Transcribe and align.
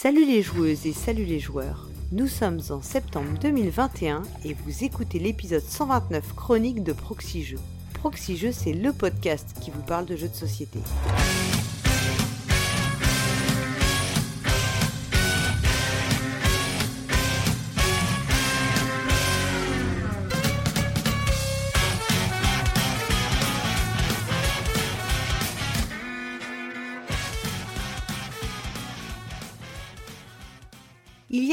Salut 0.00 0.24
les 0.24 0.42
joueuses 0.42 0.86
et 0.86 0.92
salut 0.92 1.24
les 1.24 1.40
joueurs. 1.40 1.88
Nous 2.12 2.28
sommes 2.28 2.60
en 2.70 2.80
septembre 2.80 3.36
2021 3.40 4.22
et 4.44 4.54
vous 4.54 4.84
écoutez 4.84 5.18
l'épisode 5.18 5.60
129 5.60 6.36
chronique 6.36 6.84
de 6.84 6.92
Proxy 6.92 7.42
Jeux. 7.42 7.58
Proxy 7.94 8.36
Jeux, 8.36 8.52
c'est 8.52 8.74
le 8.74 8.92
podcast 8.92 9.56
qui 9.60 9.72
vous 9.72 9.82
parle 9.82 10.06
de 10.06 10.14
jeux 10.14 10.28
de 10.28 10.36
société. 10.36 10.78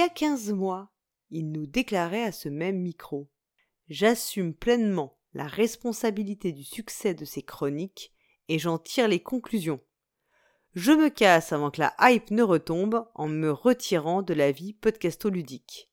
A 0.05 0.09
15 0.09 0.51
mois, 0.51 0.91
il 1.31 1.51
nous 1.51 1.65
déclarait 1.65 2.25
à 2.25 2.31
ce 2.31 2.47
même 2.47 2.77
micro 2.77 3.27
J'assume 3.87 4.53
pleinement 4.53 5.17
la 5.33 5.47
responsabilité 5.47 6.51
du 6.51 6.63
succès 6.63 7.15
de 7.15 7.25
ces 7.25 7.41
chroniques 7.41 8.13
et 8.47 8.59
j'en 8.59 8.77
tire 8.77 9.07
les 9.07 9.23
conclusions. 9.23 9.81
Je 10.75 10.91
me 10.91 11.09
casse 11.09 11.53
avant 11.53 11.71
que 11.71 11.81
la 11.81 11.95
hype 11.99 12.29
ne 12.29 12.43
retombe 12.43 13.07
en 13.15 13.27
me 13.27 13.49
retirant 13.49 14.21
de 14.21 14.35
la 14.35 14.51
vie 14.51 14.73
podcastoludique. 14.73 15.89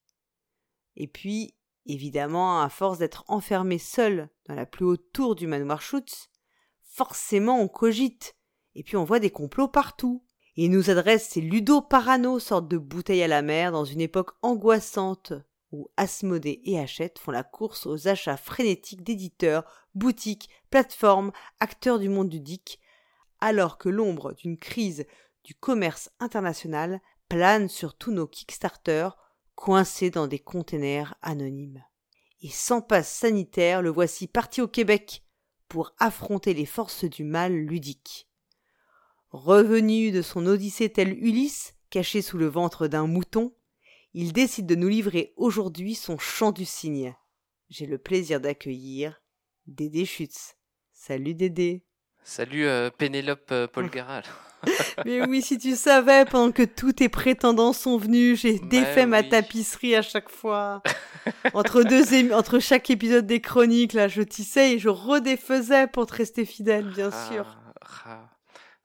Et 0.96 1.06
puis, 1.06 1.56
évidemment, 1.86 2.60
à 2.60 2.68
force 2.68 2.98
d'être 2.98 3.24
enfermé 3.28 3.78
seul 3.78 4.28
dans 4.46 4.54
la 4.54 4.66
plus 4.66 4.84
haute 4.84 5.10
tour 5.14 5.36
du 5.36 5.46
manoir 5.46 5.80
Schutz, 5.80 6.28
forcément 6.82 7.58
on 7.58 7.68
cogite, 7.68 8.36
et 8.74 8.82
puis 8.82 8.98
on 8.98 9.04
voit 9.04 9.20
des 9.20 9.30
complots 9.30 9.68
partout. 9.68 10.22
Il 10.54 10.70
nous 10.70 10.90
adresse 10.90 11.28
ces 11.30 11.40
ludo-parano, 11.40 12.38
sorte 12.38 12.68
de 12.68 12.76
bouteilles 12.76 13.22
à 13.22 13.28
la 13.28 13.40
mer, 13.40 13.72
dans 13.72 13.86
une 13.86 14.02
époque 14.02 14.32
angoissante 14.42 15.32
où 15.72 15.88
Asmodée 15.96 16.60
et 16.64 16.78
Hachette 16.78 17.18
font 17.18 17.30
la 17.30 17.42
course 17.42 17.86
aux 17.86 18.06
achats 18.06 18.36
frénétiques 18.36 19.02
d'éditeurs, 19.02 19.64
boutiques, 19.94 20.50
plateformes, 20.70 21.32
acteurs 21.60 21.98
du 21.98 22.10
monde 22.10 22.28
DIC, 22.28 22.78
alors 23.40 23.78
que 23.78 23.88
l'ombre 23.88 24.34
d'une 24.34 24.58
crise 24.58 25.06
du 25.42 25.54
commerce 25.54 26.10
international 26.20 27.00
plane 27.30 27.68
sur 27.68 27.96
tous 27.96 28.12
nos 28.12 28.26
Kickstarter 28.26 29.08
coincés 29.54 30.10
dans 30.10 30.26
des 30.26 30.38
containers 30.38 31.14
anonymes. 31.22 31.82
Et 32.42 32.50
sans 32.50 32.82
passe 32.82 33.10
sanitaire, 33.10 33.80
le 33.80 33.90
voici 33.90 34.26
parti 34.26 34.60
au 34.60 34.68
Québec 34.68 35.24
pour 35.68 35.94
affronter 35.98 36.52
les 36.52 36.66
forces 36.66 37.04
du 37.04 37.24
mal 37.24 37.54
ludique. 37.54 38.28
Revenu 39.32 40.10
de 40.10 40.20
son 40.20 40.44
odyssée 40.46 40.90
tel 40.90 41.12
Ulysse, 41.24 41.74
caché 41.88 42.20
sous 42.20 42.36
le 42.36 42.46
ventre 42.48 42.86
d'un 42.86 43.06
mouton, 43.06 43.54
il 44.12 44.34
décide 44.34 44.66
de 44.66 44.74
nous 44.74 44.88
livrer 44.88 45.32
aujourd'hui 45.36 45.94
son 45.94 46.18
chant 46.18 46.52
du 46.52 46.66
cygne. 46.66 47.14
J'ai 47.70 47.86
le 47.86 47.96
plaisir 47.96 48.40
d'accueillir 48.40 49.22
Dédé 49.66 50.04
Schutz. 50.04 50.56
Salut 50.92 51.32
Dédé. 51.32 51.82
Salut 52.22 52.66
euh, 52.66 52.90
Pénélope 52.90 53.50
euh, 53.52 53.66
Polgaral. 53.66 54.24
Mais 55.06 55.26
oui, 55.26 55.40
si 55.40 55.56
tu 55.56 55.76
savais, 55.76 56.26
pendant 56.26 56.52
que 56.52 56.62
tous 56.62 56.92
tes 56.92 57.08
prétendants 57.08 57.72
sont 57.72 57.96
venus, 57.96 58.42
j'ai 58.42 58.58
défait 58.58 59.06
ma 59.06 59.22
tapisserie 59.22 59.96
à 59.96 60.02
chaque 60.02 60.28
fois. 60.28 60.82
entre, 61.54 61.82
deux 61.82 62.32
entre 62.34 62.58
chaque 62.58 62.90
épisode 62.90 63.26
des 63.26 63.40
chroniques, 63.40 63.94
là, 63.94 64.08
je 64.08 64.20
tissais 64.20 64.74
et 64.74 64.78
je 64.78 64.90
redéfaisais 64.90 65.86
pour 65.86 66.04
te 66.06 66.14
rester 66.16 66.44
fidèle, 66.44 66.90
bien 66.94 67.10
Ah, 67.10 67.28
sûr. 67.32 67.56
ah. 68.04 68.28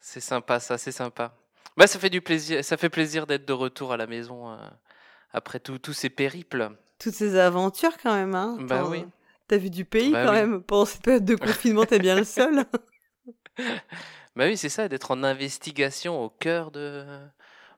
C'est 0.10 0.22
sympa, 0.22 0.62
ça, 0.62 0.78
c'est 0.78 0.94
sympa. 0.94 1.36
Bah, 1.76 1.86
ça 1.86 2.00
fait 2.00 2.10
du 2.10 2.22
plaisir, 2.22 2.64
ça 2.64 2.78
fait 2.78 2.88
plaisir 2.90 3.28
d'être 3.28 3.46
de 3.46 3.52
retour 3.52 3.92
à 3.92 3.98
la 3.98 4.08
maison 4.08 4.50
euh, 4.50 4.56
après 5.34 5.60
tous 5.60 5.92
ces 5.92 6.10
périples. 6.10 6.70
Toutes 6.98 7.14
ces 7.14 7.38
aventures 7.38 7.98
quand 8.02 8.16
même, 8.16 8.34
hein. 8.34 8.56
Bah 8.62 8.86
oui. 8.88 9.04
T'as 9.50 9.58
vu 9.58 9.70
du 9.70 9.84
pays 9.84 10.14
Bah 10.14 10.24
quand 10.24 10.32
oui. 10.32 10.38
même. 10.38 10.64
Pendant 10.64 10.86
cette 10.86 11.02
période 11.02 11.26
de 11.26 11.36
confinement, 11.46 11.84
t'es 11.84 12.00
bien 12.00 12.16
le 12.16 12.24
seul. 12.24 12.64
Bah 14.38 14.46
oui, 14.46 14.56
c'est 14.56 14.70
ça, 14.70 14.88
d'être 14.88 15.12
en 15.12 15.24
investigation 15.24 16.24
au 16.24 16.30
cœur 16.30 16.70
de, 16.72 17.04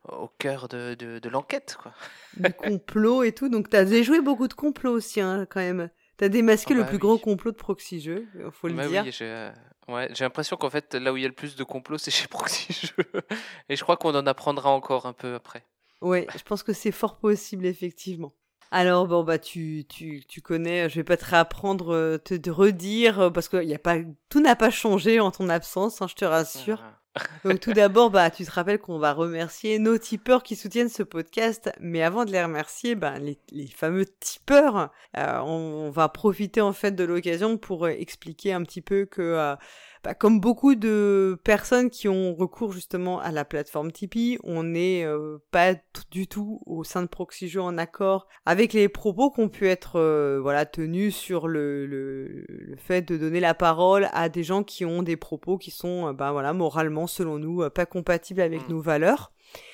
au 0.10 0.28
cœur 0.28 0.68
de, 0.68 0.94
de, 0.94 1.18
de 1.20 1.30
l'enquête, 1.30 1.78
quoi. 1.82 1.94
du 2.38 2.54
complot 2.54 3.24
et 3.24 3.32
tout. 3.32 3.50
Donc 3.50 3.70
t'as 3.70 3.86
déjoué 3.86 4.20
beaucoup 4.22 4.48
de 4.48 4.54
complots 4.54 4.92
aussi, 4.92 5.20
hein, 5.22 5.48
quand 5.50 5.62
même. 5.62 5.90
T'as 6.18 6.28
démasqué 6.30 6.74
Ah 6.74 6.78
le 6.78 6.82
bah 6.84 6.88
plus 6.90 6.96
oui. 6.98 7.00
gros 7.00 7.18
complot 7.18 7.52
de 7.52 7.58
Proxy 7.58 8.02
Jeux, 8.02 8.28
faut 8.52 8.68
le 8.68 8.74
Bah 8.76 8.88
dire. 8.88 9.04
oui, 9.04 9.12
ouais, 9.90 10.10
j'ai 10.14 10.24
l'impression 10.24 10.58
qu'en 10.58 10.70
fait, 10.70 10.96
là 10.96 11.12
où 11.14 11.18
il 11.18 11.22
y 11.22 11.26
a 11.26 11.28
le 11.28 11.34
plus 11.34 11.56
de 11.56 11.64
complots, 11.64 11.98
c'est 11.98 12.12
chez 12.12 12.28
Proxy 12.28 12.74
Jeux. 12.74 13.12
Et 13.70 13.76
je 13.76 13.84
crois 13.84 13.98
qu'on 13.98 14.16
en 14.16 14.26
apprendra 14.28 14.70
encore 14.70 15.06
un 15.06 15.14
peu 15.14 15.36
après. 15.36 15.66
Ouais, 16.02 16.28
je 16.36 16.44
pense 16.44 16.64
que 16.64 16.74
c'est 16.74 16.92
fort 16.92 17.18
possible, 17.18 17.66
effectivement. 17.66 18.34
Alors, 18.72 19.08
bon, 19.08 19.24
bah, 19.24 19.40
tu, 19.40 19.86
tu, 19.90 20.24
tu 20.28 20.42
connais, 20.42 20.90
je 20.90 20.96
vais 20.96 21.04
pas 21.04 21.18
te 21.18 21.26
réapprendre, 21.26 21.94
euh, 21.94 22.18
te, 22.18 22.36
te 22.36 22.50
redire, 22.50 23.20
euh, 23.20 23.30
parce 23.32 23.50
que 23.50 23.64
y 23.64 23.74
a 23.74 23.80
pas, 23.80 23.98
tout 24.30 24.40
n'a 24.40 24.56
pas 24.56 24.70
changé 24.70 25.20
en 25.20 25.32
ton 25.32 25.50
absence, 25.50 26.02
hein, 26.02 26.08
je 26.08 26.14
te 26.14 26.26
rassure. 26.26 26.82
Ah. 26.84 26.99
Donc, 27.46 27.60
tout 27.60 27.74
d'abord, 27.74 28.10
bah, 28.10 28.30
tu 28.30 28.46
te 28.46 28.52
rappelles 28.52 28.80
qu'on 28.80 29.00
va 29.00 29.14
remercier 29.14 29.80
nos 29.80 29.98
tipeurs 29.98 30.44
qui 30.44 30.56
soutiennent 30.56 30.90
ce 30.90 31.04
podcast, 31.04 31.72
mais 31.80 32.02
avant 32.02 32.26
de 32.26 32.32
les 32.32 32.44
remercier, 32.44 32.96
bah, 32.96 33.20
les, 33.20 33.40
les 33.52 33.68
fameux 33.68 34.06
tipeurs, 34.06 34.92
euh, 35.18 35.40
on, 35.40 35.90
va 35.90 36.10
profiter, 36.10 36.62
en 36.62 36.74
fait, 36.74 36.92
de 36.92 37.04
l'occasion 37.04 37.58
pour 37.58 37.86
euh, 37.86 37.90
expliquer 37.90 38.54
un 38.54 38.64
petit 38.64 38.82
peu 38.82 39.06
que, 39.06 39.22
euh, 39.22 39.56
bah, 40.04 40.14
comme 40.14 40.40
beaucoup 40.40 40.76
de 40.76 41.38
personnes 41.44 41.90
qui 41.90 42.08
ont 42.08 42.34
recours 42.34 42.72
justement 42.72 43.20
à 43.20 43.32
la 43.32 43.44
plateforme 43.44 43.92
Tipeee, 43.92 44.40
on 44.44 44.64
n'est 44.64 45.04
euh, 45.04 45.40
pas 45.52 45.74
du 46.12 46.28
tout 46.28 46.62
au 46.66 46.84
sein 46.84 47.02
de 47.02 47.08
Proxy 47.08 47.50
Jeux 47.50 47.62
en 47.62 47.78
accord 47.78 48.28
avec 48.46 48.72
les 48.74 48.88
propos 48.88 49.30
qui 49.30 49.42
ont 49.42 49.50
pu 49.50 49.68
être 49.68 49.98
euh, 49.98 50.40
voilà 50.42 50.66
tenus 50.66 51.16
sur 51.16 51.48
le, 51.48 51.86
le, 51.86 52.46
le 52.48 52.76
fait 52.78 53.02
de 53.02 53.18
donner 53.18 53.40
la 53.42 53.54
parole 53.54 54.08
à 54.14 54.30
des 54.30 54.44
gens 54.44 54.64
qui 54.64 54.86
ont 54.86 55.04
des 55.04 55.18
propos 55.18 55.58
qui 55.58 55.72
sont 55.72 56.08
euh, 56.08 56.14
bah, 56.14 56.32
voilà 56.32 56.54
moralement 56.54 57.08
selon 57.08 57.38
nous 57.38 57.70
pas 57.70 57.86
compatibles 57.86 58.42
avec 58.42 58.68
Mm. 58.68 58.72
nos 58.72 58.82
valeurs. 58.82 59.32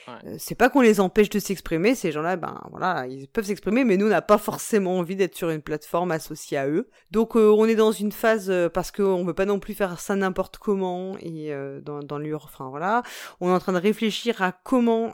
Ouais. 0.08 0.13
Euh, 0.25 0.36
c'est 0.38 0.56
pas 0.56 0.69
qu'on 0.69 0.81
les 0.81 1.00
empêche 1.00 1.30
de 1.30 1.40
s'exprimer, 1.40 1.96
ces 1.96 2.12
gens-là, 2.12 2.36
ben 2.36 2.62
voilà, 2.69 3.08
ils 3.08 3.28
peuvent 3.28 3.46
s'exprimer, 3.46 3.84
mais 3.84 3.97
nous 3.97 4.06
on 4.06 4.09
n'a 4.09 4.22
pas 4.22 4.38
forcément 4.38 5.00
envie 5.00 5.16
d'être 5.16 5.36
sur 5.36 5.50
une 5.50 5.62
plateforme 5.62 6.12
associée 6.12 6.58
à 6.58 6.68
eux. 6.68 6.90
Donc 7.12 7.36
euh, 7.36 7.50
on 7.50 7.66
est 7.66 7.75
dans 7.75 7.91
une 7.91 8.12
phase 8.12 8.50
euh, 8.52 8.69
parce 8.69 8.91
qu'on 8.91 9.25
veut 9.25 9.34
pas 9.34 9.46
non 9.46 9.59
plus 9.59 9.74
faire 9.74 10.00
ça 10.00 10.16
n'importe 10.16 10.58
comment 10.58 11.18
et 11.19 11.52
euh, 11.52 11.81
dans 11.81 12.00
dans 12.00 12.19
l'ur, 12.19 12.44
enfin 12.46 12.69
voilà, 12.69 13.02
on 13.41 13.50
est 13.50 13.53
en 13.53 13.59
train 13.59 13.74
de 13.74 13.80
réfléchir 13.80 14.41
à 14.44 14.52
comment 14.52 15.14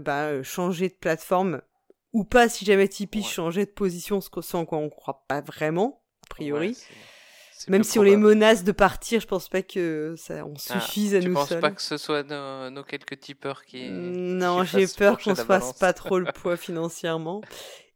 bah, 0.00 0.42
changer 0.42 0.88
de 0.88 0.94
plateforme 0.94 1.60
ou 2.12 2.24
pas 2.24 2.48
si 2.48 2.64
jamais 2.64 2.88
Tipeee 2.88 3.18
Ouais. 3.18 3.24
changeait 3.24 3.66
de 3.66 3.70
position, 3.70 4.20
ce 4.20 4.56
en 4.56 4.64
quoi 4.64 4.78
on 4.78 4.88
croit 4.88 5.24
pas 5.28 5.40
vraiment 5.40 6.02
a 6.26 6.28
priori. 6.30 6.68
Ouais, 6.68 6.74
Même 7.68 7.82
si 7.84 7.98
on 7.98 8.02
les 8.02 8.16
menace 8.16 8.62
de 8.64 8.72
partir, 8.72 9.20
je 9.20 9.26
pense 9.26 9.48
pas 9.48 9.62
que 9.62 10.14
ça 10.16 10.44
on 10.46 10.54
Ah, 10.70 10.80
suffise 10.80 11.14
à 11.14 11.20
tu 11.20 11.28
nous 11.28 11.34
penses 11.34 11.48
seuls. 11.48 11.60
pas 11.60 11.70
que 11.70 11.82
ce 11.82 11.96
soit 11.96 12.22
nos, 12.22 12.70
nos 12.70 12.84
quelques 12.84 13.18
tipeurs 13.18 13.64
qui. 13.64 13.88
Non, 13.90 14.62
qui 14.64 14.78
j'ai 14.80 14.86
peur 14.86 15.18
qu'on 15.18 15.34
se 15.34 15.42
fasse 15.42 15.72
pas 15.72 15.92
trop 15.92 16.18
le 16.18 16.26
poids 16.32 16.56
financièrement. 16.58 17.40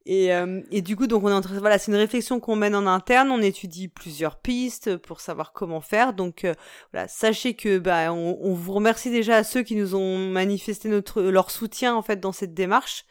Et, 0.04 0.34
euh, 0.34 0.60
et 0.72 0.82
du 0.82 0.96
coup, 0.96 1.06
donc 1.06 1.22
on 1.22 1.28
est 1.28 1.32
en 1.32 1.40
train, 1.42 1.56
voilà, 1.60 1.78
c'est 1.78 1.92
une 1.92 1.96
réflexion 1.98 2.40
qu'on 2.40 2.56
mène 2.56 2.74
en 2.74 2.88
interne. 2.88 3.30
On 3.30 3.40
étudie 3.40 3.86
plusieurs 3.86 4.36
pistes 4.40 4.96
pour 4.96 5.20
savoir 5.20 5.52
comment 5.52 5.80
faire. 5.80 6.12
Donc 6.12 6.44
euh, 6.44 6.54
voilà, 6.92 7.06
sachez 7.06 7.54
que 7.54 7.78
bah 7.78 8.12
on, 8.12 8.36
on 8.40 8.52
vous 8.52 8.72
remercie 8.72 9.10
déjà 9.12 9.36
à 9.36 9.44
ceux 9.44 9.62
qui 9.62 9.76
nous 9.76 9.94
ont 9.94 10.18
manifesté 10.18 10.88
notre 10.88 11.22
leur 11.22 11.52
soutien 11.52 11.94
en 11.94 12.02
fait 12.02 12.18
dans 12.18 12.32
cette 12.32 12.52
démarche. 12.52 13.04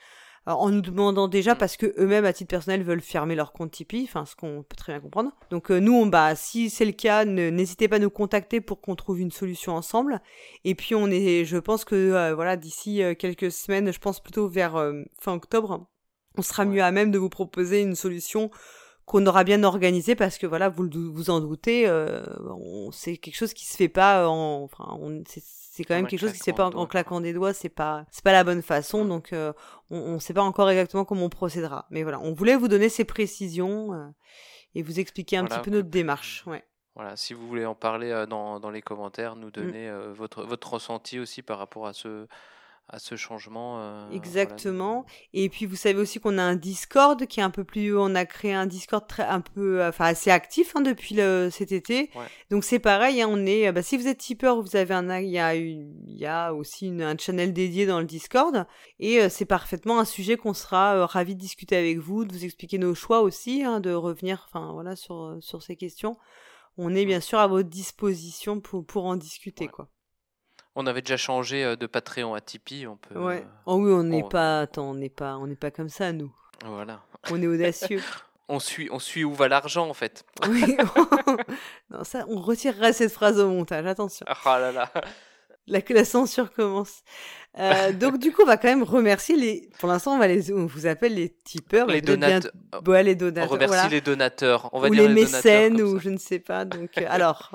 Euh, 0.47 0.52
en 0.52 0.69
nous 0.69 0.81
demandant 0.81 1.28
déjà 1.28 1.53
Mm. 1.53 1.57
parce 1.57 1.78
que 1.78 1.94
eux-mêmes 2.00 2.25
à 2.25 2.34
titre 2.34 2.50
personnel 2.50 2.84
veulent 2.84 3.02
fermer 3.02 3.35
leur 3.35 3.52
compte 3.53 3.72
Tipeee, 3.72 4.03
enfin 4.06 4.25
ce 4.25 4.35
qu'on 4.35 4.63
peut 4.68 4.75
très 4.75 4.94
bien 4.94 5.00
comprendre. 5.02 5.31
Donc 5.50 5.69
euh, 5.72 5.79
nous, 5.79 5.94
on, 5.94 6.06
bah 6.07 6.35
si 6.35 6.69
c'est 6.69 6.85
le 6.85 6.91
cas, 6.94 7.25
n'hésitez 7.25 7.88
pas 7.88 7.97
à 7.97 8.00
nous 8.00 8.09
contacter 8.09 8.62
pour 8.62 8.81
qu'on 8.81 8.96
trouve 8.96 9.19
une 9.19 9.31
solution 9.31 9.75
ensemble. 9.75 10.22
Et 10.66 10.76
puis 10.76 10.96
on 10.96 11.08
est, 11.08 11.46
je 11.46 11.58
pense 11.58 11.85
que 11.85 11.96
euh, 11.96 12.34
voilà, 12.35 12.58
d'ici 12.58 13.03
euh, 13.03 13.14
quelques 13.16 13.52
semaines, 13.52 13.91
je 13.93 13.99
pense 13.99 14.20
plutôt 14.20 14.47
vers 14.47 14.73
fin 15.20 15.34
octobre, 15.34 15.85
on 16.38 16.41
sera 16.41 16.66
mieux 16.66 16.82
à 16.82 16.91
même 16.91 17.11
de 17.11 17.17
vous 17.20 17.29
proposer 17.29 17.82
une 17.82 17.96
solution 17.96 18.49
qu'on 19.05 19.26
aura 19.26 19.44
bien 19.44 19.64
organisée 19.64 20.16
parce 20.16 20.37
que 20.37 20.47
voilà, 20.47 20.70
vous 20.70 20.87
vous 21.14 21.29
en 21.29 21.41
doutez, 21.41 21.87
euh, 21.87 22.23
on- 22.49 22.91
c'est 22.91 23.17
quelque 23.17 23.35
chose 23.35 23.53
qui 23.53 23.66
se 23.66 23.76
fait 23.76 23.90
pas 23.90 24.28
en, 24.29 24.64
enfin, 24.64 24.97
on, 25.02 25.22
c'est 25.73 25.85
quand 25.85 25.96
même 25.96 26.06
quelque 26.06 26.20
chose 26.20 26.34
qui 26.34 26.40
se 26.40 26.44
fait 26.44 26.52
pas 26.52 26.66
en, 26.66 26.85
claquant 26.85 27.22
des 27.22 27.32
doigts, 27.32 27.53
c'est 27.53 27.70
pas, 27.70 28.06
c'est 28.12 28.26
pas 28.26 28.34
la 28.34 28.44
bonne 28.44 28.62
façon, 28.62 29.06
donc 29.06 29.32
euh, 29.32 29.53
on, 29.90 30.00
on 30.00 30.20
sait 30.20 30.34
pas 30.34 30.41
encore 30.41 30.70
exactement 30.70 31.06
comment 31.06 31.23
on 31.23 31.29
procédera. 31.29 31.88
Mais 31.91 32.03
voilà, 32.03 32.20
on 32.20 32.34
voulait 32.34 32.58
vous 32.58 32.68
donner 32.68 32.90
ces 32.90 33.06
précisions 33.06 33.94
euh, 33.94 34.08
et 34.76 34.84
vous 34.84 35.00
expliquer 35.00 35.38
un 35.38 35.44
Voilà, 35.44 35.56
petit 35.56 35.70
peu 35.70 35.72
notre 35.73 35.88
démarche. 35.88 36.44
Ouais. 36.46 36.66
Voilà, 36.96 37.16
si 37.16 37.34
vous 37.34 37.47
voulez 37.47 37.66
en 37.66 37.73
parler 37.73 38.12
euh, 38.12 38.26
dans, 38.26 38.59
dans 38.59 38.70
les 38.70 38.82
commentaires, 38.82 39.38
Mm. 39.38 39.40
nous 39.40 39.52
donner 39.52 39.88
euh, 39.88 40.12
votre, 40.12 40.44
votre 40.44 40.73
ressenti 40.73 41.20
aussi 41.20 41.41
par 41.41 41.58
rapport 41.58 41.88
à 41.88 41.94
ce, 41.94 42.28
à 42.91 42.99
ce 42.99 43.16
changement. 43.16 43.79
euh, 43.79 44.02
voilà. 44.02 44.16
Exactement. 44.16 45.05
Et 45.34 45.47
puis 45.49 45.66
vous 45.66 45.76
savez 45.78 45.99
aussi 45.99 46.20
qu'on 46.20 46.38
a 46.38 46.43
un 46.43 46.55
Discord 46.55 47.26
qui 47.26 47.40
est 47.40 47.43
un 47.43 47.49
peu 47.49 47.64
plus. 47.64 47.97
On 47.97 48.14
a 48.16 48.26
créé 48.26 48.53
un 48.53 48.66
Discord 48.66 49.08
très 49.08 49.23
un 49.23 49.40
peu, 49.41 49.85
enfin 49.85 50.05
assez 50.05 50.29
actif 50.29 50.76
hein, 50.76 50.82
depuis 50.82 51.16
le, 51.16 51.49
cet 51.52 51.72
été. 51.72 52.09
Ouais. 52.16 52.26
Donc 52.49 52.64
c'est 52.66 52.79
pareil. 52.79 53.22
hein, 53.22 53.28
on 53.29 53.46
est. 53.46 53.72
Bah, 53.72 53.82
si 53.82 53.96
vous 53.97 54.08
êtes 54.08 54.17
tipeur, 54.17 54.61
vous 54.61 54.76
avez 54.76 54.93
un. 54.93 55.20
Il 55.22 55.29
y 55.29 55.40
a 55.40 55.55
une, 55.55 55.93
il 56.08 56.17
y 56.20 56.26
a 56.26 56.53
aussi 56.53 56.88
une, 56.88 57.02
un 57.02 57.17
channel 57.17 57.53
dédié 57.53 57.85
dans 57.85 57.99
le 57.99 58.05
Discord. 58.05 58.66
Et 58.99 59.22
euh, 59.22 59.29
c'est 59.29 59.46
parfaitement 59.46 59.99
un 59.99 60.05
sujet 60.05 60.35
qu'on 60.37 60.53
sera 60.53 60.96
euh, 60.96 61.05
ravi 61.05 61.34
de 61.35 61.40
discuter 61.40 61.78
avec 61.78 61.97
vous, 61.99 62.26
de 62.26 62.34
vous 62.34 62.44
expliquer 62.46 62.78
nos 62.78 62.94
choix 62.94 63.22
aussi, 63.22 63.64
hein, 63.64 63.79
de 63.79 63.94
revenir, 63.94 64.46
enfin 64.49 64.73
voilà, 64.73 64.96
sur 64.97 65.37
sur 65.40 65.64
ces 65.64 65.76
questions. 65.78 66.17
On 66.78 66.94
est 66.96 67.05
bien 67.05 67.20
sûr 67.20 67.40
à 67.40 67.47
votre 67.47 67.70
disposition 67.70 68.59
pour 68.59 68.85
pour 68.85 69.05
en 69.05 69.16
discuter 69.16 69.66
Ouais. 69.66 69.72
quoi. 69.72 69.90
On 70.76 70.88
avait 70.88 71.02
déjà 71.02 71.18
changé 71.18 71.64
euh, 71.64 71.76
de 71.76 71.85
Patreon 71.85 72.34
à 72.34 72.41
Tipeee, 72.41 72.88
on 72.88 72.96
peut. 72.97 73.20
Ouais. 73.20 73.40
euh, 73.46 73.62
Oh 73.66 73.76
oui, 73.76 73.91
on 73.91 74.03
n'est 74.03 74.23
on- 74.23 74.29
pas. 74.29 74.62
Attends, 74.62 74.90
on 74.91 74.96
n'est 74.96 75.09
pas. 75.09 75.35
On 75.38 75.47
n'est 75.47 75.56
pas 75.56 75.72
comme 75.72 75.90
ça 75.90 76.12
nous. 76.14 76.32
voilà. 76.66 77.02
On 77.29 77.41
est 77.41 77.47
audacieux. 77.47 78.02
On 78.53 78.59
suit, 78.59 78.90
on 78.91 79.00
suit 79.00 79.23
où 79.23 79.34
va 79.34 79.47
l'argent 79.47 79.88
en 79.88 79.94
fait. 79.94 80.26
Oui. 80.50 80.76
non, 81.90 82.03
ça, 82.03 82.26
on 82.28 82.38
retirera 82.41 82.91
cette 82.91 83.14
phrase 83.14 83.40
au 83.40 83.50
montage. 83.50 83.85
Attention. 83.85 84.26
Ah 84.28 84.59
là 84.59 84.73
là. 84.73 84.91
La, 85.68 85.79
la 85.88 86.03
censure 86.03 86.52
commence. 86.52 87.02
Euh, 87.58 87.94
donc, 87.94 88.18
du 88.18 88.34
coup, 88.34 88.41
on 88.41 88.46
va 88.47 88.58
quand 88.58 88.68
même 88.68 88.84
remercier 88.84 89.38
les. 89.38 89.70
Pour 89.79 89.88
l'instant, 89.88 90.16
on 90.16 90.20
va 90.20 90.28
les. 90.28 90.52
On 90.52 90.66
vous 90.66 90.85
appelle 90.85 91.14
les 91.16 91.29
tipeurs. 91.29 91.88
Les 91.88 92.00
êtes 92.00 92.06
bien- 92.06 92.16
donateurs. 92.18 92.52
Ouais, 92.88 93.03
les 93.03 93.14
On 93.14 93.18
donateurs. 93.20 93.50
remercie 93.52 93.73
voilà. 93.73 93.88
les 93.90 94.02
donateurs. 94.02 94.70
On 94.73 94.79
va 94.82 94.90
ou 94.90 94.91
dire 94.96 95.03
les 95.08 95.14
mécènes, 95.14 95.78
comme 95.78 95.88
ou 95.88 95.96
ça. 95.97 96.03
je 96.03 96.09
ne 96.09 96.18
sais 96.18 96.40
pas. 96.40 96.66
Donc, 96.66 96.90
euh, 96.97 97.06
alors, 97.09 97.52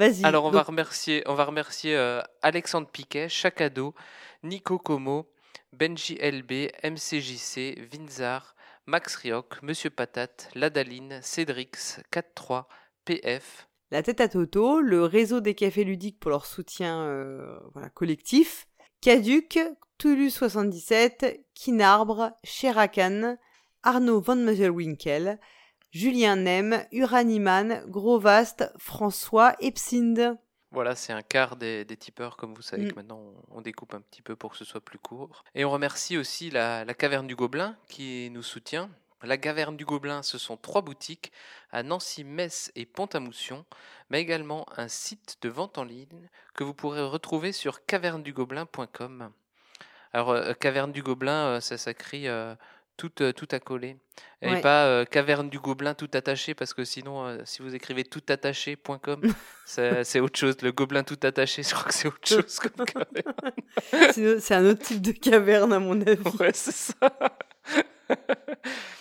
vas-y. 0.00 0.24
Alors 0.24 0.44
on 0.44 0.50
va 0.50 0.62
remercier, 0.62 1.22
on 1.26 1.34
va 1.34 1.44
remercier 1.44 1.96
euh, 1.96 2.22
Alexandre 2.42 2.88
Piquet, 2.88 3.28
Chacado, 3.28 3.94
Nico 4.42 4.78
Como, 4.78 5.26
Benji 5.72 6.16
LB, 6.16 6.70
MCJC, 6.82 7.78
Vinzar, 7.92 8.56
Max 8.86 9.14
Rioc, 9.16 9.62
Monsieur 9.62 9.90
Patate, 9.90 10.48
Ladaline, 10.54 11.20
Cédrix, 11.22 12.00
4-3, 12.12 12.64
PF, 13.04 13.68
La 13.90 14.02
tête 14.02 14.20
à 14.20 14.28
Toto, 14.28 14.80
le 14.80 15.04
réseau 15.04 15.40
des 15.40 15.54
cafés 15.54 15.84
ludiques 15.84 16.18
pour 16.18 16.30
leur 16.30 16.46
soutien 16.46 17.02
euh, 17.02 17.58
voilà, 17.74 17.90
collectif, 17.90 18.66
Caduc, 19.00 19.58
Toulouse77, 20.00 21.40
Kinarbre, 21.54 22.32
Sherakan, 22.42 23.36
Arnaud 23.82 24.20
Van 24.20 24.36
Winkel, 24.36 25.38
Julien 25.92 26.36
Nem, 26.36 26.84
Uraniman, 26.92 27.84
Grovast, 27.88 28.72
François 28.78 29.54
Epsind. 29.60 30.36
Voilà, 30.72 30.94
c'est 30.94 31.12
un 31.12 31.22
quart 31.22 31.56
des, 31.56 31.84
des 31.84 31.96
tipeurs, 31.96 32.36
comme 32.36 32.54
vous 32.54 32.62
savez 32.62 32.84
Mm. 32.84 32.90
que 32.90 32.94
maintenant 32.94 33.20
on, 33.50 33.60
découpe 33.60 33.94
un 33.94 34.00
petit 34.00 34.22
peu 34.22 34.36
pour 34.36 34.52
que 34.52 34.56
ce 34.56 34.64
soit 34.64 34.80
plus 34.80 35.00
court. 35.00 35.42
Et 35.56 35.64
on 35.64 35.70
remercie 35.70 36.16
aussi 36.16 36.48
la, 36.50 36.84
la 36.84 36.94
Caverne 36.94 37.26
du 37.26 37.34
Gobelin 37.34 37.76
qui 37.88 38.30
nous 38.30 38.42
soutient. 38.44 38.88
La 39.22 39.36
Caverne 39.36 39.76
du 39.76 39.84
Gobelin, 39.84 40.22
ce 40.22 40.38
sont 40.38 40.56
trois 40.56 40.80
boutiques 40.80 41.32
à 41.72 41.82
Nancy, 41.82 42.22
Metz 42.24 42.70
et 42.76 42.86
Pont-à-Mousson, 42.86 43.64
mais 44.10 44.20
également 44.20 44.64
un 44.76 44.88
site 44.88 45.38
de 45.42 45.48
vente 45.48 45.76
en 45.76 45.84
ligne 45.84 46.28
que 46.54 46.62
vous 46.64 46.72
pourrez 46.72 47.02
retrouver 47.02 47.50
sur 47.52 47.84
cavernedugobelin.com. 47.84 49.30
Alors, 50.12 50.30
euh, 50.30 50.52
Caverne 50.54 50.92
du 50.92 51.02
Gobelin, 51.02 51.46
euh, 51.56 51.60
ça 51.60 51.76
s'écrit 51.78 52.28
euh, 52.28 52.54
tout, 53.00 53.22
euh, 53.22 53.32
tout 53.32 53.48
à 53.50 53.58
coller. 53.58 53.96
Et 54.42 54.48
Ouais. 54.50 54.60
pas 54.60 54.84
euh, 54.86 55.04
Caverne 55.06 55.48
du 55.48 55.58
Gobelin 55.58 55.94
tout 55.94 56.10
attaché, 56.12 56.54
parce 56.54 56.74
que 56.74 56.84
sinon, 56.84 57.24
euh, 57.26 57.38
si 57.44 57.62
vous 57.62 57.74
écrivez 57.74 58.04
toutattaché.com, 58.04 59.22
c'est 59.64 60.20
autre 60.20 60.38
chose. 60.38 60.56
Le 60.62 60.72
Gobelin 60.72 61.02
tout 61.02 61.18
attaché, 61.22 61.62
je 61.62 61.70
crois 61.74 61.84
que 61.88 61.94
c'est 61.94 62.08
autre 62.08 62.28
chose 62.28 62.58
comme 62.58 62.84
caverne. 62.84 63.52
C'est 64.12 64.40
c'est 64.40 64.54
un 64.54 64.66
autre 64.66 64.82
type 64.82 65.00
de 65.00 65.12
caverne, 65.12 65.72
à 65.72 65.78
mon 65.78 66.00
avis. 66.02 66.22
Ouais, 66.38 66.50
c'est 66.52 66.72
ça. 66.74 66.94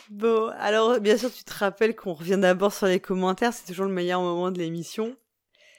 Bon, 0.10 0.50
alors, 0.60 1.00
bien 1.00 1.18
sûr, 1.18 1.32
tu 1.32 1.44
te 1.44 1.54
rappelles 1.54 1.96
qu'on 1.96 2.14
revient 2.14 2.38
d'abord 2.40 2.74
sur 2.74 2.88
les 2.88 3.00
commentaires. 3.00 3.54
C'est 3.54 3.66
toujours 3.68 3.86
le 3.86 3.94
meilleur 3.94 4.22
moment 4.22 4.52
de 4.52 4.58
l'émission. 4.58 5.16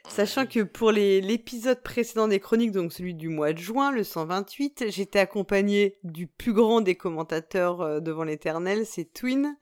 Sachant 0.08 0.46
que 0.46 0.60
pour 0.60 0.90
l'épisode 0.92 1.82
précédent 1.82 2.26
des 2.26 2.40
chroniques, 2.40 2.72
donc 2.72 2.92
celui 2.92 3.14
du 3.14 3.28
mois 3.28 3.52
de 3.52 3.58
juin, 3.58 3.92
le 3.92 4.02
128, 4.02 4.86
j'étais 4.88 5.18
accompagnée 5.20 5.96
du 6.02 6.26
plus 6.26 6.52
grand 6.52 6.80
des 6.80 6.96
commentateurs 6.96 7.80
euh, 7.82 8.00
devant 8.00 8.24
l'éternel, 8.24 8.86
c'est 8.86 9.04
Twin. 9.12 9.56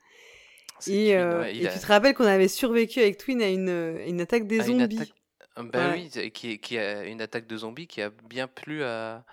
Et, 0.87 1.09
Twin, 1.11 1.11
euh, 1.17 1.41
ouais, 1.41 1.55
il 1.55 1.63
et 1.63 1.67
a- 1.67 1.73
tu 1.73 1.79
te 1.79 1.85
rappelles 1.87 2.13
qu'on 2.15 2.25
avait 2.25 2.47
survécu 2.47 2.99
avec 2.99 3.17
Twin 3.17 3.41
à 3.41 3.49
une, 3.49 3.99
une 4.07 4.21
attaque 4.21 4.47
des 4.47 4.61
à 4.61 4.67
une 4.67 4.79
zombies. 4.79 5.13
Ah, 5.55 5.63
Ben 5.63 5.91
Ouais. 5.91 6.09
oui, 6.15 6.31
qui, 6.31 6.59
qui 6.59 6.77
a 6.77 7.03
une 7.05 7.21
attaque 7.21 7.45
de 7.45 7.57
zombies 7.57 7.87
qui 7.87 8.01
a 8.01 8.09
bien 8.29 8.47
plu 8.47 8.83
à, 8.83 9.25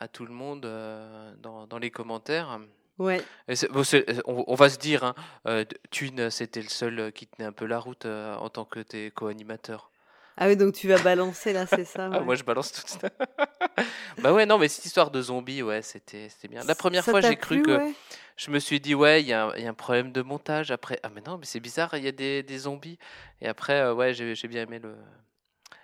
à 0.00 0.08
tout 0.08 0.24
le 0.24 0.32
monde 0.32 0.64
euh, 0.64 1.34
dans, 1.42 1.66
dans 1.66 1.78
les 1.78 1.90
commentaires. 1.90 2.58
Ouais, 2.98 3.22
bon, 3.70 3.82
on, 4.26 4.44
on 4.48 4.54
va 4.56 4.68
se 4.70 4.78
dire, 4.78 5.04
hein, 5.04 5.14
euh, 5.46 5.64
Twin, 5.90 6.30
c'était 6.30 6.62
le 6.62 6.68
seul 6.68 6.98
euh, 6.98 7.10
qui 7.12 7.26
tenait 7.28 7.46
un 7.46 7.52
peu 7.52 7.66
la 7.66 7.78
route 7.78 8.06
euh, 8.06 8.34
en 8.36 8.48
tant 8.48 8.64
que 8.64 8.80
tes 8.80 9.10
co-animateurs. 9.12 9.90
Ah 10.38 10.48
oui, 10.48 10.56
donc 10.56 10.74
tu 10.74 10.88
vas 10.88 10.98
balancer 10.98 11.52
là, 11.52 11.66
c'est 11.66 11.84
ça 11.84 12.08
Ah, 12.10 12.20
moi, 12.20 12.34
je 12.34 12.42
balance 12.44 12.72
tout 12.72 12.82
ça. 12.86 13.08
bah 14.18 14.32
ouais, 14.32 14.46
non, 14.46 14.58
mais 14.58 14.68
cette 14.68 14.84
histoire 14.86 15.10
de 15.10 15.20
zombies, 15.22 15.62
ouais, 15.62 15.82
c'était 15.82 16.28
bien. 16.48 16.64
La 16.64 16.74
première 16.74 17.04
Ça 17.04 17.12
fois, 17.12 17.20
j'ai 17.20 17.36
cru 17.36 17.60
que 17.60 17.72
ouais? 17.76 17.94
je 18.36 18.50
me 18.50 18.58
suis 18.58 18.80
dit, 18.80 18.94
ouais, 18.94 19.22
il 19.22 19.28
y, 19.28 19.32
a 19.32 19.46
un- 19.46 19.54
il 19.56 19.62
y 19.64 19.66
a 19.66 19.70
un 19.70 19.74
problème 19.74 20.12
de 20.12 20.22
montage. 20.22 20.70
Après, 20.70 20.98
ah, 21.02 21.10
mais 21.14 21.20
non, 21.26 21.38
mais 21.38 21.46
c'est 21.46 21.60
bizarre, 21.60 21.96
il 21.96 22.04
y 22.04 22.08
a 22.08 22.12
des, 22.12 22.42
des 22.42 22.58
zombies. 22.58 22.98
Et 23.40 23.48
après, 23.48 23.74
euh, 23.80 23.94
ouais, 23.94 24.14
j'ai 24.14 24.34
j'ai 24.34 24.48
bien 24.48 24.62
aimé 24.62 24.78
le, 24.78 24.96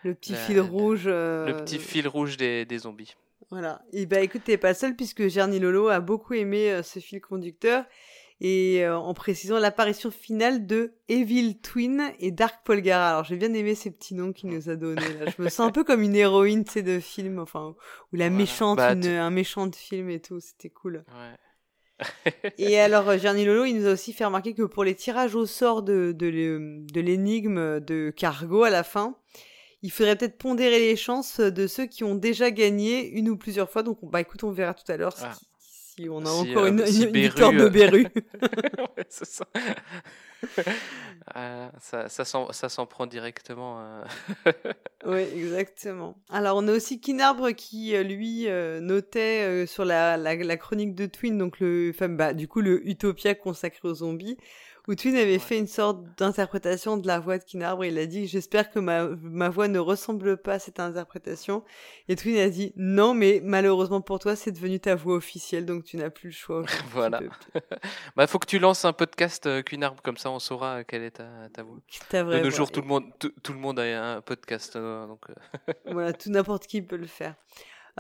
Le 0.05 0.15
petit 0.15 0.33
la- 0.33 0.39
fil 0.47 0.61
la- 0.61 0.63
rouge. 0.63 1.05
euh, 1.07 1.47
le 1.47 1.55
petit 1.55 1.79
fil 1.79 2.09
rouge 2.09 2.37
des, 2.37 2.65
des 2.65 2.79
zombies. 2.79 3.15
Voilà. 3.51 3.83
Et 3.93 4.07
bah 4.07 4.21
écoute, 4.21 4.45
t'es 4.45 4.57
pas 4.57 4.75
seul 4.75 4.97
puisque 4.97 5.29
Gerny 5.29 5.59
Lolo 5.61 5.89
a 5.89 6.01
beaucoup 6.01 6.35
aimé 6.35 6.71
euh, 6.73 6.83
ce 6.83 6.99
fil 6.99 7.21
conducteur 7.21 7.85
et 8.41 8.85
euh, 8.85 8.97
en 8.99 9.15
précisant 9.15 9.59
l'apparition 9.59 10.11
finale 10.11 10.67
de 10.67 10.95
Evil 11.09 11.61
Twin 11.61 12.13
et 12.19 12.31
Dark 12.31 12.65
Polgara. 12.65 13.11
Alors 13.11 13.25
j'ai 13.25 13.37
bien 13.37 13.55
aimé 13.55 13.75
ces 13.75 13.91
petits 13.91 14.15
noms 14.15 14.33
qu'il 14.33 14.51
nous 14.51 14.69
a 14.69 14.77
donnés. 14.77 15.01
Là. 15.21 15.31
Je 15.37 15.43
me 15.43 15.49
sens 15.49 15.69
un 15.69 15.71
peu 15.71 15.85
comme 15.85 16.03
une 16.03 16.17
héroïne, 16.17 16.65
de 16.65 16.99
film, 17.01 17.39
enfin, 17.39 17.75
ou 18.13 18.17
la 18.17 18.27
Voilà. 18.29 18.31
méchante, 18.31 18.77
Bah, 18.79 18.93
une- 18.93 19.01
tu- 19.03 19.09
un 19.09 19.31
méchant 19.31 19.67
de 19.67 19.77
film 19.77 20.11
et 20.11 20.21
tout. 20.21 20.41
C'était 20.41 20.71
cool. 20.71 21.05
Ouais. 21.09 22.05
Et 22.59 22.79
alors, 22.81 23.09
euh, 23.09 23.19
Gerny 23.19 23.45
Lolo, 23.45 23.65
il 23.65 23.79
nous 23.79 23.87
a 23.87 23.93
aussi 23.93 24.13
fait 24.13 24.25
remarquer 24.25 24.53
que 24.53 24.63
pour 24.63 24.83
les 24.85 24.97
tirages 24.97 25.37
au 25.37 25.47
sort 25.47 25.83
de, 25.83 26.13
de, 26.13 26.27
l'é- 26.27 26.59
de 26.93 27.01
l'énigme 27.01 27.79
de 27.81 28.13
Cargo 28.15 28.65
à 28.65 28.71
la 28.71 28.83
fin, 28.83 29.17
il 29.83 29.93
faudrait 29.93 30.17
peut-être 30.17 30.37
pondérer 30.39 30.81
les 30.81 30.97
chances 30.97 31.39
de 31.41 31.67
ceux 31.69 31.87
qui 31.87 32.03
ont 32.03 32.15
déjà 32.17 32.51
gagné 32.51 33.07
une 33.11 33.29
ou 33.29 33.37
plusieurs 33.37 33.71
fois. 33.71 33.83
Donc, 33.85 34.03
on- 34.03 34.09
bah 34.09 34.21
écoute, 34.21 34.43
on 34.43 34.51
verra 34.51 34.75
tout 34.75 34.91
à 34.91 34.97
l'heure. 34.97 35.15
Si 35.97 36.09
on 36.09 36.21
a 36.25 36.27
Si, 36.27 36.51
encore 36.51 36.65
euh, 36.65 36.69
une, 36.69 36.87
si 36.87 37.03
une- 37.05 37.13
victoire 37.13 37.53
de 37.53 37.69
Beru. 37.69 38.07
Ouais, 38.97 39.07
ça. 39.09 39.45
Euh, 41.37 41.69
ça, 41.81 42.09
ça 42.09 42.69
s'en 42.69 42.87
prend 42.87 43.07
directement. 43.07 43.81
euh. 43.81 44.05
oui, 45.07 45.23
exactement. 45.35 46.17
Alors, 46.31 46.59
on 46.59 46.69
a 46.69 46.73
aussi 46.73 47.01
Kinarbre 47.01 47.53
qui, 47.53 47.97
euh, 47.97 48.03
lui, 48.03 48.47
notait 48.83 49.67
sur 49.67 49.87
la, 49.87 50.19
la, 50.19 50.35
la 50.37 50.57
chronique 50.59 50.95
de 50.95 51.07
Twin, 51.07 51.39
donc 51.39 51.61
le, 51.61 51.91
enfin, 51.95 52.11
bah, 52.11 52.35
du 52.35 52.47
coup, 52.47 52.61
le 52.61 52.87
Utopia 52.87 53.35
consacré 53.35 53.89
aux 53.89 53.95
zombies, 53.95 54.37
où 54.87 54.95
Twin 54.95 55.17
avait 55.17 55.33
Ouais. 55.33 55.39
fait 55.39 55.59
une 55.59 55.67
sorte 55.67 56.03
d'interprétation 56.19 56.97
de 56.97 57.07
la 57.07 57.19
voix 57.19 57.39
de 57.39 57.45
Kinarbre. 57.45 57.85
Il 57.85 57.99
a 57.99 58.07
dit 58.07 58.27
J'espère 58.27 58.71
que 58.71 58.79
ma, 58.79 59.07
ma 59.23 59.49
voix 59.49 59.67
ne 59.69 59.79
ressemble 59.79 60.37
pas 60.37 60.55
à 60.55 60.59
cette 60.59 60.79
interprétation. 60.81 61.65
Et 62.09 62.17
Twin 62.17 62.37
a 62.37 62.49
dit 62.51 62.73
Non, 62.77 63.15
mais 63.15 63.41
malheureusement 63.43 64.01
pour 64.03 64.19
toi, 64.19 64.37
c'est 64.37 64.53
devenu 64.53 64.79
ta 64.81 64.95
voix 64.95 65.15
officielle, 65.17 65.65
donc 65.67 65.85
tu 65.85 65.97
n'as 65.97 66.11
plus 66.11 66.29
le 66.29 66.35
choix. 66.35 66.65
Voilà. 66.93 67.19
peux- 67.21 67.61
Bah, 68.17 68.27
faut 68.27 68.39
que 68.39 68.47
tu 68.47 68.59
lances 68.59 68.85
un 68.85 68.93
podcast 68.93 69.47
euh, 69.47 69.63
qu'une 69.63 69.83
arbre 69.85 70.03
comme 70.03 70.17
ça, 70.19 70.31
on 70.31 70.39
saura 70.39 70.81
euh, 70.81 70.85
quelle 70.87 71.03
est 71.03 71.13
ta, 71.13 71.29
ta 71.53 71.63
voix. 71.63 71.79
Ta 72.11 72.23
De 72.23 72.41
nos 72.41 72.51
jours, 72.51 72.71
tout 72.71 72.81
le 72.83 72.87
monde, 72.87 73.05
tout, 73.19 73.33
tout 73.43 73.53
le 73.53 73.59
monde 73.59 73.79
a 73.79 74.17
un 74.17 74.21
podcast, 74.21 74.77
euh, 74.77 75.07
donc. 75.07 75.21
euh, 75.31 75.73
Voilà, 75.91 76.13
tout 76.13 76.31
n'importe 76.31 76.67
qui 76.67 76.83
peut 76.83 76.97
le 76.97 77.07
faire. 77.07 77.35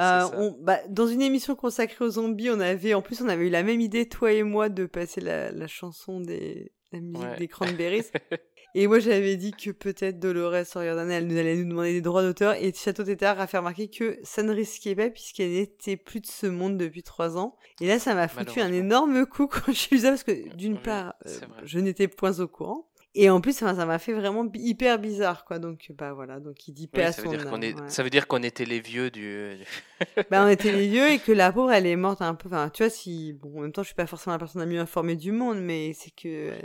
Euh, 0.00 0.24
on- 0.36 0.56
bah, 0.60 0.78
dans 0.88 1.06
une 1.06 1.22
émission 1.22 1.54
consacrée 1.54 2.04
aux 2.04 2.10
zombies, 2.10 2.50
on 2.50 2.58
avait, 2.58 2.94
en 2.94 3.00
plus, 3.00 3.22
on 3.22 3.28
avait 3.28 3.46
eu 3.46 3.50
la 3.50 3.62
même 3.62 3.80
idée, 3.80 4.08
toi 4.08 4.32
et 4.32 4.42
moi, 4.42 4.68
de 4.68 4.86
passer 4.86 5.20
la, 5.20 5.52
la 5.52 5.68
chanson 5.68 6.20
des, 6.20 6.72
la 6.94 7.00
musique 7.00 7.22
Ouais. 7.26 7.36
des 7.38 7.48
Cranberries. 7.48 8.04
et 8.74 8.86
moi, 8.86 8.98
j'avais 8.98 9.36
dit 9.36 9.52
que 9.52 9.70
peut-être 9.70 10.18
Dolores 10.18 10.54
Oriordana, 10.74 11.14
elle 11.14 11.26
nous 11.26 11.36
allait 11.36 11.56
nous 11.56 11.68
demander 11.68 11.92
des 11.92 12.00
droits 12.00 12.22
d'auteur. 12.22 12.54
Et 12.54 12.72
Château 12.72 13.04
Tétard 13.04 13.40
a 13.40 13.46
fait 13.46 13.58
remarquer 13.58 13.88
que 13.88 14.18
ça 14.22 14.42
ne 14.42 14.52
risquait 14.52 14.94
pas 14.94 15.10
puisqu'elle 15.10 15.50
n'était 15.52 15.96
plus 15.96 16.20
de 16.20 16.26
ce 16.26 16.46
monde 16.46 16.76
depuis 16.76 17.02
trois 17.02 17.36
ans. 17.36 17.56
Et 17.80 17.86
là, 17.86 17.98
ça 17.98 18.14
m'a 18.14 18.28
foutu 18.28 18.60
un 18.60 18.72
énorme 18.72 19.26
coup 19.26 19.46
quand 19.48 19.72
j'ai 19.72 19.96
lu 19.96 19.98
ça 20.02 20.08
parce 20.10 20.24
que 20.24 20.54
d'une 20.56 20.74
Oui, 20.74 20.78
part, 20.82 21.14
euh, 21.26 21.30
je 21.64 21.78
n'étais 21.78 22.08
point 22.08 22.38
au 22.40 22.48
courant. 22.48 22.88
Et 23.16 23.30
en 23.30 23.40
plus, 23.40 23.56
ça 23.56 23.72
m'a 23.72 23.98
fait 24.00 24.12
vraiment 24.12 24.44
hyper 24.54 24.98
bizarre, 24.98 25.44
quoi. 25.44 25.58
Donc, 25.60 25.92
bah 25.96 26.12
voilà. 26.14 26.40
Donc, 26.40 26.66
il 26.66 26.72
dit 26.74 26.88
paix 26.88 27.02
oui, 27.02 27.06
à 27.06 27.12
ça, 27.12 27.22
veut 27.22 27.38
son 27.38 27.46
âme, 27.46 27.62
est, 27.62 27.80
ouais. 27.80 27.88
ça 27.88 28.02
veut 28.02 28.10
dire 28.10 28.26
qu'on 28.26 28.42
était 28.42 28.64
les 28.64 28.80
vieux 28.80 29.10
du. 29.10 29.56
Bah, 30.30 30.44
on 30.44 30.48
était 30.48 30.72
les 30.72 30.88
vieux 30.88 31.08
et 31.10 31.18
que 31.20 31.30
la 31.32 31.52
pauvre, 31.52 31.70
elle 31.72 31.86
est 31.86 31.94
morte 31.96 32.22
un 32.22 32.34
peu. 32.34 32.48
Enfin, 32.48 32.70
tu 32.70 32.82
vois, 32.82 32.90
si. 32.90 33.32
Bon, 33.34 33.58
en 33.58 33.62
même 33.62 33.72
temps, 33.72 33.82
je 33.82 33.88
suis 33.88 33.94
pas 33.94 34.06
forcément 34.06 34.34
la 34.34 34.38
personne 34.40 34.60
la 34.60 34.66
mieux 34.66 34.80
informée 34.80 35.14
du 35.16 35.30
monde, 35.32 35.60
mais 35.60 35.92
c'est 35.92 36.10
que. 36.10 36.50
euh, 36.50 36.58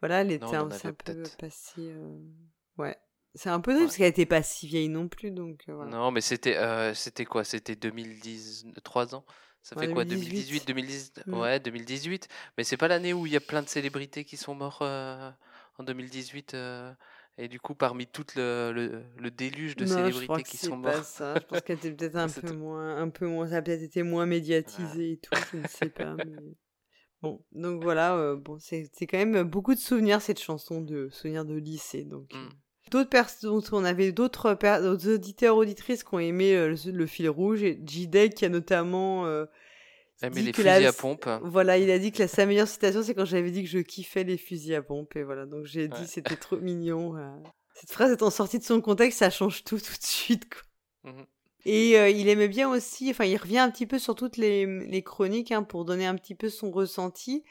Voilà, 0.00 0.20
elle 0.20 0.32
était 0.32 0.44
un, 0.44 0.68
peu 0.68 1.22
passée. 1.38 1.72
euh, 1.78 2.18
Ouais. 2.76 2.96
C'est 3.36 3.48
un 3.48 3.58
peu 3.60 3.72
triste 3.72 3.86
parce 3.86 3.96
qu'elle 3.96 4.06
était 4.08 4.26
pas 4.26 4.42
si 4.44 4.66
vieille 4.68 4.88
non 4.88 5.08
plus, 5.08 5.30
donc 5.32 5.62
euh, 5.68 5.74
voilà. 5.74 5.90
Non, 5.90 6.10
mais 6.12 6.20
c'était 6.20 6.56
euh, 6.56 6.94
c'était 6.94 7.24
quoi? 7.24 7.42
C'était 7.42 7.74
2010, 7.74 8.66
3 8.84 9.14
ans? 9.14 9.24
Ça 9.62 9.74
Ouais, 9.76 9.86
fait 9.86 9.92
quoi 9.92 10.04
2018. 10.04 10.66
2018, 10.66 10.66
2010 10.68 11.12
Mm. 11.26 11.40
Ouais, 11.40 11.58
2018. 11.58 12.28
Mais 12.56 12.64
c'est 12.64 12.76
pas 12.76 12.86
l'année 12.86 13.12
où 13.12 13.26
il 13.26 13.32
y 13.32 13.36
a 13.36 13.40
plein 13.40 13.62
de 13.62 13.68
célébrités 13.68 14.24
qui 14.24 14.36
sont 14.36 14.54
morts 14.54 14.80
euh, 14.82 15.30
en 15.78 15.84
2018 15.84 16.54
euh, 16.54 16.92
et 17.38 17.48
du 17.48 17.58
coup, 17.58 17.74
parmi 17.74 18.06
tout 18.06 18.24
le, 18.36 18.70
le, 18.72 19.02
le 19.18 19.30
déluge 19.30 19.74
de 19.76 19.84
Non, 19.84 19.90
célébrités 19.96 20.42
qui 20.44 20.56
sont 20.56 20.80
ça. 21.02 21.34
Je 21.40 21.46
pense 21.46 21.62
qu'elle 21.62 21.78
était 21.78 21.90
peut-être 21.96 22.16
un 22.16 22.28
peu 22.28 22.52
moins, 22.52 22.96
un 22.96 23.08
peu 23.08 23.26
moins, 23.26 23.48
ça 23.48 23.56
a 23.56 23.62
peut-être 23.62 23.82
été 23.82 24.02
moins 24.02 24.26
médiatisé 24.26 25.12
et 25.12 25.16
tout, 25.18 25.30
je 25.52 25.58
ne 25.58 25.66
sais 25.66 25.88
pas. 25.90 26.14
mais- 26.14 26.24
Bon, 27.22 27.42
donc 27.52 27.82
voilà, 27.82 28.16
euh, 28.16 28.36
bon, 28.36 28.58
c'est 28.58 28.90
quand 29.06 29.16
même 29.16 29.44
beaucoup 29.44 29.74
de 29.74 29.80
souvenirs 29.80 30.20
cette 30.20 30.38
chanson 30.40 30.82
de 30.82 31.08
souvenirs 31.10 31.46
de 31.46 31.54
lycée. 31.54 32.04
Donc 32.04 32.30
Mm. 32.34 32.36
euh. 32.36 32.48
d'autres 32.90 33.08
personnes, 33.08 33.62
on 33.72 33.84
avait 33.84 34.12
d'autres 34.12 34.58
auditeurs 35.08 35.56
auditrices 35.56 36.04
qui 36.04 36.14
ont 36.14 36.18
aimé 36.18 36.54
euh, 36.54 36.68
le, 36.84 36.90
le 36.92 37.06
fil 37.06 37.28
rouge 37.30 37.62
et 37.62 37.80
J 37.86 38.10
qui 38.36 38.44
a 38.44 38.48
notamment 38.50 39.24
euh, 39.26 39.46
Dit 40.22 40.42
les 40.42 40.52
que 40.52 40.62
fusils 40.62 40.82
la- 40.82 40.88
à 40.88 40.92
pompe. 40.92 41.28
Voilà, 41.42 41.76
il 41.78 41.90
a 41.90 41.98
dit 41.98 42.12
que 42.12 42.20
la, 42.20 42.28
sa 42.28 42.46
meilleure 42.46 42.68
citation, 42.68 43.02
c'est 43.02 43.14
quand 43.14 43.24
j'avais 43.24 43.50
dit 43.50 43.62
que 43.62 43.68
je 43.68 43.78
kiffais 43.80 44.24
les 44.24 44.36
fusils 44.38 44.74
à 44.74 44.82
pompe. 44.82 45.16
Et 45.16 45.22
voilà, 45.22 45.44
donc 45.46 45.64
j'ai 45.64 45.88
dit 45.88 46.06
c'était 46.06 46.36
trop 46.36 46.56
mignon. 46.60 47.16
euh. 47.16 47.28
Cette 47.74 47.90
phrase 47.90 48.12
étant 48.12 48.30
sortie 48.30 48.58
de 48.58 48.64
son 48.64 48.80
contexte, 48.80 49.18
ça 49.18 49.30
change 49.30 49.64
tout 49.64 49.78
tout 49.78 49.92
de 49.92 50.04
suite. 50.06 50.48
Quoi. 50.48 51.12
Mhm. 51.12 51.26
Et 51.66 51.98
euh, 51.98 52.08
il 52.10 52.28
aimait 52.28 52.48
bien 52.48 52.70
aussi, 52.70 53.10
enfin, 53.10 53.24
il 53.24 53.36
revient 53.36 53.58
un 53.58 53.70
petit 53.70 53.86
peu 53.86 53.98
sur 53.98 54.14
toutes 54.14 54.36
les, 54.36 54.66
les 54.86 55.02
chroniques 55.02 55.50
hein, 55.50 55.62
pour 55.62 55.84
donner 55.86 56.06
un 56.06 56.14
petit 56.14 56.34
peu 56.34 56.48
son 56.50 56.70
ressenti. 56.70 57.42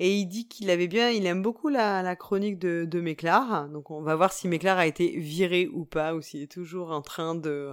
Et 0.00 0.14
il 0.16 0.26
dit 0.26 0.48
qu'il 0.48 0.70
avait 0.70 0.86
bien, 0.88 1.10
il 1.10 1.26
aime 1.26 1.42
beaucoup 1.42 1.68
la, 1.68 2.02
la 2.02 2.16
chronique 2.16 2.58
de, 2.58 2.86
de 2.88 3.00
Méclar. 3.00 3.68
Donc 3.68 3.90
on 3.90 4.00
va 4.00 4.14
voir 4.16 4.32
si 4.32 4.48
Méclar 4.48 4.78
a 4.78 4.86
été 4.86 5.18
viré 5.18 5.68
ou 5.72 5.84
pas, 5.84 6.14
ou 6.14 6.22
s'il 6.22 6.40
est 6.42 6.50
toujours 6.50 6.92
en 6.92 7.02
train 7.02 7.34
de, 7.34 7.72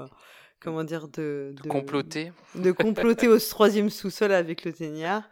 comment 0.65 0.83
dire, 0.83 1.07
de, 1.07 1.53
De 1.55 1.69
comploter. 1.69 2.31
de 2.55 2.71
comploter 2.73 3.27
au 3.29 3.39
troisième 3.39 3.89
sous-sol 3.89 4.33
avec 4.33 4.65
le 4.65 4.73
Teignard. 4.73 5.23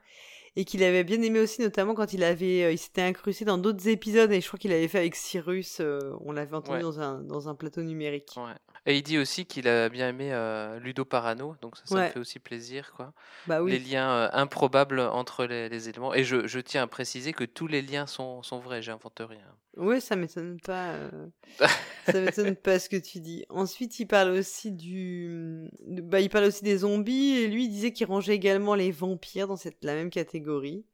Et 0.56 0.66
qu'il 0.66 0.84
avait 0.84 1.04
bien 1.04 1.20
aimé 1.24 1.40
aussi, 1.40 1.62
notamment 1.64 1.96
quand 1.96 2.14
il 2.14 2.24
avait, 2.24 2.64
euh, 2.66 2.72
il 2.72 2.78
s'était 2.78 3.02
incrusté 3.02 3.44
dans 3.44 3.58
d'autres 3.58 3.88
épisodes, 3.88 4.32
et 4.32 4.40
je 4.40 4.46
crois 4.48 4.60
qu'il 4.60 4.72
avait 4.72 4.88
fait 4.88 5.00
avec 5.00 5.16
Cyrus, 5.16 5.80
euh, 5.80 6.00
on 6.22 6.32
l'avait 6.32 6.56
entendu 6.56 6.78
Ouais. 6.78 6.82
dans, 6.84 7.00
un, 7.00 7.22
dans 7.24 7.50
un 7.50 7.56
plateau 7.56 7.82
numérique. 7.82 8.30
Ouais. 8.38 8.54
Et 8.86 8.98
il 8.98 9.02
dit 9.04 9.18
aussi 9.18 9.46
qu'il 9.46 9.68
a 9.70 9.88
bien 9.88 10.10
aimé 10.10 10.34
euh, 10.34 10.78
Ludo 10.80 11.06
Parano, 11.06 11.56
donc 11.62 11.78
ça, 11.78 11.84
ça 11.86 11.96
Ouais. 11.96 12.08
me 12.08 12.12
fait 12.12 12.20
aussi 12.20 12.40
plaisir, 12.40 12.92
quoi. 12.96 13.14
Bah 13.48 13.62
oui. 13.62 13.72
Les 13.72 13.80
liens 13.80 14.10
euh, 14.12 14.30
improbables 14.34 15.00
entre 15.00 15.46
les, 15.46 15.70
les 15.70 15.88
éléments. 15.88 16.14
Et 16.14 16.26
je, 16.26 16.48
je 16.48 16.60
tiens 16.60 16.84
à 16.84 16.88
préciser 16.88 17.32
que 17.32 17.46
tous 17.46 17.68
les 17.68 17.82
liens 17.82 18.08
sont, 18.08 18.44
sont 18.44 18.60
vrais, 18.60 18.82
j'invente 18.82 19.22
rien. 19.26 19.56
Oui, 19.78 20.02
ça 20.02 20.16
m'étonne 20.18 20.60
pas. 20.60 20.96
euh, 20.96 21.28
ça 22.06 22.20
m'étonne 22.22 22.56
pas 22.58 22.78
ce 22.78 22.90
que 22.90 22.98
tu 22.98 23.22
dis. 23.22 23.46
Ensuite, 23.50 24.00
il 24.00 24.06
parle 24.06 24.32
aussi 24.32 24.72
du, 24.74 25.70
bah, 25.88 26.20
il 26.20 26.30
parle 26.30 26.46
aussi 26.46 26.64
des 26.64 26.80
zombies 26.80 27.38
et 27.38 27.48
lui 27.48 27.64
il 27.66 27.70
disait 27.70 27.94
qu'il 27.94 28.06
rangeait 28.08 28.36
également 28.36 28.76
les 28.76 28.92
vampires 28.92 29.48
dans 29.48 29.56
cette 29.56 29.84
la 29.84 29.96
même 29.96 30.10
catégorie. 30.10 30.86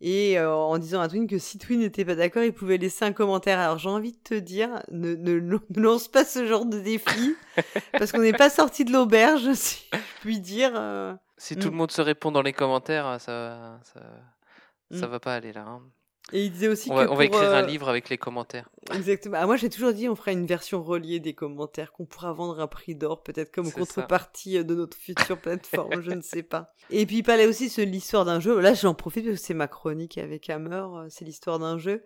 Et 0.00 0.38
euh, 0.38 0.52
en 0.54 0.76
disant 0.78 1.00
à 1.00 1.08
Twin 1.08 1.26
que 1.26 1.38
si 1.38 1.56
Twin 1.58 1.80
n'était 1.80 2.04
pas 2.04 2.14
d'accord, 2.14 2.42
il 2.42 2.52
pouvait 2.52 2.76
laisser 2.76 3.04
un 3.04 3.12
commentaire. 3.12 3.58
Alors 3.58 3.78
j'ai 3.78 3.88
envie 3.88 4.12
de 4.12 4.18
te 4.18 4.34
dire, 4.34 4.82
ne, 4.90 5.14
ne, 5.14 5.38
ne 5.70 5.80
lance 5.80 6.08
pas 6.08 6.24
ce 6.24 6.46
genre 6.46 6.66
de 6.66 6.78
défi 6.80 7.34
parce 7.92 8.12
qu'on 8.12 8.20
n'est 8.20 8.32
pas 8.32 8.50
sorti 8.50 8.84
de 8.84 8.92
l'auberge, 8.92 9.52
si 9.54 9.84
je 9.92 9.98
puis 10.20 10.40
dire. 10.40 10.72
euh. 10.74 11.14
Si 11.38 11.54
Mm. 11.54 11.58
tout 11.58 11.70
le 11.70 11.76
monde 11.76 11.90
se 11.90 12.00
répond 12.02 12.30
dans 12.32 12.42
les 12.42 12.52
commentaires, 12.52 13.20
ça, 13.20 13.80
ça, 13.82 14.00
ça 14.90 15.06
Mm. 15.06 15.10
va 15.10 15.20
pas 15.20 15.34
aller 15.34 15.52
là. 15.52 15.62
hein. 15.66 15.82
Et 16.32 16.46
il 16.46 16.50
disait 16.52 16.68
aussi 16.68 16.90
On 16.90 16.94
que 16.94 17.00
va, 17.00 17.12
on 17.12 17.16
va 17.16 17.26
pour, 17.26 17.36
écrire 17.36 17.52
un 17.52 17.62
euh, 17.62 17.66
livre 17.66 17.88
avec 17.88 18.08
les 18.08 18.16
commentaires. 18.16 18.70
Exactement. 18.94 19.36
Ah, 19.38 19.46
moi, 19.46 19.56
j'ai 19.56 19.68
toujours 19.68 19.92
dit, 19.92 20.08
on 20.08 20.16
ferait 20.16 20.32
une 20.32 20.46
version 20.46 20.82
reliée 20.82 21.20
des 21.20 21.34
commentaires 21.34 21.92
qu'on 21.92 22.06
pourra 22.06 22.32
vendre 22.32 22.58
à 22.60 22.68
prix 22.68 22.94
d'or, 22.94 23.22
peut-être 23.22 23.52
comme 23.52 23.66
ça. 23.66 23.78
contrepartie 23.78 24.58
euh, 24.58 24.62
de 24.62 24.74
notre 24.74 24.96
future 24.96 25.38
plateforme, 25.38 26.00
je 26.00 26.10
ne 26.12 26.22
sais 26.22 26.42
pas. 26.42 26.72
Et 26.90 27.04
puis, 27.06 27.18
il 27.18 27.22
parlait 27.22 27.46
aussi 27.46 27.68
de 27.68 27.82
l'histoire 27.82 28.24
d'un 28.24 28.40
jeu. 28.40 28.58
Là, 28.60 28.74
j'en 28.74 28.94
profite 28.94 29.26
parce 29.26 29.38
que 29.38 29.46
c'est 29.46 29.54
ma 29.54 29.68
chronique 29.68 30.18
avec 30.18 30.48
Hammer, 30.48 30.84
euh, 30.94 31.06
c'est 31.08 31.24
l'histoire 31.24 31.58
d'un 31.58 31.78
jeu. 31.78 32.02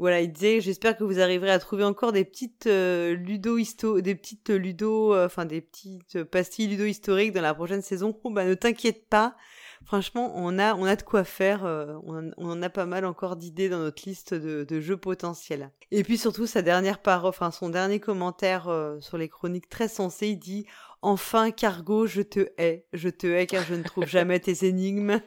Voilà, 0.00 0.22
il 0.22 0.32
disait, 0.32 0.62
j'espère 0.62 0.96
que 0.96 1.04
vous 1.04 1.20
arriverez 1.20 1.50
à 1.50 1.58
trouver 1.58 1.84
encore 1.84 2.12
des 2.12 2.24
petites 2.24 2.66
euh, 2.66 3.14
ludo 3.14 3.58
histo, 3.58 4.00
des 4.00 4.14
petites 4.14 4.48
ludo, 4.48 5.14
euh, 5.14 5.26
enfin 5.26 5.44
des 5.44 5.60
petites 5.60 6.24
pastilles 6.24 6.68
ludo 6.68 6.86
historiques 6.86 7.32
dans 7.32 7.42
la 7.42 7.52
prochaine 7.52 7.82
saison. 7.82 8.18
Oh, 8.24 8.30
bah, 8.30 8.46
ne 8.46 8.54
t'inquiète 8.54 9.10
pas. 9.10 9.36
Franchement, 9.84 10.32
on 10.36 10.58
a, 10.58 10.74
on 10.74 10.84
a 10.84 10.94
de 10.94 11.02
quoi 11.02 11.24
faire. 11.24 11.64
euh, 11.64 11.96
on, 12.04 12.30
on 12.36 12.50
en 12.50 12.62
a 12.62 12.70
pas 12.70 12.86
mal 12.86 13.04
encore 13.04 13.36
d'idées 13.36 13.68
dans 13.68 13.78
notre 13.80 14.06
liste 14.08 14.34
de, 14.34 14.62
de 14.64 14.80
jeux 14.80 14.96
potentiels. 14.96 15.70
Et 15.90 16.04
puis 16.04 16.16
surtout, 16.18 16.46
sa 16.46 16.62
dernière 16.62 17.00
parole, 17.02 17.30
enfin 17.30 17.50
son 17.50 17.70
dernier 17.70 17.98
commentaire 17.98 18.68
euh, 18.68 19.00
sur 19.00 19.18
les 19.18 19.28
chroniques 19.28 19.68
très 19.68 19.88
sensé, 19.88 20.28
il 20.28 20.38
dit 20.38 20.66
Enfin, 21.02 21.50
Cargo, 21.50 22.06
je 22.06 22.22
te 22.22 22.50
hais. 22.58 22.86
Je 22.92 23.08
te 23.08 23.26
hais 23.26 23.46
car 23.46 23.64
je 23.64 23.74
ne 23.74 23.82
trouve 23.82 24.06
jamais 24.06 24.38
tes 24.38 24.66
énigmes. 24.66 25.20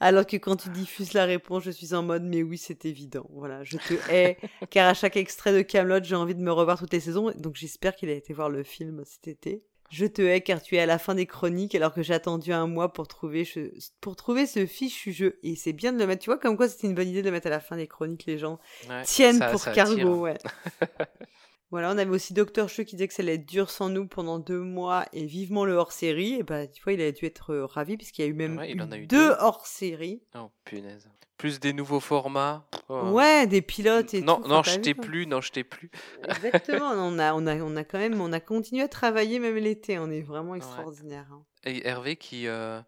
Alors 0.00 0.26
que 0.26 0.36
quand 0.36 0.56
tu 0.56 0.68
diffuses 0.70 1.12
la 1.14 1.24
réponse, 1.24 1.62
je 1.64 1.70
suis 1.70 1.94
en 1.94 2.02
mode 2.02 2.24
mais 2.24 2.42
oui, 2.42 2.58
c'est 2.58 2.84
évident. 2.84 3.26
Voilà, 3.32 3.64
je 3.64 3.78
te 3.78 3.94
hais 4.10 4.38
car 4.70 4.88
à 4.88 4.94
chaque 4.94 5.16
extrait 5.16 5.52
de 5.54 5.62
Camelot, 5.62 6.02
j'ai 6.02 6.14
envie 6.16 6.34
de 6.34 6.40
me 6.42 6.52
revoir 6.52 6.78
toutes 6.78 6.92
les 6.92 7.00
saisons. 7.00 7.30
Donc 7.36 7.56
j'espère 7.56 7.94
qu'il 7.96 8.10
a 8.10 8.14
été 8.14 8.32
voir 8.32 8.50
le 8.50 8.62
film 8.62 9.02
cet 9.06 9.28
été. 9.28 9.62
Je 9.90 10.06
te 10.06 10.22
hais 10.22 10.40
car 10.40 10.62
tu 10.62 10.76
es 10.76 10.78
à 10.80 10.86
la 10.86 10.98
fin 10.98 11.14
des 11.16 11.26
chroniques 11.26 11.74
alors 11.74 11.92
que 11.92 12.02
j'ai 12.02 12.14
attendu 12.14 12.52
un 12.52 12.66
mois 12.68 12.92
pour 12.92 13.08
trouver, 13.08 13.44
ce- 13.44 13.72
pour 14.00 14.14
trouver 14.16 14.46
ce 14.46 14.64
fichu 14.64 15.12
jeu. 15.12 15.38
Et 15.42 15.56
c'est 15.56 15.72
bien 15.72 15.92
de 15.92 15.98
le 15.98 16.06
mettre, 16.06 16.22
tu 16.22 16.30
vois, 16.30 16.38
comme 16.38 16.56
quoi 16.56 16.68
c'était 16.68 16.86
une 16.86 16.94
bonne 16.94 17.08
idée 17.08 17.22
de 17.22 17.26
le 17.26 17.32
mettre 17.32 17.48
à 17.48 17.50
la 17.50 17.60
fin 17.60 17.76
des 17.76 17.88
chroniques, 17.88 18.24
les 18.26 18.38
gens 18.38 18.60
Ouais, 18.88 19.02
tiennent 19.04 19.38
ça- 19.38 19.50
pour 19.50 19.60
ça 19.60 19.72
Cargo, 19.72 20.20
ouais. 20.20 20.38
voilà, 21.70 21.90
on 21.92 21.98
avait 21.98 22.10
aussi 22.10 22.34
Docteur 22.34 22.68
Cheux 22.68 22.84
qui 22.84 22.96
disait 22.96 23.08
que 23.08 23.14
ça 23.14 23.22
allait 23.22 23.34
être 23.34 23.46
dur 23.46 23.70
sans 23.70 23.88
nous 23.88 24.06
pendant 24.06 24.38
deux 24.38 24.60
mois 24.60 25.06
et 25.12 25.24
vivement 25.26 25.64
le 25.64 25.74
hors-série. 25.74 26.34
Et 26.34 26.42
bah, 26.42 26.66
tu 26.66 26.82
vois, 26.82 26.92
il 26.92 27.00
a 27.00 27.12
dû 27.12 27.24
être 27.26 27.50
euh, 27.52 27.66
ravi 27.66 27.96
puisqu'il 27.96 28.22
y 28.22 28.24
a 28.24 28.28
eu 28.28 28.34
même 28.34 28.58
Ouais, 28.58 28.70
il 28.72 28.80
en 28.82 28.90
a 28.92 28.96
eu 28.98 29.06
deux 29.06 29.28
deux. 29.28 29.34
hors-série. 29.38 30.22
Oh, 30.34 30.50
punaise. 30.64 31.08
Plus 31.40 31.58
des 31.58 31.72
nouveaux 31.72 32.00
formats. 32.00 32.66
Oh. 32.90 33.12
Ouais, 33.12 33.46
des 33.46 33.62
pilotes 33.62 34.12
et 34.12 34.20
non, 34.20 34.42
tout. 34.42 34.48
non, 34.48 34.62
je 34.62 34.76
t'ai 34.76 34.92
plus, 34.92 35.26
non, 35.26 35.40
je 35.40 35.50
t'ai 35.50 35.64
plus. 35.64 35.90
Exactement, 36.28 36.90
on 36.92 37.18
a, 37.18 37.32
on, 37.32 37.46
a, 37.46 37.56
on 37.56 37.76
a 37.76 37.82
quand 37.84 37.98
même, 37.98 38.20
on 38.20 38.30
a 38.34 38.40
continué 38.40 38.82
à 38.82 38.88
travailler 38.88 39.38
même 39.38 39.56
l'été. 39.56 39.98
On 39.98 40.10
est 40.10 40.20
vraiment 40.20 40.54
extraordinaire. 40.54 41.26
hein. 41.32 41.42
Et 41.64 41.86
Hervé 41.88 42.16
qui, 42.16 42.46
euh, 42.46 42.80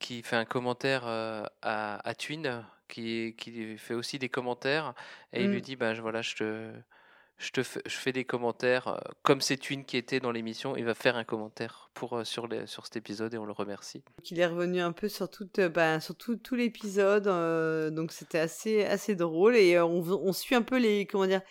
qui 0.00 0.22
fait 0.24 0.34
un 0.34 0.44
commentaire 0.44 1.04
euh, 1.06 1.44
à, 1.62 2.06
à 2.08 2.14
Twin, 2.16 2.64
qui, 2.88 3.36
qui 3.38 3.78
fait 3.78 3.94
aussi 3.94 4.18
des 4.18 4.28
commentaires, 4.28 4.92
et 5.32 5.44
il 5.44 5.50
lui 5.52 5.62
dit, 5.62 5.76
ben 5.76 5.94
je- 5.94 6.02
voilà, 6.02 6.22
je 6.22 6.34
te, 6.34 6.72
je 7.38 7.50
te 7.50 7.62
fais, 7.62 7.80
je 7.86 7.96
fais 7.96 8.12
des 8.12 8.24
commentaires, 8.24 8.88
euh, 8.88 8.96
comme 9.22 9.40
c'est 9.40 9.56
Twin 9.58 9.84
qui 9.84 9.96
était 9.96 10.20
dans 10.20 10.30
l'émission, 10.32 10.76
il 10.76 10.84
va 10.84 10.94
faire 10.94 11.16
un 11.16 11.24
commentaire 11.24 11.90
pour, 11.94 12.14
euh, 12.14 12.24
sur, 12.24 12.46
les, 12.46 12.66
sur 12.66 12.84
cet 12.86 12.96
épisode, 12.96 13.34
et 13.34 13.38
on 13.38 13.44
le 13.44 13.52
remercie. 13.52 14.02
Donc, 14.18 14.30
il 14.30 14.40
est 14.40 14.46
revenu 14.46 14.80
un 14.80 14.92
peu 14.92 15.08
sur, 15.08 15.28
toute, 15.30 15.58
euh, 15.58 15.68
bah, 15.68 16.00
sur 16.00 16.14
tout, 16.16 16.36
tout 16.36 16.54
l'épisode, 16.54 17.26
euh, 17.26 17.90
donc 17.90 18.12
c'était 18.12 18.38
assez, 18.38 18.84
assez 18.84 19.14
drôle 19.14 19.56
et 19.56 19.78
on, 19.80 20.00
on 20.00 20.32
suit 20.32 20.54
un 20.54 20.62
peu 20.62 20.78
les, 20.78 21.06
comment 21.06 21.26
dire, 21.26 21.42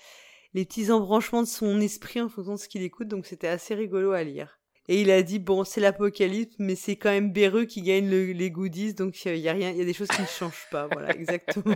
les 0.53 0.65
petits 0.65 0.89
embranchements 0.91 1.43
de 1.43 1.47
son 1.47 1.79
esprit 1.81 2.21
en 2.21 2.29
fonction 2.29 2.53
de 2.53 2.59
ce 2.59 2.67
qu'il 2.67 2.81
écoute, 2.81 3.07
donc 3.07 3.25
c'était 3.25 3.47
assez 3.47 3.75
rigolo 3.75 4.11
à 4.13 4.23
lire. 4.23 4.57
Et 4.87 5.01
il 5.01 5.09
a 5.09 5.21
dit 5.23 5.39
bon 5.39 5.63
c'est 5.63 5.81
l'apocalypse, 5.81 6.55
mais 6.59 6.75
c'est 6.75 6.95
quand 6.95 7.09
même 7.09 7.33
Béreux 7.33 7.65
qui 7.65 7.81
gagne 7.81 8.07
le- 8.09 8.31
les 8.33 8.51
goodies, 8.51 8.93
donc 8.93 9.25
il 9.25 9.35
y 9.37 9.49
a 9.49 9.53
rien, 9.53 9.71
il 9.71 9.77
y 9.77 9.81
a 9.81 9.85
des 9.85 9.93
choses 9.93 10.07
qui 10.09 10.21
ne 10.21 10.27
changent 10.27 10.67
pas, 10.71 10.87
voilà 10.91 11.09
exactement. 11.15 11.75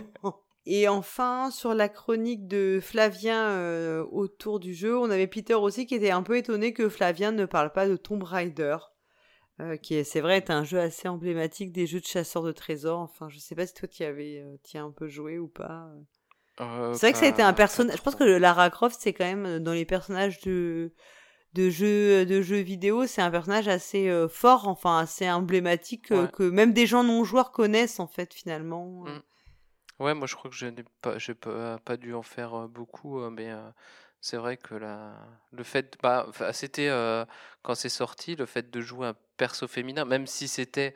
Et 0.66 0.88
enfin, 0.88 1.50
sur 1.50 1.74
la 1.74 1.88
chronique 1.88 2.46
de 2.46 2.80
Flavien 2.82 3.48
euh, 3.48 4.04
autour 4.10 4.60
du 4.60 4.74
jeu, 4.74 4.98
on 4.98 5.10
avait 5.10 5.26
Peter 5.26 5.54
aussi 5.54 5.86
qui 5.86 5.94
était 5.94 6.10
un 6.10 6.22
peu 6.22 6.36
étonné 6.36 6.72
que 6.72 6.88
Flavien 6.88 7.32
ne 7.32 7.46
parle 7.46 7.72
pas 7.72 7.88
de 7.88 7.96
Tomb 7.96 8.22
Raider 8.22 8.76
euh, 9.60 9.76
qui 9.76 9.94
est, 9.94 10.04
c'est 10.04 10.20
vrai, 10.20 10.38
est 10.38 10.50
un 10.50 10.64
jeu 10.64 10.80
assez 10.80 11.06
emblématique 11.08 11.72
des 11.72 11.86
jeux 11.86 12.00
de 12.00 12.06
chasseurs 12.06 12.42
de 12.42 12.52
trésors. 12.52 13.00
Enfin, 13.00 13.28
je 13.28 13.38
sais 13.38 13.54
pas 13.54 13.66
si 13.66 13.74
toi 13.74 13.88
tu 13.88 14.04
avais, 14.04 14.42
euh, 14.42 14.56
as 14.74 14.82
un 14.82 14.90
peu 14.90 15.06
joué 15.06 15.38
ou 15.38 15.48
pas. 15.48 15.90
Euh, 16.60 16.92
C'est 16.94 17.06
vrai 17.06 17.12
que 17.12 17.18
ça 17.18 17.26
a 17.26 17.28
été 17.28 17.42
un 17.42 17.52
pas 17.52 17.58
personnage. 17.58 17.96
Je 17.98 18.02
pense 18.02 18.14
que. 18.14 18.24
Lara 18.24 18.70
Croft, 18.70 18.96
c'est 18.98 19.12
quand 19.12 19.24
même 19.24 19.58
dans 19.58 19.72
les 19.72 19.84
personnages 19.84 20.40
de 20.40 20.92
de 21.52 21.68
jeux 21.68 22.24
de 22.26 22.42
jeux 22.42 22.60
vidéo, 22.60 23.06
c'est 23.06 23.22
un 23.22 23.30
personnage 23.30 23.66
assez 23.66 24.08
fort, 24.28 24.68
enfin 24.68 24.98
assez 24.98 25.28
emblématique 25.28 26.10
Ouais. 26.10 26.28
que 26.32 26.44
même 26.44 26.72
des 26.72 26.86
gens 26.86 27.02
non 27.02 27.24
joueurs 27.24 27.50
connaissent 27.50 27.98
en 27.98 28.06
fait 28.06 28.32
finalement. 28.32 29.02
Mm. 29.04 29.22
Ouais, 30.00 30.14
moi 30.14 30.26
je 30.26 30.34
crois 30.34 30.50
que 30.50 30.56
je 30.56 30.66
n'ai 30.66 30.84
pas, 31.02 31.18
j'ai 31.18 31.34
pas, 31.34 31.78
pas 31.78 31.96
dû 31.96 32.14
en 32.14 32.22
faire 32.22 32.54
euh, 32.54 32.66
beaucoup, 32.68 33.20
euh, 33.20 33.30
mais 33.30 33.50
euh, 33.50 33.60
c'est 34.20 34.36
vrai 34.38 34.56
que 34.56 34.74
la, 34.74 35.14
le 35.52 35.62
fait, 35.62 35.96
bah, 36.02 36.24
enfin, 36.28 36.52
c'était 36.52 36.88
euh, 36.88 37.24
quand 37.62 37.74
c'est 37.74 37.88
sorti, 37.90 38.34
le 38.36 38.46
fait 38.46 38.70
de 38.70 38.80
jouer 38.80 39.08
un 39.08 39.14
perso 39.36 39.68
féminin, 39.68 40.04
même 40.06 40.26
si 40.26 40.48
c'était 40.48 40.94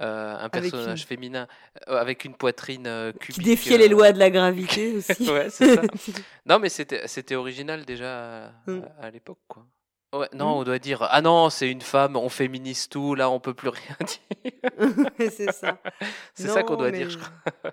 euh, 0.00 0.34
un 0.38 0.48
Avec 0.48 0.72
personnage 0.72 1.02
une- 1.02 1.06
féminin 1.06 1.48
euh, 1.88 1.98
avec 1.98 2.24
une 2.24 2.34
poitrine 2.34 2.86
euh, 2.86 3.12
Qui 3.12 3.18
cubique. 3.34 3.44
défiait 3.44 3.78
les 3.78 3.86
euh, 3.86 3.90
lois 3.90 4.12
de 4.12 4.18
la 4.18 4.30
gravité 4.30 4.94
aussi. 4.96 5.30
ouais, 5.30 5.50
c'est 5.50 5.74
ça. 5.74 5.82
Non, 6.46 6.58
mais 6.58 6.68
c'était, 6.70 7.06
c'était 7.08 7.34
original 7.34 7.84
déjà 7.84 8.46
à, 8.46 8.52
Mm. 8.66 8.80
à- 9.00 9.06
à 9.06 9.10
l'époque, 9.10 9.40
quoi. 9.48 9.66
Ouais, 10.14 10.28
non, 10.32 10.54
Mmh. 10.54 10.58
on 10.60 10.64
doit 10.64 10.78
dire 10.78 11.06
ah 11.10 11.20
non, 11.20 11.50
c'est 11.50 11.70
une 11.70 11.80
femme, 11.82 12.16
on 12.16 12.28
féminise 12.28 12.88
tout, 12.88 13.14
là 13.16 13.28
on 13.28 13.40
peut 13.40 13.54
plus 13.54 13.68
rien 13.70 13.96
dire. 14.00 15.10
c'est 15.18 15.52
ça. 15.52 15.78
C'est 16.34 16.48
ça 16.48 16.62
qu'on 16.62 16.76
doit 16.76 16.90
mais- 16.90 16.98
dire. 16.98 17.10
je 17.10 17.18
crois. 17.18 17.32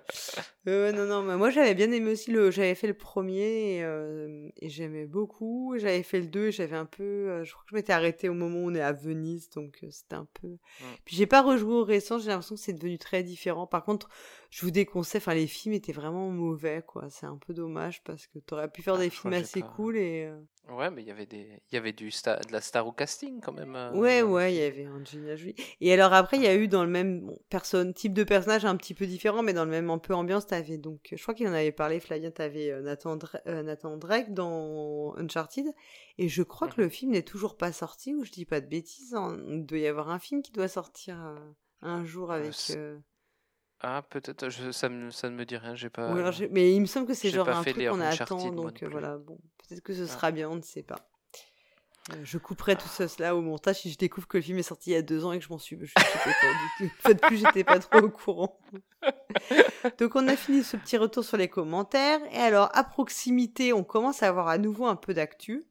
Euh, 0.66 0.92
non, 0.92 1.04
non, 1.04 1.22
mais 1.22 1.36
moi 1.36 1.50
j'avais 1.50 1.74
bien 1.74 1.90
aimé 1.92 2.12
aussi 2.12 2.30
le. 2.30 2.50
J'avais 2.50 2.74
fait 2.74 2.86
le 2.86 2.94
premier 2.94 3.76
et, 3.76 3.84
euh, 3.84 4.48
et 4.62 4.70
j'aimais 4.70 5.04
beaucoup. 5.04 5.74
J'avais 5.76 6.02
fait 6.02 6.20
le 6.20 6.26
2 6.26 6.46
et 6.46 6.52
j'avais 6.52 6.76
un 6.76 6.86
peu. 6.86 7.02
euh, 7.02 7.44
je 7.44 7.52
crois 7.52 7.62
que 7.64 7.70
je 7.70 7.74
m'étais 7.74 7.92
arrêtée 7.92 8.30
au 8.30 8.34
moment 8.34 8.60
où 8.60 8.70
on 8.70 8.74
est 8.74 8.80
à 8.80 8.92
Venise, 8.92 9.50
donc 9.50 9.80
euh, 9.82 9.88
c'était 9.90 10.14
un 10.14 10.26
peu. 10.40 10.56
Puis 11.04 11.16
j'ai 11.16 11.26
pas 11.26 11.42
rejoué 11.42 11.74
au 11.74 11.84
récent, 11.84 12.18
j'ai 12.18 12.28
l'impression 12.28 12.54
que 12.54 12.62
c'est 12.62 12.72
devenu 12.72 12.96
très 12.98 13.22
différent. 13.22 13.66
Par 13.66 13.84
contre, 13.84 14.08
je 14.56 14.64
vous 14.64 14.70
déconseille, 14.70 15.18
enfin 15.20 15.34
les 15.34 15.48
films 15.48 15.74
étaient 15.74 15.92
vraiment 15.92 16.30
mauvais, 16.30 16.80
quoi. 16.86 17.10
C'est 17.10 17.26
un 17.26 17.36
peu 17.38 17.52
dommage 17.52 18.04
parce 18.04 18.28
que 18.28 18.38
t'aurais 18.38 18.70
pu 18.70 18.82
faire 18.82 18.94
Ah, 18.94 18.98
des 18.98 19.10
films 19.10 19.32
assez 19.32 19.60
pas- 19.60 19.66
cool 19.74 19.96
et. 19.96 20.26
euh, 20.26 20.38
Ouais, 20.72 20.90
mais 20.92 21.02
il 21.02 21.08
y 21.08 21.10
avait 21.10 21.26
des, 21.26 21.60
il 21.70 21.74
y 21.74 21.76
avait 21.76 21.92
du 21.92 22.08
sta- 22.10 22.40
de 22.46 22.52
la 22.52 22.60
star 22.60 22.86
au 22.86 22.92
casting 22.92 23.40
quand 23.42 23.52
même. 23.52 23.74
euh, 23.74 23.92
Ouais, 23.94 24.22
ouais, 24.22 24.54
il 24.54 24.58
y 24.58 24.62
avait 24.62 24.86
Angelina 24.86 25.34
Jolie. 25.36 25.56
Et 25.80 25.92
alors 25.92 26.12
après, 26.14 26.36
il 26.36 26.42
y 26.44 26.46
a 26.46 26.54
eu 26.54 26.68
dans 26.68 26.84
le 26.84 26.88
même 26.90 27.20
bon, 27.26 27.38
personne, 27.50 27.92
type 27.92 28.14
de 28.14 28.22
personnage 28.24 28.64
un 28.64 28.76
petit 28.76 28.94
peu 28.94 29.06
différent, 29.06 29.42
mais 29.42 29.52
dans 29.52 29.64
le 29.64 29.70
même 29.72 29.90
un 29.90 29.98
peu 29.98 30.14
ambiance, 30.14 30.46
t'avais 30.46 30.78
donc, 30.78 31.00
je 31.12 31.20
crois 31.22 31.34
qu'il 31.34 31.48
en 31.48 31.52
avait 31.52 31.72
parlé, 31.72 31.98
Flavien, 32.00 32.30
t'avais 32.30 32.70
euh, 32.70 32.80
Nathan, 32.80 33.16
Dra- 33.16 33.42
Nathan 33.62 33.96
Drake 33.96 34.32
dans 34.32 35.14
Uncharted, 35.16 35.66
et 36.18 36.28
je 36.28 36.42
crois 36.44 36.68
que 36.68 36.80
Mhm. 36.80 36.84
le 36.84 36.88
film 36.88 37.10
n'est 37.12 37.22
toujours 37.22 37.56
pas 37.56 37.72
sorti, 37.72 38.14
ou 38.14 38.24
je 38.24 38.30
dis 38.30 38.46
pas 38.46 38.60
de 38.60 38.66
bêtises, 38.66 39.14
hein. 39.16 39.36
il 39.50 39.66
doit 39.66 39.78
y 39.78 39.86
avoir 39.88 40.10
un 40.10 40.18
film 40.20 40.42
qui 40.42 40.52
doit 40.52 40.68
sortir 40.68 41.20
euh, 41.26 41.36
un 41.82 42.04
jour 42.04 42.30
avec... 42.32 42.54
euh, 42.70 42.98
Ah, 43.86 44.02
peut-être, 44.08 44.48
ça, 44.72 44.88
me, 44.88 45.10
ça 45.10 45.28
ne 45.28 45.34
me 45.36 45.44
dit 45.44 45.56
rien, 45.58 45.74
j'ai 45.74 45.90
pas. 45.90 46.08
alors 46.10 46.32
mais 46.50 46.72
il 46.74 46.80
me 46.80 46.86
semble 46.86 47.06
que 47.06 47.12
c'est 47.14 47.28
genre 47.30 47.48
un 47.48 47.62
truc 47.62 47.76
qu'on 47.76 48.00
attend, 48.00 48.50
donc 48.50 48.82
euh, 48.82 48.88
voilà, 48.88 49.18
bon, 49.18 49.38
peut-être 49.58 49.82
que 49.82 49.92
ce 49.92 50.04
Ah. 50.04 50.06
sera 50.06 50.30
bien, 50.30 50.48
on 50.48 50.56
ne 50.56 50.62
sait 50.62 50.82
pas. 50.82 50.96
Euh, 52.12 52.16
Je 52.22 52.38
couperai 52.38 52.76
tout 52.76 52.88
ça, 52.88 53.08
cela 53.08 53.34
au 53.36 53.40
montage 53.42 53.76
si 53.80 53.90
je 53.90 53.96
découvre 53.98 54.26
que 54.26 54.36
le 54.38 54.42
film 54.42 54.58
est 54.58 54.62
sorti 54.62 54.90
il 54.90 54.92
y 54.94 54.96
a 54.96 55.02
deux 55.02 55.24
ans 55.24 55.32
et 55.32 55.38
que 55.38 55.44
je 55.44 55.48
m'en 55.50 55.58
suis. 55.58 55.78
Je 55.80 55.86
sais 55.86 55.92
pas 55.94 56.30
du 56.80 56.88
tout. 56.88 56.94
En 56.98 57.08
fait, 57.08 57.20
plus 57.20 57.36
j'étais 57.38 57.64
pas 57.64 57.78
trop 57.78 57.98
au 57.98 58.10
courant. 58.10 58.58
Donc 59.98 60.14
on 60.16 60.28
a 60.28 60.36
fini 60.36 60.62
ce 60.62 60.76
petit 60.76 60.96
retour 60.96 61.24
sur 61.24 61.36
les 61.36 61.48
commentaires 61.48 62.20
et 62.32 62.38
alors 62.38 62.70
à 62.74 62.84
proximité, 62.84 63.72
on 63.72 63.84
commence 63.84 64.22
à 64.22 64.28
avoir 64.28 64.48
à 64.48 64.58
nouveau 64.58 64.86
un 64.86 64.96
peu 64.96 65.14
d'actu 65.14 65.66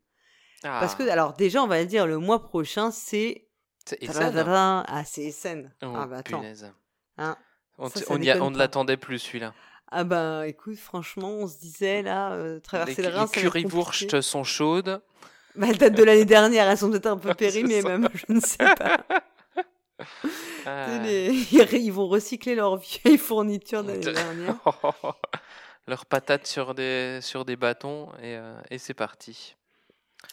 Ah, 0.63 0.77
parce 0.79 0.95
que 0.95 1.03
alors 1.07 1.33
déjà 1.33 1.63
on 1.63 1.67
va 1.67 1.79
le 1.81 1.85
dire 1.87 2.05
le 2.07 2.17
mois 2.19 2.41
prochain 2.43 2.91
c'est 2.91 3.47
c'est- 3.85 3.97
Tadadadin. 4.05 4.83
ah 4.87 5.03
c'est 5.05 5.29
SN. 5.31 5.71
Oh, 5.83 5.93
ah 5.95 6.05
bah 6.07 6.17
attends. 6.17 6.39
punaise. 6.39 6.71
Hein. 7.17 7.37
On, 7.77 7.87
Ça, 7.89 7.99
t- 7.99 8.05
ça 8.05 8.13
on 8.13 8.17
y 8.21 8.29
a- 8.29 8.33
déconne 8.33 8.47
on 8.47 8.51
ne 8.51 8.57
l'attendait 8.57 8.97
plus 8.97 9.19
celui-là. 9.19 9.53
Ah 9.95 10.03
bah 10.03 10.47
écoute 10.47 10.77
franchement 10.77 11.29
on 11.29 11.47
se 11.47 11.57
disait 11.59 12.01
là 12.01 12.31
euh, 12.33 12.59
traverser 12.59 13.01
les, 13.03 13.09
le 13.09 13.15
Rhin 13.15 13.25
les 13.35 13.41
currywurst 13.41 14.21
sont 14.21 14.43
chaudes. 14.43 15.01
Bah, 15.55 15.67
elles 15.69 15.77
datent 15.77 15.93
de 15.93 16.03
l'année 16.03 16.25
dernière, 16.37 16.67
elles 16.69 16.77
sont 16.79 16.89
peut-être 16.89 17.05
un 17.07 17.17
peu 17.17 17.33
périmées 17.35 17.81
même, 17.83 18.09
je 18.13 18.33
ne 18.33 18.39
sais 18.39 18.57
pas. 18.57 18.97
Ah. 20.65 20.97
Les- 21.03 21.29
Ils 21.73 21.91
vont 21.91 22.07
recycler 22.07 22.55
leurs 22.55 22.77
vieilles 22.77 23.17
fournitures 23.17 23.83
de 23.83 23.89
l'année 23.89 24.01
dernière. 24.13 24.55
Leurs 25.87 26.05
patates 26.05 26.47
sur 26.47 26.73
des, 26.73 27.19
sur 27.21 27.45
des 27.45 27.55
bâtons 27.55 28.09
et, 28.19 28.35
euh, 28.37 28.55
et 28.71 28.77
c'est 28.77 28.93
parti. 28.93 29.55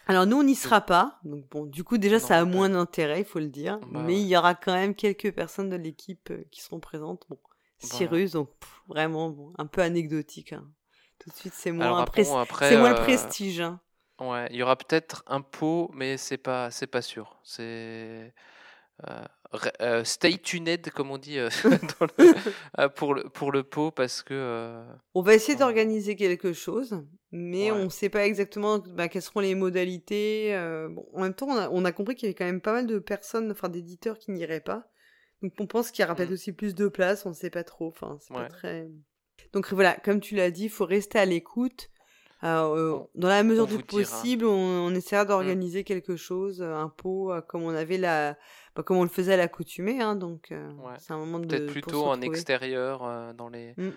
Alors 0.06 0.26
nous, 0.26 0.38
on 0.38 0.42
n'y 0.42 0.54
sera 0.54 0.80
pas. 0.80 1.18
Donc 1.24 1.48
bon, 1.50 1.66
du 1.66 1.84
coup, 1.84 1.98
déjà, 1.98 2.18
Non, 2.18 2.26
ça 2.26 2.38
a 2.38 2.44
bah- 2.44 2.50
moins 2.50 2.68
d'intérêt, 2.68 3.20
il 3.20 3.24
faut 3.24 3.38
le 3.38 3.48
dire. 3.48 3.78
Bah 3.80 4.02
Mais 4.06 4.14
ouais. 4.14 4.20
il 4.20 4.26
y 4.26 4.36
aura 4.36 4.54
quand 4.54 4.72
même 4.72 4.94
quelques 4.94 5.32
personnes 5.32 5.68
de 5.68 5.76
l'équipe 5.76 6.30
euh, 6.30 6.44
qui 6.50 6.60
seront 6.62 6.80
présentes. 6.80 7.24
Bon, 7.28 7.38
Voilà. 7.82 7.96
Cyrus, 7.96 8.32
donc 8.32 8.50
pff, 8.58 8.82
vraiment, 8.88 9.30
bon, 9.30 9.52
un 9.58 9.66
peu 9.66 9.82
anecdotique. 9.82 10.52
hein. 10.52 10.68
Tout 11.18 11.30
de 11.30 11.34
suite, 11.34 11.52
c'est 11.54 11.70
moins, 11.72 12.00
après, 12.00 12.24
c'est 12.24 12.30
moins 12.78 12.90
le 12.90 12.98
euh, 12.98 13.02
prestige. 13.04 13.60
hein. 13.60 13.80
Ouais, 14.20 14.48
il 14.50 14.56
y 14.56 14.62
aura 14.62 14.76
peut-être 14.76 15.22
un 15.26 15.40
pot, 15.40 15.90
mais 15.94 16.16
c'est 16.16 16.36
pas, 16.38 16.70
c'est 16.70 16.86
pas 16.86 17.02
sûr. 17.02 17.38
C'est 17.42 18.34
euh, 19.08 19.24
euh, 19.80 20.04
stay 20.04 20.38
tuned, 20.38 20.90
comme 20.90 21.10
on 21.10 21.18
dit 21.18 21.38
euh, 21.38 21.48
dans 22.00 22.06
le- 22.18 22.34
euh, 22.78 22.88
pour 22.88 23.14
le 23.14 23.24
pour 23.24 23.52
le 23.52 23.62
pot, 23.62 23.90
parce 23.90 24.22
que 24.22 24.84
On 25.14 25.22
va 25.22 25.34
essayer 25.34 25.56
d'organiser 25.56 26.16
quelque 26.16 26.52
chose, 26.52 27.02
mais 27.32 27.70
Ouais. 27.70 27.78
on 27.78 27.84
ne 27.84 27.88
sait 27.90 28.08
pas 28.10 28.26
exactement 28.26 28.78
bah, 28.78 29.08
quelles 29.08 29.22
seront 29.22 29.40
les 29.40 29.54
modalités. 29.54 30.52
bon, 30.90 31.06
en 31.14 31.20
même 31.22 31.34
temps, 31.34 31.48
on 31.48 31.56
a, 31.56 31.68
on 31.70 31.84
a 31.84 31.92
compris 31.92 32.14
qu'il 32.14 32.26
y 32.26 32.30
avait 32.30 32.34
quand 32.34 32.44
même 32.44 32.60
pas 32.60 32.72
mal 32.72 32.86
de 32.86 32.98
personnes, 32.98 33.50
enfin 33.50 33.68
d'éditeurs 33.68 34.18
qui 34.18 34.30
n'iraient 34.30 34.60
pas. 34.60 34.90
Donc 35.42 35.52
on 35.58 35.66
pense 35.66 35.90
qu'il 35.90 36.02
y 36.02 36.04
aura 36.06 36.14
peut-être 36.14 36.28
Mhm. 36.28 36.34
aussi 36.34 36.52
plus 36.52 36.74
de 36.74 36.88
place, 36.88 37.24
on 37.26 37.30
ne 37.30 37.34
sait 37.34 37.50
pas 37.50 37.64
trop. 37.64 37.88
Enfin, 37.88 38.18
c'est 38.20 38.34
pas 38.34 38.46
très. 38.46 38.88
Donc 39.54 39.72
voilà, 39.72 39.94
comme 39.94 40.20
tu 40.20 40.36
l'as 40.36 40.50
dit, 40.50 40.64
il 40.64 40.70
faut 40.70 40.84
rester 40.84 41.18
à 41.18 41.24
l'écoute. 41.24 41.88
Alors, 42.42 42.74
euh, 42.74 42.98
dans 43.14 43.28
la 43.28 43.42
mesure 43.42 43.66
du 43.66 43.76
dira. 43.76 43.86
possible, 43.86 44.46
on, 44.46 44.50
on 44.86 44.94
essaiera 44.94 45.24
d'organiser 45.26 45.84
quelque 45.84 46.16
chose, 46.16 46.62
euh, 46.62 46.74
un 46.74 46.88
pot, 46.88 47.32
euh, 47.32 47.40
comme 47.42 47.62
on 47.62 47.74
avait 47.74 47.98
la, 47.98 48.36
bah, 48.74 48.82
comme 48.82 48.96
on 48.96 49.02
le 49.02 49.10
faisait 49.10 49.34
à 49.34 49.36
l'accoutumée. 49.36 50.00
Hein, 50.00 50.16
donc 50.16 50.50
euh, 50.52 50.72
Ouais. 50.74 50.94
c'est 50.98 51.12
un 51.12 51.18
moment 51.18 51.38
de 51.38 51.46
peut-être 51.46 51.66
plutôt 51.70 52.04
en 52.06 52.20
extérieur, 52.22 53.04
euh, 53.04 53.32
dans 53.34 53.48
les 53.50 53.74
Mm. 53.76 53.90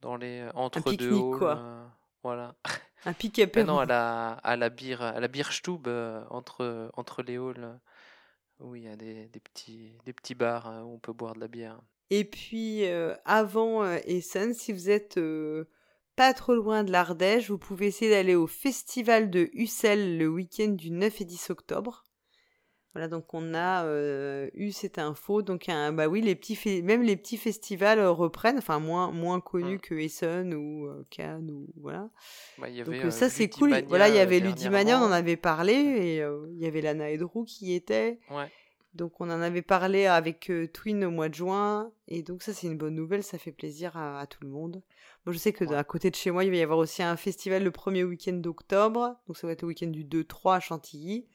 dans 0.00 0.16
les 0.16 0.46
entre 0.54 0.80
deux 0.82 0.96
pique-nique, 0.96 1.24
halls, 1.32 1.38
quoi. 1.38 1.90
voilà. 2.22 2.54
Un 3.06 3.12
pic 3.14 3.38
Ah 3.38 3.44
apéro. 3.44 3.66
non, 3.66 3.78
à 3.78 3.86
la 3.86 4.32
à 4.32 4.56
la 4.56 4.68
bière 4.70 5.02
à 5.02 5.20
la 5.20 5.28
Bierstube 5.28 5.88
entre 6.30 6.90
entre 6.94 7.22
les 7.22 7.36
halls. 7.36 7.80
où 8.60 8.76
il 8.76 8.82
y 8.84 8.88
a 8.88 8.96
des, 8.96 9.26
des 9.28 9.40
petits 9.40 9.92
des 10.04 10.12
petits 10.12 10.34
bars 10.34 10.66
où 10.86 10.94
on 10.94 10.98
peut 10.98 11.12
boire 11.14 11.34
de 11.34 11.40
la 11.40 11.48
bière. 11.48 11.80
Et 12.10 12.24
puis, 12.24 12.84
avant 13.24 13.84
Essen, 14.04 14.52
si 14.52 14.72
vous 14.72 14.90
êtes 14.90 15.18
pas 16.20 16.34
trop 16.34 16.54
loin 16.54 16.84
de 16.84 16.92
l'Ardèche, 16.92 17.48
vous 17.48 17.56
pouvez 17.56 17.86
essayer 17.86 18.10
d'aller 18.10 18.34
au 18.34 18.46
festival 18.46 19.30
de 19.30 19.48
Ussel 19.54 20.18
le 20.18 20.28
week-end 20.28 20.68
du 20.68 20.90
9 20.90 21.18
et 21.22 21.24
10 21.24 21.48
octobre. 21.48 22.04
Voilà, 22.92 23.08
donc 23.08 23.32
on 23.32 23.54
a 23.54 23.86
euh, 23.86 24.50
eu 24.52 24.70
cette 24.70 24.98
info. 24.98 25.40
Donc, 25.40 25.70
un, 25.70 25.94
bah 25.94 26.08
oui, 26.08 26.20
les 26.20 26.34
petits 26.34 26.82
même 26.82 27.00
les 27.00 27.16
petits 27.16 27.38
festivals 27.38 28.00
euh, 28.00 28.10
reprennent, 28.10 28.58
enfin 28.58 28.80
moins, 28.80 29.10
moins 29.10 29.40
connus 29.40 29.76
Mm. 29.76 29.80
que 29.80 29.94
Essen 29.94 30.52
ou 30.52 30.88
euh, 30.88 31.06
Cannes 31.08 31.50
ou 31.50 31.68
voilà. 31.80 32.10
Bah, 32.58 32.68
y 32.68 32.80
Donc 32.80 32.88
avait, 32.88 33.04
euh, 33.04 33.06
euh, 33.06 33.10
ça 33.10 33.30
c'est 33.30 33.48
cool. 33.48 33.82
Voilà, 33.88 34.10
il 34.10 34.14
y 34.14 34.18
avait 34.18 34.40
Ludimania, 34.40 35.00
on 35.00 35.04
en 35.06 35.12
avait 35.12 35.38
parlé 35.38 35.72
et 35.72 36.16
il 36.16 36.58
y 36.62 36.66
avait 36.66 36.82
Lana 36.82 37.10
Edrou 37.10 37.44
qui 37.44 37.68
y 37.68 37.74
était. 37.74 38.18
Ouais. 38.30 38.50
Donc 38.92 39.22
on 39.22 39.30
en 39.30 39.40
avait 39.40 39.62
parlé 39.62 40.04
avec 40.04 40.52
Twin 40.74 41.02
au 41.06 41.10
mois 41.10 41.30
de 41.30 41.34
juin, 41.34 41.92
et 42.08 42.22
donc 42.22 42.42
ça 42.42 42.52
c'est 42.52 42.66
une 42.66 42.76
bonne 42.76 42.96
nouvelle, 42.96 43.22
ça 43.22 43.38
fait 43.38 43.52
plaisir 43.52 43.96
à, 43.96 44.20
à 44.20 44.26
tout 44.26 44.42
le 44.42 44.50
monde. 44.50 44.82
Moi 45.26 45.32
je 45.34 45.38
sais 45.38 45.52
que 45.52 45.64
Ouais. 45.64 45.76
à 45.76 45.84
côté 45.84 46.10
de 46.10 46.16
chez 46.16 46.30
moi 46.30 46.44
il 46.44 46.50
va 46.50 46.56
y 46.56 46.62
avoir 46.62 46.78
aussi 46.78 47.02
un 47.02 47.16
festival 47.16 47.62
le 47.62 47.70
premier 47.70 48.04
week-end 48.04 48.32
d'octobre, 48.34 49.16
donc 49.26 49.36
ça 49.36 49.46
va 49.46 49.52
être 49.52 49.62
le 49.62 49.68
week-end 49.68 49.88
du 49.88 50.04
2-3 50.04 50.56
à 50.56 50.60
Chantilly. 50.60 51.26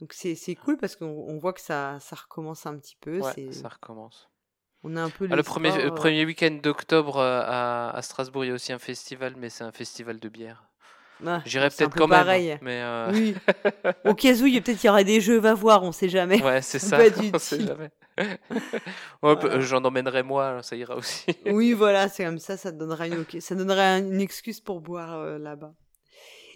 Donc 0.00 0.12
c'est 0.12 0.36
cool 0.54 0.76
parce 0.78 0.94
qu'on 0.96 1.06
on 1.06 1.38
voit 1.38 1.52
que 1.52 1.60
ça, 1.60 1.98
ça 2.00 2.16
recommence 2.16 2.66
un 2.66 2.78
petit 2.78 2.96
peu, 3.00 3.18
Ouais, 3.20 3.52
ça 3.52 3.68
recommence. 3.68 4.30
on 4.84 4.94
a 4.96 5.02
un 5.02 5.10
peu 5.10 5.26
Ah, 5.30 5.34
le 5.36 5.42
premier, 5.42 5.70
euh, 5.72 5.90
premier 5.90 6.24
week-end 6.24 6.52
d'octobre 6.62 7.16
euh, 7.18 7.42
à, 7.44 7.90
à 7.90 8.02
Strasbourg, 8.02 8.44
il 8.44 8.48
y 8.48 8.50
a 8.52 8.54
aussi 8.54 8.72
un 8.72 8.78
festival, 8.78 9.34
mais 9.36 9.50
c'est 9.50 9.64
un 9.64 9.72
festival 9.72 10.20
de 10.20 10.28
bière. 10.28 10.64
ah, 11.26 11.42
J'irai 11.44 11.68
peut-être 11.68 11.90
peu 11.90 11.98
quand 11.98 12.06
même. 12.08 12.20
pareil. 12.20 12.52
hein, 12.52 12.58
Mais 12.62 12.80
euh, 12.80 13.10
Oui, 13.12 13.34
au 14.04 14.14
cas 14.14 14.34
où 14.36 14.46
il 14.46 14.54
y 14.54 14.60
peut-être 14.60 14.78
qu'il 14.78 14.86
y 14.86 14.90
aura 14.90 15.02
des 15.02 15.20
jeux, 15.20 15.38
va 15.38 15.52
voir, 15.54 15.82
on 15.82 15.90
sait 15.90 16.08
jamais. 16.08 16.40
ouais, 16.42 16.62
c'est 16.62 16.78
ça 16.78 17.04
être 17.04 17.20
on 17.34 17.38
sait 17.40 17.60
jamais. 17.66 17.90
Peu- 18.18 18.56
Voilà. 19.22 19.60
J'en 19.60 19.84
emmènerai 19.84 20.22
moi, 20.22 20.62
ça 20.62 20.76
ira 20.76 20.96
aussi. 20.96 21.26
Oui, 21.46 21.72
voilà, 21.72 22.08
c'est 22.08 22.24
comme 22.24 22.38
ça, 22.38 22.56
ça 22.56 22.72
te 22.72 22.76
donnera 22.76 23.06
une, 23.06 23.20
ok- 23.22 23.40
ça 23.40 23.54
donnera 23.54 23.98
une 23.98 24.20
excuse 24.20 24.60
pour 24.60 24.80
boire 24.80 25.14
euh, 25.18 25.38
là-bas. 25.38 25.74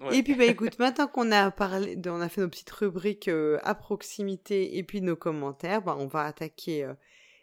Ouais. 0.00 0.18
Et 0.18 0.22
puis, 0.22 0.34
bah 0.34 0.44
écoute, 0.44 0.78
maintenant 0.80 1.06
qu'on 1.06 1.30
a 1.32 1.50
parlé, 1.50 1.96
de- 1.96 2.10
on 2.10 2.20
a 2.20 2.28
fait 2.28 2.40
nos 2.40 2.48
petites 2.48 2.70
rubriques 2.70 3.28
euh, 3.28 3.58
à 3.62 3.74
proximité 3.74 4.76
et 4.76 4.82
puis 4.82 5.00
nos 5.00 5.16
commentaires, 5.16 5.82
bah, 5.82 5.96
on 5.98 6.06
va 6.06 6.24
attaquer 6.24 6.84
euh, 6.84 6.94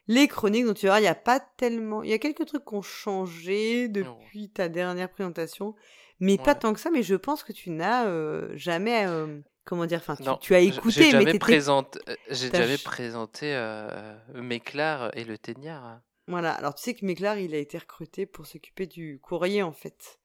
les 0.08 0.27
chroniques. 0.27 0.65
Donc 0.65 0.75
tu 0.77 0.86
verras, 0.88 0.99
il 0.99 1.03
n'y 1.03 1.08
a 1.08 1.15
pas 1.15 1.39
tellement, 1.39 2.03
il 2.03 2.10
y 2.10 2.13
a 2.13 2.17
quelques 2.17 2.45
trucs 2.45 2.65
qui 2.65 2.73
ont 2.75 2.82
changé 2.82 3.88
depuis 3.88 4.49
ta 4.49 4.67
dernière 4.67 5.10
présentation, 5.10 5.75
mais 6.19 6.38
pas 6.38 6.55
tant 6.55 6.73
que 6.73 6.79
ça. 6.82 6.89
Mais 6.91 7.03
je 7.03 7.15
pense 7.15 7.43
que 7.43 7.53
tu 7.53 7.69
n'as 7.69 8.08
euh, 8.08 8.49
jamais, 8.55 9.05
euh, 9.08 9.39
comment 9.69 9.86
dire, 9.86 9.99
enfin, 10.05 10.15
tu, 10.41 10.55
as 10.55 10.60
écouté, 10.62 10.91
j'ai 10.91 11.05
mais 11.05 11.12
jamais 11.12 11.25
t'étais- 11.25 11.38
présenté, 11.39 11.99
euh, 12.10 12.15
j'ai 12.32 12.49
jamais 12.49 12.77
présenté 12.79 13.53
euh, 13.53 14.15
Méclar 14.34 15.12
et 15.15 15.23
le 15.23 15.38
Teignard. 15.38 15.99
voilà. 16.27 16.51
Alors 16.53 16.73
tu 16.73 16.82
sais 16.84 16.95
que 16.95 17.05
Méclar, 17.05 17.38
il 17.38 17.53
a 17.53 17.60
été 17.60 17.77
recruté 17.77 18.25
pour 18.25 18.47
s'occuper 18.47 18.88
du 18.88 19.19
courrier 19.21 19.62
en 19.62 19.71
fait. 19.71 20.19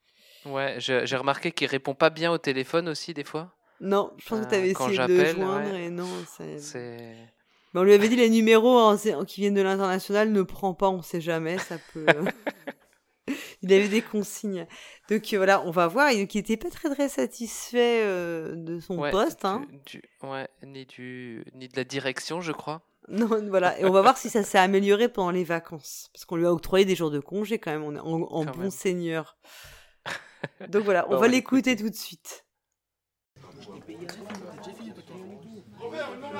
Ouais, 0.46 0.76
j'ai 0.78 1.16
remarqué 1.16 1.52
qu'il 1.52 1.66
répond 1.68 1.94
pas 1.94 2.10
bien 2.10 2.32
au 2.32 2.38
téléphone 2.38 2.88
aussi 2.88 3.12
des 3.14 3.24
fois. 3.24 3.54
Non, 3.80 4.12
je 4.18 4.28
pense 4.28 4.40
que 4.40 4.44
Euh, 4.46 4.48
tu 4.48 4.54
avais 4.54 4.70
essayé 4.70 4.98
de 5.06 5.12
le 5.14 5.24
joindre 5.26 5.72
ouais. 5.72 5.84
et 5.84 5.90
non, 5.90 6.08
ça... 6.26 6.44
C'est 6.58 7.16
Mais 7.74 7.80
on 7.80 7.82
lui 7.82 7.92
avait 7.92 8.08
dit 8.08 8.16
les 8.16 8.30
numéros 8.30 8.78
hein, 8.78 8.96
c'est- 8.96 9.14
qui 9.26 9.40
viennent 9.42 9.54
de 9.54 9.62
l'international 9.62 10.30
ne 10.32 10.42
prend 10.42 10.72
pas, 10.74 10.88
on 10.88 11.02
sait 11.02 11.20
jamais, 11.20 11.58
ça 11.58 11.76
peut. 11.92 12.06
il 13.62 13.72
avait 13.72 13.88
des 13.88 14.02
consignes. 14.02 14.66
Donc 15.10 15.32
euh, 15.32 15.36
voilà, 15.36 15.62
on 15.66 15.70
va 15.70 15.86
voir. 15.86 16.10
Il 16.12 16.20
n'était 16.34 16.56
pas 16.56 16.70
très 16.70 16.88
très 16.88 17.08
satisfait 17.08 18.00
euh, 18.04 18.54
de 18.56 18.80
son 18.80 18.98
ouais, 18.98 19.10
poste. 19.10 19.44
Hein. 19.44 19.66
du- 19.86 19.98
du- 19.98 20.26
ouais, 20.26 20.48
ni 20.62 20.86
du 20.86 21.44
ni 21.54 21.68
de 21.68 21.76
la 21.76 21.84
direction, 21.84 22.40
je 22.40 22.52
crois. 22.52 22.82
Non, 23.08 23.26
voilà. 23.50 23.78
Et 23.78 23.84
on 23.84 23.90
va 23.90 24.00
voir 24.00 24.16
si 24.16 24.30
ça 24.30 24.42
s'est 24.42 24.56
amélioré 24.58 25.10
pendant 25.10 25.30
les 25.30 25.44
vacances, 25.44 26.08
parce 26.14 26.24
qu'on 26.24 26.36
lui 26.36 26.46
a 26.46 26.52
octroyé 26.54 26.86
des 26.86 26.96
jours 26.96 27.10
de 27.10 27.20
congé 27.20 27.58
quand 27.58 27.70
même. 27.70 27.82
On 27.84 27.94
est 27.94 27.98
en, 27.98 28.18
bon 28.46 28.56
même. 28.58 28.70
seigneur. 28.70 29.36
Donc 30.70 30.84
voilà, 30.84 31.04
on 31.08 31.10
Bon, 31.10 31.16
on 31.16 31.20
va 31.20 31.26
va 31.26 31.28
l'écouter 31.28 31.72
l'écouter. 31.72 31.84
tout 31.84 31.90
de 31.90 31.94
suite. 31.96 32.46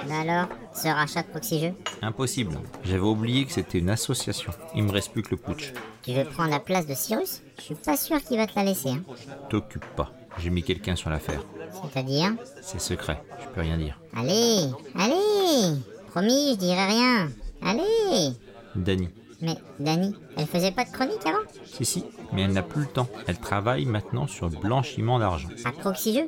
Bah 0.08 0.20
alors, 0.20 0.48
ce 0.74 0.88
rachat 0.88 1.22
de 1.22 1.28
proxy 1.28 1.60
jeu 1.60 1.72
Impossible. 2.02 2.58
J'avais 2.84 3.00
oublié 3.00 3.44
que 3.44 3.52
c'était 3.52 3.78
une 3.78 3.90
association. 3.90 4.52
Il 4.74 4.84
me 4.84 4.92
reste 4.92 5.12
plus 5.12 5.22
que 5.22 5.30
le 5.30 5.36
putsch. 5.36 5.72
Tu 6.02 6.12
veux 6.12 6.24
prendre 6.24 6.50
la 6.50 6.60
place 6.60 6.86
de 6.86 6.94
Cyrus? 6.94 7.42
Je 7.58 7.62
suis 7.62 7.74
pas 7.74 7.96
sûr 7.96 8.22
qu'il 8.22 8.36
va 8.36 8.46
te 8.46 8.52
la 8.56 8.64
laisser. 8.64 8.90
Hein. 8.90 9.02
T'occupe 9.48 9.86
pas. 9.96 10.12
J'ai 10.38 10.50
mis 10.50 10.62
quelqu'un 10.62 10.96
sur 10.96 11.10
l'affaire. 11.10 11.42
C'est-à-dire? 11.82 12.32
C'est 12.62 12.80
secret. 12.80 13.22
Je 13.40 13.46
peux 13.48 13.60
rien 13.60 13.78
dire. 13.78 13.98
Allez, 14.16 14.70
allez 14.98 15.78
Promis, 16.10 16.52
je 16.52 16.56
dirai 16.56 16.86
rien. 16.86 17.28
Allez 17.62 18.32
Dani. 18.76 19.08
Mais 19.40 19.56
Dani, 19.78 20.14
elle 20.36 20.46
faisait 20.46 20.70
pas 20.70 20.84
de 20.84 20.90
chronique 20.90 21.26
avant? 21.26 21.38
Si, 21.64 21.84
si, 21.84 22.04
mais 22.32 22.42
elle 22.42 22.52
n'a 22.52 22.62
plus 22.62 22.82
le 22.82 22.86
temps. 22.88 23.08
Elle 23.26 23.38
travaille 23.38 23.84
maintenant 23.84 24.26
sur 24.26 24.48
le 24.48 24.56
blanchiment 24.56 25.18
d'argent. 25.18 25.48
À 25.64 25.72
proxy 25.72 26.22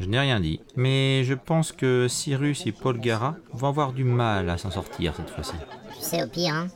Je 0.00 0.06
n'ai 0.06 0.18
rien 0.18 0.40
dit, 0.40 0.60
mais 0.76 1.24
je 1.24 1.34
pense 1.34 1.72
que 1.72 2.08
Cyrus 2.08 2.66
et 2.66 2.72
Paul 2.72 2.98
Gara 2.98 3.36
vont 3.52 3.68
avoir 3.68 3.92
du 3.92 4.02
mal 4.02 4.48
à 4.48 4.56
s'en 4.56 4.70
sortir 4.70 5.12
cette 5.14 5.28
fois-ci. 5.28 5.52
Tu 5.94 6.00
sais, 6.00 6.22
au 6.22 6.26
pire, 6.26 6.54
hein, 6.54 6.68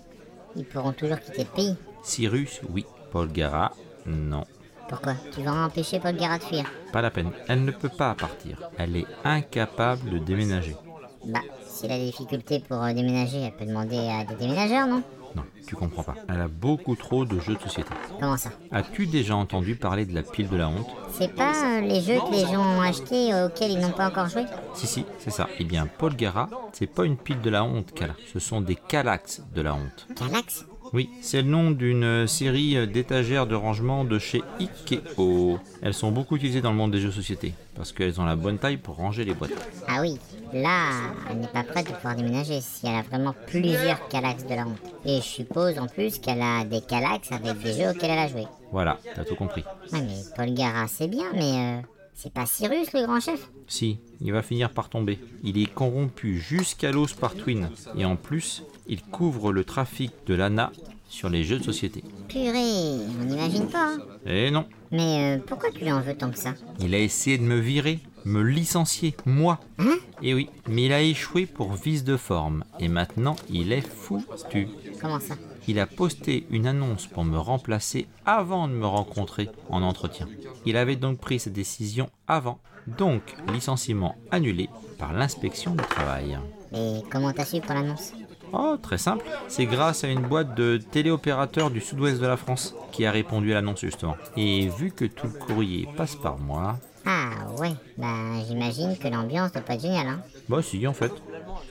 ils 0.56 0.66
pourront 0.66 0.92
toujours 0.92 1.18
quitter 1.18 1.44
le 1.44 1.56
pays. 1.56 1.74
Cyrus, 2.02 2.60
oui. 2.70 2.84
Paul 3.10 3.32
Gara, 3.32 3.72
non. 4.06 4.44
Pourquoi? 4.88 5.14
Tu 5.32 5.40
vas 5.42 5.64
empêcher 5.64 6.00
Paul 6.00 6.16
Gara 6.16 6.36
de 6.36 6.42
fuir? 6.42 6.64
Pas 6.92 7.00
la 7.00 7.10
peine. 7.10 7.30
Elle 7.48 7.64
ne 7.64 7.70
peut 7.70 7.88
pas 7.88 8.14
partir. 8.14 8.58
Elle 8.76 8.96
est 8.96 9.06
incapable 9.24 10.10
de 10.10 10.18
déménager. 10.18 10.76
Bah, 11.24 11.40
s'il 11.66 11.90
a 11.92 11.96
des 11.96 12.06
difficultés 12.06 12.58
pour 12.60 12.82
euh, 12.82 12.92
déménager, 12.92 13.38
elle 13.38 13.56
peut 13.56 13.64
demander 13.64 13.96
à 13.96 14.24
des 14.24 14.34
déménageurs, 14.34 14.86
non? 14.86 15.02
Non, 15.34 15.42
tu 15.66 15.74
comprends 15.74 16.02
pas. 16.02 16.14
Elle 16.28 16.40
a 16.40 16.48
beaucoup 16.48 16.94
trop 16.94 17.24
de 17.24 17.40
jeux 17.40 17.54
de 17.54 17.60
société. 17.60 17.90
Comment 18.20 18.36
ça? 18.36 18.50
As-tu 18.70 19.06
déjà 19.06 19.34
entendu 19.34 19.74
parler 19.74 20.06
de 20.06 20.14
la 20.14 20.22
pile 20.22 20.48
de 20.48 20.56
la 20.56 20.68
honte? 20.68 20.86
C'est 21.12 21.34
pas 21.34 21.52
euh, 21.54 21.80
les 21.80 22.00
jeux 22.00 22.18
que 22.18 22.32
les 22.32 22.46
gens 22.46 22.62
ont 22.62 22.80
achetés 22.80 23.32
euh, 23.32 23.46
auxquels 23.46 23.72
ils 23.72 23.80
n'ont 23.80 23.90
pas 23.90 24.08
encore 24.08 24.28
joué? 24.28 24.44
Si, 24.74 24.86
si, 24.86 25.04
c'est 25.18 25.30
ça. 25.30 25.48
Eh 25.58 25.64
bien, 25.64 25.86
Paul 25.86 26.14
Gara, 26.14 26.48
c'est 26.72 26.86
pas 26.86 27.04
une 27.04 27.16
pile 27.16 27.40
de 27.40 27.50
la 27.50 27.64
honte 27.64 27.92
qu'elle 27.92 28.10
a. 28.10 28.16
Ce 28.32 28.38
sont 28.38 28.60
des 28.60 28.76
calax 28.76 29.42
de 29.54 29.62
la 29.62 29.74
honte. 29.74 30.06
Calax 30.16 30.66
Oui, 30.94 31.10
c'est 31.20 31.42
le 31.42 31.48
nom 31.48 31.72
d'une 31.72 32.28
série 32.28 32.86
d'étagères 32.86 33.48
de 33.48 33.56
rangement 33.56 34.04
de 34.04 34.20
chez 34.20 34.44
Ikeo. 34.60 35.58
Elles 35.82 35.92
sont 35.92 36.12
beaucoup 36.12 36.36
utilisées 36.36 36.60
dans 36.60 36.70
le 36.70 36.76
monde 36.76 36.92
des 36.92 37.00
jeux 37.00 37.10
société 37.10 37.52
parce 37.74 37.90
qu'elles 37.90 38.20
ont 38.20 38.24
la 38.24 38.36
bonne 38.36 38.58
taille 38.58 38.76
pour 38.76 38.94
ranger 38.94 39.24
les 39.24 39.34
boîtes. 39.34 39.50
Ah 39.88 40.02
oui, 40.02 40.20
là, 40.52 40.92
elle 41.28 41.38
n'est 41.38 41.48
pas 41.48 41.64
prête 41.64 41.88
de 41.88 41.94
pouvoir 41.94 42.14
déménager 42.14 42.60
si 42.60 42.86
elle 42.86 42.94
a 42.94 43.02
vraiment 43.02 43.34
plusieurs 43.48 44.06
Calax 44.06 44.46
de 44.46 44.54
la 44.54 44.68
honte. 44.68 44.78
Et 45.04 45.16
je 45.16 45.26
suppose 45.26 45.80
en 45.80 45.88
plus 45.88 46.20
qu'elle 46.20 46.40
a 46.40 46.64
des 46.64 46.80
Calax 46.80 47.32
avec 47.32 47.58
des 47.58 47.72
jeux 47.72 47.90
auxquels 47.90 48.10
elle 48.10 48.18
a 48.18 48.28
joué. 48.28 48.44
Voilà, 48.70 49.00
t'as 49.16 49.24
tout 49.24 49.34
compris. 49.34 49.64
Ouais, 49.92 50.00
mais 50.00 50.22
Paul 50.36 50.54
Gara, 50.54 50.86
c'est 50.86 51.08
bien, 51.08 51.26
mais 51.34 51.80
euh, 51.80 51.80
c'est 52.14 52.32
pas 52.32 52.46
Cyrus 52.46 52.92
le 52.92 53.04
grand 53.04 53.18
chef? 53.18 53.50
Si, 53.66 53.98
il 54.20 54.32
va 54.32 54.42
finir 54.42 54.70
par 54.70 54.88
tomber. 54.88 55.18
Il 55.42 55.60
est 55.60 55.74
corrompu 55.74 56.38
jusqu'à 56.38 56.92
l'os 56.92 57.14
par 57.14 57.34
Twin. 57.34 57.68
Et 57.98 58.04
en 58.04 58.14
plus, 58.14 58.62
il 58.86 59.02
couvre 59.02 59.52
le 59.52 59.64
trafic 59.64 60.12
de 60.26 60.34
l'ANA 60.34 60.72
sur 61.08 61.28
les 61.28 61.44
jeux 61.44 61.58
de 61.58 61.64
société. 61.64 62.02
Purée, 62.28 62.98
on 63.20 63.24
n'imagine 63.24 63.68
pas. 63.68 63.92
hein. 63.94 63.98
Eh 64.26 64.50
non, 64.50 64.66
Mais 64.90 65.36
euh, 65.36 65.42
pourquoi 65.46 65.70
tu 65.70 65.80
lui 65.84 65.92
en 65.92 66.00
veux 66.00 66.14
tant 66.16 66.30
que 66.30 66.38
ça? 66.38 66.54
Il 66.80 66.94
a 66.94 66.98
essayé 66.98 67.38
de 67.38 67.42
me 67.44 67.58
virer, 67.58 68.00
me 68.24 68.42
licencier, 68.42 69.14
moi. 69.26 69.60
Hein? 69.78 69.94
Et 70.22 70.34
oui, 70.34 70.48
mais 70.68 70.84
il 70.86 70.92
a 70.92 71.02
échoué 71.02 71.46
pour 71.46 71.72
vice 71.74 72.04
de 72.04 72.16
forme. 72.16 72.64
Et 72.80 72.88
maintenant, 72.88 73.36
il 73.50 73.72
est 73.72 73.86
foutu. 73.86 74.68
Comment 75.00 75.20
ça? 75.20 75.34
Il 75.68 75.78
a 75.78 75.86
posté 75.86 76.46
une 76.50 76.66
annonce 76.66 77.06
pour 77.06 77.24
me 77.24 77.38
remplacer 77.38 78.06
avant 78.26 78.66
de 78.68 78.72
me 78.74 78.86
rencontrer 78.86 79.48
en 79.70 79.82
entretien. 79.82 80.26
Il 80.66 80.76
avait 80.76 80.96
donc 80.96 81.18
pris 81.18 81.38
cette 81.38 81.52
décision 81.52 82.10
avant. 82.26 82.58
Donc, 82.86 83.22
licenciement 83.52 84.16
annulé 84.30 84.68
par 84.98 85.12
l'inspection 85.14 85.70
du 85.72 85.84
travail. 85.84 86.38
Et 86.74 87.00
comment 87.10 87.32
t'as 87.32 87.44
su 87.46 87.60
pour 87.60 87.74
l'annonce? 87.74 88.12
Oh, 88.56 88.76
très 88.80 88.98
simple. 88.98 89.24
C'est 89.48 89.66
grâce 89.66 90.04
à 90.04 90.08
une 90.08 90.22
boîte 90.22 90.54
de 90.56 90.76
téléopérateurs 90.76 91.70
du 91.70 91.80
sud-ouest 91.80 92.20
de 92.20 92.26
la 92.26 92.36
France 92.36 92.74
qui 92.92 93.04
a 93.04 93.10
répondu 93.10 93.50
à 93.52 93.56
l'annonce 93.56 93.80
justement. 93.80 94.16
Et 94.36 94.68
vu 94.68 94.92
que 94.92 95.04
tout 95.04 95.26
le 95.26 95.32
courrier 95.38 95.88
passe 95.96 96.14
par 96.14 96.38
moi, 96.38 96.78
Ah 97.04 97.30
ouais, 97.58 97.72
bah 97.98 98.06
j'imagine 98.46 98.96
que 98.96 99.08
l'ambiance 99.08 99.52
doit 99.52 99.60
pas 99.62 99.74
être 99.74 99.82
géniale, 99.82 100.06
hein. 100.06 100.20
bah 100.48 100.62
si 100.62 100.86
en 100.86 100.92
fait, 100.94 101.12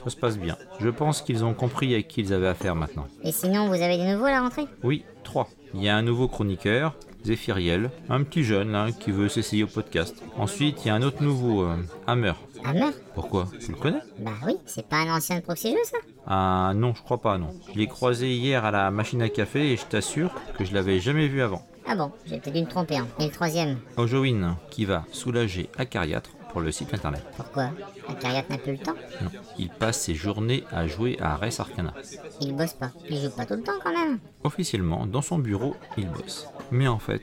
ça 0.04 0.10
se 0.10 0.16
passe 0.16 0.38
bien. 0.38 0.56
Je 0.80 0.88
pense 0.90 1.22
qu'ils 1.22 1.44
ont 1.44 1.54
compris 1.54 1.94
à 1.94 2.02
qui 2.02 2.20
ils 2.20 2.32
avaient 2.32 2.46
affaire 2.48 2.76
maintenant. 2.76 3.06
Et 3.22 3.32
sinon, 3.32 3.66
vous 3.68 3.82
avez 3.82 3.96
des 3.96 4.12
nouveaux 4.12 4.26
à 4.26 4.30
la 4.30 4.40
rentrée? 4.42 4.66
Oui, 4.82 5.04
trois. 5.24 5.48
Il 5.74 5.82
y 5.82 5.88
a 5.88 5.96
un 5.96 6.02
nouveau 6.02 6.28
chroniqueur, 6.28 6.94
Zéphiriel, 7.24 7.90
un 8.10 8.22
petit 8.22 8.44
jeune 8.44 8.70
là, 8.72 8.88
qui 8.92 9.10
veut 9.10 9.28
s'essayer 9.28 9.64
au 9.64 9.66
podcast. 9.66 10.14
Ensuite, 10.36 10.84
il 10.84 10.88
y 10.88 10.90
a 10.90 10.94
un 10.94 11.02
autre 11.02 11.22
nouveau, 11.22 11.62
euh, 11.64 11.76
Hammer. 12.06 12.34
Hammer 12.64 12.90
Pourquoi? 13.14 13.48
Tu 13.60 13.72
le 13.72 13.76
connais? 13.78 14.00
Bah 14.18 14.32
oui, 14.46 14.56
c'est 14.66 14.86
pas 14.88 14.96
un 14.96 15.14
ancien 15.16 15.36
de 15.36 15.42
proxy 15.42 15.74
ça 15.84 15.98
Ah 16.26 16.72
non, 16.74 16.94
je 16.94 17.02
crois 17.02 17.20
pas, 17.20 17.36
non. 17.38 17.50
Je 17.72 17.78
l'ai 17.78 17.86
croisé 17.86 18.32
hier 18.34 18.64
à 18.64 18.70
la 18.70 18.90
machine 18.90 19.22
à 19.22 19.28
café 19.28 19.72
et 19.72 19.76
je 19.76 19.84
t'assure 19.84 20.30
que 20.58 20.64
je 20.64 20.72
l'avais 20.74 20.98
jamais 21.00 21.28
vu 21.28 21.42
avant. 21.42 21.62
Ah 21.86 21.94
bon, 21.94 22.10
j'ai 22.24 22.38
peut-être 22.38 22.54
dû 22.54 22.62
me 22.62 22.66
tromper, 22.66 22.96
hein. 22.96 23.06
Et 23.20 23.26
le 23.26 23.30
troisième? 23.30 23.78
Ojowin, 23.98 24.56
qui 24.70 24.86
va 24.86 25.04
soulager 25.12 25.68
Acariatre 25.76 26.30
pour 26.54 26.62
le 26.62 26.70
site 26.70 26.94
internet. 26.94 27.24
Pourquoi 27.36 27.70
Acariat 28.08 28.44
n'a 28.48 28.58
plus 28.58 28.72
le 28.72 28.78
temps 28.78 28.94
Non, 29.20 29.30
il 29.58 29.68
passe 29.70 29.98
ses 30.02 30.14
journées 30.14 30.62
à 30.70 30.86
jouer 30.86 31.18
à 31.20 31.34
Res 31.34 31.58
Arcana. 31.58 31.92
Il 32.40 32.54
bosse 32.54 32.74
pas. 32.74 32.92
Il 33.10 33.20
joue 33.20 33.30
pas 33.30 33.44
tout 33.44 33.54
le 33.54 33.62
temps 33.64 33.72
quand 33.82 33.92
même. 33.92 34.20
Officiellement, 34.44 35.04
dans 35.04 35.20
son 35.20 35.38
bureau, 35.38 35.74
il 35.96 36.08
bosse. 36.08 36.46
Mais 36.70 36.86
en 36.86 37.00
fait, 37.00 37.22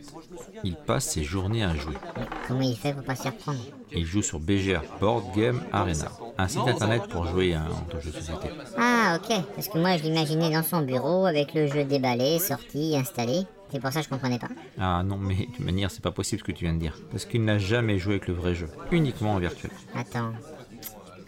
il 0.65 0.75
passe 0.75 1.05
ses 1.05 1.23
journées 1.23 1.63
à 1.63 1.73
jouer. 1.75 1.95
Comment 2.45 2.59
il 2.59 2.75
fait 2.75 2.93
pour 2.93 3.05
pas 3.05 3.15
s'y 3.15 3.29
reprendre 3.29 3.59
Il 3.93 4.05
joue 4.05 4.21
sur 4.21 4.39
BGA, 4.39 4.81
Board 4.99 5.33
Game 5.33 5.61
Arena, 5.71 6.11
un 6.37 6.47
site 6.49 6.67
internet 6.67 7.03
pour 7.07 7.25
jouer 7.25 7.53
à 7.53 7.61
un 7.61 7.99
jeu 8.01 8.11
de 8.11 8.15
société. 8.17 8.49
Ah 8.77 9.17
ok, 9.17 9.43
parce 9.55 9.69
que 9.69 9.77
moi 9.77 9.95
je 9.95 10.03
l'imaginais 10.03 10.51
dans 10.51 10.63
son 10.63 10.81
bureau 10.81 11.25
avec 11.25 11.53
le 11.53 11.67
jeu 11.67 11.85
déballé, 11.85 12.37
sorti, 12.37 12.97
installé. 12.97 13.43
C'est 13.71 13.79
pour 13.79 13.91
ça 13.91 13.99
que 13.99 14.05
je 14.05 14.09
comprenais 14.09 14.39
pas. 14.39 14.49
Ah 14.79 15.01
non, 15.03 15.17
mais 15.17 15.47
de 15.57 15.63
manière, 15.63 15.89
c'est 15.89 16.03
pas 16.03 16.11
possible 16.11 16.39
ce 16.39 16.43
que 16.43 16.51
tu 16.51 16.65
viens 16.65 16.73
de 16.73 16.79
dire. 16.79 16.97
Parce 17.09 17.25
qu'il 17.25 17.43
n'a 17.45 17.57
jamais 17.57 17.97
joué 17.97 18.15
avec 18.15 18.27
le 18.27 18.33
vrai 18.33 18.53
jeu, 18.53 18.67
uniquement 18.91 19.33
en 19.33 19.39
virtuel. 19.39 19.71
Attends. 19.95 20.33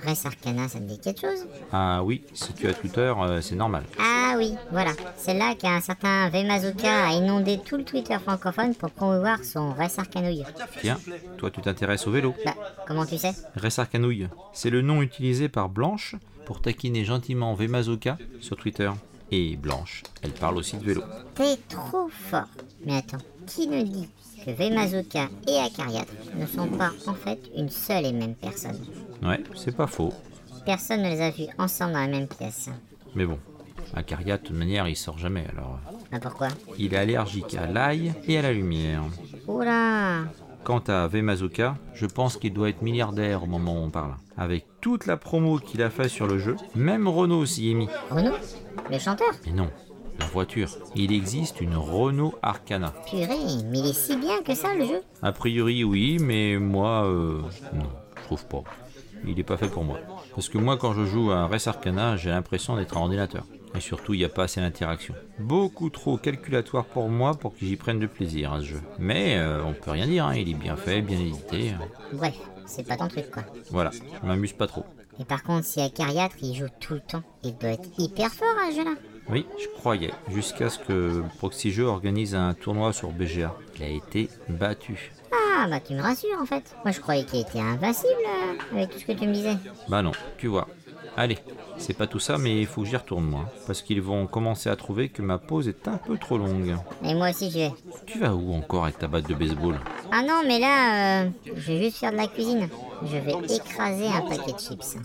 Res 0.06 0.26
Arcana, 0.26 0.68
ça 0.68 0.82
me 0.82 0.88
dit 0.88 1.00
quelque 1.00 1.22
chose? 1.22 1.48
Ah 1.72 2.04
oui, 2.04 2.26
si 2.34 2.52
tu 2.52 2.68
as 2.68 2.74
Twitter, 2.74 3.14
euh, 3.18 3.40
c'est 3.40 3.56
normal. 3.56 3.86
Ah 3.98 4.36
oui, 4.38 4.54
voilà. 4.70 4.92
C'est 5.16 5.34
là 5.34 5.56
qu'un 5.56 5.80
certain 5.80 6.30
Vemazoka 6.30 7.08
a 7.08 7.14
inondé 7.14 7.58
tout 7.64 7.78
le 7.78 7.86
Twitter 7.86 8.18
francophone 8.20 8.76
pour 8.76 8.92
promouvoir 8.92 9.42
son 9.46 9.72
Res 9.72 10.00
Arcanouille. 10.00 10.44
Tiens, 10.82 11.00
toi 11.38 11.50
tu 11.50 11.62
t'intéresses 11.62 12.06
au 12.06 12.12
vélo. 12.12 12.36
Bah, 12.44 12.54
comment 12.86 13.06
tu 13.06 13.18
sais? 13.18 13.32
Res 13.56 13.80
Arcanouille, 13.80 14.28
c'est 14.52 14.70
le 14.70 14.82
nom 14.82 15.02
utilisé 15.02 15.48
par 15.48 15.70
Blanche 15.70 16.16
pour 16.46 16.62
taquiner 16.62 17.06
gentiment 17.06 17.54
Vemazoka 17.54 18.18
sur 18.42 18.58
Twitter. 18.58 18.92
Et 19.36 19.56
Blanche, 19.56 20.04
elle 20.22 20.30
parle 20.32 20.58
aussi 20.58 20.78
de 20.78 20.84
vélo. 20.84 21.02
T'es 21.34 21.58
trop 21.67 22.08
fort. 22.08 22.46
Mais 22.86 22.98
attends, 22.98 23.17
qui 23.48 23.65
ne 23.65 23.82
dit 23.82 24.08
que 24.46 24.52
Vemazoka 24.52 25.28
et 25.48 25.58
Acariatre 25.58 26.13
ne 26.36 26.46
sont 26.46 26.67
pas 26.67 26.91
en 27.08 27.15
fait 27.15 27.39
une 27.58 27.72
seule 27.72 28.06
et 28.06 28.12
même 28.12 28.36
personne? 28.36 28.78
Ouais, 29.24 29.43
c'est 29.56 29.76
pas 29.76 29.88
faux. 29.88 30.13
Personne 30.67 31.02
ne 31.02 31.10
les 31.10 31.19
a 31.19 31.32
vus 31.32 31.48
ensemble 31.58 31.93
dans 31.93 32.02
la 32.02 32.08
même 32.10 32.28
pièce. 32.28 32.69
Mais 33.15 33.26
bon, 33.26 33.39
Acaria, 33.96 34.38
de 34.38 34.43
toute 34.43 34.56
manière, 34.56 34.88
il 34.88 34.96
sort 34.96 35.17
jamais, 35.17 35.48
alors... 35.52 35.80
Bah 36.12 36.19
pourquoi? 36.22 36.50
Il 36.78 36.93
est 36.93 36.98
allergique 36.98 37.56
à 37.56 37.65
l'ail 37.65 38.13
et 38.28 38.38
à 38.38 38.43
la 38.43 38.54
lumière. 38.54 39.02
Oula 39.48 40.26
Quant 40.63 40.84
à 40.88 41.08
Vemazoka, 41.08 41.76
je 41.93 42.06
pense 42.06 42.38
qu'il 42.38 42.54
doit 42.54 42.69
être 42.69 42.82
milliardaire 42.82 43.43
au 43.43 43.47
moment 43.47 43.73
où 43.73 43.84
on 43.84 43.89
parle. 43.89 44.15
Avec 44.38 44.65
toute 44.80 45.06
la 45.08 45.17
promo 45.17 45.58
qu'il 45.60 45.82
a 45.82 45.89
fait 45.89 46.08
sur 46.08 46.26
le 46.26 46.39
jeu, 46.39 46.56
même 46.73 47.08
Renault 47.08 47.45
s'y 47.45 47.71
est 47.71 47.73
mis. 47.73 47.89
Renaud 48.10 48.36
Le 48.89 48.97
chanteur? 48.97 49.28
Mais 49.45 49.52
non, 49.52 49.69
la 50.19 50.26
voiture. 50.28 50.69
Il 50.95 51.12
existe 51.12 51.60
une 51.60 51.76
Renault 51.76 52.36
Arcana. 52.41 52.93
Purée, 53.10 53.28
mais 53.69 53.80
il 53.80 53.88
est 53.88 53.93
si 53.93 54.15
bien 54.15 54.41
que 54.41 54.56
ça 54.56 54.73
le 54.73 54.86
jeu 54.86 55.02
A 55.21 55.34
priori 55.34 55.84
oui, 55.84 56.17
mais 56.21 56.58
moi, 56.58 57.08
euh, 57.08 57.41
non, 57.73 57.89
je 58.15 58.23
trouve 58.23 58.45
pas. 58.45 58.63
Il 59.28 59.38
est 59.38 59.43
pas 59.43 59.58
fait 59.58 59.67
pour 59.69 59.84
moi. 59.84 59.99
Parce 60.34 60.47
que 60.47 60.58
moi, 60.58 60.78
quand 60.78 60.93
je 60.93 61.04
joue 61.06 61.32
à 61.32 61.45
Res 61.47 61.67
Arcana, 61.67 62.15
j'ai 62.15 62.30
l'impression 62.30 62.78
d'être 62.78 62.97
un 62.97 63.02
ordinateur. 63.02 63.45
Et 63.76 63.80
surtout, 63.80 64.14
il 64.14 64.18
n'y 64.20 64.26
a 64.26 64.30
pas 64.30 64.44
assez 64.44 64.62
d'interaction. 64.62 65.16
Beaucoup 65.40 65.90
trop 65.90 66.18
calculatoire 66.18 66.86
pour 66.86 67.10
moi 67.10 67.34
pour 67.34 67.54
que 67.54 67.66
j'y 67.66 67.76
prenne 67.76 68.00
de 68.00 68.08
plaisir 68.08 68.54
à 68.54 68.60
ce 68.60 68.66
jeu. 68.66 68.82
Mais 69.00 69.38
euh, 69.38 69.64
on 69.64 69.74
peut 69.74 69.92
rien 69.92 70.06
dire, 70.08 70.26
hein, 70.26 70.36
il 70.36 70.50
est 70.50 70.54
bien 70.54 70.76
fait, 70.76 71.02
bien 71.02 71.20
édité. 71.20 71.74
Bref, 72.12 72.36
c'est 72.66 72.88
pas 72.88 72.98
ton 72.98 73.08
truc 73.08 73.30
quoi. 73.32 73.44
Voilà, 73.72 73.92
je 73.92 74.28
m'amuse 74.28 74.54
pas 74.54 74.68
trop. 74.68 74.86
Et 75.20 75.26
par 75.26 75.44
contre, 75.44 75.66
si 75.66 75.82
Acariatre 75.82 76.36
il 76.42 76.56
joue 76.56 76.68
tout 76.80 76.94
le 76.96 77.00
temps, 77.02 77.24
il 77.44 77.56
doit 77.58 77.72
être 77.72 77.90
hyper 77.98 78.32
fort 78.32 78.56
à 78.66 78.72
ce 78.72 78.78
jeu-là. 78.78 78.96
Oui, 79.30 79.46
je 79.58 79.68
croyais, 79.80 80.12
jusqu'à 80.30 80.70
ce 80.70 80.80
que 80.80 81.24
Proxy 81.38 81.72
Jeux 81.72 81.86
organise 81.86 82.36
un 82.36 82.54
tournoi 82.54 82.92
sur 82.92 83.12
BGA. 83.12 83.56
Il 83.78 83.84
a 83.84 83.88
été 83.88 84.30
battu. 84.50 85.12
Ah 85.32 85.68
bah 85.70 85.80
tu 85.80 85.94
me 85.94 86.02
rassures 86.02 86.40
en 86.42 86.46
fait. 86.46 86.76
Moi 86.84 86.92
je 86.92 87.00
croyais 87.00 87.24
qu'il 87.24 87.40
était 87.40 87.60
invincible 87.60 88.10
euh, 88.28 88.76
avec 88.76 88.90
tout 88.90 89.00
ce 89.00 89.06
que 89.06 89.14
tu 89.14 89.26
me 89.28 89.34
disais. 89.34 89.56
Bah 89.88 90.02
non, 90.02 90.12
tu 90.38 90.48
vois. 90.48 90.68
Allez, 91.15 91.38
c'est 91.78 91.93
pas 91.95 92.08
tout 92.08 92.19
ça, 92.19 92.38
mais 92.39 92.60
il 92.62 92.65
faut 92.65 92.82
que 92.82 92.88
j'y 92.88 92.95
retourne 92.95 93.26
moi. 93.26 93.45
Parce 93.67 93.82
qu'ils 93.84 94.02
vont 94.02 94.26
commencer 94.26 94.69
à 94.69 94.76
trouver 94.76 95.10
que 95.10 95.21
ma 95.21 95.38
pause 95.38 95.67
est 95.67 95.88
un 95.88 95.97
peu 95.97 96.17
trop 96.17 96.38
longue. 96.39 96.76
Et 97.04 97.13
moi 97.13 97.30
aussi 97.30 97.52
j'y 97.52 97.60
vais. 97.60 97.71
Tu 98.08 98.17
vas 98.19 98.34
où 98.34 98.54
encore 98.54 98.86
avec 98.86 98.97
ta 98.97 99.08
batte 99.08 99.28
de 99.30 99.36
baseball? 99.36 99.80
Ah 100.12 100.23
non 100.23 100.41
mais 100.47 100.60
là, 100.60 101.23
euh, 101.26 101.30
je 101.56 101.73
vais 101.73 101.84
juste 101.84 101.97
faire 101.97 102.12
de 102.12 102.17
la 102.17 102.28
cuisine. 102.28 102.67
Je 103.04 103.17
vais 103.17 103.34
écraser 103.56 104.08
un 104.08 104.21
paquet 104.21 104.54
de 104.54 104.58
chips. 104.60 104.97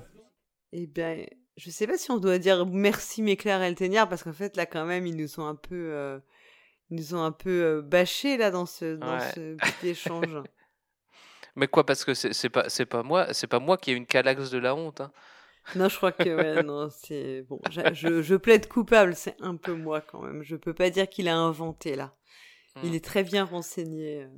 Eh 0.72 0.86
bien, 0.86 1.24
je 1.56 1.70
sais 1.70 1.86
pas 1.86 1.98
si 1.98 2.10
on 2.10 2.18
doit 2.18 2.38
dire 2.38 2.64
merci 2.66 3.20
Méclair 3.22 3.62
et 3.62 3.66
Eltenière 3.68 4.08
parce 4.08 4.22
qu'en 4.22 4.32
fait 4.32 4.56
là 4.56 4.64
quand 4.66 4.84
même 4.86 5.06
ils 5.06 5.16
nous 5.16 5.40
ont 5.40 5.46
un 5.46 5.54
peu 5.54 5.74
euh, 5.92 6.18
ils 6.90 6.96
nous 6.96 7.14
ont 7.14 7.22
un 7.22 7.32
peu 7.32 7.50
euh, 7.50 7.82
bâché 7.82 8.36
là 8.38 8.50
dans 8.50 8.66
ce 8.66 8.96
dans 8.96 9.12
Ouais. 9.18 9.30
ce 9.34 9.56
petit 9.56 9.88
échange. 9.88 10.42
Mais 11.56 11.66
quoi, 11.68 11.84
parce 11.84 12.04
que 12.04 12.14
c'est 12.14 12.32
c'est 12.32 12.48
pas, 12.50 12.68
c'est 12.68 12.86
pas 12.86 13.02
moi, 13.02 13.32
c'est 13.34 13.46
pas 13.46 13.58
moi 13.58 13.76
qui 13.76 13.90
ai 13.90 13.94
une 13.94 14.06
calaxe 14.06 14.50
de 14.50 14.58
la 14.58 14.74
honte. 14.74 15.00
hein. 15.02 15.10
Non, 15.74 15.88
je 15.88 15.96
crois 15.96 16.12
que 16.12 16.28
ouais, 16.28 16.62
non, 16.62 16.88
c'est 16.90 17.42
bon, 17.42 17.60
je, 17.68 18.36
plaide 18.36 18.68
coupable, 18.68 19.14
c'est 19.14 19.36
un 19.40 19.56
peu 19.56 19.72
moi 19.74 20.00
quand 20.00 20.22
même. 20.22 20.42
Je 20.42 20.56
peux 20.56 20.74
pas 20.74 20.90
dire 20.90 21.08
qu'il 21.08 21.28
a 21.28 21.36
inventé 21.36 21.94
là. 21.96 22.14
Il 22.82 22.90
Hmm. 22.90 22.94
est 22.94 23.04
très 23.04 23.24
bien 23.24 23.44
renseigné. 23.44 24.22
euh. 24.24 24.28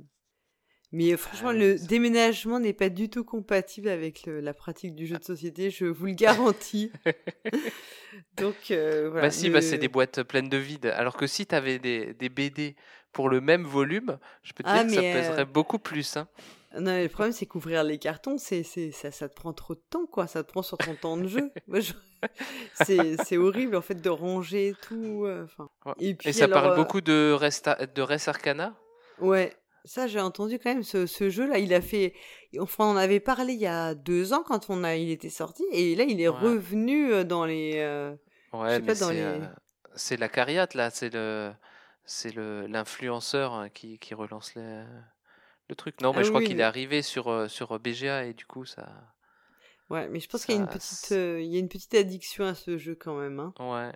Mais 0.91 1.13
euh, 1.13 1.17
franchement, 1.17 1.49
Ah 1.49 1.53
le 1.53 1.79
déménagement 1.87 2.59
n'est 2.59 2.73
pas 2.73 2.89
du 2.89 3.09
tout 3.09 3.23
compatible 3.23 3.87
avec 3.89 4.25
le- 4.25 4.41
la 4.41 4.53
pratique 4.53 4.95
du 4.95 5.07
jeu 5.07 5.17
de 5.17 5.23
société, 5.23 5.69
je 5.69 5.85
vous 5.85 6.07
le 6.07 6.13
garantis. 6.13 6.91
Donc 8.37 8.71
euh, 8.71 9.09
voilà. 9.09 9.27
bah 9.27 9.31
si, 9.31 9.49
bah, 9.49 9.61
c'est 9.61 9.77
des 9.77 9.87
boîtes 9.87 10.23
pleines 10.23 10.49
de 10.49 10.57
vide. 10.57 10.87
Alors 10.87 11.15
que 11.17 11.27
si 11.27 11.45
t'avais 11.45 11.79
des, 11.79 12.13
des 12.13 12.29
BD 12.29 12.75
pour 13.11 13.29
le 13.29 13.41
même 13.41 13.63
volume, 13.65 14.17
je 14.43 14.53
peux 14.53 14.63
te 14.63 14.69
Ah, 14.69 14.77
dire 14.77 14.85
que 14.85 14.91
ça 14.91 14.99
euh, 14.99 15.03
pèserait 15.03 15.45
beaucoup 15.45 15.79
plus. 15.79 16.17
hein. 16.17 16.27
Non, 16.75 16.91
mais 16.91 17.03
le 17.03 17.09
problème, 17.09 17.33
c'est 17.33 17.45
qu'ouvrir 17.45 17.83
les 17.83 17.97
cartons, 17.97 18.37
c'est, 18.37 18.63
c'est, 18.63 18.91
ça, 18.91 19.11
ça 19.11 19.27
te 19.27 19.35
prend 19.35 19.51
trop 19.53 19.75
de 19.75 19.81
temps, 19.89 20.05
quoi. 20.05 20.27
Ça 20.27 20.43
te 20.43 20.51
prend 20.51 20.61
sur 20.61 20.77
ton 20.77 20.95
temps 20.95 21.17
de 21.17 21.27
jeu. 21.27 21.51
Je- 21.73 21.93
c'est, 22.73 23.17
c'est 23.17 23.37
horrible, 23.37 23.75
en 23.75 23.81
fait, 23.81 23.95
de 24.01 24.09
ranger 24.09 24.75
tout. 24.81 25.23
euh. 25.25 25.45
Ouais. 25.85 25.93
Et 25.99 26.13
puis, 26.15 26.31
ça 26.33 26.45
alors, 26.45 26.61
parle 26.61 26.71
euh, 26.73 26.75
beaucoup 26.75 27.01
de 27.01 27.31
Resta, 27.33 27.75
de 27.85 28.01
Res 28.01 28.27
Arcana? 28.29 28.73
Ouais, 29.19 29.53
ça, 29.85 30.07
j'ai 30.07 30.19
entendu 30.21 30.59
quand 30.59 30.69
même. 30.73 30.83
Ce, 30.83 31.05
ce 31.07 31.29
jeu-là, 31.29 31.57
il 31.57 31.73
a 31.73 31.81
fait. 31.81 32.13
Enfin, 32.59 32.85
on 32.85 32.91
en 32.91 32.97
avait 32.97 33.19
parlé 33.19 33.53
il 33.53 33.59
y 33.59 33.67
a 33.67 33.93
deux 33.95 34.31
ans 34.33 34.43
quand 34.45 34.69
on 34.69 34.83
a, 34.83 34.95
il 34.95 35.09
était 35.11 35.29
sorti, 35.29 35.63
et 35.71 35.95
là, 35.95 36.03
il 36.03 36.21
est 36.21 36.27
Ouais. 36.29 36.39
revenu 36.39 37.11
euh, 37.11 37.23
dans 37.23 37.45
les. 37.45 37.73
euh, 37.77 38.15
Ouais, 38.53 38.79
mais 38.79 38.87
pas, 38.87 38.95
dans 38.95 39.07
c'est 39.09 39.13
les- 39.15 39.21
euh, 39.21 39.39
c'est 39.95 40.17
la 40.17 40.29
cariate 40.29 40.73
là, 40.73 40.89
c'est 40.89 41.09
le 41.13 41.51
c'est 42.05 42.33
le 42.35 42.65
l'influenceur 42.67 43.53
hein, 43.53 43.69
qui, 43.69 43.97
qui 43.99 44.13
relance 44.13 44.55
le, 44.55 44.83
le 45.69 45.75
truc. 45.75 45.99
Non, 46.01 46.11
mais 46.13 46.19
Ah 46.19 46.23
je 46.23 46.29
crois 46.29 46.39
oui, 46.41 46.47
qu'il 46.47 46.57
mais- 46.57 46.63
est 46.63 46.65
arrivé 46.65 47.01
sur 47.01 47.27
euh, 47.29 47.47
sur 47.47 47.77
BGA 47.79 48.25
et 48.25 48.33
du 48.33 48.45
coup 48.45 48.65
ça. 48.65 48.87
Ouais, 49.89 50.07
mais 50.09 50.19
je 50.19 50.27
pense 50.29 50.45
qu'il 50.45 50.55
y 50.55 50.57
a 50.57 50.61
une 50.61 50.67
petite, 50.69 51.11
euh, 51.11 51.41
il 51.41 51.47
y 51.51 51.57
a 51.57 51.59
une 51.59 51.67
petite 51.67 51.93
addiction 51.95 52.45
à 52.45 52.55
ce 52.55 52.77
jeu 52.77 52.95
quand 52.95 53.15
même. 53.15 53.39
Hein. 53.39 53.53
Ouais. 53.59 53.91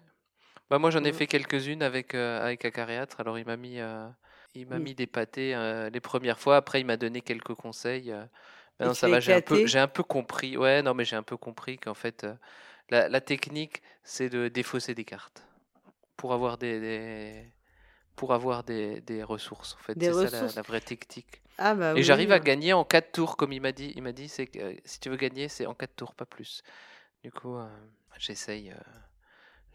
Bah 0.70 0.78
moi 0.80 0.90
j'en 0.90 1.02
ai 1.04 1.08
Ouais. 1.08 1.14
fait 1.14 1.28
quelques-unes 1.28 1.84
avec 1.84 2.16
euh, 2.16 2.42
avec 2.42 2.66
Acariâtre. 2.66 3.20
Alors 3.20 3.38
il 3.40 3.46
m'a 3.46 3.56
mis 3.56 3.80
euh, 3.80 4.08
il 4.56 4.68
m'a 4.68 4.80
Mm. 4.80 4.84
mis 4.84 4.96
des 4.96 5.08
pâtés 5.08 5.56
euh, 5.56 5.90
les 5.90 6.00
premières 6.02 6.40
fois. 6.40 6.58
Après 6.58 6.82
il 6.82 6.86
m'a 6.86 6.98
donné 6.98 7.22
quelques 7.22 7.54
conseils. 7.56 8.12
euh. 8.12 8.26
Tu 8.82 8.94
ça 8.94 9.08
va. 9.08 9.20
J'ai 9.22 9.34
un 9.34 9.42
peu 9.42 9.66
j'ai 9.68 9.80
un 9.80 9.88
peu 9.88 10.04
compris. 10.04 10.58
Ouais, 10.58 10.82
non 10.82 10.94
mais 10.94 11.06
j'ai 11.06 11.16
un 11.16 11.24
peu 11.24 11.38
compris 11.38 11.78
qu'en 11.78 11.94
fait 11.94 12.24
euh, 12.26 12.34
la, 12.90 13.08
la 13.08 13.22
technique 13.22 13.82
c'est 14.04 14.28
de 14.30 14.48
défausser 14.50 14.94
des 14.96 15.06
cartes 15.06 15.46
pour 16.18 16.34
avoir 16.34 16.58
des, 16.58 16.80
des- 16.80 17.54
pour 18.18 18.34
avoir 18.34 18.64
des, 18.64 19.00
des 19.02 19.24
ressources 19.24 19.76
en 19.76 19.84
fait. 19.84 19.94
C'est 20.00 20.12
ça 20.30 20.46
la, 20.48 20.52
la 20.56 20.62
vraie 20.62 20.82
technique. 20.82 21.42
Ah 21.58 21.76
bah 21.76 21.96
Et 21.96 22.04
oui. 22.04 22.04
j'arrive 22.04 22.32
à 22.32 22.40
gagner 22.40 22.74
en 22.74 22.84
4 22.86 23.12
tours 23.12 23.38
comme 23.38 23.54
il 23.54 23.62
m'a 23.62 23.72
dit. 23.72 23.94
Il 23.96 24.04
m'a 24.04 24.12
dit 24.12 24.28
c'est 24.30 24.48
que 24.48 24.60
euh, 24.60 24.74
si 24.86 25.00
tu 25.00 25.10
veux 25.10 25.18
gagner 25.18 25.48
c'est 25.50 25.66
en 25.66 25.74
4 25.74 25.96
tours 25.96 26.16
pas 26.16 26.26
plus. 26.26 26.64
Du 27.24 27.32
coup 27.32 27.56
euh, 27.58 27.68
j'essaye 28.18 28.72
euh, 28.72 28.76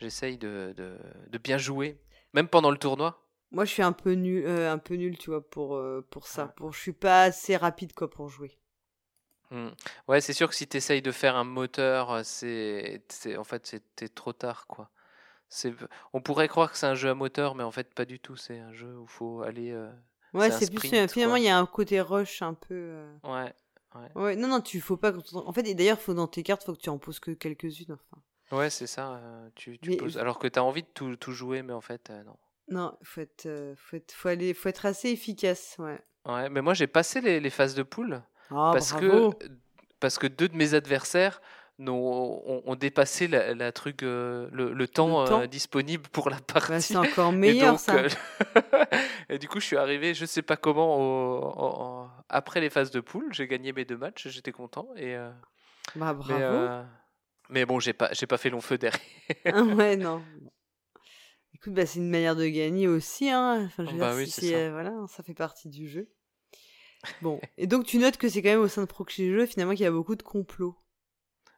j'essaye 0.00 0.38
de, 0.38 0.74
de, 0.76 0.98
de 1.28 1.38
bien 1.38 1.58
jouer 1.58 1.98
même 2.34 2.48
pendant 2.48 2.70
le 2.70 2.78
tournoi. 2.78 3.24
Moi, 3.52 3.64
je 3.64 3.70
suis 3.72 3.82
un 3.82 3.92
peu 3.92 4.12
nul, 4.14 4.44
un 4.46 4.78
peu 4.78 4.94
nul, 4.94 5.16
tu 5.18 5.30
vois, 5.30 5.48
pour 5.48 5.80
pour 6.10 6.26
ça. 6.26 6.46
Ouais. 6.46 6.52
Pour, 6.56 6.72
je 6.72 6.80
suis 6.80 6.92
pas 6.92 7.22
assez 7.24 7.56
rapide 7.56 7.92
quoi 7.92 8.10
pour 8.10 8.28
jouer. 8.28 8.58
Hmm. 9.50 9.70
Ouais, 10.06 10.20
c'est 10.20 10.32
sûr 10.32 10.48
que 10.48 10.54
si 10.54 10.68
tu 10.68 10.76
essayes 10.76 11.02
de 11.02 11.10
faire 11.10 11.34
un 11.36 11.44
moteur, 11.44 12.24
c'est 12.24 13.02
c'est- 13.08 13.36
en 13.36 13.42
fait 13.44 13.66
c'était 13.66 14.08
trop 14.08 14.32
tard 14.32 14.66
quoi. 14.68 14.90
C'est 15.48 15.74
on 16.14 16.20
pourrait 16.22 16.48
croire 16.48 16.72
que 16.72 16.78
c'est 16.78 16.86
un 16.86 16.94
jeu 16.96 17.10
à 17.10 17.14
moteur 17.14 17.54
mais 17.56 17.64
en 17.64 17.72
fait 17.72 17.94
pas 17.94 18.04
du 18.06 18.20
tout, 18.20 18.36
c'est 18.36 18.58
un 18.60 18.72
jeu 18.72 18.96
où 18.98 19.06
faut 19.06 19.42
aller 19.42 19.72
Ouais, 20.32 20.50
C'est 20.50 20.70
plus 20.70 20.78
sprint, 20.88 21.10
finalement 21.10 21.36
il 21.36 21.44
y 21.44 21.48
a 21.48 21.58
un 21.58 21.66
côté 21.66 22.00
rush 22.00 22.42
un 22.42 22.54
peu. 22.54 22.74
euh, 22.74 23.12
ouais. 23.24 23.52
Ouais, 24.14 24.36
non 24.36 24.46
non, 24.48 24.60
tu 24.60 24.80
faut 24.80 24.96
pas. 24.96 25.12
En 25.34 25.52
fait, 25.52 25.66
et 25.66 25.74
d'ailleurs, 25.74 25.98
faut 26.00 26.14
dans 26.14 26.28
tes 26.28 26.42
cartes, 26.44 26.64
faut 26.64 26.74
que 26.74 26.80
tu 26.80 26.90
en 26.90 26.98
poses 26.98 27.18
que 27.18 27.32
quelques-unes. 27.32 27.92
Enfin, 28.12 28.56
Ouais, 28.56 28.70
c'est 28.70 28.86
ça. 28.86 29.14
euh, 29.16 29.48
tu, 29.56 29.78
tu 29.80 29.90
Mais 29.90 29.96
poses- 29.96 30.16
Alors 30.18 30.38
que 30.38 30.46
tu 30.46 30.58
as 30.58 30.64
envie 30.64 30.82
de 30.82 30.88
tout, 30.94 31.16
tout 31.16 31.32
jouer, 31.32 31.62
mais 31.62 31.72
en 31.72 31.80
fait, 31.80 32.10
euh, 32.10 32.22
non. 32.22 32.36
non, 32.68 32.96
faut 33.02 33.20
être, 33.20 33.46
euh, 33.46 33.74
faut 33.76 33.96
être, 33.96 34.12
faut 34.12 34.28
aller, 34.28 34.54
faut 34.54 34.68
être 34.68 34.86
assez 34.86 35.10
efficace, 35.10 35.74
ouais. 35.80 36.00
Ouais, 36.26 36.48
mais 36.50 36.60
moi, 36.62 36.74
j'ai 36.74 36.86
passé 36.86 37.20
les, 37.20 37.40
les 37.40 37.50
phases 37.50 37.74
de 37.74 37.82
poule 37.82 38.22
Ah, 38.50 38.70
parce, 38.72 38.92
bravo. 38.92 39.32
que, 39.32 39.46
parce 39.98 40.18
que 40.18 40.26
deux 40.28 40.48
de 40.48 40.56
mes 40.56 40.74
adversaires 40.74 41.40
ont, 41.88 42.62
ont 42.66 42.74
dépassé 42.76 43.28
la, 43.28 43.54
la 43.54 43.72
truc, 43.72 44.02
euh, 44.02 44.48
le, 44.52 44.72
le 44.72 44.88
temps, 44.88 45.22
euh, 45.22 45.26
temps 45.26 45.46
disponible 45.46 46.08
pour 46.10 46.30
la 46.30 46.38
Bah, 46.66 46.80
partie. 46.80 46.80
c'est 46.80 46.96
encore 46.96 47.32
Et 47.44 47.54
meilleur 47.54 47.54
donc, 47.54 47.80
ça. 47.80 47.94
euh, 47.94 48.08
et 49.28 49.38
du 49.38 49.48
coup, 49.48 49.60
je 49.60 49.66
suis 49.66 49.76
arrivé, 49.76 50.14
je 50.14 50.24
sais 50.26 50.42
pas 50.42 50.56
comment, 50.56 50.98
au- 50.98 52.08
après 52.28 52.60
les 52.60 52.70
phases 52.70 52.90
de 52.90 53.00
poule, 53.00 53.32
j'ai 53.32 53.46
gagné 53.46 53.72
mes 53.72 53.84
deux 53.84 53.96
matchs, 53.96 54.28
j'étais 54.28 54.52
content. 54.52 54.88
Et, 54.96 55.16
Bah 55.94 56.14
mais, 56.24 56.42
bravo. 56.42 56.70
mais 57.48 57.64
bon, 57.66 57.80
j'ai 57.80 57.92
pas, 57.92 58.10
j'ai 58.12 58.26
pas 58.26 58.38
fait 58.38 58.50
long 58.50 58.60
feu 58.60 58.78
derrière. 58.78 59.00
Ah 59.50 59.62
ouais, 59.64 59.96
non. 59.96 60.24
Écoute, 61.54 61.74
bah, 61.74 61.86
c'est 61.86 61.98
une 62.00 62.10
manière 62.10 62.34
de 62.36 62.46
gagner 62.46 62.88
aussi, 62.88 63.28
hein. 63.30 63.64
Enfin, 63.66 63.84
je 63.84 63.92
veux 63.92 63.98
Bah 63.98 64.10
dire, 64.10 64.14
oui, 64.14 64.26
si 64.26 64.30
c'est 64.30 64.40
c'est, 64.40 64.52
ça. 64.52 64.70
voilà, 64.70 64.92
ça 65.08 65.22
fait 65.22 65.34
partie 65.34 65.68
du 65.68 65.88
jeu. 65.88 66.08
Bon, 67.22 67.40
et 67.56 67.66
donc 67.66 67.86
tu 67.86 67.98
notes 67.98 68.16
que 68.18 68.28
c'est 68.28 68.42
quand 68.42 68.48
même 68.50 68.60
au 68.60 68.68
sein 68.68 68.82
de 68.82 68.86
Proxy 68.86 69.30
Jeux 69.30 69.46
finalement 69.46 69.72
qu'il 69.74 69.82
y 69.84 69.86
a 69.86 69.90
beaucoup 69.90 70.16
de 70.16 70.22
complots. 70.22 70.76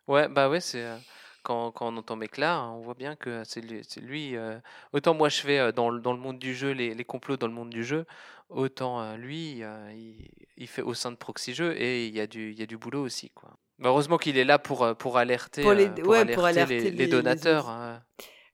Ouais, 0.09 0.29
bah 0.29 0.49
ouais, 0.49 0.61
c'est 0.61 0.83
euh, 0.83 0.97
quand, 1.43 1.71
quand 1.73 1.93
on 1.93 1.97
entend 1.97 2.17
Méclar, 2.17 2.75
on 2.75 2.81
voit 2.81 2.95
bien 2.95 3.15
que 3.17 3.43
c'est 3.45 3.61
lui. 3.61 3.83
c'est 3.89 4.01
lui, 4.01 4.37
euh, 4.37 4.59
autant 4.93 5.15
moi 5.15 5.29
je 5.29 5.41
fais 5.41 5.59
euh, 5.59 5.73
dans, 5.73 5.91
le- 5.91 6.01
dans 6.01 6.13
le 6.13 6.19
monde 6.19 6.39
du 6.39 6.55
jeu 6.55 6.73
les, 6.73 6.95
les 6.95 7.05
complots 7.05 7.37
dans 7.37 7.47
le 7.47 7.53
monde 7.53 7.71
du 7.71 7.85
jeu, 7.85 8.05
autant 8.49 9.01
euh, 9.01 9.17
lui 9.17 9.63
euh, 9.63 9.93
il, 9.95 10.29
il 10.57 10.67
fait 10.69 10.83
au 10.83 10.95
sein 10.95 11.11
de 11.11 11.17
Proxy 11.17 11.55
Jeux 11.55 11.75
et 11.81 12.07
il 12.07 12.15
y 12.15 12.21
a 12.21 12.27
du 12.27 12.51
il 12.53 12.59
y 12.59 12.63
a 12.63 12.67
du 12.67 12.77
boulot 12.77 13.03
aussi 13.03 13.31
quoi. 13.31 13.51
Bah, 13.79 13.89
heureusement 13.91 14.19
qu'il 14.19 14.37
est 14.39 14.45
là 14.45 14.59
pour 14.59 14.83
euh, 14.85 14.95
pour 14.95 15.19
alerter 15.19 15.63
Pour 15.63 15.73
les- 15.73 15.87
euh, 15.87 16.05
ouais, 16.07 16.25
pour 16.35 16.45
alerter 16.45 16.75
les, 16.77 16.81
les- 16.85 16.91
les 16.91 16.97
les 17.05 17.07
donateurs. 17.09 17.65
autres. 17.65 17.71
hein. 17.71 18.03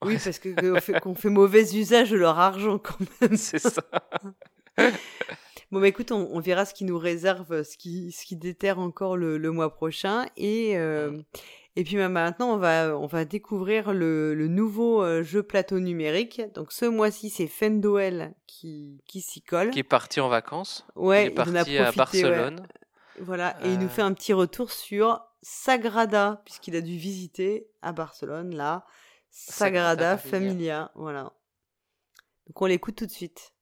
Oui, 0.03 0.15
Ouais, 0.15 0.21
parce 0.23 0.39
que 0.39 0.49
qu'on 0.75 0.81
fait, 0.81 1.01
qu'on 1.01 1.15
fait 1.15 1.29
mauvais 1.31 1.75
usage 1.75 2.11
de 2.11 2.17
leur 2.17 2.39
argent 2.39 2.79
quand 2.79 2.97
même. 3.21 3.37
c'est 3.37 3.59
ça. 3.59 3.83
Bon, 5.71 5.81
bah 5.81 5.89
écoute, 5.89 6.13
on, 6.13 6.29
on 6.33 6.41
verra 6.41 6.65
ce 6.65 6.73
qui 6.73 6.85
nous 6.85 6.99
réserve, 6.99 7.63
ce 7.63 7.77
qui, 7.77 8.11
ce 8.13 8.25
qui 8.25 8.37
déterre 8.37 8.79
encore 8.79 9.17
le, 9.17 9.37
le 9.37 9.51
mois 9.51 9.73
prochain. 9.73 10.27
Et, 10.37 10.79
euh, 10.79 11.21
et 11.77 11.85
puis 11.85 11.97
bah, 11.97 12.09
maintenant, 12.09 12.55
on 12.55 12.57
va, 12.57 12.97
on 12.99 13.07
va 13.07 13.27
découvrir 13.27 13.93
le, 13.93 14.35
le 14.35 14.49
nouveau 14.49 15.03
euh, 15.03 15.23
jeu 15.23 15.43
plateau 15.43 15.79
numérique. 15.79 16.41
Donc 16.55 16.73
ce 16.73 16.87
mois-ci, 16.87 17.29
c'est 17.29 17.49
Fendoel 17.49 18.35
qui, 18.47 19.03
qui 19.07 19.21
s'y 19.21 19.43
colle. 19.43 19.71
Qui 19.71 19.81
est 19.81 19.83
parti 19.85 20.21
en 20.21 20.29
vacances. 20.31 20.87
Ouais, 20.97 21.27
il 21.27 21.29
est 21.29 21.33
il 21.33 21.41
en 21.41 21.55
a 21.55 21.59
parti 21.59 21.77
à 21.79 21.91
ouais. 21.91 21.97
Barcelone. 21.97 22.67
Voilà, 23.21 23.57
et 23.65 23.73
il 23.73 23.79
nous 23.79 23.87
Euh. 23.87 23.89
fait 23.89 24.03
un 24.03 24.15
petit 24.15 24.33
retour 24.33 24.71
sur 24.71 25.21
Sagrada, 25.43 26.41
puisqu'il 26.45 26.77
a 26.77 26.81
dû 26.81 26.97
visiter 26.97 27.69
à 27.83 27.93
Barcelone, 27.93 28.55
là, 28.55 28.87
Sagrada, 29.31 30.17
Sagrada 30.17 30.19
Familia. 30.19 30.49
Familia. 30.49 30.93
Voilà. 30.95 31.33
Donc 32.47 32.63
on 32.63 32.67
l'écoute 32.67 32.95
tout 32.95 33.07
de 33.07 33.11
suite. 33.11 33.53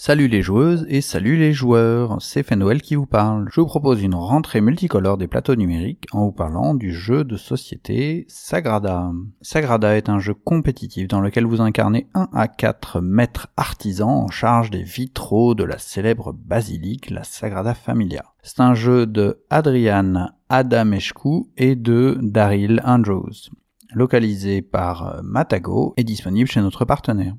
Salut 0.00 0.28
les 0.28 0.42
joueuses 0.42 0.86
et 0.88 1.00
salut 1.00 1.36
les 1.36 1.52
joueurs, 1.52 2.22
c'est 2.22 2.44
Fenwell 2.44 2.82
qui 2.82 2.94
vous 2.94 3.04
parle. 3.04 3.48
Je 3.52 3.60
vous 3.60 3.66
propose 3.66 4.00
une 4.00 4.14
rentrée 4.14 4.60
multicolore 4.60 5.18
des 5.18 5.26
plateaux 5.26 5.56
numériques 5.56 6.06
en 6.12 6.26
vous 6.26 6.32
parlant 6.32 6.76
du 6.76 6.92
jeu 6.94 7.24
de 7.24 7.36
société 7.36 8.24
Sagrada. 8.28 9.10
Sagrada 9.42 9.96
est 9.96 10.08
un 10.08 10.20
jeu 10.20 10.34
compétitif 10.34 11.08
dans 11.08 11.20
lequel 11.20 11.46
vous 11.46 11.60
incarnez 11.60 12.06
1 12.14 12.28
à 12.32 12.46
4 12.46 13.00
maîtres 13.00 13.48
artisans 13.56 14.08
en 14.08 14.28
charge 14.28 14.70
des 14.70 14.84
vitraux 14.84 15.56
de 15.56 15.64
la 15.64 15.78
célèbre 15.78 16.32
basilique, 16.32 17.10
la 17.10 17.24
Sagrada 17.24 17.74
Familia. 17.74 18.22
C'est 18.44 18.60
un 18.60 18.74
jeu 18.74 19.04
de 19.04 19.42
Adrian 19.50 20.28
Adamescu 20.48 21.48
et 21.56 21.74
de 21.74 22.16
Daryl 22.22 22.80
Andrews, 22.84 23.50
localisé 23.92 24.62
par 24.62 25.18
Matago 25.24 25.94
et 25.96 26.04
disponible 26.04 26.48
chez 26.48 26.60
notre 26.60 26.84
partenaire. 26.84 27.34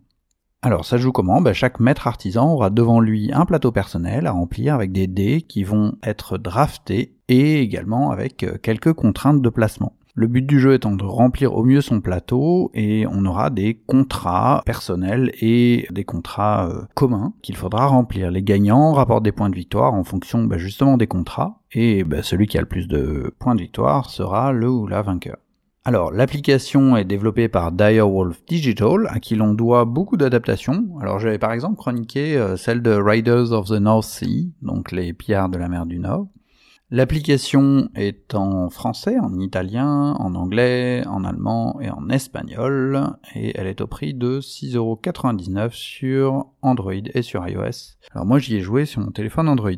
Alors 0.61 0.83
ça 0.83 0.97
joue 0.97 1.13
comment? 1.13 1.39
Ben, 1.39 1.53
Chaque 1.53 1.79
maître 1.79 2.05
artisan 2.05 2.51
aura 2.51 2.69
devant 2.69 2.99
lui 2.99 3.31
un 3.31 3.45
plateau 3.45 3.71
personnel 3.71 4.27
à 4.27 4.31
remplir 4.31 4.75
avec 4.75 4.91
des 4.91 5.07
dés 5.07 5.41
qui 5.41 5.63
vont 5.63 5.93
être 6.03 6.37
draftés 6.37 7.15
et 7.29 7.61
également 7.61 8.11
avec 8.11 8.43
euh, 8.43 8.57
quelques 8.61 8.91
contraintes 8.91 9.41
de 9.41 9.49
placement. 9.49 9.93
Le 10.15 10.27
but 10.27 10.45
du 10.45 10.59
jeu 10.59 10.73
étant 10.73 10.91
de 10.97 11.03
remplir 11.05 11.55
au 11.55 11.63
mieux 11.63 11.79
son 11.79 12.01
plateau 12.01 12.71
et 12.73 13.05
on 13.07 13.23
aura 13.23 13.49
des 13.51 13.75
contrats 13.87 14.61
personnels 14.65 15.31
et 15.39 15.87
des 15.91 16.03
contrats 16.03 16.67
euh, 16.67 16.81
communs 16.93 17.31
qu'il 17.41 17.55
faudra 17.55 17.85
remplir. 17.85 18.29
Les 18.29 18.43
gagnants 18.43 18.91
rapportent 18.91 19.23
des 19.23 19.31
points 19.31 19.49
de 19.49 19.55
victoire 19.55 19.93
en 19.93 20.03
fonction 20.03 20.43
ben, 20.43 20.59
justement 20.59 20.97
des 20.97 21.07
contrats 21.07 21.61
et 21.71 22.03
ben, 22.03 22.21
celui 22.21 22.47
qui 22.47 22.57
a 22.57 22.61
le 22.61 22.67
plus 22.67 22.89
de 22.89 23.33
points 23.39 23.55
de 23.55 23.61
victoire 23.61 24.09
sera 24.09 24.51
le 24.51 24.69
ou 24.69 24.87
la 24.87 25.01
vainqueur. 25.03 25.37
Alors, 25.89 26.11
l'application 26.11 26.95
est 26.97 27.03
développée 27.03 27.47
par 27.47 27.71
Direwolf 27.71 28.45
Digital, 28.45 29.07
à 29.09 29.19
qui 29.19 29.33
l'on 29.33 29.55
doit 29.55 29.85
beaucoup 29.85 30.17
d'adaptations. 30.17 30.85
Alors, 31.01 31.17
j'avais 31.17 31.39
par 31.39 31.51
exemple 31.51 31.77
chroniqué 31.77 32.37
euh, 32.37 32.57
celle 32.57 32.83
de 32.83 32.91
Riders 32.91 33.53
of 33.53 33.69
the 33.69 33.81
North 33.81 34.05
Sea, 34.05 34.53
donc 34.61 34.91
les 34.91 35.13
pillards 35.13 35.49
de 35.49 35.57
la 35.57 35.67
mer 35.67 35.87
du 35.87 35.97
Nord. 35.97 36.27
L'application 36.91 37.89
est 37.95 38.35
en 38.35 38.69
français, 38.69 39.17
en 39.17 39.39
italien, 39.39 40.13
en 40.19 40.35
anglais, 40.35 41.01
en 41.07 41.23
allemand 41.23 41.81
et 41.81 41.89
en 41.89 42.07
espagnol, 42.09 43.17
et 43.33 43.57
elle 43.57 43.65
est 43.65 43.81
au 43.81 43.87
prix 43.87 44.13
de 44.13 44.41
6,99€ 44.41 45.71
sur 45.71 46.51
Android 46.61 46.93
et 46.93 47.23
sur 47.23 47.47
iOS. 47.47 47.97
Alors 48.13 48.27
moi 48.27 48.37
j'y 48.37 48.57
ai 48.57 48.61
joué 48.61 48.85
sur 48.85 49.01
mon 49.01 49.09
téléphone 49.09 49.49
Android. 49.49 49.71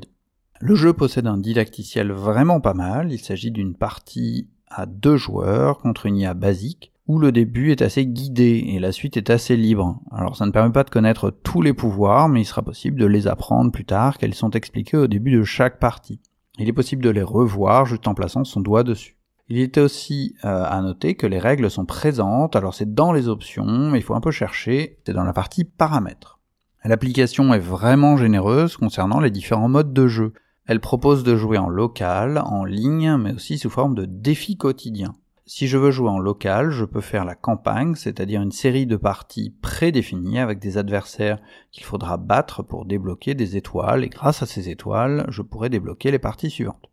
Le 0.59 0.75
jeu 0.75 0.91
possède 0.91 1.27
un 1.27 1.37
didacticiel 1.37 2.11
vraiment 2.11 2.59
pas 2.59 2.73
mal, 2.73 3.13
il 3.13 3.19
s'agit 3.19 3.51
d'une 3.51 3.75
partie 3.75 4.49
à 4.73 4.85
deux 4.85 5.17
joueurs 5.17 5.79
contre 5.79 6.05
une 6.05 6.17
IA 6.17 6.33
basique, 6.33 6.91
où 7.07 7.19
le 7.19 7.31
début 7.31 7.71
est 7.71 7.81
assez 7.81 8.05
guidé 8.05 8.63
et 8.67 8.79
la 8.79 8.91
suite 8.91 9.17
est 9.17 9.29
assez 9.29 9.57
libre. 9.57 9.99
Alors 10.11 10.35
ça 10.35 10.45
ne 10.45 10.51
permet 10.51 10.71
pas 10.71 10.83
de 10.83 10.89
connaître 10.89 11.29
tous 11.29 11.61
les 11.61 11.73
pouvoirs, 11.73 12.29
mais 12.29 12.41
il 12.41 12.45
sera 12.45 12.61
possible 12.61 12.99
de 12.99 13.05
les 13.05 13.27
apprendre 13.27 13.71
plus 13.71 13.85
tard, 13.85 14.17
qu'elles 14.17 14.33
sont 14.33 14.51
expliquées 14.51 14.97
au 14.97 15.07
début 15.07 15.31
de 15.31 15.43
chaque 15.43 15.79
partie. 15.79 16.19
Il 16.57 16.69
est 16.69 16.73
possible 16.73 17.03
de 17.03 17.09
les 17.09 17.23
revoir 17.23 17.85
juste 17.85 18.07
en 18.07 18.13
plaçant 18.13 18.43
son 18.43 18.61
doigt 18.61 18.83
dessus. 18.83 19.17
Il 19.49 19.59
était 19.59 19.81
aussi 19.81 20.35
euh, 20.45 20.63
à 20.63 20.81
noter 20.81 21.15
que 21.15 21.27
les 21.27 21.39
règles 21.39 21.69
sont 21.69 21.85
présentes, 21.85 22.55
alors 22.55 22.73
c'est 22.73 22.93
dans 22.93 23.11
les 23.11 23.27
options, 23.27 23.89
mais 23.89 23.99
il 23.99 24.01
faut 24.01 24.15
un 24.15 24.21
peu 24.21 24.31
chercher, 24.31 24.99
c'est 25.05 25.13
dans 25.13 25.25
la 25.25 25.33
partie 25.33 25.65
paramètres. 25.65 26.39
L'application 26.85 27.53
est 27.53 27.59
vraiment 27.59 28.15
généreuse 28.15 28.77
concernant 28.77 29.19
les 29.19 29.29
différents 29.29 29.67
modes 29.67 29.93
de 29.93 30.07
jeu. 30.07 30.33
Elle 30.67 30.79
propose 30.79 31.23
de 31.23 31.35
jouer 31.35 31.57
en 31.57 31.69
local, 31.69 32.41
en 32.45 32.63
ligne, 32.63 33.17
mais 33.17 33.33
aussi 33.33 33.57
sous 33.57 33.69
forme 33.69 33.95
de 33.95 34.05
défis 34.05 34.57
quotidiens. 34.57 35.13
Si 35.45 35.67
je 35.67 35.77
veux 35.77 35.91
jouer 35.91 36.09
en 36.09 36.19
local, 36.19 36.69
je 36.69 36.85
peux 36.85 37.01
faire 37.01 37.25
la 37.25 37.35
campagne, 37.35 37.95
c'est-à-dire 37.95 38.41
une 38.41 38.51
série 38.51 38.85
de 38.85 38.95
parties 38.95 39.53
prédéfinies 39.61 40.39
avec 40.39 40.59
des 40.59 40.77
adversaires 40.77 41.39
qu'il 41.71 41.83
faudra 41.83 42.15
battre 42.17 42.63
pour 42.63 42.85
débloquer 42.85 43.33
des 43.33 43.57
étoiles, 43.57 44.03
et 44.03 44.09
grâce 44.09 44.43
à 44.43 44.45
ces 44.45 44.69
étoiles, 44.69 45.25
je 45.29 45.41
pourrai 45.41 45.69
débloquer 45.69 46.11
les 46.11 46.19
parties 46.19 46.51
suivantes. 46.51 46.89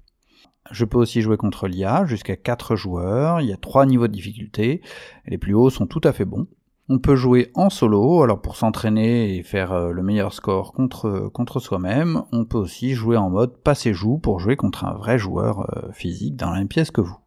Je 0.71 0.85
peux 0.85 0.99
aussi 0.99 1.21
jouer 1.21 1.37
contre 1.37 1.69
l'IA 1.69 2.05
jusqu'à 2.07 2.37
4 2.37 2.75
joueurs, 2.75 3.41
il 3.41 3.49
y 3.49 3.53
a 3.53 3.57
3 3.57 3.87
niveaux 3.87 4.09
de 4.09 4.13
difficulté, 4.13 4.83
les 5.27 5.39
plus 5.39 5.55
hauts 5.55 5.71
sont 5.71 5.87
tout 5.87 6.01
à 6.03 6.13
fait 6.13 6.25
bons. 6.25 6.49
On 6.91 6.99
peut 6.99 7.17
jouer 7.17 7.51
en 7.55 7.69
solo, 7.69 8.23
alors 8.23 8.41
pour 8.41 8.57
s'entraîner 8.57 9.37
et 9.37 9.43
faire 9.43 9.73
euh, 9.73 9.93
le 9.93 10.03
meilleur 10.03 10.33
score 10.33 10.73
contre, 10.73 11.31
contre 11.35 11.61
soi-même. 11.61 12.23
On 12.33 12.47
peut 12.47 12.57
aussi 12.57 12.95
jouer 12.95 13.19
en 13.19 13.29
mode 13.29 13.59
passé-joue 13.59 14.17
pour 14.17 14.41
jouer 14.41 14.57
contre 14.57 14.87
un 14.87 14.95
vrai 14.95 15.19
joueur 15.19 15.69
euh, 15.77 15.93
physique 15.93 16.37
dans 16.37 16.51
la 16.51 16.61
même 16.61 16.69
pièce 16.69 16.91
que 16.91 17.03
vous. 17.03 17.19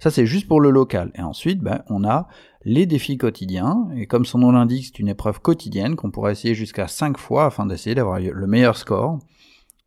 Ça 0.00 0.10
c'est 0.10 0.26
juste 0.26 0.46
pour 0.46 0.60
le 0.60 0.70
local. 0.70 1.12
Et 1.14 1.22
ensuite, 1.22 1.60
ben, 1.60 1.82
on 1.88 2.04
a 2.04 2.28
les 2.64 2.84
défis 2.84 3.16
quotidiens, 3.16 3.88
et 3.96 4.06
comme 4.06 4.26
son 4.26 4.38
nom 4.38 4.52
l'indique, 4.52 4.86
c'est 4.86 4.98
une 4.98 5.08
épreuve 5.08 5.40
quotidienne 5.40 5.96
qu'on 5.96 6.10
pourrait 6.10 6.32
essayer 6.32 6.54
jusqu'à 6.54 6.86
5 6.86 7.16
fois 7.16 7.46
afin 7.46 7.64
d'essayer 7.64 7.94
d'avoir 7.94 8.20
le 8.20 8.46
meilleur 8.46 8.76
score 8.76 9.18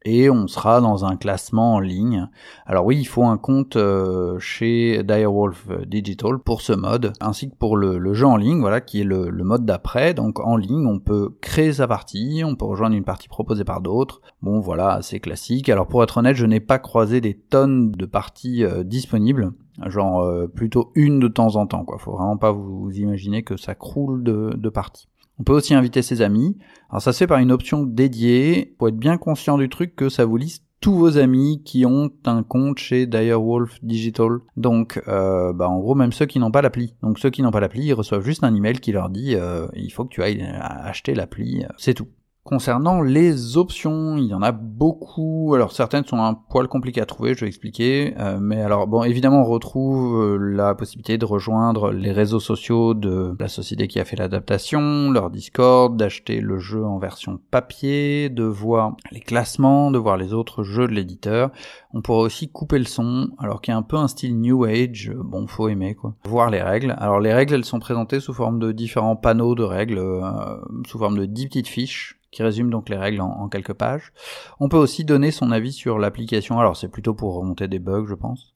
et 0.06 0.30
on 0.30 0.48
sera 0.48 0.80
dans 0.80 1.06
un 1.06 1.18
classement 1.18 1.76
en 1.76 1.80
ligne. 1.80 2.30
Alors 2.66 2.86
oui, 2.86 2.98
il 2.98 3.06
faut 3.06 3.26
un 3.26 3.38
compte 3.38 3.76
euh, 3.76 4.40
chez 4.40 5.04
Direwolf 5.04 5.68
Digital 5.88 6.40
pour 6.40 6.62
ce 6.62 6.74
mode, 6.74 7.14
ainsi 7.20 7.50
que 7.50 7.56
pour 7.56 7.76
le, 7.76 8.14
jeu 8.14 8.26
en 8.26 8.38
ligne, 8.38 8.62
voilà, 8.62 8.82
qui 8.82 9.02
est 9.02 9.04
le, 9.06 9.32
mode 9.44 9.66
d'après. 9.66 10.14
Donc 10.14 10.40
en 10.40 10.56
ligne, 10.56 10.86
on 10.86 11.00
peut 11.00 11.36
créer 11.42 11.74
sa 11.74 11.88
partie, 11.88 12.44
on 12.46 12.56
peut 12.56 12.66
rejoindre 12.66 12.96
une 12.96 13.04
partie 13.04 13.28
proposée 13.28 13.66
par 13.66 13.82
d'autres. 13.82 14.22
Bon, 14.42 14.60
voilà, 14.60 14.94
assez 14.94 15.20
classique. 15.20 15.70
Alors 15.70 15.88
pour 15.88 16.02
être 16.04 16.18
honnête, 16.18 16.36
je 16.36 16.46
n'ai 16.46 16.62
pas 16.62 16.80
croisé 16.80 17.20
des 17.20 17.34
tonnes 17.34 17.92
de 17.92 18.06
parties 18.06 18.64
euh, 18.64 18.84
disponibles, 18.84 19.52
genre 19.88 20.22
euh, 20.22 20.48
plutôt 20.48 20.92
une 20.96 21.20
de 21.20 21.28
temps 21.28 21.58
en 21.58 21.68
temps. 21.68 21.84
Quoi, 21.84 21.98
faut 21.98 22.14
vraiment 22.14 22.38
pas 22.38 22.52
vous, 22.52 22.90
imaginer 22.94 23.44
que 23.44 23.58
ça 23.58 23.76
croule 23.76 24.24
de 24.24 24.70
parties. 24.70 25.08
On 25.40 25.44
peut 25.44 25.54
aussi 25.54 25.74
inviter 25.74 26.02
ses 26.02 26.22
amis. 26.22 26.58
Alors 26.90 27.02
ça 27.02 27.14
se 27.14 27.20
fait 27.20 27.28
par 27.28 27.40
une 27.40 27.52
option 27.52 27.84
dédiée. 27.84 28.76
Faut 28.80 28.88
être 28.88 28.98
bien 28.98 29.18
conscient 29.18 29.58
du 29.58 29.70
truc 29.70 29.96
que 29.96 30.10
ça 30.10 30.26
vous 30.26 30.38
liste 30.38 30.66
tous 30.82 30.94
vos 30.94 31.18
amis 31.18 31.62
qui 31.66 31.86
ont 31.86 32.10
un 32.26 32.44
compte 32.44 32.78
chez 32.78 33.06
Direwolf 33.06 33.84
Digital. 33.84 34.40
Donc, 34.56 35.02
euh, 35.08 35.52
bah 35.54 35.68
en 35.68 35.80
gros, 35.80 35.96
même 35.96 36.14
ceux 36.14 36.26
qui 36.26 36.40
n'ont 36.40 36.52
pas 36.52 36.62
l'appli. 36.62 36.96
Donc, 37.04 37.20
ceux 37.20 37.30
qui 37.30 37.42
n'ont 37.42 37.52
pas 37.52 37.60
l'appli, 37.60 37.86
ils 37.88 37.94
reçoivent 37.94 38.24
juste 38.24 38.44
un 38.44 38.56
email 38.56 38.80
qui 38.80 38.92
leur 38.92 39.10
dit 39.10 39.36
euh, 39.36 39.68
il 39.76 39.92
faut 39.92 40.06
que 40.06 40.10
tu 40.10 40.24
ailles 40.24 40.42
acheter 40.62 41.16
l'appli. 41.16 41.66
C'est 41.78 41.94
tout. 41.94 42.08
Concernant 42.50 43.04
les 43.04 43.58
options, 43.58 44.18
il 44.18 44.26
y 44.26 44.34
en 44.34 44.42
a 44.42 44.52
beaucoup. 44.52 45.54
Alors 45.54 45.72
certaines 45.72 46.04
sont 46.04 46.18
un 46.18 46.34
poil 46.34 46.68
compliquées 46.68 47.00
à 47.00 47.06
trouver, 47.06 47.36
je 47.36 47.42
vais 47.42 47.48
expliquer. 47.48 48.16
Euh, 48.18 48.40
mais 48.42 48.60
alors 48.60 48.88
bon, 48.88 49.04
évidemment, 49.04 49.42
on 49.42 49.46
retrouve 49.46 50.20
euh, 50.20 50.38
la 50.40 50.74
possibilité 50.74 51.20
de 51.20 51.26
rejoindre 51.26 51.92
les 51.92 52.12
réseaux 52.12 52.40
sociaux 52.40 52.96
de 52.96 53.36
la 53.40 53.50
société 53.50 53.88
qui 53.88 54.00
a 54.00 54.04
fait 54.04 54.16
l'adaptation, 54.16 55.12
leur 55.12 55.30
Discord, 55.30 55.96
d'acheter 55.96 56.42
le 56.42 56.58
jeu 56.58 56.84
en 56.84 56.98
version 56.98 57.40
papier, 57.52 58.30
de 58.30 58.46
voir 58.46 58.96
les 59.12 59.20
classements, 59.20 59.92
de 59.92 60.00
voir 60.00 60.18
les 60.18 60.34
autres 60.34 60.64
jeux 60.64 60.88
de 60.88 60.94
l'éditeur. 60.94 61.52
On 61.94 62.02
pourra 62.02 62.22
aussi 62.22 62.50
couper 62.50 62.80
le 62.80 62.86
son, 62.86 63.30
alors 63.38 63.62
qu'il 63.62 63.74
y 63.74 63.76
a 63.76 63.78
un 63.78 63.84
peu 63.84 63.98
un 63.98 64.08
style 64.08 64.42
New 64.42 64.64
Age. 64.64 65.12
Bon, 65.16 65.46
faut 65.46 65.70
aimer 65.70 65.94
quoi. 65.94 66.16
Voir 66.24 66.50
les 66.50 66.64
règles. 66.64 66.96
Alors 66.98 67.20
les 67.20 67.32
règles, 67.32 67.54
elles 67.54 67.64
sont 67.66 67.78
présentées 67.78 68.20
sous 68.20 68.34
forme 68.34 68.58
de 68.58 68.72
différents 68.72 69.16
panneaux 69.16 69.54
de 69.54 69.62
règles, 69.62 70.00
euh, 70.00 70.58
sous 70.88 70.98
forme 70.98 71.20
de 71.20 71.26
10 71.26 71.46
petites 71.46 71.68
fiches 71.68 72.19
qui 72.32 72.44
résume 72.44 72.70
donc 72.70 72.90
les 72.90 72.98
règles 72.98 73.22
en, 73.22 73.48
quelques 73.50 73.74
pages. 73.74 74.12
On 74.60 74.70
peut 74.70 74.78
aussi 74.78 75.06
donner 75.06 75.32
son 75.32 75.52
avis 75.52 75.72
sur 75.72 76.00
l'application, 76.00 76.60
alors 76.60 76.78
c'est 76.78 76.90
plutôt 76.90 77.14
pour 77.14 77.36
remonter 77.36 77.68
des 77.68 77.80
bugs 77.80 78.06
je 78.08 78.16
pense. 78.16 78.54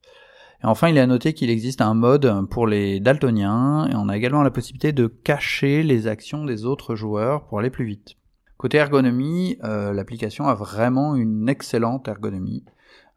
Et 0.64 0.68
enfin 0.68 0.90
il 0.90 0.98
est 0.98 1.02
à 1.02 1.08
noter 1.08 1.34
qu'il 1.34 1.50
existe 1.50 1.82
un 1.82 1.94
mode 1.94 2.48
pour 2.50 2.68
les 2.68 3.00
daltoniens, 3.00 3.88
et 3.92 3.96
on 3.96 4.10
a 4.10 4.18
également 4.18 4.44
la 4.44 4.52
possibilité 4.52 4.92
de 4.92 5.08
cacher 5.08 5.84
les 5.84 6.08
actions 6.08 6.46
des 6.46 6.66
autres 6.66 6.96
joueurs 6.96 7.46
pour 7.46 7.60
aller 7.60 7.70
plus 7.70 7.86
vite. 7.86 8.16
Côté 8.58 8.78
ergonomie, 8.78 9.58
euh, 9.66 9.92
l'application 9.92 10.48
a 10.48 10.54
vraiment 10.54 11.16
une 11.16 11.50
excellente 11.50 12.08
ergonomie. 12.08 12.64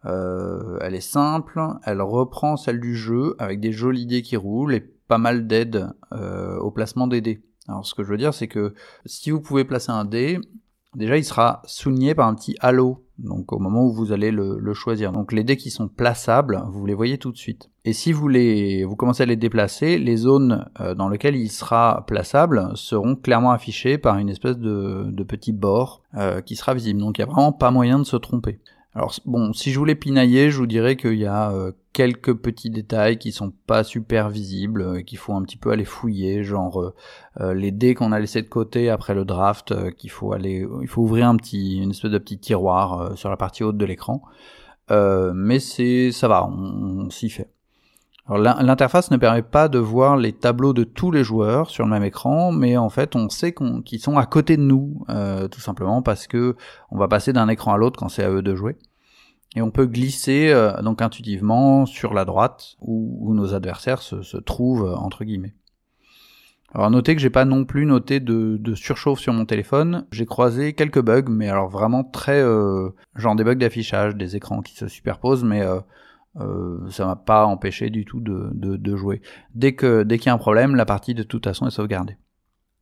Euh, 0.05 0.79
elle 0.81 0.95
est 0.95 1.01
simple, 1.01 1.61
elle 1.85 2.03
reprend 2.03 2.57
celle 2.57 2.81
du 2.81 2.97
jeu 2.97 3.37
avec 3.39 3.61
des 3.61 3.73
jolis 3.73 4.07
dés 4.07 4.23
qui 4.23 4.37
roulent 4.37 4.75
et 4.75 4.81
pas 4.81 5.19
mal 5.19 5.47
d'aides 5.47 5.93
euh, 6.13 6.59
au 6.59 6.71
placement 6.71 7.07
des 7.07 7.21
dés. 7.21 7.46
Alors 7.69 7.87
ce 7.87 7.95
que 7.95 8.03
je 8.03 8.11
veux 8.11 8.19
dire, 8.19 8.35
c'est 8.35 8.49
que 8.49 8.75
si 9.05 9.31
vous 9.31 9.41
pouvez 9.41 9.65
placer 9.65 9.91
un 9.91 10.05
dé, 10.05 10.39
déjà 10.95 11.17
il 11.17 11.25
sera 11.25 11.63
souligné 11.65 12.15
par 12.15 12.29
un 12.29 12.35
petit 12.35 12.57
halo, 12.61 13.05
donc 13.19 13.53
au 13.53 13.59
moment 13.59 13.85
où 13.85 13.93
vous 13.93 14.13
allez 14.13 14.31
le, 14.31 14.75
choisir. 14.75 15.13
Donc 15.13 15.33
les 15.33 15.45
dés 15.45 15.57
qui 15.57 15.71
sont 15.71 15.89
plaçables, 15.89 16.63
vous 16.69 16.85
les 16.87 16.95
voyez 16.95 17.19
tout 17.19 17.33
de 17.33 17.37
suite. 17.37 17.71
Et 17.85 17.93
si 17.93 18.13
vous 18.13 18.29
les, 18.29 18.85
vous 18.85 18.97
commencez 18.97 19.23
à 19.23 19.27
les 19.27 19.37
déplacer, 19.37 19.99
les 19.99 20.17
zones 20.17 20.69
euh, 20.81 20.95
dans 20.95 21.09
lesquelles 21.09 21.37
il 21.37 21.51
sera 21.51 22.05
plaçable 22.07 22.71
seront 22.75 23.17
clairement 23.17 23.53
affichées 23.53 23.97
par 23.99 24.19
une 24.19 24.29
espèce 24.29 24.59
de, 24.59 25.25
petit 25.27 25.53
bord 25.53 26.03
euh, 26.15 26.41
qui 26.41 26.57
sera 26.57 26.75
visible. 26.75 27.01
Donc 27.01 27.19
il 27.19 27.25
n'y 27.25 27.31
a 27.31 27.33
vraiment 27.33 27.53
pas 27.53 27.71
moyen 27.71 27.99
de 27.99 28.05
se 28.05 28.17
tromper. 28.17 28.61
Alors 28.97 29.13
bon, 29.27 29.53
si 29.53 29.73
je 29.73 29.79
voulais 29.79 29.95
pinailler, 29.95 30.51
je 30.51 30.57
vous 30.57 30.67
dirais 30.67 30.97
qu'il 30.97 31.19
y 31.19 31.27
a 31.27 31.51
euh, 31.51 31.73
quelques 31.93 32.33
petits 32.33 32.71
détails 32.71 33.19
qui 33.19 33.31
sont 33.31 33.53
pas 33.67 33.85
super 33.85 34.31
visibles, 34.31 34.81
euh, 34.81 35.01
et 35.01 35.05
qu'il 35.05 35.19
faut 35.19 35.35
un 35.35 35.43
petit 35.43 35.59
peu 35.59 35.71
aller 35.71 35.85
fouiller, 35.85 36.43
genre 36.45 36.95
euh, 37.39 37.53
les 37.53 37.73
dés 37.73 37.95
qu'on 37.95 38.11
a 38.13 38.19
laissés 38.19 38.41
de 38.41 38.49
côté 38.49 38.89
après 38.89 39.15
le 39.15 39.27
draft, 39.27 39.93
qu'il 39.97 40.09
faut 40.11 40.33
aller, 40.33 40.67
il 40.81 40.89
faut 40.89 41.03
ouvrir 41.03 41.29
un 41.29 41.37
petit, 41.37 41.77
une 41.77 41.91
espèce 41.91 42.11
de 42.11 42.17
petit 42.17 42.39
tiroir 42.39 43.19
sur 43.19 43.29
la 43.29 43.37
partie 43.37 43.65
haute 43.65 43.77
de 43.77 43.85
l'écran. 43.85 44.23
mais 44.89 45.59
c'est, 45.61 46.11
ça 46.11 46.27
va, 46.27 46.47
on 46.47 47.11
s'y 47.11 47.29
fait. 47.29 47.51
L'interface 48.29 49.13
ne 49.13 49.17
permet 49.17 49.43
pas 49.43 49.69
de 49.69 49.79
voir 49.79 50.17
les 50.17 50.33
tableaux 50.33 50.73
de 50.73 50.83
tous 50.83 51.13
les 51.13 51.23
joueurs 51.23 51.71
sur 51.71 51.85
le 51.85 51.91
même 51.91 52.03
écran, 52.03 52.51
mais 52.51 52.77
en 52.77 52.89
fait 52.89 53.15
on 53.15 53.29
sait 53.29 53.55
qu'ils 53.85 54.01
sont 54.01 54.19
à 54.19 54.27
côté 54.27 54.57
de 54.57 54.63
nous, 54.63 55.05
euh, 55.11 55.47
tout 55.47 55.61
simplement 55.61 56.03
parce 56.03 56.27
que 56.27 56.57
on 56.91 56.99
va 56.99 57.07
passer 57.07 57.33
d'un 57.33 57.49
écran 57.49 57.73
à 57.75 57.77
l'autre 57.77 58.01
quand 58.01 58.09
c'est 58.09 58.25
à 58.25 58.31
eux 58.31 58.43
de 58.43 58.55
jouer. 58.57 58.77
Et 59.55 59.63
on 59.63 59.71
peut 59.71 59.87
glisser 59.87 60.51
euh, 60.51 60.83
donc 60.83 61.03
intuitivement 61.03 61.87
sur 61.87 62.15
la 62.15 62.25
droite 62.25 62.75
où, 62.81 63.33
nos 63.33 63.55
adversaires 63.55 64.03
se, 64.03 64.37
trouvent 64.39 64.93
entre 64.99 65.25
guillemets. 65.25 65.55
Alors 66.75 66.91
notez 66.91 67.15
que 67.15 67.23
j'ai 67.23 67.31
pas 67.31 67.45
non 67.45 67.65
plus 67.65 67.87
noté 67.87 68.21
de, 68.21 68.75
surchauffe 68.75 69.21
sur 69.21 69.33
mon 69.33 69.47
téléphone. 69.47 70.07
J'ai 70.11 70.27
croisé 70.27 70.75
quelques 70.75 71.01
bugs, 71.01 71.31
mais 71.31 71.49
alors 71.49 71.69
vraiment 71.69 72.05
très 72.05 72.43
euh, 72.43 72.91
genre 73.15 73.35
des 73.37 73.45
bugs 73.45 73.55
d'affichage, 73.55 74.17
des 74.17 74.37
écrans 74.37 74.61
qui 74.61 74.75
se 74.75 74.89
superposent, 74.89 75.45
mais 75.45 75.63
euh, 75.63 75.81
ça 76.91 77.07
m'a 77.07 77.17
pas 77.17 77.47
empêché 77.47 77.91
du 77.91 78.05
tout 78.05 78.21
de, 78.21 78.51
de, 78.53 78.97
jouer. 78.97 79.23
Dès 79.55 79.75
que 79.75 80.03
dès 80.03 80.19
qu'il 80.19 80.27
y 80.27 80.31
a 80.31 80.35
un 80.35 80.39
problème, 80.39 80.77
la 80.77 80.85
partie 80.85 81.15
de 81.15 81.23
toute 81.23 81.45
façon 81.45 81.67
est 81.67 81.71
sauvegardée. 81.71 82.17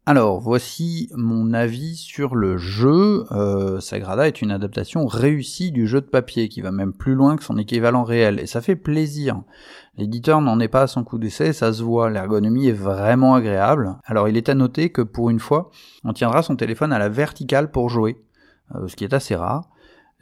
Alors, 0.07 0.39
voici 0.39 1.09
mon 1.15 1.55
avis 1.55 1.97
sur 1.97 2.35
le 2.35 2.59
jeu. 2.59 3.25
Euh, 3.33 3.81
Sagrada 3.81 4.29
est 4.29 4.43
une 4.43 4.51
adaptation 4.51 5.07
réussie 5.07 5.73
du 5.73 5.87
jeu 5.87 6.03
de 6.03 6.07
papier, 6.07 6.51
qui 6.51 6.61
va 6.61 6.73
même 6.73 6.93
plus 6.93 7.15
loin 7.15 7.37
que 7.39 7.43
son 7.43 7.57
équivalent 7.57 8.05
réel, 8.05 8.39
et 8.39 8.45
ça 8.45 8.61
fait 8.61 8.77
plaisir. 8.77 9.41
L'éditeur 9.97 10.43
n'en 10.43 10.61
est 10.61 10.69
pas 10.69 10.83
à 10.83 10.87
son 10.89 11.05
coup 11.05 11.19
d'essai, 11.19 11.55
ça 11.55 11.73
se 11.73 11.83
voit, 11.83 12.11
l'ergonomie 12.11 12.69
est 12.69 12.73
vraiment 12.73 13.35
agréable. 13.35 13.97
Alors, 14.05 14.29
il 14.29 14.37
est 14.37 14.51
à 14.51 14.55
noter 14.55 14.91
que 14.91 15.01
pour 15.01 15.31
une 15.31 15.41
fois, 15.41 15.71
on 16.05 16.13
tiendra 16.13 16.43
son 16.43 16.57
téléphone 16.57 16.93
à 16.93 16.99
la 16.99 17.09
verticale 17.09 17.71
pour 17.71 17.89
jouer, 17.89 18.23
euh, 18.75 18.87
ce 18.89 18.97
qui 18.97 19.05
est 19.05 19.15
assez 19.15 19.37
rare. 19.37 19.71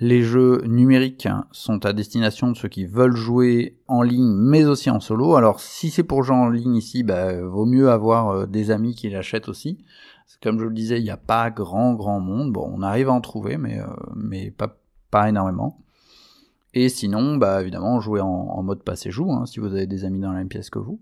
Les 0.02 0.24
jeux 0.24 0.62
numériques 0.66 1.28
sont 1.52 1.86
à 1.86 1.92
destination 1.92 2.50
de 2.50 2.56
ceux 2.56 2.68
qui 2.68 2.86
veulent 2.86 3.14
jouer 3.14 3.78
en 3.86 4.02
ligne, 4.02 4.34
mais 4.34 4.64
aussi 4.64 4.90
en 4.90 4.98
solo. 4.98 5.36
Alors, 5.36 5.60
si 5.60 5.90
c'est 5.90 6.02
pour 6.02 6.24
jouer 6.24 6.34
en 6.34 6.48
ligne 6.48 6.74
ici, 6.74 7.04
bah, 7.04 7.40
vaut 7.40 7.66
mieux 7.66 7.88
avoir 7.88 8.30
euh, 8.30 8.46
des 8.46 8.72
amis 8.72 8.96
qui 8.96 9.08
l'achètent 9.10 9.48
aussi. 9.48 9.78
Comme 10.42 10.58
je 10.58 10.64
le 10.64 10.74
disais, 10.74 10.98
il 10.98 11.04
n'y 11.04 11.10
a 11.10 11.16
pas 11.16 11.52
grand 11.52 11.94
grand 11.94 12.18
monde. 12.18 12.52
Bon, 12.52 12.68
on 12.74 12.82
arrive 12.82 13.10
à 13.10 13.12
en 13.12 13.20
trouver, 13.20 13.58
mais 13.58 13.78
euh, 13.78 13.86
mais 14.16 14.50
pas 14.50 14.76
pas 15.12 15.28
énormément. 15.28 15.78
Et 16.74 16.88
sinon, 16.88 17.36
bah 17.36 17.62
évidemment, 17.62 18.00
jouer 18.00 18.20
en, 18.20 18.60
mode 18.64 18.82
passé 18.82 19.12
joue, 19.12 19.30
hein, 19.30 19.46
si 19.46 19.60
vous 19.60 19.66
avez 19.66 19.86
des 19.86 20.04
amis 20.04 20.18
dans 20.18 20.32
la 20.32 20.38
même 20.38 20.48
pièce 20.48 20.68
que 20.68 20.80
vous. 20.80 20.98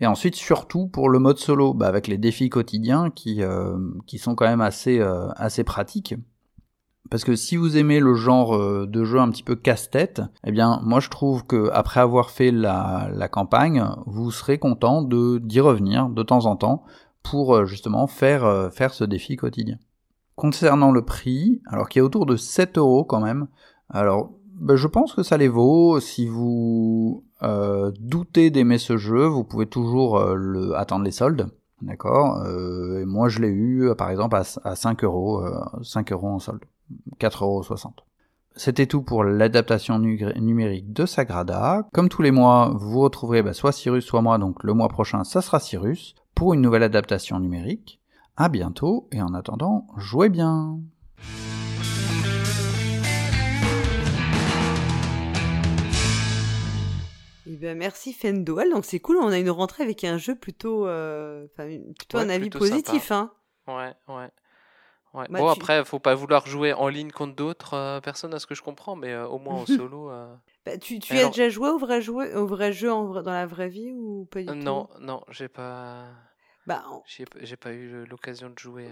Et 0.00 0.06
ensuite, 0.06 0.34
surtout 0.34 0.88
pour 0.88 1.08
le 1.08 1.20
mode 1.20 1.38
solo, 1.38 1.72
bah, 1.72 1.86
avec 1.86 2.06
les 2.06 2.18
défis 2.18 2.50
quotidiens 2.50 3.08
qui 3.08 3.42
euh, 3.42 3.78
qui 4.06 4.18
sont 4.18 4.34
quand 4.34 4.46
même 4.46 4.60
assez 4.60 5.00
assez 5.36 5.64
pratiques. 5.64 6.16
Parce 7.10 7.24
que 7.24 7.36
si 7.36 7.56
vous 7.56 7.76
aimez 7.76 8.00
le 8.00 8.14
genre 8.14 8.54
euh, 8.54 8.86
de 8.86 9.04
jeu 9.04 9.18
un 9.18 9.30
petit 9.30 9.42
peu 9.42 9.56
casse-tête, 9.56 10.22
eh 10.44 10.52
bien, 10.52 10.80
moi 10.82 11.00
je 11.00 11.08
trouve 11.08 11.44
que 11.44 11.70
après 11.72 12.00
avoir 12.00 12.30
fait 12.30 12.50
la, 12.50 13.28
campagne, 13.30 13.84
vous 14.06 14.30
serez 14.30 14.58
content 14.58 15.02
de 15.02 15.38
d'y 15.38 15.60
revenir 15.60 16.08
de 16.08 16.22
temps 16.22 16.46
en 16.46 16.56
temps 16.56 16.84
pour 17.22 17.66
justement 17.66 18.06
faire 18.06 18.70
faire 18.72 18.94
ce 18.94 19.04
défi 19.04 19.36
quotidien. 19.36 19.78
Concernant 20.34 20.90
le 20.90 21.04
prix, 21.04 21.60
alors 21.66 21.88
qui 21.88 21.98
est 21.98 22.02
autour 22.02 22.26
de 22.26 22.36
7 22.36 22.78
euros 22.78 23.04
quand 23.04 23.20
même. 23.20 23.46
Alors 23.88 24.32
ben, 24.62 24.76
je 24.76 24.86
pense 24.86 25.12
que 25.12 25.24
ça 25.24 25.36
les 25.36 25.48
vaut. 25.48 25.98
Si 25.98 26.28
vous 26.28 27.24
euh, 27.42 27.90
doutez 27.98 28.50
d'aimer 28.50 28.78
ce 28.78 28.96
jeu, 28.96 29.24
vous 29.26 29.42
pouvez 29.42 29.66
toujours 29.66 30.18
euh, 30.18 30.72
attendre 30.76 31.04
les 31.04 31.10
soldes. 31.10 31.48
D'accord 31.80 32.42
euh, 32.46 33.04
Moi, 33.04 33.28
je 33.28 33.40
l'ai 33.40 33.48
eu, 33.48 33.92
par 33.98 34.10
exemple, 34.10 34.36
à, 34.36 34.44
à 34.62 34.76
5 34.76 35.02
euros, 35.02 35.42
5 35.82 36.12
euros 36.12 36.28
en 36.28 36.38
solde. 36.38 36.64
4,60 37.20 37.42
euros. 37.42 37.62
C'était 38.54 38.86
tout 38.86 39.02
pour 39.02 39.24
l'adaptation 39.24 39.98
numérique 39.98 40.92
de 40.92 41.06
Sagrada. 41.06 41.88
Comme 41.92 42.10
tous 42.10 42.20
les 42.20 42.30
mois, 42.30 42.72
vous 42.74 43.00
retrouverez 43.00 43.42
bah, 43.42 43.54
soit 43.54 43.72
Cyrus, 43.72 44.04
soit 44.04 44.20
moi, 44.20 44.36
donc 44.36 44.62
le 44.62 44.74
mois 44.74 44.88
prochain, 44.88 45.24
ça 45.24 45.40
sera 45.40 45.58
Cyrus, 45.58 46.14
pour 46.34 46.52
une 46.52 46.60
nouvelle 46.60 46.82
adaptation 46.82 47.38
numérique. 47.40 48.00
À 48.36 48.48
bientôt, 48.48 49.08
et 49.10 49.22
en 49.22 49.32
attendant, 49.32 49.86
jouez 49.96 50.28
bien 50.28 50.80
Eh 57.46 57.56
ben, 57.56 57.76
merci 57.76 58.12
Fendowell. 58.12 58.70
Donc 58.70 58.84
c'est 58.84 59.00
cool, 59.00 59.16
on 59.16 59.28
a 59.28 59.38
une 59.38 59.50
rentrée 59.50 59.82
avec 59.82 60.04
un 60.04 60.18
jeu 60.18 60.34
plutôt, 60.34 60.86
euh, 60.86 61.46
plutôt 61.98 62.18
un 62.18 62.28
avis 62.28 62.50
positif. 62.50 63.12
Hein. 63.12 63.32
Ouais, 63.66 63.94
ouais. 64.08 64.30
Ouais. 65.14 65.26
bon, 65.28 65.48
après, 65.48 65.84
faut 65.84 65.98
pas 65.98 66.14
vouloir 66.14 66.46
jouer 66.46 66.72
en 66.72 66.88
ligne 66.88 67.10
contre 67.10 67.34
d'autres 67.34 67.74
euh, 67.74 68.00
personnes, 68.00 68.34
à 68.34 68.38
ce 68.38 68.46
que 68.46 68.54
je 68.54 68.62
comprends, 68.62 68.96
mais 68.96 69.12
euh, 69.12 69.26
au 69.26 69.38
moins 69.38 69.56
en 69.56 69.66
solo. 69.66 70.10
Bah, 70.64 70.78
tu 70.78 70.98
tu 70.98 71.18
as 71.18 71.26
déjà 71.26 71.48
joué 71.48 71.68
au 71.68 71.78
vrai, 71.78 72.00
joué, 72.00 72.34
au 72.34 72.46
vrai 72.46 72.72
jeu 72.72 72.92
en, 72.92 73.22
dans 73.22 73.32
la 73.32 73.46
vraie 73.46 73.68
vie 73.68 73.92
ou 73.92 74.26
pas 74.30 74.40
du 74.40 74.46
tout? 74.46 74.54
Non, 74.54 74.88
non, 75.00 75.22
j'ai 75.30 75.48
pas. 75.48 76.06
Bah, 76.66 76.84
j'ai 77.40 77.56
pas 77.56 77.72
eu 77.72 78.04
l'occasion 78.06 78.50
de 78.50 78.58
jouer. 78.58 78.88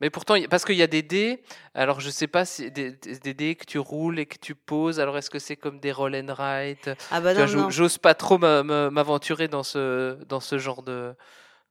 Mais 0.00 0.08
pourtant, 0.08 0.34
parce 0.48 0.64
qu'il 0.64 0.76
y 0.76 0.82
a 0.82 0.86
des 0.86 1.02
dés, 1.02 1.42
alors 1.74 2.00
je 2.00 2.08
sais 2.08 2.26
pas, 2.26 2.46
si 2.46 2.70
des, 2.70 2.92
des, 2.92 3.34
dés 3.34 3.54
que 3.54 3.66
tu 3.66 3.78
roules 3.78 4.18
et 4.18 4.24
que 4.24 4.38
tu 4.38 4.54
poses, 4.54 4.98
alors 4.98 5.18
est-ce 5.18 5.28
que 5.28 5.38
c'est 5.38 5.56
comme 5.56 5.78
des 5.78 5.92
roll 5.92 6.16
and 6.16 6.32
write? 6.32 6.90
Ah 7.10 7.20
bah 7.20 7.34
non, 7.34 7.68
J'ose 7.68 7.98
pas 7.98 8.14
trop 8.14 8.38
m'aventurer 8.38 9.48
dans 9.48 9.62
ce, 9.62 10.14
dans, 10.24 10.40
ce 10.40 10.56
genre 10.56 10.82
de, 10.82 11.14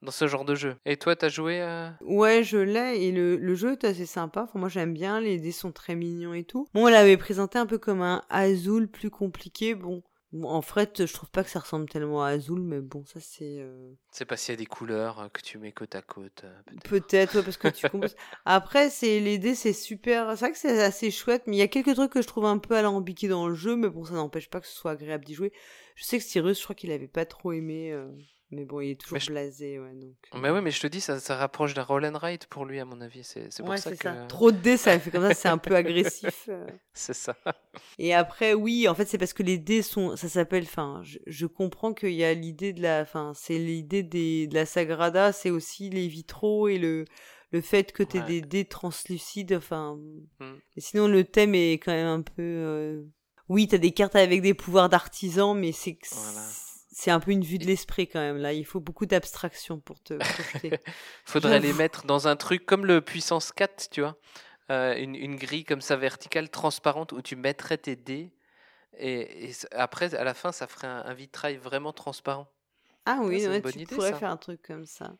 dans 0.01 0.11
ce 0.11 0.27
genre 0.27 0.45
de 0.45 0.55
jeu. 0.55 0.75
Et 0.85 0.97
toi, 0.97 1.15
t'as 1.15 1.29
joué 1.29 1.65
Ouais, 2.01 2.43
je 2.43 2.57
l'ai, 2.57 3.03
et 3.03 3.11
le, 3.11 3.37
le, 3.37 3.55
jeu 3.55 3.73
est 3.73 3.83
assez 3.83 4.05
sympa. 4.05 4.43
Enfin, 4.43 4.59
moi, 4.59 4.69
j'aime 4.69 4.93
bien, 4.93 5.19
les 5.19 5.39
dés 5.39 5.51
sont 5.51 5.71
très 5.71 5.95
mignons 5.95 6.33
et 6.33 6.43
tout. 6.43 6.67
Bon, 6.73 6.85
on 6.85 6.89
l'avait 6.89 7.17
présenté 7.17 7.57
un 7.59 7.65
peu 7.65 7.77
comme 7.77 8.01
un 8.01 8.23
Azul 8.29 8.87
plus 8.87 9.09
compliqué, 9.09 9.75
bon... 9.75 10.03
En 10.43 10.61
fait, 10.61 11.07
je 11.07 11.11
trouve 11.11 11.31
pas 11.31 11.43
que 11.43 11.49
ça 11.49 11.59
ressemble 11.59 11.89
tellement 11.89 12.23
à 12.23 12.29
Azul, 12.29 12.61
mais 12.61 12.81
bon, 12.81 13.03
ça 13.03 13.19
c'est. 13.19 13.61
Euh, 13.61 13.93
c'est 14.11 14.25
pas 14.25 14.37
s'il 14.37 14.53
y 14.53 14.53
a 14.53 14.57
des 14.57 14.67
couleurs 14.67 15.19
euh, 15.19 15.27
que 15.27 15.41
tu 15.41 15.57
mets 15.57 15.71
côte 15.71 15.95
à 15.95 16.03
côte. 16.03 16.43
Euh, 16.43 16.61
peut-être, 16.83 17.35
ouais, 17.35 17.43
parce 17.43 17.57
que 17.57 17.67
tu 17.69 17.89
composes. 17.89 18.15
Après, 18.45 18.91
c'est 18.91 19.19
les 19.21 19.39
dés, 19.39 19.55
c'est 19.55 19.73
super. 19.73 20.29
C'est 20.37 20.45
vrai 20.45 20.51
que 20.51 20.59
c'est 20.59 20.83
assez 20.83 21.09
chouette, 21.09 21.43
mais 21.47 21.55
il 21.55 21.59
y 21.59 21.63
a 21.63 21.67
quelques 21.67 21.95
trucs 21.95 22.11
que 22.11 22.21
je 22.21 22.27
trouve 22.27 22.45
un 22.45 22.59
peu 22.59 22.75
alambiqués 22.75 23.27
dans 23.27 23.47
le 23.47 23.55
jeu, 23.55 23.75
mais 23.75 23.89
bon, 23.89 24.05
ça 24.05 24.13
n'empêche 24.13 24.51
pas 24.51 24.61
que 24.61 24.67
ce 24.67 24.75
soit 24.75 24.91
agréable 24.91 25.25
d'y 25.25 25.33
jouer. 25.33 25.51
Je 25.95 26.03
sais 26.03 26.19
que 26.19 26.23
Cyrus, 26.23 26.59
je 26.59 26.63
crois 26.63 26.75
qu'il 26.75 26.91
avait 26.91 27.07
pas 27.07 27.25
trop 27.25 27.51
aimé. 27.51 27.91
Mais 28.51 28.65
bon, 28.65 28.81
il 28.81 28.91
est 28.91 28.99
toujours 28.99 29.19
blasé, 29.27 29.77
ouais. 29.77 29.93
Donc... 29.93 30.15
Mais 30.33 30.49
oui, 30.49 30.59
mais 30.61 30.71
je 30.71 30.79
te 30.79 30.87
dis, 30.87 31.01
ça, 31.01 31.19
ça 31.19 31.35
rapproche 31.35 31.75
d'un 31.75 31.83
roll 31.83 32.03
and 32.05 32.17
write 32.17 32.47
pour 32.47 32.65
lui, 32.65 32.79
à 32.79 32.85
mon 32.85 32.99
avis. 32.99 33.23
C'est 33.23 33.49
pour 33.63 33.77
ça 33.77 33.91
que. 33.91 33.97
Ça. 33.97 34.25
Trop 34.27 34.51
de 34.51 34.57
dés, 34.57 34.77
ça 34.77 34.97
fait 34.97 35.11
comme 35.11 35.27
ça, 35.27 35.35
c'est 35.35 35.49
un 35.49 35.59
peu 35.59 35.75
agressif. 35.75 36.45
Euh. 36.49 36.65
c'est 36.93 37.13
ça. 37.13 37.35
Et 37.99 38.13
après, 38.13 38.55
oui, 38.55 38.87
en 38.87 38.95
fait, 38.95 39.05
c'est 39.05 39.19
parce 39.19 39.33
que 39.33 39.43
les 39.43 39.59
dés 39.59 39.83
sont. 39.83 40.15
Ça 40.15 40.29
s'appelle. 40.29 40.63
Enfin, 40.63 41.01
je, 41.03 41.19
je 41.27 41.45
comprends 41.45 41.93
qu'il 41.93 42.13
y 42.13 42.23
a 42.23 42.33
l'idée 42.33 42.73
de 42.73 42.81
la. 42.81 43.01
Enfin, 43.01 43.33
c'est 43.35 43.59
l'idée 43.59 44.01
des... 44.01 44.47
de 44.47 44.55
la 44.55 44.65
Sagrada, 44.65 45.31
c'est 45.31 45.51
aussi 45.51 45.91
les 45.91 46.07
vitraux 46.07 46.67
et 46.67 46.79
le 46.79 47.05
le 47.51 47.61
fait 47.61 47.91
que 47.91 48.03
tu 48.03 48.17
aies 48.17 48.21
des 48.21 48.41
dés 48.41 48.65
translucides, 48.65 49.53
enfin. 49.53 49.99
Hmm. 50.39 50.55
sinon, 50.77 51.07
le 51.07 51.23
thème 51.23 51.53
est 51.53 51.73
quand 51.73 51.91
même 51.91 52.07
un 52.07 52.21
peu. 52.21 52.33
Euh... 52.39 53.03
Oui, 53.47 53.67
t'as 53.67 53.77
des 53.77 53.91
cartes 53.91 54.15
avec 54.15 54.41
des 54.41 54.53
pouvoirs 54.55 54.89
d'artisan, 54.89 55.53
mais 55.53 55.71
c'est 55.71 55.97
voilà 56.11 56.47
c'est 56.99 57.11
un 57.11 57.21
peu 57.21 57.31
une 57.31 57.45
vue 57.45 57.59
de 57.59 57.65
l'esprit 57.65 58.09
quand 58.09 58.19
même. 58.19 58.35
Là, 58.35 58.51
il 58.51 58.65
faut 58.65 58.81
beaucoup 58.81 59.05
d'abstraction 59.05 59.79
pour 59.79 60.01
te 60.01 60.15
projeter. 60.15 60.71
Faudrait 61.25 61.61
les 61.61 61.71
mettre 61.71 62.05
dans 62.05 62.27
un 62.27 62.35
truc 62.35 62.65
comme 62.65 62.85
le 62.85 62.99
puissance 62.99 63.53
4, 63.53 63.89
tu 63.89 64.01
vois. 64.01 64.17
Euh, 64.69 64.93
une, 64.97 65.15
une, 65.15 65.37
grille 65.37 65.63
comme 65.63 65.79
ça 65.79 65.95
verticale, 65.95 66.49
transparente, 66.49 67.13
où 67.13 67.21
tu 67.21 67.37
mettrais 67.37 67.77
tes 67.77 67.95
dés. 67.95 68.33
Et, 68.97 69.51
après, 69.71 70.13
à 70.13 70.25
la 70.25 70.33
fin, 70.33 70.51
ça 70.51 70.67
ferait 70.67 70.87
un, 70.87 71.13
vitrail 71.13 71.55
vraiment 71.55 71.93
transparent. 71.93 72.51
Ah 73.05 73.21
oui, 73.23 73.47
tu 73.71 73.85
pourrais 73.85 74.13
faire 74.13 74.29
un 74.29 74.37
truc 74.37 74.61
comme 74.61 74.85
ça. 74.85 75.15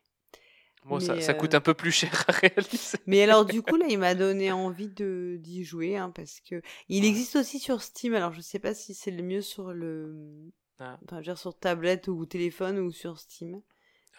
Bon, 0.84 1.00
ça, 1.00 1.22
ça, 1.22 1.34
coûte 1.34 1.54
euh 1.54 1.58
un 1.58 1.62
peu 1.62 1.74
plus 1.74 1.92
cher 1.92 2.26
à 2.28 2.34
réaliser. 2.34 2.98
Mais 3.06 3.22
alors, 3.24 3.46
du 3.46 3.62
coup, 3.62 3.78
là, 3.78 3.86
il 3.88 4.00
m'a 4.00 4.16
donné 4.16 4.52
envie 4.52 4.90
de 4.90 5.38
d'y 5.40 5.64
jouer, 5.64 5.96
hein, 5.96 6.12
parce 6.14 6.42
que 6.42 6.62
il 6.90 7.06
existe 7.06 7.38
aussi 7.38 7.58
sur 7.58 7.82
Steam. 7.82 8.16
Alors, 8.16 8.34
je 8.34 8.42
sais 8.42 8.60
pas 8.60 8.74
si 8.74 8.94
c'est 8.94 9.12
le 9.12 9.24
mieux 9.24 9.42
sur 9.42 9.72
le 9.72 10.52
ah. 10.80 10.98
Enfin, 11.06 11.22
dire 11.22 11.38
sur 11.38 11.58
tablette 11.58 12.08
ou 12.08 12.26
téléphone 12.26 12.80
ou 12.80 12.92
sur 12.92 13.18
Steam. 13.20 13.62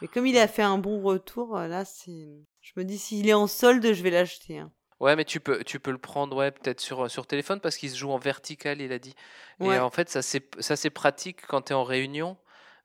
Mais 0.00 0.08
comme 0.08 0.26
il 0.26 0.38
a 0.38 0.48
fait 0.48 0.62
un 0.62 0.78
bon 0.78 1.00
retour, 1.02 1.56
euh, 1.56 1.68
là, 1.68 1.84
c'est. 1.84 2.28
Je 2.60 2.72
me 2.76 2.84
dis, 2.84 2.98
s'il 2.98 3.28
est 3.28 3.34
en 3.34 3.46
solde, 3.46 3.92
je 3.92 4.02
vais 4.02 4.10
l'acheter. 4.10 4.58
Hein. 4.58 4.70
Ouais, 4.98 5.16
mais 5.16 5.24
tu 5.24 5.40
peux, 5.40 5.64
tu 5.64 5.80
peux 5.80 5.90
le 5.90 5.98
prendre, 5.98 6.36
ouais, 6.36 6.50
peut-être 6.50 6.80
sur, 6.80 7.10
sur 7.10 7.26
téléphone 7.26 7.60
parce 7.60 7.76
qu'il 7.76 7.88
se 7.90 7.96
joue 7.96 8.10
en 8.10 8.18
vertical, 8.18 8.82
il 8.82 8.92
a 8.92 8.98
dit. 8.98 9.14
Et 9.60 9.78
en 9.78 9.90
fait, 9.90 10.10
ça 10.10 10.20
c'est 10.22 10.90
pratique 10.90 11.46
quand 11.46 11.62
tu 11.62 11.72
es 11.72 11.74
en 11.74 11.84
réunion. 11.84 12.36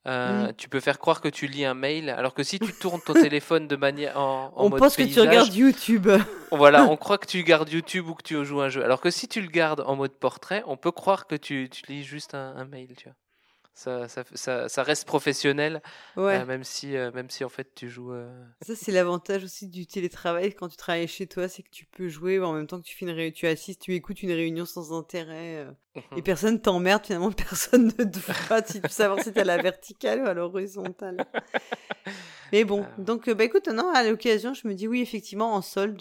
Euh, 0.07 0.51
tu 0.55 0.69
peux 0.69 0.79
faire 0.79 0.99
croire 0.99 1.19
que 1.19 1.27
tu 1.27 1.47
lis 1.47 1.65
un 1.65 1.73
mail, 1.73 2.11
alors 2.11 2.35
que 2.35 2.43
si 2.43 2.59
tu 2.59 2.71
tournes 2.79 3.01
ton 3.01 3.13
téléphone 3.13 3.67
de 3.67 3.75
manière 3.75 4.19
en, 4.19 4.53
en 4.55 4.65
on 4.65 4.69
pense 4.69 4.95
que 4.95 5.01
tu 5.01 5.19
regardes 5.19 5.53
YouTube. 5.53 6.07
voilà, 6.51 6.85
on 6.85 6.95
croit 6.97 7.17
que 7.17 7.25
tu 7.25 7.43
gardes 7.43 7.69
YouTube 7.69 8.07
ou 8.07 8.13
que 8.13 8.21
tu 8.21 8.45
joues 8.45 8.61
un 8.61 8.69
jeu. 8.69 8.85
Alors 8.85 9.01
que 9.01 9.09
si 9.09 9.27
tu 9.27 9.41
le 9.41 9.47
gardes 9.47 9.83
en 9.85 9.95
mode 9.95 10.13
portrait, 10.13 10.63
on 10.67 10.77
peut 10.77 10.91
croire 10.91 11.25
que 11.25 11.35
tu, 11.35 11.69
tu 11.71 11.91
lis 11.91 12.03
juste 12.03 12.35
un, 12.35 12.55
un 12.55 12.65
mail, 12.65 12.93
tu 12.95 13.05
vois 13.05 13.15
ça, 13.75 14.07
ça, 14.07 14.69
ça, 14.69 14.83
reste 14.83 15.05
professionnel, 15.05 15.81
euh, 16.17 16.45
même, 16.45 16.63
si, 16.63 16.95
euh, 16.95 17.11
même 17.11 17.29
si 17.29 17.43
en 17.43 17.49
fait 17.49 17.75
tu 17.75 17.89
joues. 17.89 18.13
Euh, 18.13 18.25
ça, 18.61 18.73
c'est 18.73 18.93
l'avantage 18.93 19.43
aussi 19.43 19.67
du 19.67 19.85
télétravail 19.85 20.53
quand 20.53 20.69
tu 20.69 20.77
travailles 20.77 21.09
chez 21.09 21.27
toi, 21.27 21.49
c'est 21.49 21.61
que 21.61 21.69
tu 21.69 21.85
peux 21.85 22.07
jouer 22.07 22.39
en 22.39 22.53
même 22.53 22.67
temps 22.67 22.79
que 22.79 22.85
tu 22.85 22.95
fais 22.95 23.05
une 23.05 23.11
réunion, 23.11 23.33
tu 23.35 23.47
assistes, 23.47 23.81
tu 23.81 23.93
écoutes 23.93 24.23
une 24.23 24.31
réunion 24.31 24.65
sans 24.65 24.97
intérêt 24.97 25.67
et 26.15 26.21
personne 26.21 26.61
t'emmerde, 26.61 27.05
finalement, 27.05 27.31
personne 27.33 27.87
ne 27.87 28.03
te 28.05 28.19
voit 28.19 28.63
si 28.65 28.81
tu 28.81 28.89
savoir 28.89 29.21
si 29.21 29.33
t'es 29.33 29.41
à 29.41 29.43
la 29.43 29.61
verticale 29.61 30.21
ou 30.21 30.25
à 30.25 30.33
l'horizontale. 30.33 31.25
Mais 32.53 32.63
bon, 32.63 32.85
donc 32.97 33.29
bah 33.29 33.43
écoute, 33.43 33.67
non, 33.67 33.91
à 33.93 34.03
l'occasion, 34.03 34.53
je 34.53 34.69
me 34.69 34.73
dis 34.73 34.87
oui, 34.87 35.01
effectivement, 35.01 35.53
en 35.53 35.61
solde, 35.61 35.99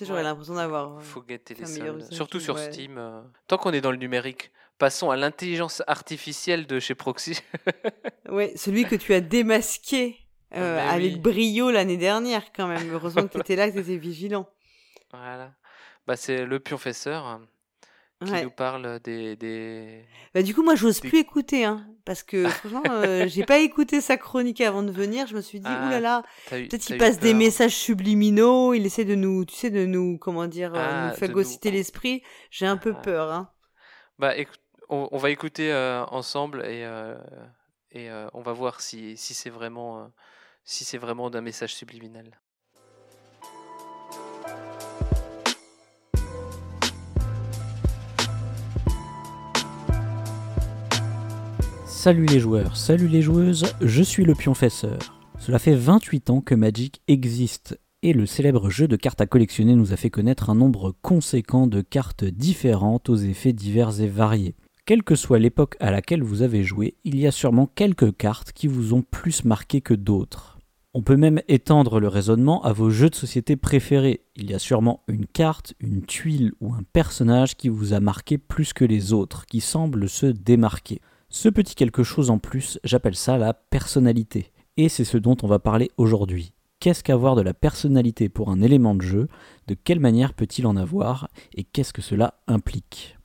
j'aurais 0.00 0.22
l'impression 0.22 0.54
d'avoir. 0.54 1.02
Faut 1.02 1.22
guetter 1.22 1.54
les 1.54 1.66
soldes, 1.66 2.12
surtout 2.12 2.38
sur 2.38 2.60
Steam. 2.60 3.00
tant 3.48 3.58
qu'on 3.58 3.72
est 3.72 3.80
dans 3.80 3.90
le 3.90 3.96
numérique. 3.96 4.52
Passons 4.78 5.10
à 5.10 5.16
l'intelligence 5.16 5.82
artificielle 5.86 6.66
de 6.66 6.78
chez 6.80 6.94
Proxy. 6.94 7.40
oui, 8.30 8.50
celui 8.56 8.84
que 8.84 8.96
tu 8.96 9.14
as 9.14 9.20
démasqué 9.20 10.26
euh, 10.54 10.76
bah 10.76 10.90
avec 10.90 11.20
brio 11.20 11.70
l'année 11.70 11.96
dernière 11.96 12.52
quand 12.52 12.68
même. 12.68 12.92
Heureusement 12.92 13.22
que 13.22 13.32
tu 13.32 13.40
étais 13.40 13.56
là, 13.56 13.68
que 13.68 13.74
tu 13.74 13.80
étais 13.80 13.96
vigilant. 13.96 14.48
Voilà. 15.12 15.52
Bah, 16.06 16.16
c'est 16.16 16.44
le 16.44 16.60
pionfesseur 16.60 17.40
euh, 18.22 18.26
qui 18.26 18.44
nous 18.44 18.50
parle 18.50 19.00
des. 19.00 19.34
des... 19.36 20.04
Bah, 20.34 20.42
du 20.42 20.54
coup, 20.54 20.62
moi, 20.62 20.74
j'ose 20.74 21.00
plus 21.00 21.18
écouter, 21.18 21.64
hein, 21.64 21.86
parce 22.04 22.22
que 22.22 22.46
franchement, 22.48 22.82
euh, 22.86 23.26
j'ai 23.26 23.44
pas 23.44 23.58
écouté 23.58 24.00
sa 24.00 24.16
chronique 24.16 24.60
avant 24.60 24.82
de 24.82 24.92
venir. 24.92 25.26
Je 25.26 25.34
me 25.34 25.40
suis 25.40 25.58
dit, 25.58 25.66
ah, 25.68 25.86
oulala, 25.86 26.22
peut-être 26.48 26.82
qu'il 26.82 26.98
passe 26.98 27.18
des 27.18 27.34
messages 27.34 27.74
subliminaux, 27.74 28.72
il 28.74 28.86
essaie 28.86 29.04
de 29.04 29.14
nous, 29.14 29.44
tu 29.44 29.56
sais, 29.56 29.70
de 29.70 29.84
nous, 29.84 30.16
comment 30.18 30.46
dire, 30.46 30.72
ah, 30.74 31.10
nous 31.10 31.16
phagocyter 31.16 31.70
l'esprit. 31.70 32.22
J'ai 32.50 32.66
un 32.66 32.76
peu 32.76 32.94
ah. 32.96 33.02
peur, 33.02 33.32
hein. 33.32 33.50
Bah, 34.18 34.36
écoute 34.36 34.60
on, 34.88 35.16
va 35.16 35.30
écouter 35.30 35.72
euh, 35.72 36.04
ensemble 36.06 36.64
et, 36.64 36.84
euh, 36.84 37.16
euh, 37.96 38.28
on 38.34 38.40
va 38.40 38.52
voir 38.52 38.80
si, 38.80 39.16
c'est 39.16 39.50
vraiment, 39.50 40.10
si 40.64 40.96
vraiment 40.96 41.30
d'un 41.30 41.40
message 41.40 41.74
subliminal. 41.74 42.38
Salut 51.86 52.26
les 52.26 52.38
joueurs, 52.38 52.76
salut 52.76 53.08
les 53.08 53.22
joueuses, 53.22 53.74
je 53.80 54.02
suis 54.02 54.24
le 54.24 54.34
pion 54.34 54.54
fesseur. 54.54 54.98
Cela 55.40 55.58
fait 55.58 55.74
28 55.74 56.30
ans 56.30 56.40
que 56.40 56.54
Magic 56.54 57.02
existe 57.08 57.80
et 58.02 58.12
le 58.12 58.26
célèbre 58.26 58.70
jeu 58.70 58.86
de 58.86 58.94
cartes 58.94 59.20
à 59.20 59.26
collectionner 59.26 59.74
nous 59.74 59.92
a 59.92 59.96
fait 59.96 60.10
connaître 60.10 60.50
un 60.50 60.54
nombre 60.54 60.94
conséquent 61.02 61.66
de 61.66 61.80
cartes 61.80 62.24
différentes 62.24 63.08
aux 63.08 63.16
effets 63.16 63.52
divers 63.52 64.00
et 64.00 64.06
variés. 64.06 64.54
Quelle 64.86 65.02
que 65.02 65.16
soit 65.16 65.40
l'époque 65.40 65.74
à 65.80 65.90
laquelle 65.90 66.22
vous 66.22 66.42
avez 66.42 66.62
joué, 66.62 66.94
il 67.02 67.18
y 67.18 67.26
a 67.26 67.32
sûrement 67.32 67.66
quelques 67.66 68.16
cartes 68.16 68.52
qui 68.52 68.68
vous 68.68 68.94
ont 68.94 69.02
plus 69.02 69.44
marqué 69.44 69.80
que 69.80 69.94
d'autres. 69.94 70.60
On 70.94 71.02
peut 71.02 71.16
même 71.16 71.42
étendre 71.48 71.98
le 71.98 72.06
raisonnement 72.06 72.62
à 72.62 72.72
vos 72.72 72.88
jeux 72.88 73.10
de 73.10 73.16
société 73.16 73.56
préférés. 73.56 74.20
Il 74.36 74.48
y 74.48 74.54
a 74.54 74.60
sûrement 74.60 75.02
une 75.08 75.26
carte, 75.26 75.74
une 75.80 76.02
tuile 76.02 76.52
ou 76.60 76.72
un 76.72 76.84
personnage 76.92 77.56
qui 77.56 77.68
vous 77.68 77.94
a 77.94 78.00
marqué 78.00 78.38
plus 78.38 78.72
que 78.72 78.84
les 78.84 79.12
autres, 79.12 79.44
qui 79.46 79.60
semble 79.60 80.08
se 80.08 80.26
démarquer. 80.26 81.00
Ce 81.30 81.48
petit 81.48 81.74
quelque 81.74 82.04
chose 82.04 82.30
en 82.30 82.38
plus, 82.38 82.78
j'appelle 82.84 83.16
ça 83.16 83.38
la 83.38 83.54
personnalité. 83.54 84.52
Et 84.76 84.88
c'est 84.88 85.04
ce 85.04 85.18
dont 85.18 85.36
on 85.42 85.48
va 85.48 85.58
parler 85.58 85.90
aujourd'hui. 85.96 86.52
Qu'est-ce 86.78 87.02
qu'avoir 87.02 87.34
de 87.34 87.42
la 87.42 87.54
personnalité 87.54 88.28
pour 88.28 88.50
un 88.50 88.62
élément 88.62 88.94
de 88.94 89.02
jeu? 89.02 89.26
De 89.66 89.74
quelle 89.74 89.98
manière 89.98 90.32
peut-il 90.32 90.64
en 90.64 90.76
avoir? 90.76 91.26
Et 91.56 91.64
qu'est-ce 91.64 91.92
que 91.92 92.02
cela 92.02 92.34
implique? 92.46 93.15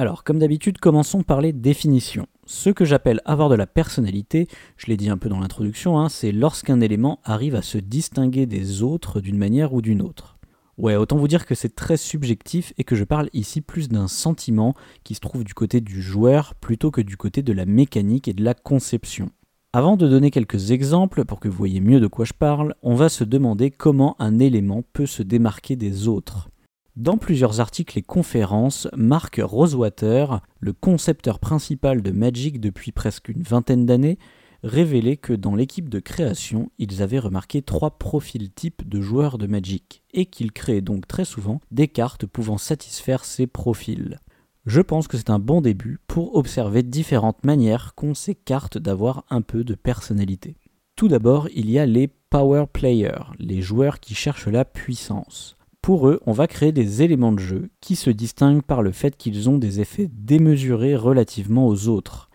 Alors, 0.00 0.22
comme 0.22 0.38
d'habitude, 0.38 0.78
commençons 0.78 1.24
par 1.24 1.40
les 1.40 1.52
définitions. 1.52 2.28
Ce 2.46 2.70
que 2.70 2.84
j'appelle 2.84 3.20
avoir 3.24 3.48
de 3.48 3.56
la 3.56 3.66
personnalité, 3.66 4.46
je 4.76 4.86
l'ai 4.86 4.96
dit 4.96 5.10
un 5.10 5.18
peu 5.18 5.28
dans 5.28 5.40
l'introduction, 5.40 5.98
hein, 5.98 6.08
c'est 6.08 6.30
lorsqu'un 6.30 6.80
élément 6.80 7.18
arrive 7.24 7.56
à 7.56 7.62
se 7.62 7.78
distinguer 7.78 8.46
des 8.46 8.84
autres 8.84 9.20
d'une 9.20 9.36
manière 9.36 9.72
ou 9.74 9.82
d'une 9.82 10.00
autre. 10.00 10.38
Ouais, 10.76 10.94
autant 10.94 11.16
vous 11.16 11.26
dire 11.26 11.46
que 11.46 11.56
c'est 11.56 11.74
très 11.74 11.96
subjectif 11.96 12.72
et 12.78 12.84
que 12.84 12.94
je 12.94 13.02
parle 13.02 13.28
ici 13.32 13.60
plus 13.60 13.88
d'un 13.88 14.06
sentiment 14.06 14.74
qui 15.02 15.16
se 15.16 15.20
trouve 15.20 15.42
du 15.42 15.52
côté 15.52 15.80
du 15.80 16.00
joueur 16.00 16.54
plutôt 16.54 16.92
que 16.92 17.00
du 17.00 17.16
côté 17.16 17.42
de 17.42 17.52
la 17.52 17.66
mécanique 17.66 18.28
et 18.28 18.34
de 18.34 18.44
la 18.44 18.54
conception. 18.54 19.30
Avant 19.72 19.96
de 19.96 20.06
donner 20.06 20.30
quelques 20.30 20.70
exemples 20.70 21.24
pour 21.24 21.40
que 21.40 21.48
vous 21.48 21.58
voyez 21.58 21.80
mieux 21.80 21.98
de 21.98 22.06
quoi 22.06 22.24
je 22.24 22.34
parle, 22.34 22.76
on 22.84 22.94
va 22.94 23.08
se 23.08 23.24
demander 23.24 23.72
comment 23.72 24.14
un 24.20 24.38
élément 24.38 24.84
peut 24.92 25.06
se 25.06 25.24
démarquer 25.24 25.74
des 25.74 26.06
autres. 26.06 26.50
Dans 26.98 27.16
plusieurs 27.16 27.60
articles 27.60 27.96
et 27.96 28.02
conférences, 28.02 28.88
Mark 28.96 29.40
Rosewater, 29.40 30.40
le 30.58 30.72
concepteur 30.72 31.38
principal 31.38 32.02
de 32.02 32.10
Magic 32.10 32.60
depuis 32.60 32.90
presque 32.90 33.28
une 33.28 33.44
vingtaine 33.44 33.86
d'années, 33.86 34.18
révélait 34.64 35.16
que 35.16 35.32
dans 35.32 35.54
l'équipe 35.54 35.88
de 35.88 36.00
création, 36.00 36.72
ils 36.76 37.00
avaient 37.00 37.20
remarqué 37.20 37.62
trois 37.62 38.00
profils 38.00 38.50
types 38.50 38.88
de 38.88 39.00
joueurs 39.00 39.38
de 39.38 39.46
Magic, 39.46 40.02
et 40.12 40.26
qu'ils 40.26 40.50
créaient 40.50 40.80
donc 40.80 41.06
très 41.06 41.24
souvent 41.24 41.60
des 41.70 41.86
cartes 41.86 42.26
pouvant 42.26 42.58
satisfaire 42.58 43.24
ces 43.24 43.46
profils. 43.46 44.18
Je 44.66 44.80
pense 44.80 45.06
que 45.06 45.18
c'est 45.18 45.30
un 45.30 45.38
bon 45.38 45.60
début 45.60 46.00
pour 46.08 46.34
observer 46.34 46.82
différentes 46.82 47.44
manières 47.44 47.94
qu'ont 47.94 48.14
ces 48.14 48.34
cartes 48.34 48.76
d'avoir 48.76 49.22
un 49.30 49.42
peu 49.42 49.62
de 49.62 49.76
personnalité. 49.76 50.56
Tout 50.96 51.06
d'abord, 51.06 51.48
il 51.54 51.70
y 51.70 51.78
a 51.78 51.86
les 51.86 52.08
power 52.08 52.64
players, 52.72 53.30
les 53.38 53.62
joueurs 53.62 54.00
qui 54.00 54.16
cherchent 54.16 54.48
la 54.48 54.64
puissance. 54.64 55.57
Pour 55.88 56.06
eux, 56.06 56.20
on 56.26 56.32
va 56.32 56.46
créer 56.46 56.70
des 56.70 57.00
éléments 57.00 57.32
de 57.32 57.38
jeu 57.38 57.70
qui 57.80 57.96
se 57.96 58.10
distinguent 58.10 58.60
par 58.60 58.82
le 58.82 58.92
fait 58.92 59.16
qu'ils 59.16 59.48
ont 59.48 59.56
des 59.56 59.80
effets 59.80 60.10
démesurés 60.12 60.94
relativement 60.94 61.66
aux 61.66 61.88
autres. 61.88 62.28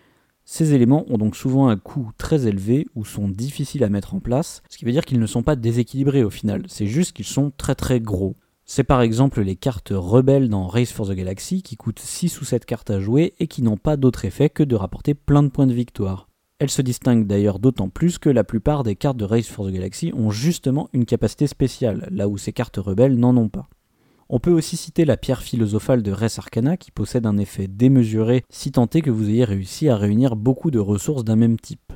Ces 0.44 0.74
éléments 0.74 1.06
ont 1.08 1.20
donc 1.20 1.36
souvent 1.36 1.68
un 1.68 1.78
coût 1.78 2.10
très 2.18 2.48
élevé 2.48 2.88
ou 2.96 3.06
sont 3.06 3.28
difficiles 3.28 3.84
à 3.84 3.90
mettre 3.90 4.16
en 4.16 4.20
place, 4.20 4.64
ce 4.70 4.78
qui 4.80 4.86
veut 4.86 4.92
dire 4.92 5.06
qu'ils 5.06 5.20
ne 5.20 5.28
sont 5.28 5.44
pas 5.44 5.56
déséquilibrés 5.56 6.24
au 6.24 6.32
final, 6.32 6.64
c'est 6.68 6.88
juste 6.88 7.16
qu'ils 7.16 7.26
sont 7.26 7.52
très 7.56 7.76
très 7.76 8.00
gros. 8.00 8.36
C'est 8.66 8.84
par 8.84 9.04
exemple 9.04 9.44
les 9.44 9.56
cartes 9.56 9.94
rebelles 9.94 10.50
dans 10.50 10.66
Race 10.66 10.92
for 10.92 11.08
the 11.08 11.12
Galaxy 11.12 11.62
qui 11.62 11.76
coûtent 11.76 12.00
6 12.00 12.42
ou 12.42 12.46
7 12.46 12.66
cartes 12.66 12.90
à 12.90 13.00
jouer 13.00 13.36
et 13.38 13.46
qui 13.46 13.62
n'ont 13.62 13.78
pas 13.78 13.98
d'autre 13.98 14.26
effet 14.26 14.50
que 14.50 14.64
de 14.64 14.76
rapporter 14.76 15.14
plein 15.14 15.44
de 15.44 15.50
points 15.50 15.68
de 15.68 15.74
victoire. 15.74 16.28
Elles 16.64 16.70
se 16.70 16.82
distinguent 16.82 17.28
d'ailleurs 17.28 17.60
d'autant 17.60 17.90
plus 17.90 18.20
que 18.20 18.30
la 18.30 18.46
plupart 18.46 18.84
des 18.84 18.96
cartes 18.96 19.18
de 19.18 19.26
Race 19.26 19.50
for 19.50 19.68
the 19.68 19.72
Galaxy 19.74 20.14
ont 20.16 20.32
justement 20.32 20.88
une 20.94 21.04
capacité 21.04 21.46
spéciale, 21.46 22.08
là 22.10 22.30
où 22.30 22.38
ces 22.38 22.54
cartes 22.54 22.78
rebelles 22.78 23.20
n'en 23.20 23.36
ont 23.36 23.50
pas. 23.50 23.68
On 24.30 24.40
peut 24.40 24.54
aussi 24.54 24.78
citer 24.78 25.04
la 25.04 25.18
pierre 25.18 25.42
philosophale 25.42 26.02
de 26.02 26.14
Res 26.14 26.38
Arcana 26.40 26.78
qui 26.78 26.92
possède 26.92 27.26
un 27.26 27.38
effet 27.38 27.68
démesuré 27.68 28.46
si 28.50 28.72
tant 28.72 28.88
est 28.94 29.02
que 29.02 29.10
vous 29.10 29.30
ayez 29.30 29.44
réussi 29.44 29.90
à 29.90 29.98
réunir 29.98 30.38
beaucoup 30.38 30.72
de 30.72 30.80
ressources 30.80 31.26
d'un 31.26 31.36
même 31.36 31.60
type. 31.60 31.92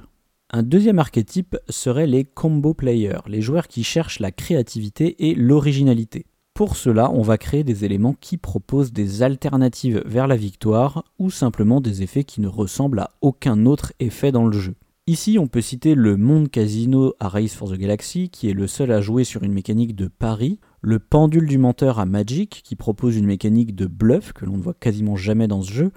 Un 0.50 0.64
deuxième 0.64 1.00
archétype 1.00 1.56
serait 1.70 2.06
les 2.06 2.26
combo 2.26 2.74
players, 2.74 3.22
les 3.28 3.42
joueurs 3.42 3.70
qui 3.70 3.86
cherchent 3.86 4.20
la 4.20 4.34
créativité 4.34 5.30
et 5.30 5.34
l'originalité. 5.34 6.26
Pour 6.58 6.76
cela, 6.76 7.12
on 7.12 7.22
va 7.22 7.38
créer 7.38 7.64
des 7.64 7.86
éléments 7.86 8.16
qui 8.20 8.36
proposent 8.36 8.92
des 8.92 9.22
alternatives 9.22 10.02
vers 10.08 10.26
la 10.26 10.36
victoire 10.36 11.04
ou 11.20 11.30
simplement 11.30 11.82
des 11.82 12.02
effets 12.02 12.24
qui 12.24 12.42
ne 12.42 12.48
ressemblent 12.48 13.02
à 13.02 13.12
aucun 13.22 13.68
autre 13.68 13.94
effet 14.00 14.32
dans 14.32 14.48
le 14.48 14.58
jeu. 14.58 14.74
Ici, 15.06 15.38
on 15.40 15.46
peut 15.46 15.62
citer 15.62 15.94
le 15.94 16.18
monde 16.18 16.50
casino 16.50 17.14
à 17.20 17.30
Race 17.30 17.54
for 17.54 17.70
the 17.70 17.78
Galaxy, 17.78 18.30
qui 18.30 18.50
est 18.50 18.54
le 18.54 18.66
seul 18.66 18.92
à 18.92 19.02
jouer 19.02 19.24
sur 19.24 19.44
une 19.44 19.54
mécanique 19.54 19.96
de 19.96 20.08
pari, 20.08 20.60
le 20.82 20.98
pendule 20.98 21.46
du 21.46 21.60
menteur 21.60 22.00
à 22.00 22.08
Magic, 22.08 22.64
qui 22.64 22.76
propose 22.76 23.18
une 23.18 23.28
mécanique 23.28 23.76
de 23.76 23.86
bluff 23.86 24.34
que 24.34 24.46
l'on 24.46 24.58
ne 24.58 24.64
voit 24.64 24.74
quasiment 24.74 25.16
jamais 25.16 25.48
dans 25.48 25.62
ce 25.62 25.72
jeu, 25.72 25.92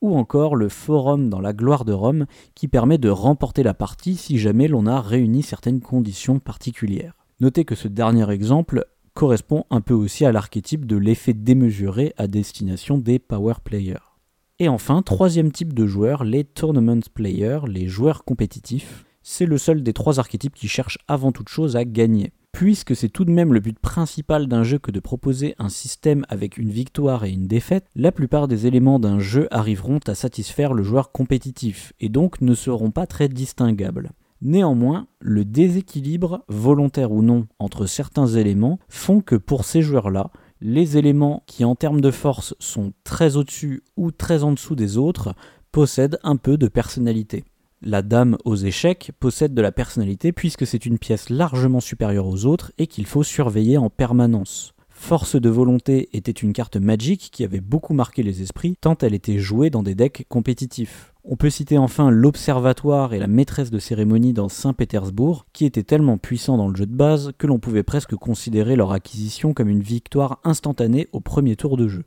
ou 0.00 0.16
encore 0.16 0.56
le 0.56 0.70
forum 0.70 1.28
dans 1.28 1.42
la 1.42 1.52
gloire 1.52 1.84
de 1.84 1.92
Rome, 1.92 2.24
qui 2.54 2.66
permet 2.66 2.96
de 2.96 3.10
remporter 3.10 3.62
la 3.62 3.74
partie 3.74 4.16
si 4.16 4.38
jamais 4.38 4.68
l'on 4.68 4.86
a 4.86 5.02
réuni 5.02 5.42
certaines 5.42 5.82
conditions 5.82 6.38
particulières. 6.38 7.12
Notez 7.40 7.66
que 7.66 7.74
ce 7.74 7.88
dernier 7.88 8.28
exemple 8.30 8.86
correspond 9.18 9.64
un 9.70 9.80
peu 9.80 9.94
aussi 9.94 10.24
à 10.24 10.30
l'archétype 10.30 10.86
de 10.86 10.96
l'effet 10.96 11.32
démesuré 11.32 12.14
à 12.18 12.28
destination 12.28 12.98
des 12.98 13.18
power 13.18 13.54
players. 13.64 14.14
Et 14.60 14.68
enfin, 14.68 15.02
troisième 15.02 15.50
type 15.50 15.72
de 15.72 15.88
joueurs, 15.88 16.22
les 16.22 16.44
tournament 16.44 17.02
players, 17.12 17.62
les 17.66 17.88
joueurs 17.88 18.22
compétitifs. 18.22 19.04
C'est 19.24 19.44
le 19.44 19.58
seul 19.58 19.82
des 19.82 19.92
trois 19.92 20.20
archétypes 20.20 20.54
qui 20.54 20.68
cherche 20.68 20.98
avant 21.08 21.32
toute 21.32 21.48
chose 21.48 21.74
à 21.74 21.84
gagner. 21.84 22.32
Puisque 22.52 22.94
c'est 22.94 23.08
tout 23.08 23.24
de 23.24 23.32
même 23.32 23.52
le 23.52 23.58
but 23.58 23.76
principal 23.80 24.46
d'un 24.46 24.62
jeu 24.62 24.78
que 24.78 24.92
de 24.92 25.00
proposer 25.00 25.56
un 25.58 25.68
système 25.68 26.24
avec 26.28 26.56
une 26.56 26.70
victoire 26.70 27.24
et 27.24 27.32
une 27.32 27.48
défaite, 27.48 27.86
la 27.96 28.12
plupart 28.12 28.46
des 28.46 28.68
éléments 28.68 29.00
d'un 29.00 29.18
jeu 29.18 29.48
arriveront 29.50 29.98
à 30.06 30.14
satisfaire 30.14 30.74
le 30.74 30.84
joueur 30.84 31.10
compétitif, 31.10 31.92
et 31.98 32.08
donc 32.08 32.40
ne 32.40 32.54
seront 32.54 32.92
pas 32.92 33.08
très 33.08 33.28
distinguables. 33.28 34.12
Néanmoins, 34.40 35.08
le 35.20 35.44
déséquilibre, 35.44 36.44
volontaire 36.48 37.10
ou 37.10 37.22
non, 37.22 37.46
entre 37.58 37.86
certains 37.86 38.26
éléments 38.26 38.78
font 38.88 39.20
que 39.20 39.34
pour 39.34 39.64
ces 39.64 39.82
joueurs-là, 39.82 40.30
les 40.60 40.96
éléments 40.96 41.42
qui 41.46 41.64
en 41.64 41.74
termes 41.74 42.00
de 42.00 42.10
force 42.10 42.54
sont 42.58 42.92
très 43.04 43.36
au-dessus 43.36 43.82
ou 43.96 44.10
très 44.10 44.44
en 44.44 44.52
dessous 44.52 44.76
des 44.76 44.96
autres 44.96 45.34
possèdent 45.72 46.18
un 46.22 46.36
peu 46.36 46.56
de 46.56 46.68
personnalité. 46.68 47.44
La 47.82 48.02
dame 48.02 48.36
aux 48.44 48.56
échecs 48.56 49.12
possède 49.20 49.54
de 49.54 49.62
la 49.62 49.70
personnalité 49.70 50.32
puisque 50.32 50.66
c'est 50.66 50.86
une 50.86 50.98
pièce 50.98 51.30
largement 51.30 51.80
supérieure 51.80 52.26
aux 52.26 52.44
autres 52.44 52.72
et 52.78 52.86
qu'il 52.88 53.06
faut 53.06 53.22
surveiller 53.22 53.78
en 53.78 53.90
permanence. 53.90 54.74
Force 55.00 55.36
de 55.36 55.48
volonté 55.48 56.10
était 56.12 56.32
une 56.32 56.52
carte 56.52 56.76
magique 56.76 57.30
qui 57.32 57.42
avait 57.42 57.60
beaucoup 57.60 57.94
marqué 57.94 58.22
les 58.22 58.42
esprits 58.42 58.76
tant 58.78 58.98
elle 58.98 59.14
était 59.14 59.38
jouée 59.38 59.70
dans 59.70 59.82
des 59.82 59.94
decks 59.94 60.26
compétitifs. 60.28 61.14
On 61.24 61.36
peut 61.36 61.48
citer 61.48 61.78
enfin 61.78 62.10
l'Observatoire 62.10 63.14
et 63.14 63.18
la 63.18 63.26
maîtresse 63.26 63.70
de 63.70 63.78
cérémonie 63.78 64.34
dans 64.34 64.50
Saint-Pétersbourg, 64.50 65.46
qui 65.54 65.64
étaient 65.64 65.82
tellement 65.82 66.18
puissants 66.18 66.58
dans 66.58 66.68
le 66.68 66.76
jeu 66.76 66.84
de 66.84 66.94
base 66.94 67.32
que 67.38 67.46
l'on 67.46 67.58
pouvait 67.58 67.84
presque 67.84 68.16
considérer 68.16 68.76
leur 68.76 68.92
acquisition 68.92 69.54
comme 69.54 69.70
une 69.70 69.82
victoire 69.82 70.40
instantanée 70.44 71.08
au 71.12 71.20
premier 71.20 71.56
tour 71.56 71.78
de 71.78 71.88
jeu. 71.88 72.04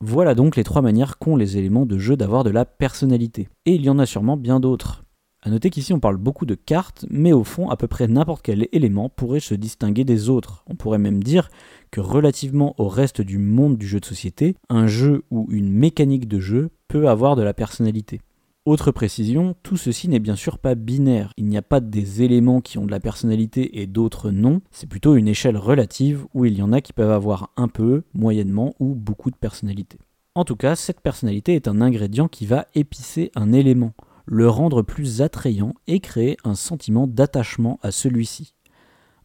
Voilà 0.00 0.34
donc 0.34 0.56
les 0.56 0.64
trois 0.64 0.82
manières 0.82 1.18
qu'ont 1.18 1.36
les 1.36 1.56
éléments 1.56 1.86
de 1.86 1.98
jeu 1.98 2.16
d'avoir 2.16 2.42
de 2.42 2.50
la 2.50 2.64
personnalité. 2.64 3.48
Et 3.66 3.74
il 3.74 3.84
y 3.84 3.90
en 3.90 3.98
a 4.00 4.06
sûrement 4.06 4.38
bien 4.38 4.58
d'autres. 4.58 5.04
A 5.42 5.48
noter 5.48 5.70
qu'ici 5.70 5.94
on 5.94 6.00
parle 6.00 6.18
beaucoup 6.18 6.44
de 6.44 6.54
cartes, 6.54 7.06
mais 7.08 7.32
au 7.32 7.44
fond 7.44 7.70
à 7.70 7.76
peu 7.76 7.86
près 7.86 8.06
n'importe 8.08 8.42
quel 8.42 8.68
élément 8.72 9.08
pourrait 9.08 9.40
se 9.40 9.54
distinguer 9.54 10.04
des 10.04 10.28
autres. 10.28 10.64
On 10.68 10.74
pourrait 10.74 10.98
même 10.98 11.22
dire 11.22 11.48
que 11.90 12.00
relativement 12.00 12.74
au 12.78 12.88
reste 12.88 13.22
du 13.22 13.38
monde 13.38 13.78
du 13.78 13.86
jeu 13.86 14.00
de 14.00 14.04
société, 14.04 14.54
un 14.68 14.86
jeu 14.86 15.24
ou 15.30 15.46
une 15.50 15.72
mécanique 15.72 16.28
de 16.28 16.40
jeu 16.40 16.70
peut 16.88 17.08
avoir 17.08 17.36
de 17.36 17.42
la 17.42 17.54
personnalité. 17.54 18.20
Autre 18.66 18.92
précision, 18.92 19.56
tout 19.62 19.78
ceci 19.78 20.08
n'est 20.08 20.18
bien 20.18 20.36
sûr 20.36 20.58
pas 20.58 20.74
binaire. 20.74 21.32
Il 21.38 21.46
n'y 21.46 21.56
a 21.56 21.62
pas 21.62 21.80
des 21.80 22.22
éléments 22.22 22.60
qui 22.60 22.76
ont 22.76 22.84
de 22.84 22.90
la 22.90 23.00
personnalité 23.00 23.80
et 23.80 23.86
d'autres 23.86 24.30
non. 24.30 24.60
C'est 24.70 24.88
plutôt 24.88 25.14
une 25.14 25.28
échelle 25.28 25.56
relative 25.56 26.26
où 26.34 26.44
il 26.44 26.58
y 26.58 26.62
en 26.62 26.74
a 26.74 26.82
qui 26.82 26.92
peuvent 26.92 27.10
avoir 27.10 27.50
un 27.56 27.68
peu, 27.68 28.02
moyennement 28.12 28.74
ou 28.78 28.94
beaucoup 28.94 29.30
de 29.30 29.36
personnalité. 29.36 29.98
En 30.34 30.44
tout 30.44 30.56
cas, 30.56 30.76
cette 30.76 31.00
personnalité 31.00 31.54
est 31.54 31.68
un 31.68 31.80
ingrédient 31.80 32.28
qui 32.28 32.44
va 32.44 32.66
épicer 32.74 33.32
un 33.34 33.52
élément, 33.52 33.94
le 34.30 34.48
rendre 34.48 34.82
plus 34.82 35.22
attrayant 35.22 35.74
et 35.88 35.98
créer 35.98 36.36
un 36.44 36.54
sentiment 36.54 37.08
d'attachement 37.08 37.80
à 37.82 37.90
celui-ci. 37.90 38.54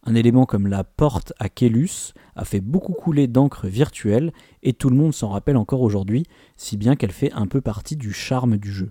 Un 0.02 0.16
élément 0.16 0.46
comme 0.46 0.66
la 0.66 0.82
porte 0.82 1.32
à 1.38 1.48
Kélus 1.48 2.12
a 2.34 2.44
fait 2.44 2.60
beaucoup 2.60 2.92
couler 2.92 3.28
d'encre 3.28 3.68
virtuelle 3.68 4.32
et 4.64 4.72
tout 4.72 4.90
le 4.90 4.96
monde 4.96 5.14
s'en 5.14 5.28
rappelle 5.28 5.56
encore 5.56 5.82
aujourd'hui, 5.82 6.24
si 6.56 6.76
bien 6.76 6.96
qu'elle 6.96 7.12
fait 7.12 7.32
un 7.34 7.46
peu 7.46 7.60
partie 7.60 7.94
du 7.94 8.12
charme 8.12 8.56
du 8.56 8.72
jeu. 8.72 8.90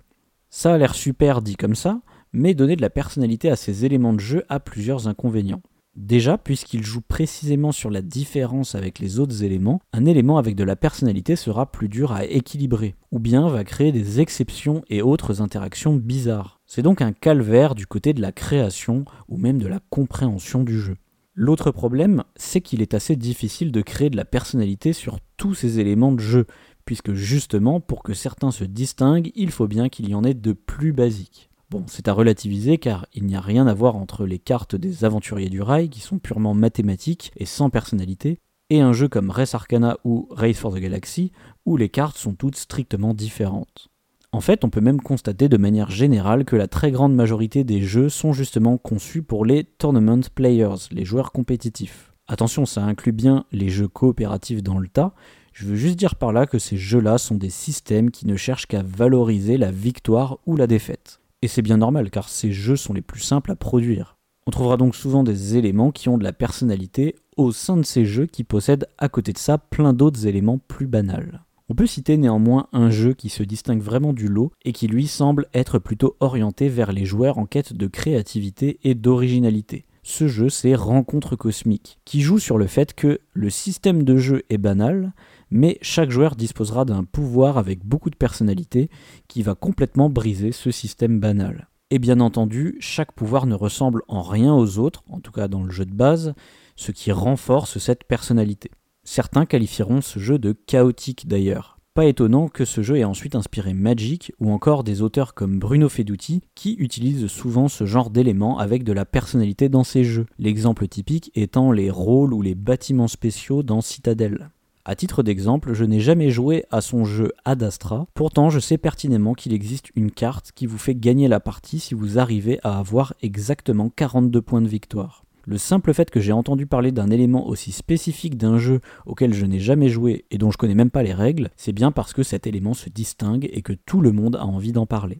Ça 0.49 0.73
a 0.73 0.77
l'air 0.77 0.95
super 0.95 1.41
dit 1.41 1.57
comme 1.57 1.75
ça, 1.75 1.99
mais 2.31 2.53
donner 2.53 2.77
de 2.77 2.81
la 2.81 2.89
personnalité 2.89 3.49
à 3.49 3.57
ces 3.57 3.83
éléments 3.83 4.13
de 4.13 4.21
jeu 4.21 4.45
a 4.47 4.61
plusieurs 4.61 5.09
inconvénients. 5.09 5.61
Déjà, 5.95 6.37
puisqu'il 6.37 6.83
joue 6.83 6.99
précisément 6.99 7.71
sur 7.71 7.89
la 7.89 8.01
différence 8.01 8.75
avec 8.75 8.99
les 8.99 9.19
autres 9.19 9.43
éléments, 9.43 9.79
un 9.93 10.03
élément 10.03 10.37
avec 10.37 10.55
de 10.55 10.65
la 10.65 10.75
personnalité 10.75 11.37
sera 11.37 11.71
plus 11.71 11.87
dur 11.87 12.11
à 12.11 12.25
équilibrer, 12.25 12.95
ou 13.11 13.19
bien 13.19 13.47
va 13.47 13.63
créer 13.63 13.93
des 13.93 14.19
exceptions 14.19 14.83
et 14.89 15.01
autres 15.01 15.41
interactions 15.41 15.95
bizarres. 15.95 16.59
C'est 16.65 16.81
donc 16.81 17.01
un 17.01 17.13
calvaire 17.13 17.75
du 17.75 17.87
côté 17.87 18.11
de 18.11 18.21
la 18.21 18.33
création 18.33 19.05
ou 19.29 19.37
même 19.37 19.57
de 19.57 19.67
la 19.67 19.79
compréhension 19.89 20.63
du 20.63 20.77
jeu. 20.79 20.97
L'autre 21.33 21.71
problème, 21.71 22.23
c'est 22.35 22.61
qu'il 22.61 22.81
est 22.81 22.93
assez 22.93 23.15
difficile 23.15 23.71
de 23.71 23.81
créer 23.81 24.09
de 24.09 24.17
la 24.17 24.25
personnalité 24.25 24.91
sur 24.91 25.19
tous 25.37 25.53
ces 25.53 25.79
éléments 25.79 26.11
de 26.11 26.19
jeu, 26.19 26.45
puisque 26.85 27.13
justement, 27.13 27.79
pour 27.79 28.03
que 28.03 28.13
certains 28.13 28.51
se 28.51 28.65
distinguent, 28.65 29.31
il 29.35 29.51
faut 29.51 29.67
bien 29.67 29.87
qu'il 29.87 30.09
y 30.09 30.15
en 30.15 30.23
ait 30.23 30.33
de 30.33 30.53
plus 30.53 30.91
basiques. 30.91 31.49
Bon, 31.69 31.83
c'est 31.87 32.07
à 32.07 32.13
relativiser 32.13 32.77
car 32.77 33.07
il 33.13 33.25
n'y 33.25 33.35
a 33.35 33.41
rien 33.41 33.65
à 33.65 33.73
voir 33.73 33.95
entre 33.95 34.25
les 34.25 34.39
cartes 34.39 34.75
des 34.75 35.03
aventuriers 35.03 35.49
du 35.49 35.61
rail 35.61 35.89
qui 35.89 35.99
sont 35.99 36.19
purement 36.19 36.53
mathématiques 36.53 37.31
et 37.37 37.45
sans 37.45 37.69
personnalité, 37.69 38.39
et 38.69 38.81
un 38.81 38.93
jeu 38.93 39.07
comme 39.07 39.29
Race 39.29 39.55
Arcana 39.55 39.97
ou 40.03 40.27
Race 40.31 40.57
for 40.57 40.73
the 40.73 40.79
Galaxy 40.79 41.31
où 41.65 41.77
les 41.77 41.89
cartes 41.89 42.17
sont 42.17 42.33
toutes 42.33 42.55
strictement 42.55 43.13
différentes. 43.13 43.89
En 44.31 44.41
fait, 44.41 44.65
on 44.65 44.69
peut 44.69 44.81
même 44.81 45.01
constater 45.01 45.49
de 45.49 45.57
manière 45.57 45.89
générale 45.89 46.45
que 46.45 46.55
la 46.55 46.67
très 46.67 46.91
grande 46.91 47.15
majorité 47.15 47.63
des 47.63 47.81
jeux 47.81 48.09
sont 48.09 48.33
justement 48.33 48.77
conçus 48.77 49.23
pour 49.23 49.45
les 49.45 49.63
tournament 49.63 50.23
players, 50.33 50.89
les 50.91 51.05
joueurs 51.05 51.31
compétitifs. 51.31 52.11
Attention, 52.27 52.65
ça 52.65 52.83
inclut 52.83 53.11
bien 53.11 53.45
les 53.51 53.69
jeux 53.69 53.87
coopératifs 53.87 54.61
dans 54.61 54.77
le 54.77 54.87
tas. 54.87 55.13
Je 55.53 55.65
veux 55.65 55.75
juste 55.75 55.97
dire 55.97 56.15
par 56.15 56.33
là 56.33 56.47
que 56.47 56.59
ces 56.59 56.75
jeux-là 56.75 57.17
sont 57.17 57.35
des 57.35 57.49
systèmes 57.49 58.11
qui 58.11 58.27
ne 58.27 58.35
cherchent 58.35 58.65
qu'à 58.65 58.83
valoriser 58.83 59.57
la 59.57 59.71
victoire 59.71 60.39
ou 60.45 60.57
la 60.57 60.67
défaite. 60.67 61.21
Et 61.45 61.47
c'est 61.47 61.61
bien 61.61 61.77
normal 61.77 62.09
car 62.09 62.27
ces 62.27 62.51
jeux 62.51 62.75
sont 62.75 62.91
les 62.91 63.03
plus 63.03 63.19
simples 63.19 63.51
à 63.51 63.55
produire. 63.55 64.17
On 64.47 64.49
trouvera 64.49 64.77
donc 64.77 64.95
souvent 64.95 65.23
des 65.23 65.57
éléments 65.57 65.91
qui 65.91 66.09
ont 66.09 66.17
de 66.17 66.23
la 66.23 66.33
personnalité 66.33 67.13
au 67.37 67.51
sein 67.51 67.77
de 67.77 67.83
ces 67.83 68.03
jeux 68.03 68.25
qui 68.25 68.43
possèdent 68.43 68.87
à 68.97 69.09
côté 69.09 69.31
de 69.31 69.37
ça 69.37 69.59
plein 69.59 69.93
d'autres 69.93 70.25
éléments 70.25 70.57
plus 70.57 70.87
banals. 70.87 71.43
On 71.69 71.75
peut 71.75 71.85
citer 71.85 72.17
néanmoins 72.17 72.67
un 72.73 72.89
jeu 72.89 73.13
qui 73.13 73.29
se 73.29 73.43
distingue 73.43 73.83
vraiment 73.83 74.11
du 74.11 74.27
lot 74.27 74.53
et 74.63 74.71
qui 74.71 74.87
lui 74.87 75.05
semble 75.05 75.45
être 75.53 75.77
plutôt 75.77 76.15
orienté 76.19 76.67
vers 76.67 76.91
les 76.91 77.05
joueurs 77.05 77.37
en 77.37 77.45
quête 77.45 77.73
de 77.73 77.85
créativité 77.85 78.79
et 78.83 78.95
d'originalité. 78.95 79.85
Ce 80.01 80.27
jeu, 80.27 80.49
c'est 80.49 80.73
Rencontre 80.73 81.35
Cosmique, 81.35 81.99
qui 82.05 82.21
joue 82.21 82.39
sur 82.39 82.57
le 82.57 82.65
fait 82.65 82.95
que 82.95 83.19
le 83.33 83.51
système 83.51 84.01
de 84.01 84.17
jeu 84.17 84.41
est 84.49 84.57
banal, 84.57 85.13
mais 85.51 85.77
chaque 85.81 86.11
joueur 86.11 86.35
disposera 86.35 86.85
d'un 86.85 87.03
pouvoir 87.03 87.57
avec 87.57 87.85
beaucoup 87.85 88.09
de 88.09 88.15
personnalité 88.15 88.89
qui 89.27 89.41
va 89.41 89.55
complètement 89.55 90.09
briser 90.09 90.51
ce 90.51 90.71
système 90.71 91.19
banal. 91.19 91.69
Et 91.91 91.99
bien 91.99 92.19
entendu, 92.19 92.77
chaque 92.79 93.11
pouvoir 93.11 93.45
ne 93.45 93.55
ressemble 93.55 94.01
en 94.07 94.21
rien 94.21 94.53
aux 94.53 94.79
autres, 94.79 95.03
en 95.09 95.19
tout 95.19 95.31
cas 95.31 95.47
dans 95.47 95.63
le 95.63 95.71
jeu 95.71 95.85
de 95.85 95.93
base, 95.93 96.33
ce 96.75 96.91
qui 96.91 97.11
renforce 97.11 97.77
cette 97.77 98.03
personnalité. 98.05 98.71
Certains 99.03 99.45
qualifieront 99.45 100.01
ce 100.01 100.19
jeu 100.19 100.39
de 100.39 100.53
chaotique 100.53 101.27
d'ailleurs. 101.27 101.75
Pas 101.93 102.07
étonnant 102.07 102.49
que 102.49 102.65
ce 102.65 102.81
jeu 102.81 102.97
ait 102.97 103.05
ensuite 103.05 103.35
inspiré 103.35 103.73
Magic 103.73 104.33
ou 104.41 104.51
encore 104.51 104.83
des 104.83 105.01
auteurs 105.01 105.33
comme 105.33 105.59
Bruno 105.59 105.87
Feduti 105.87 106.41
qui 106.53 106.73
utilisent 106.73 107.27
souvent 107.27 107.69
ce 107.69 107.85
genre 107.85 108.09
d'éléments 108.09 108.57
avec 108.57 108.83
de 108.83 108.91
la 108.91 109.05
personnalité 109.05 109.69
dans 109.69 109.85
ses 109.85 110.03
jeux, 110.03 110.25
l'exemple 110.37 110.89
typique 110.89 111.31
étant 111.35 111.71
les 111.71 111.89
rôles 111.89 112.33
ou 112.33 112.41
les 112.41 112.55
bâtiments 112.55 113.07
spéciaux 113.07 113.63
dans 113.63 113.79
Citadel. 113.79 114.49
À 114.87 114.95
titre 114.95 115.23
d'exemple, 115.23 115.73
je 115.73 115.83
n'ai 115.83 115.99
jamais 115.99 116.29
joué 116.29 116.63
à 116.69 116.79
son 116.79 117.05
jeu 117.05 117.31
Ad 117.43 117.63
Astra, 117.63 118.05
pourtant 118.13 118.51
je 118.51 118.59
sais 118.59 118.77
pertinemment 118.77 119.33
qu'il 119.33 119.51
existe 119.51 119.89
une 119.95 120.11
carte 120.11 120.51
qui 120.53 120.67
vous 120.67 120.77
fait 120.77 120.93
gagner 120.93 121.27
la 121.27 121.39
partie 121.39 121.79
si 121.79 121.95
vous 121.95 122.19
arrivez 122.19 122.59
à 122.63 122.77
avoir 122.77 123.15
exactement 123.23 123.89
42 123.89 124.43
points 124.43 124.61
de 124.61 124.67
victoire. 124.67 125.25
Le 125.47 125.57
simple 125.57 125.91
fait 125.91 126.11
que 126.11 126.19
j'ai 126.19 126.33
entendu 126.33 126.67
parler 126.67 126.91
d'un 126.91 127.09
élément 127.09 127.47
aussi 127.47 127.71
spécifique 127.71 128.37
d'un 128.37 128.59
jeu 128.59 128.79
auquel 129.07 129.33
je 129.33 129.47
n'ai 129.47 129.59
jamais 129.59 129.89
joué 129.89 130.25
et 130.29 130.37
dont 130.37 130.51
je 130.51 130.57
connais 130.57 130.75
même 130.75 130.91
pas 130.91 131.01
les 131.01 131.13
règles, 131.13 131.49
c'est 131.57 131.73
bien 131.73 131.91
parce 131.91 132.13
que 132.13 132.21
cet 132.21 132.45
élément 132.45 132.75
se 132.75 132.89
distingue 132.89 133.49
et 133.51 133.63
que 133.63 133.73
tout 133.73 134.01
le 134.01 134.11
monde 134.11 134.35
a 134.35 134.45
envie 134.45 134.71
d'en 134.71 134.85
parler. 134.85 135.19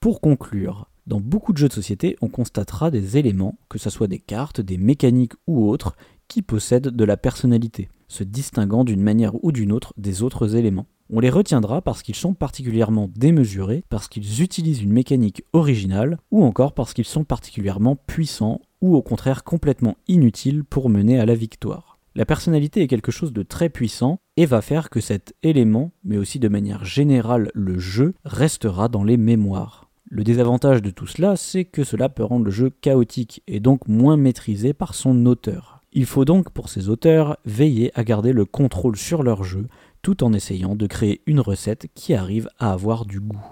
Pour 0.00 0.22
conclure, 0.22 0.88
dans 1.06 1.20
beaucoup 1.20 1.52
de 1.52 1.58
jeux 1.58 1.68
de 1.68 1.72
société, 1.72 2.16
on 2.20 2.28
constatera 2.28 2.92
des 2.92 3.18
éléments, 3.18 3.58
que 3.68 3.78
ce 3.78 3.90
soit 3.90 4.06
des 4.06 4.20
cartes, 4.20 4.60
des 4.60 4.78
mécaniques 4.78 5.34
ou 5.48 5.68
autres, 5.68 5.96
qui 6.32 6.40
possèdent 6.40 6.88
de 6.88 7.04
la 7.04 7.18
personnalité, 7.18 7.90
se 8.08 8.24
distinguant 8.24 8.84
d'une 8.84 9.02
manière 9.02 9.34
ou 9.44 9.52
d'une 9.52 9.70
autre 9.70 9.92
des 9.98 10.22
autres 10.22 10.56
éléments. 10.56 10.86
On 11.10 11.20
les 11.20 11.28
retiendra 11.28 11.82
parce 11.82 12.02
qu'ils 12.02 12.14
sont 12.14 12.32
particulièrement 12.32 13.10
démesurés, 13.14 13.84
parce 13.90 14.08
qu'ils 14.08 14.40
utilisent 14.40 14.80
une 14.80 14.94
mécanique 14.94 15.44
originale, 15.52 16.16
ou 16.30 16.42
encore 16.42 16.72
parce 16.72 16.94
qu'ils 16.94 17.04
sont 17.04 17.24
particulièrement 17.24 17.96
puissants 17.96 18.62
ou 18.80 18.96
au 18.96 19.02
contraire 19.02 19.44
complètement 19.44 19.98
inutile 20.08 20.64
pour 20.64 20.88
mener 20.88 21.20
à 21.20 21.26
la 21.26 21.34
victoire. 21.34 21.98
La 22.14 22.24
personnalité 22.24 22.80
est 22.80 22.88
quelque 22.88 23.12
chose 23.12 23.34
de 23.34 23.42
très 23.42 23.68
puissant 23.68 24.18
et 24.38 24.46
va 24.46 24.62
faire 24.62 24.88
que 24.88 25.00
cet 25.00 25.34
élément, 25.42 25.92
mais 26.02 26.16
aussi 26.16 26.38
de 26.38 26.48
manière 26.48 26.86
générale 26.86 27.50
le 27.52 27.78
jeu, 27.78 28.14
restera 28.24 28.88
dans 28.88 29.04
les 29.04 29.18
mémoires. 29.18 29.90
Le 30.08 30.24
désavantage 30.24 30.80
de 30.80 30.90
tout 30.90 31.06
cela, 31.06 31.36
c'est 31.36 31.66
que 31.66 31.84
cela 31.84 32.08
peut 32.08 32.24
rendre 32.24 32.46
le 32.46 32.50
jeu 32.50 32.70
chaotique 32.70 33.42
et 33.46 33.60
donc 33.60 33.86
moins 33.86 34.16
maîtrisé 34.16 34.72
par 34.72 34.94
son 34.94 35.26
auteur. 35.26 35.71
Il 35.92 36.06
faut 36.06 36.24
donc 36.24 36.50
pour 36.50 36.70
ces 36.70 36.88
auteurs 36.88 37.36
veiller 37.44 37.92
à 37.94 38.02
garder 38.02 38.32
le 38.32 38.46
contrôle 38.46 38.96
sur 38.96 39.22
leur 39.22 39.44
jeu 39.44 39.66
tout 40.00 40.24
en 40.24 40.32
essayant 40.32 40.74
de 40.74 40.86
créer 40.86 41.20
une 41.26 41.40
recette 41.40 41.88
qui 41.94 42.14
arrive 42.14 42.48
à 42.58 42.72
avoir 42.72 43.04
du 43.04 43.20
goût. 43.20 43.44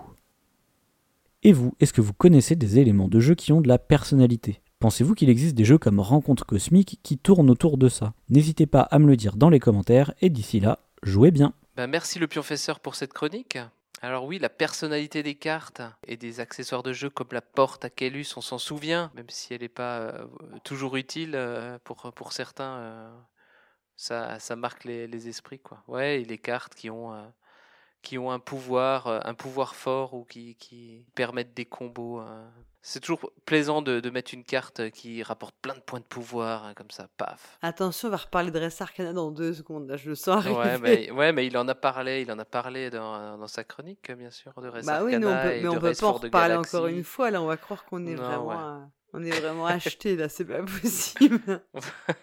Et 1.43 1.53
vous, 1.53 1.75
est-ce 1.81 1.93
que 1.93 2.01
vous 2.01 2.13
connaissez 2.13 2.57
des 2.57 2.79
éléments 2.79 3.09
de 3.09 3.21
jeu 3.21 3.35
qui 3.35 3.53
ont 3.53 3.61
de 3.61 3.69
la 3.69 3.79
personnalité? 3.79 4.61
Pensez-vous 4.79 5.15
qu'il 5.15 5.29
existe 5.29 5.55
des 5.55 5.67
jeux 5.67 5.79
comme 5.79 6.01
Rencontre 6.01 6.47
Cosmique 6.47 6.99
qui 7.03 7.19
tournent 7.19 7.51
autour 7.51 7.77
de 7.77 7.89
ça? 7.89 8.15
N'hésitez 8.31 8.67
pas 8.67 8.81
à 8.81 8.99
me 8.99 9.07
le 9.07 9.17
dire 9.17 9.37
dans 9.37 9.51
les 9.51 9.61
commentaires 9.61 10.15
et 10.23 10.31
d'ici 10.31 10.61
là, 10.61 10.79
jouez 11.03 11.31
bien. 11.31 11.53
Ben, 11.77 11.87
merci 11.87 12.19
le 12.19 12.27
pionfesseur 12.27 12.81
pour 12.81 12.95
cette 12.95 13.13
chronique. 13.13 13.59
Alors 14.03 14.25
oui, 14.25 14.39
la 14.39 14.49
personnalité 14.49 15.23
des 15.23 15.35
cartes 15.35 15.83
et 16.07 16.17
des 16.17 16.41
accessoires 16.41 16.83
de 16.83 16.95
jeu 16.95 17.11
comme 17.11 17.29
la 17.33 17.43
porte 17.43 17.85
à 17.85 17.91
Kellus, 17.91 18.29
on 18.37 18.41
s'en 18.41 18.57
souvient, 18.57 19.11
même 19.15 19.29
si 19.29 19.53
elle 19.53 19.61
n'est 19.61 19.69
pas 19.69 19.99
euh, 19.99 20.27
toujours 20.65 20.97
utile 20.97 21.33
euh, 21.35 21.79
pour, 21.85 22.33
certains. 22.33 22.79
Euh, 22.79 23.11
ça, 23.97 24.57
marque 24.57 24.85
les, 24.85 25.29
esprits 25.29 25.59
quoi. 25.59 25.83
Ouais, 25.87 26.21
les 26.21 26.39
cartes 26.39 26.75
qui 26.75 26.89
ont 26.89 27.33
qui 28.01 28.17
ont 28.17 28.31
un 28.31 28.39
pouvoir, 28.39 29.27
un 29.27 29.35
pouvoir 29.35 29.75
fort 29.75 30.15
ou 30.15 30.25
qui, 30.25 30.55
qui 30.55 31.05
permettent 31.15 31.53
des 31.53 31.67
combos. 31.67 32.23
Euh. 32.81 32.83
C'est 32.83 33.01
toujours 33.01 33.31
plaisant 33.45 33.83
de, 33.83 34.01
de, 34.01 34.11
mettre 34.11 34.33
une 34.35 34.45
carte 34.45 34.91
qui 34.91 35.23
rapporte 35.23 35.55
plein 35.61 35.75
de 35.75 35.81
points 35.81 36.01
de 36.01 36.05
pouvoir, 36.05 36.65
hein, 36.65 36.75
comme 36.75 36.91
ça, 36.91 37.09
paf. 37.17 37.59
Attention, 37.63 38.09
on 38.09 38.11
va 38.11 38.17
reparler 38.17 38.51
de 38.51 38.59
Res 38.59 38.81
Arcana 38.81 39.13
dans 39.13 39.31
deux 39.31 39.53
secondes, 39.53 39.89
là, 39.89 39.97
je 39.97 40.09
le 40.09 40.15
sens 40.15 40.39
arriver. 40.39 40.57
Ouais 40.57 40.79
mais, 40.79 41.11
ouais, 41.13 41.33
mais 41.33 41.47
il 41.47 41.57
en 41.59 41.69
a 41.69 41.75
parlé, 41.75 42.23
il 42.23 42.33
en 42.33 42.39
a 42.39 42.45
parlé 42.45 42.91
dans, 42.91 43.37
dans 43.37 43.47
sa 43.47 43.65
chronique, 43.65 44.11
bien 44.13 44.31
sûr, 44.31 44.53
de 44.61 44.69
Res 44.69 44.85
bah 44.85 44.95
Arcana. 44.95 45.05
Oui, 45.05 45.19
mais 45.19 45.27
on 45.27 45.43
peut, 45.43 45.61
mais 45.63 45.69
on 45.69 45.81
peut 45.81 45.93
pas 45.93 46.07
en 46.07 46.13
reparler 46.13 46.55
encore 46.55 46.87
une 46.87 47.05
fois, 47.05 47.31
là, 47.31 47.43
on 47.43 47.47
va 47.47 47.57
croire 47.57 47.85
qu'on 47.85 48.07
est 48.07 48.15
vraiment... 48.15 48.49
Ouais. 48.49 48.87
On 49.13 49.23
est 49.25 49.41
vraiment 49.41 49.67
acheté 49.67 50.17
là, 50.17 50.29
c'est 50.29 50.45
pas 50.45 50.63
possible. 50.83 51.63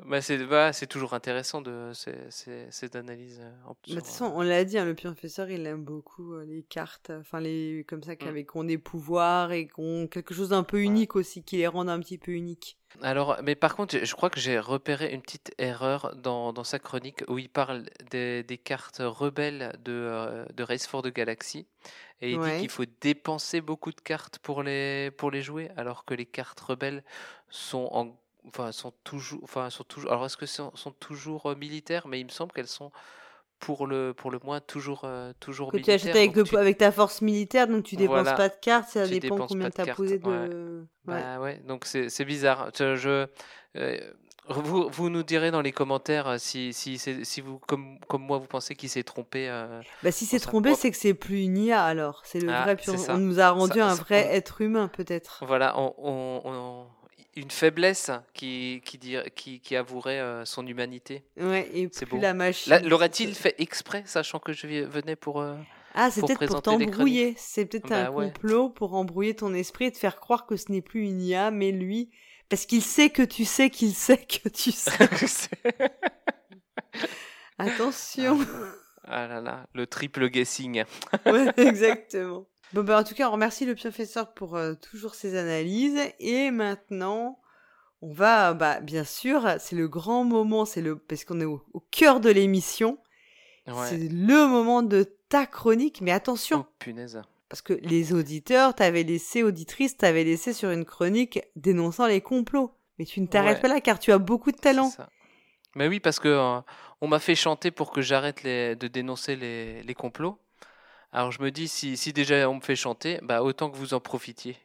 Bah, 0.00 0.20
c'est 0.20 0.38
bah, 0.44 0.72
toujours 0.90 1.14
intéressant 1.14 1.62
de 1.62 1.92
cette 1.94 2.96
analyse. 2.96 3.40
Euh, 3.40 3.50
bah, 3.64 3.74
de 3.86 3.94
toute 3.94 4.04
façon, 4.04 4.32
on 4.34 4.42
l'a 4.42 4.64
dit, 4.64 4.76
hein, 4.76 4.84
le 4.84 4.94
professeur 4.94 5.48
il 5.50 5.64
aime 5.66 5.84
beaucoup 5.84 6.34
euh, 6.34 6.44
les 6.44 6.64
cartes, 6.64 7.10
enfin 7.10 7.38
les 7.38 7.84
comme 7.86 8.02
ça, 8.02 8.16
qui 8.16 8.26
ont 8.54 8.64
des 8.64 8.76
pouvoirs 8.78 9.52
et 9.52 9.66
qui 9.68 9.74
ont 9.78 10.08
quelque 10.08 10.34
chose 10.34 10.48
d'un 10.48 10.64
peu 10.64 10.82
unique 10.82 11.14
aussi, 11.14 11.44
qui 11.44 11.58
les 11.58 11.68
rendent 11.68 11.88
un 11.88 12.00
petit 12.00 12.18
peu 12.18 12.32
uniques. 12.32 12.76
Alors, 13.02 13.38
mais 13.42 13.54
par 13.54 13.76
contre, 13.76 13.98
je 14.02 14.14
crois 14.14 14.30
que 14.30 14.40
j'ai 14.40 14.58
repéré 14.58 15.12
une 15.12 15.22
petite 15.22 15.52
erreur 15.58 16.14
dans, 16.16 16.52
dans, 16.52 16.64
sa 16.64 16.78
chronique 16.78 17.24
où 17.28 17.38
il 17.38 17.48
parle 17.48 17.84
des, 18.10 18.42
des 18.42 18.58
cartes 18.58 19.00
rebelles 19.00 19.78
de, 19.84 19.92
euh, 19.92 20.44
de 20.54 20.62
Race 20.62 20.86
for 20.86 21.02
the 21.02 21.12
Galaxy. 21.12 21.66
Et 22.24 22.32
il 22.32 22.40
dit 22.40 22.60
qu'il 22.60 22.70
faut 22.70 22.84
dépenser 23.00 23.60
beaucoup 23.60 23.92
de 23.92 24.00
cartes 24.00 24.38
pour 24.38 24.62
les, 24.62 25.10
pour 25.10 25.30
les 25.30 25.42
jouer, 25.42 25.70
alors 25.76 26.04
que 26.04 26.14
les 26.14 26.26
cartes 26.26 26.60
rebelles 26.60 27.04
sont 27.50 27.88
en 27.92 28.16
enfin 28.46 28.72
sont 28.72 28.92
toujours 29.04 29.40
enfin 29.42 29.70
sont 29.70 29.84
toujours 29.84 30.12
alors 30.12 30.26
est-ce 30.26 30.36
que 30.36 30.44
sont, 30.44 30.70
sont 30.74 30.90
toujours 30.92 31.46
euh, 31.46 31.54
militaires? 31.54 32.06
Mais 32.08 32.20
il 32.20 32.24
me 32.24 32.30
semble 32.30 32.52
qu'elles 32.52 32.66
sont 32.66 32.90
pour 33.58 33.86
le 33.86 34.12
pour 34.12 34.30
le 34.30 34.38
moins 34.42 34.60
toujours 34.60 35.02
euh, 35.04 35.32
toujours 35.40 35.72
que 35.72 35.78
tu 35.78 35.90
achètes 35.90 36.14
avec, 36.14 36.36
avec 36.54 36.76
ta 36.78 36.92
force 36.92 37.22
militaire 37.22 37.68
donc 37.68 37.84
tu 37.84 37.96
dépenses 37.96 38.24
pas 38.24 38.50
de 38.50 38.54
cartes 38.60 38.90
ça 38.90 39.06
dépend 39.06 39.46
combien 39.46 39.70
tu 39.70 39.80
as 39.80 39.94
posé 39.94 40.18
de 40.18 40.86
ouais. 41.06 41.14
Bah, 41.20 41.40
ouais. 41.40 41.62
donc 41.66 41.84
c'est 41.86 42.24
bizarre. 42.24 42.70
Je, 42.76 43.26
euh, 43.76 44.12
vous, 44.48 44.88
vous, 44.90 45.10
nous 45.10 45.22
direz 45.22 45.50
dans 45.50 45.62
les 45.62 45.72
commentaires 45.72 46.38
si, 46.38 46.72
si, 46.72 46.98
si 46.98 47.40
vous, 47.40 47.58
comme, 47.66 47.98
comme 48.08 48.22
moi, 48.22 48.38
vous 48.38 48.46
pensez 48.46 48.74
qu'il 48.74 48.88
s'est 48.88 49.02
trompé. 49.02 49.48
bah, 50.02 50.12
si 50.12 50.26
c'est 50.26 50.40
trompé, 50.40 50.74
c'est 50.74 50.90
que 50.90 50.96
c'est 50.96 51.14
plus 51.14 51.42
une 51.42 51.56
IA 51.56 51.82
alors. 51.82 52.22
C'est 52.24 52.40
le 52.40 52.50
ah, 52.50 52.62
vrai. 52.64 52.76
On, 53.08 53.18
nous 53.18 53.40
a 53.40 53.50
rendu 53.50 53.80
un 53.80 53.94
vrai 53.94 54.34
être 54.34 54.60
humain, 54.60 54.88
peut-être. 54.88 55.44
Voilà, 55.46 55.78
on, 55.78 55.94
on, 55.98 56.86
une 57.36 57.50
faiblesse 57.50 58.10
qui, 58.32 58.80
qui, 58.84 58.98
qui, 59.34 59.60
qui 59.60 59.76
avouerait 59.76 60.20
euh, 60.20 60.44
son 60.44 60.66
humanité. 60.66 61.24
Ouais, 61.38 61.68
et 61.74 61.88
plus 61.88 62.20
la 62.20 62.34
machine. 62.34 62.76
L'aurait-il 62.84 63.34
fait 63.34 63.54
exprès, 63.58 64.02
sachant 64.06 64.38
que 64.38 64.52
je 64.52 64.66
venais 64.66 65.16
pour. 65.16 65.40
Euh, 65.40 65.56
ah, 65.94 66.10
c'est 66.10 66.20
peut-être 66.22 66.46
pour 66.46 66.62
t'embrouiller. 66.62 67.34
C'est 67.36 67.66
peut-être 67.66 67.88
bah 67.88 68.08
un 68.08 68.12
complot 68.12 68.68
pour 68.68 68.94
embrouiller 68.94 69.34
ton 69.34 69.54
esprit 69.54 69.86
et 69.86 69.92
te 69.92 69.98
faire 69.98 70.20
croire 70.20 70.46
que 70.46 70.56
ce 70.56 70.70
n'est 70.70 70.82
plus 70.82 71.04
une 71.04 71.20
IA, 71.20 71.50
mais 71.50 71.72
lui. 71.72 72.10
Parce 72.48 72.66
qu'il 72.66 72.82
sait 72.82 73.10
que 73.10 73.22
tu 73.22 73.44
sais 73.44 73.70
qu'il 73.70 73.94
sait 73.94 74.18
que 74.18 74.48
tu 74.48 74.72
sais. 74.72 75.08
Attention. 77.58 78.38
Ah. 79.04 79.26
ah 79.26 79.26
là 79.28 79.40
là, 79.40 79.66
le 79.74 79.86
triple 79.86 80.28
guessing. 80.28 80.84
ouais, 81.26 81.52
exactement. 81.56 82.46
Bon, 82.72 82.82
bah, 82.82 82.98
en 82.98 83.04
tout 83.04 83.14
cas, 83.14 83.28
on 83.28 83.32
remercie 83.32 83.66
le 83.66 83.74
professeur 83.74 84.34
pour 84.34 84.56
euh, 84.56 84.74
toujours 84.74 85.14
ses 85.14 85.36
analyses. 85.36 86.00
Et 86.18 86.50
maintenant, 86.50 87.40
on 88.02 88.12
va, 88.12 88.52
bah, 88.54 88.80
bien 88.80 89.04
sûr, 89.04 89.48
c'est 89.60 89.76
le 89.76 89.86
grand 89.86 90.24
moment, 90.24 90.64
c'est 90.64 90.80
le, 90.80 90.96
parce 90.98 91.24
qu'on 91.24 91.40
est 91.40 91.44
au, 91.44 91.62
au 91.72 91.80
cœur 91.80 92.20
de 92.20 92.30
l'émission. 92.30 92.98
Ouais. 93.66 93.86
C'est 93.88 93.96
le 93.98 94.46
moment 94.48 94.82
de 94.82 95.04
ta 95.28 95.46
chronique. 95.46 96.00
Mais 96.00 96.10
attention, 96.10 96.66
Oh, 96.68 96.74
punaise. 96.78 97.22
Parce 97.48 97.62
que 97.62 97.72
les 97.74 98.12
auditeurs 98.12 98.74
t'avaient 98.74 99.02
laissé, 99.02 99.42
auditrices 99.42 99.96
t'avaient 99.96 100.24
laissé 100.24 100.52
sur 100.52 100.70
une 100.70 100.84
chronique 100.84 101.40
dénonçant 101.56 102.06
les 102.06 102.20
complots. 102.20 102.72
Mais 102.98 103.04
tu 103.04 103.20
ne 103.20 103.26
t'arrêtes 103.26 103.56
Ouais. 103.56 103.62
pas 103.62 103.68
là 103.68 103.80
car 103.80 103.98
tu 103.98 104.12
as 104.12 104.18
beaucoup 104.18 104.52
de 104.52 104.56
talent. 104.56 104.92
Mais 105.74 105.88
oui, 105.88 105.98
parce 106.00 106.20
que 106.20 106.28
euh, 106.28 106.60
on 107.00 107.08
m'a 107.08 107.18
fait 107.18 107.34
chanter 107.34 107.70
pour 107.72 107.90
que 107.90 108.00
j'arrête 108.00 108.44
de 108.44 108.86
dénoncer 108.88 109.34
les, 109.36 109.82
les 109.82 109.94
complots. 109.94 110.38
Alors 111.12 111.32
je 111.32 111.42
me 111.42 111.50
dis, 111.50 111.68
si, 111.68 111.96
si 111.96 112.12
déjà 112.12 112.48
on 112.48 112.56
me 112.56 112.60
fait 112.60 112.76
chanter, 112.76 113.18
bah 113.22 113.42
autant 113.42 113.70
que 113.70 113.76
vous 113.76 113.94
en 113.94 114.00
profitiez. 114.00 114.56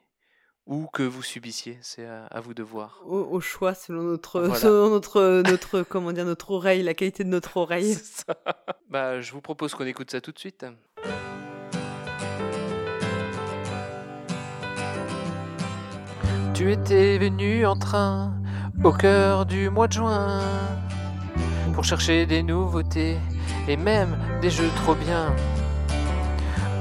Ou 0.67 0.86
que 0.93 1.01
vous 1.01 1.23
subissiez, 1.23 1.80
c'est 1.82 2.05
à, 2.05 2.25
à 2.27 2.39
vous 2.41 2.53
de 2.53 2.61
voir. 2.61 3.01
Au, 3.07 3.17
au 3.21 3.39
choix, 3.39 3.73
selon 3.73 4.03
notre, 4.03 4.39
Voilà. 4.41 4.53
selon 4.59 4.89
notre, 4.91 5.41
notre, 5.49 5.82
comment 5.82 6.11
dire, 6.11 6.25
notre 6.25 6.51
oreille, 6.51 6.84
la 6.84 6.93
qualité 6.93 7.23
de 7.23 7.30
notre 7.30 7.57
oreille. 7.57 7.95
Ça. 7.95 8.36
Bah, 8.88 9.19
je 9.19 9.32
vous 9.32 9.41
propose 9.41 9.73
qu'on 9.73 9.86
écoute 9.88 10.11
ça 10.11 10.21
tout 10.21 10.32
de 10.32 10.38
suite. 10.38 10.63
Tu 16.60 16.74
étais 16.74 17.18
venu 17.18 17.66
en 17.66 17.78
train 17.78 18.34
au 18.84 18.91
cœur 18.91 19.45
du 19.45 19.70
mois 19.70 19.88
de 19.88 19.93
juin 19.93 20.41
pour 21.74 21.86
chercher 21.86 22.26
des 22.26 22.43
nouveautés 22.43 23.18
et 23.70 23.78
même 23.78 24.18
des 24.41 24.49
jeux 24.49 24.70
trop 24.84 24.93
bien. 24.93 25.34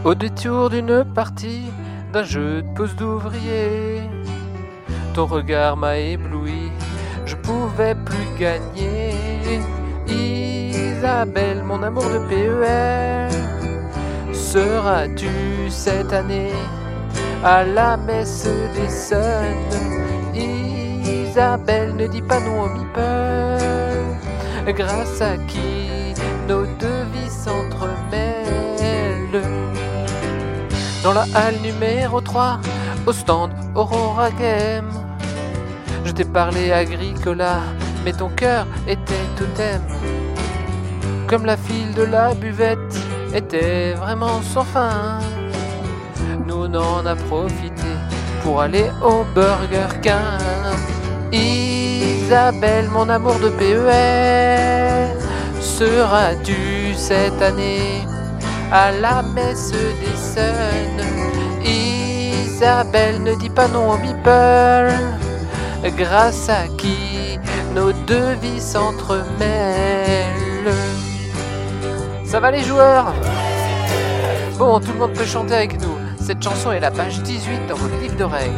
Au 0.05 0.17
détour 0.17 0.71
d'une 0.71 1.05
partie 1.05 1.71
d'un 2.13 2.25
jeu 2.25 2.63
de 2.63 2.75
pose 2.75 2.97
d'ouvrier, 2.97 4.03
ton 5.15 5.27
regard 5.27 5.77
m'a 5.77 5.97
ébloui, 5.97 6.73
je 7.25 7.37
pouvais 7.37 7.95
plus 7.95 8.27
gagner. 8.37 9.13
Isabelle, 10.09 11.63
mon 11.63 11.85
amour 11.85 12.11
de 12.11 12.19
PEL, 12.29 13.31
seras-tu 14.35 15.71
cette 15.71 16.13
année 16.13 16.51
à 17.45 17.65
la 17.65 17.97
messe 17.97 18.49
des 18.75 18.89
Suns 18.89 19.77
Isabelle, 20.35 21.95
ne 21.97 22.07
dis 22.07 22.23
pas 22.23 22.41
non 22.41 22.63
au 22.63 22.69
meeple, 22.69 23.01
grâce 24.73 25.21
à 25.21 25.37
qui 25.47 26.15
nos 26.49 26.65
deux 26.67 27.05
vies 27.13 27.31
s'entremêlent. 27.31 29.43
Dans 31.03 31.13
la 31.13 31.27
halle 31.35 31.59
numéro 31.63 32.21
3, 32.21 32.61
au 33.07 33.13
stand 33.13 33.51
Aurora 33.75 34.31
Game, 34.33 34.91
je 36.05 36.13
t'ai 36.13 36.25
parlé 36.25 36.73
agricola, 36.73 37.61
mais 38.05 38.13
ton 38.13 38.29
cœur 38.31 38.67
était 38.87 39.15
totem. 39.37 39.81
Comme 41.29 41.47
la 41.47 41.57
file 41.57 41.95
de 41.95 42.03
la 42.03 42.35
buvette 42.35 42.99
était 43.35 43.93
vraiment 43.93 44.43
sans 44.43 44.65
fin, 44.65 45.21
on 46.71 46.77
en 46.77 47.07
a 47.07 47.15
profité 47.15 47.93
pour 48.43 48.61
aller 48.61 48.91
au 49.03 49.25
Burger 49.35 49.89
King. 50.03 50.13
Isabelle, 51.33 52.89
mon 52.91 53.09
amour 53.09 53.39
de 53.39 53.49
PEL, 53.51 55.17
seras-tu 55.61 56.95
cette 56.95 57.41
année 57.43 58.07
à 58.73 58.91
la 58.93 59.23
messe 59.23 59.73
des 59.73 60.17
Suns 60.17 61.05
Isabelle, 61.65 63.23
ne 63.23 63.35
dis 63.35 63.51
pas 63.51 63.69
non 63.69 63.93
au 63.93 63.99
meeple, 63.99 64.93
grâce 65.97 66.49
à 66.49 66.67
qui 66.77 67.39
nos 67.75 67.93
deux 67.93 68.35
vies 68.43 68.61
s'entremêlent? 68.61 69.27
Ça 72.25 72.41
va 72.41 72.51
les 72.51 72.63
joueurs? 72.63 73.13
Bon, 74.59 74.81
tout 74.81 74.93
le 74.93 74.99
monde 74.99 75.13
peut 75.13 75.25
chanter 75.25 75.55
avec 75.55 75.81
nous. 75.81 75.98
Cette 76.29 76.43
chanson 76.43 76.73
est 76.73 76.81
la 76.81 76.91
page 76.91 77.23
18 77.23 77.69
dans 77.71 77.75
votre 77.77 77.99
livre 78.03 78.17
de 78.17 78.25
règles. 78.25 78.53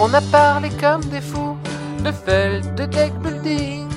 On 0.00 0.14
a 0.14 0.22
parlé 0.22 0.70
comme 0.70 1.04
des 1.04 1.20
fous 1.20 1.58
de 2.02 2.10
Feld, 2.10 2.74
de 2.76 2.86
deck 2.86 3.12
building, 3.18 3.88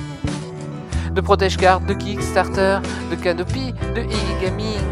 de 1.14 1.20
protège-carte, 1.22 1.86
de 1.86 1.94
Kickstarter, 1.94 2.80
de 3.10 3.16
Canopy, 3.16 3.72
de 3.94 4.02
e-gaming. 4.02 4.82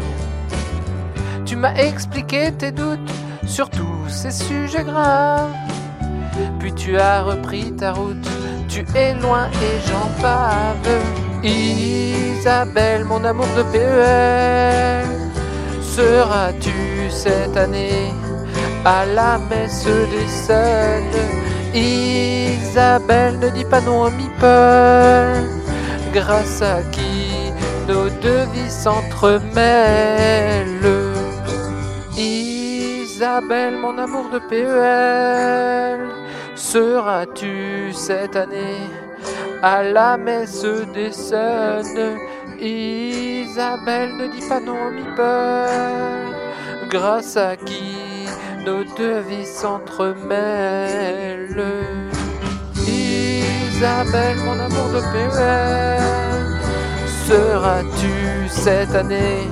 Tu 1.45 1.55
m'as 1.55 1.75
expliqué 1.75 2.53
tes 2.53 2.71
doutes 2.71 3.11
sur 3.45 3.69
tous 3.69 4.07
ces 4.07 4.31
sujets 4.31 4.85
graves. 4.85 5.53
Puis 6.57 6.73
tu 6.73 6.97
as 6.97 7.21
repris 7.21 7.71
ta 7.73 7.93
route, 7.93 8.27
tu 8.67 8.83
es 8.95 9.13
loin 9.13 9.45
et 9.45 9.87
j'en 9.87 10.09
bave. 10.23 11.43
Isabelle, 11.43 13.05
mon 13.05 13.23
amour 13.23 13.47
de 13.55 13.61
PEL, 13.61 15.18
seras-tu 15.99 17.09
cette 17.09 17.57
année 17.57 18.13
à 18.85 19.05
la 19.05 19.37
messe 19.49 19.85
des 20.13 20.29
Suns 20.45 21.19
Isabelle, 21.73 23.37
ne 23.39 23.49
dis 23.49 23.65
pas 23.65 23.81
non 23.81 24.03
au 24.03 24.09
meeple, 24.09 25.43
grâce 26.13 26.61
à 26.61 26.81
qui 26.93 27.51
nos 27.89 28.09
deux 28.23 28.45
vies 28.53 28.71
s'entremêlent? 28.83 29.43
Isabelle, 32.17 33.77
mon 33.77 33.97
amour 33.97 34.29
de 34.33 34.39
PEL, 34.49 35.99
seras-tu 36.55 37.91
cette 37.93 38.37
année 38.37 38.87
à 39.61 39.83
la 39.83 40.15
messe 40.15 40.65
des 40.93 41.11
Suns 41.11 42.17
Isabelle, 42.61 44.17
ne 44.17 44.27
dis 44.27 44.45
pas 44.47 44.59
non 44.59 44.87
au 44.87 44.91
meeple, 44.91 45.23
grâce 46.89 47.37
à 47.37 47.55
qui 47.55 48.27
nos 48.65 48.83
deux 48.97 49.21
vies 49.21 49.45
s'entremêlent? 49.45 51.55
Isabelle, 52.85 54.39
mon 54.43 54.59
amour 54.59 54.89
de 54.93 54.99
PEL, 55.13 56.01
seras-tu 57.27 58.49
cette 58.49 58.93
année 58.93 59.47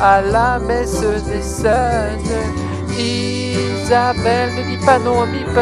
à 0.00 0.22
la 0.22 0.60
messe 0.60 1.00
des 1.00 1.42
Suns 1.42 2.22
Isabelle, 2.96 4.54
ne 4.54 4.62
dis 4.62 4.78
pas 4.86 5.00
non 5.00 5.22
au 5.22 5.26
meeple, 5.26 5.58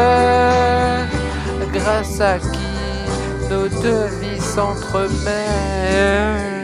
grâce 1.73 2.21
à 2.21 2.37
qui 2.37 2.59
nos 3.49 3.67
deux 3.67 4.05
vies 4.21 4.41
s'entremêlent? 4.41 6.56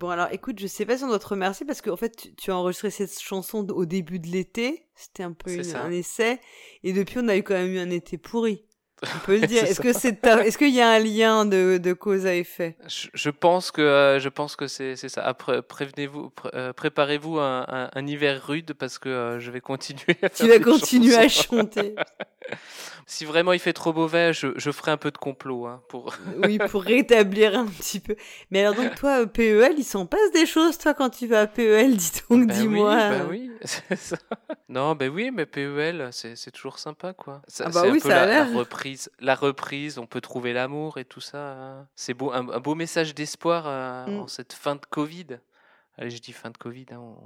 Bon, 0.00 0.08
alors 0.08 0.28
écoute, 0.32 0.58
je 0.58 0.66
sais 0.66 0.86
pas 0.86 0.96
si 0.96 1.04
on 1.04 1.08
doit 1.08 1.18
te 1.18 1.26
remercier 1.28 1.66
parce 1.66 1.82
qu'en 1.82 1.96
fait, 1.96 2.16
tu, 2.16 2.34
tu 2.34 2.50
as 2.50 2.56
enregistré 2.56 2.88
cette 2.90 3.20
chanson 3.20 3.66
au 3.68 3.84
début 3.84 4.18
de 4.18 4.28
l'été. 4.28 4.86
C'était 4.96 5.22
un 5.22 5.32
peu 5.32 5.50
une- 5.52 5.76
un 5.76 5.90
essai. 5.90 6.40
Et 6.82 6.92
depuis, 6.94 7.18
on 7.20 7.28
a 7.28 7.36
eu 7.36 7.42
quand 7.42 7.52
même 7.54 7.70
eu 7.70 7.78
un 7.78 7.90
été 7.90 8.16
pourri. 8.16 8.64
On 9.02 9.18
peut 9.26 9.38
le 9.38 9.46
dire. 9.46 9.62
Est-ce 9.64 9.80
que 9.80 9.92
c'est 9.92 10.22
ta- 10.22 10.42
est-ce 10.44 10.56
qu'il 10.56 10.74
y 10.74 10.80
a 10.80 10.88
un 10.90 10.98
lien 10.98 11.44
de, 11.44 11.76
de 11.76 11.92
cause 11.92 12.24
à 12.24 12.34
effet? 12.34 12.76
Je, 12.88 13.08
je 13.12 13.28
pense 13.30 13.70
que 13.70 13.82
euh, 13.82 14.18
je 14.20 14.28
pense 14.30 14.56
que 14.56 14.66
c'est 14.68 14.96
ça. 14.96 15.22
Après, 15.22 15.60
prévenez-vous, 15.62 16.28
pr- 16.34 16.50
euh, 16.54 16.72
préparez-vous 16.72 17.38
un, 17.38 17.66
un- 17.68 17.90
un 17.94 18.06
hiver 18.06 18.42
rude 18.46 18.72
parce 18.72 18.98
que 18.98 19.08
euh, 19.10 19.38
je 19.38 19.50
vais 19.50 19.60
continuer. 19.60 20.16
À 20.22 20.30
Tu 20.30 20.48
vas 20.48 20.58
continuer 20.60 21.14
à 21.14 21.28
chanter. 21.28 21.94
Si 23.12 23.24
vraiment 23.24 23.52
il 23.52 23.58
fait 23.58 23.72
trop 23.72 23.92
mauvais, 23.92 24.32
je, 24.32 24.48
je 24.56 24.70
ferai 24.70 24.92
un 24.92 24.96
peu 24.96 25.10
de 25.10 25.18
complot 25.18 25.66
hein, 25.66 25.82
pour. 25.88 26.14
Oui, 26.44 26.58
pour 26.70 26.82
rétablir 26.84 27.58
un 27.58 27.66
petit 27.66 27.98
peu. 27.98 28.14
Mais 28.52 28.60
alors 28.64 28.76
donc 28.76 28.94
toi, 28.94 29.26
PEL, 29.26 29.74
il 29.78 29.84
s'en 29.84 30.06
passe 30.06 30.30
des 30.32 30.46
choses, 30.46 30.78
toi, 30.78 30.94
quand 30.94 31.10
tu 31.10 31.26
vas 31.26 31.40
à 31.40 31.46
PEL, 31.48 31.96
dis 31.96 32.12
donc, 32.30 32.46
Ben 32.46 32.54
dis-moi. 32.56 32.94
Oui, 32.94 33.10
ben 33.18 33.26
oui, 33.28 33.50
c'est 33.64 33.96
ça. 33.96 34.16
Non, 34.68 34.94
ben 34.94 35.10
oui, 35.10 35.32
mais 35.32 35.44
PEL, 35.44 36.10
c'est 36.12 36.36
c'est 36.36 36.52
toujours 36.52 36.78
sympa, 36.78 37.12
quoi. 37.12 37.42
Ça- 37.48 37.64
Ah 37.66 37.70
bah 37.70 37.80
c'est 37.82 37.90
oui, 37.90 37.98
un 37.98 38.00
peu 38.00 38.08
ça 38.10 38.22
a 38.22 38.26
la, 38.26 38.44
la 38.44 38.56
reprise, 38.58 39.10
la 39.18 39.34
reprise. 39.34 39.98
On 39.98 40.06
peut 40.06 40.20
trouver 40.20 40.52
l'amour 40.52 40.98
et 40.98 41.04
tout 41.04 41.20
ça. 41.20 41.38
hein. 41.54 41.88
C'est 41.96 42.14
beau, 42.14 42.30
un, 42.32 42.48
un 42.48 42.60
beau 42.60 42.76
message 42.76 43.14
d'espoir 43.14 43.64
euh, 43.66 44.06
Mm. 44.06 44.20
en 44.20 44.26
cette 44.28 44.52
fin 44.52 44.76
de 44.76 44.86
Covid. 44.88 45.26
Allez, 45.98 46.10
je 46.10 46.20
dis 46.22 46.32
fin 46.32 46.50
de 46.50 46.56
Covid, 46.56 46.86
hein, 46.92 46.98
on, 47.00 47.16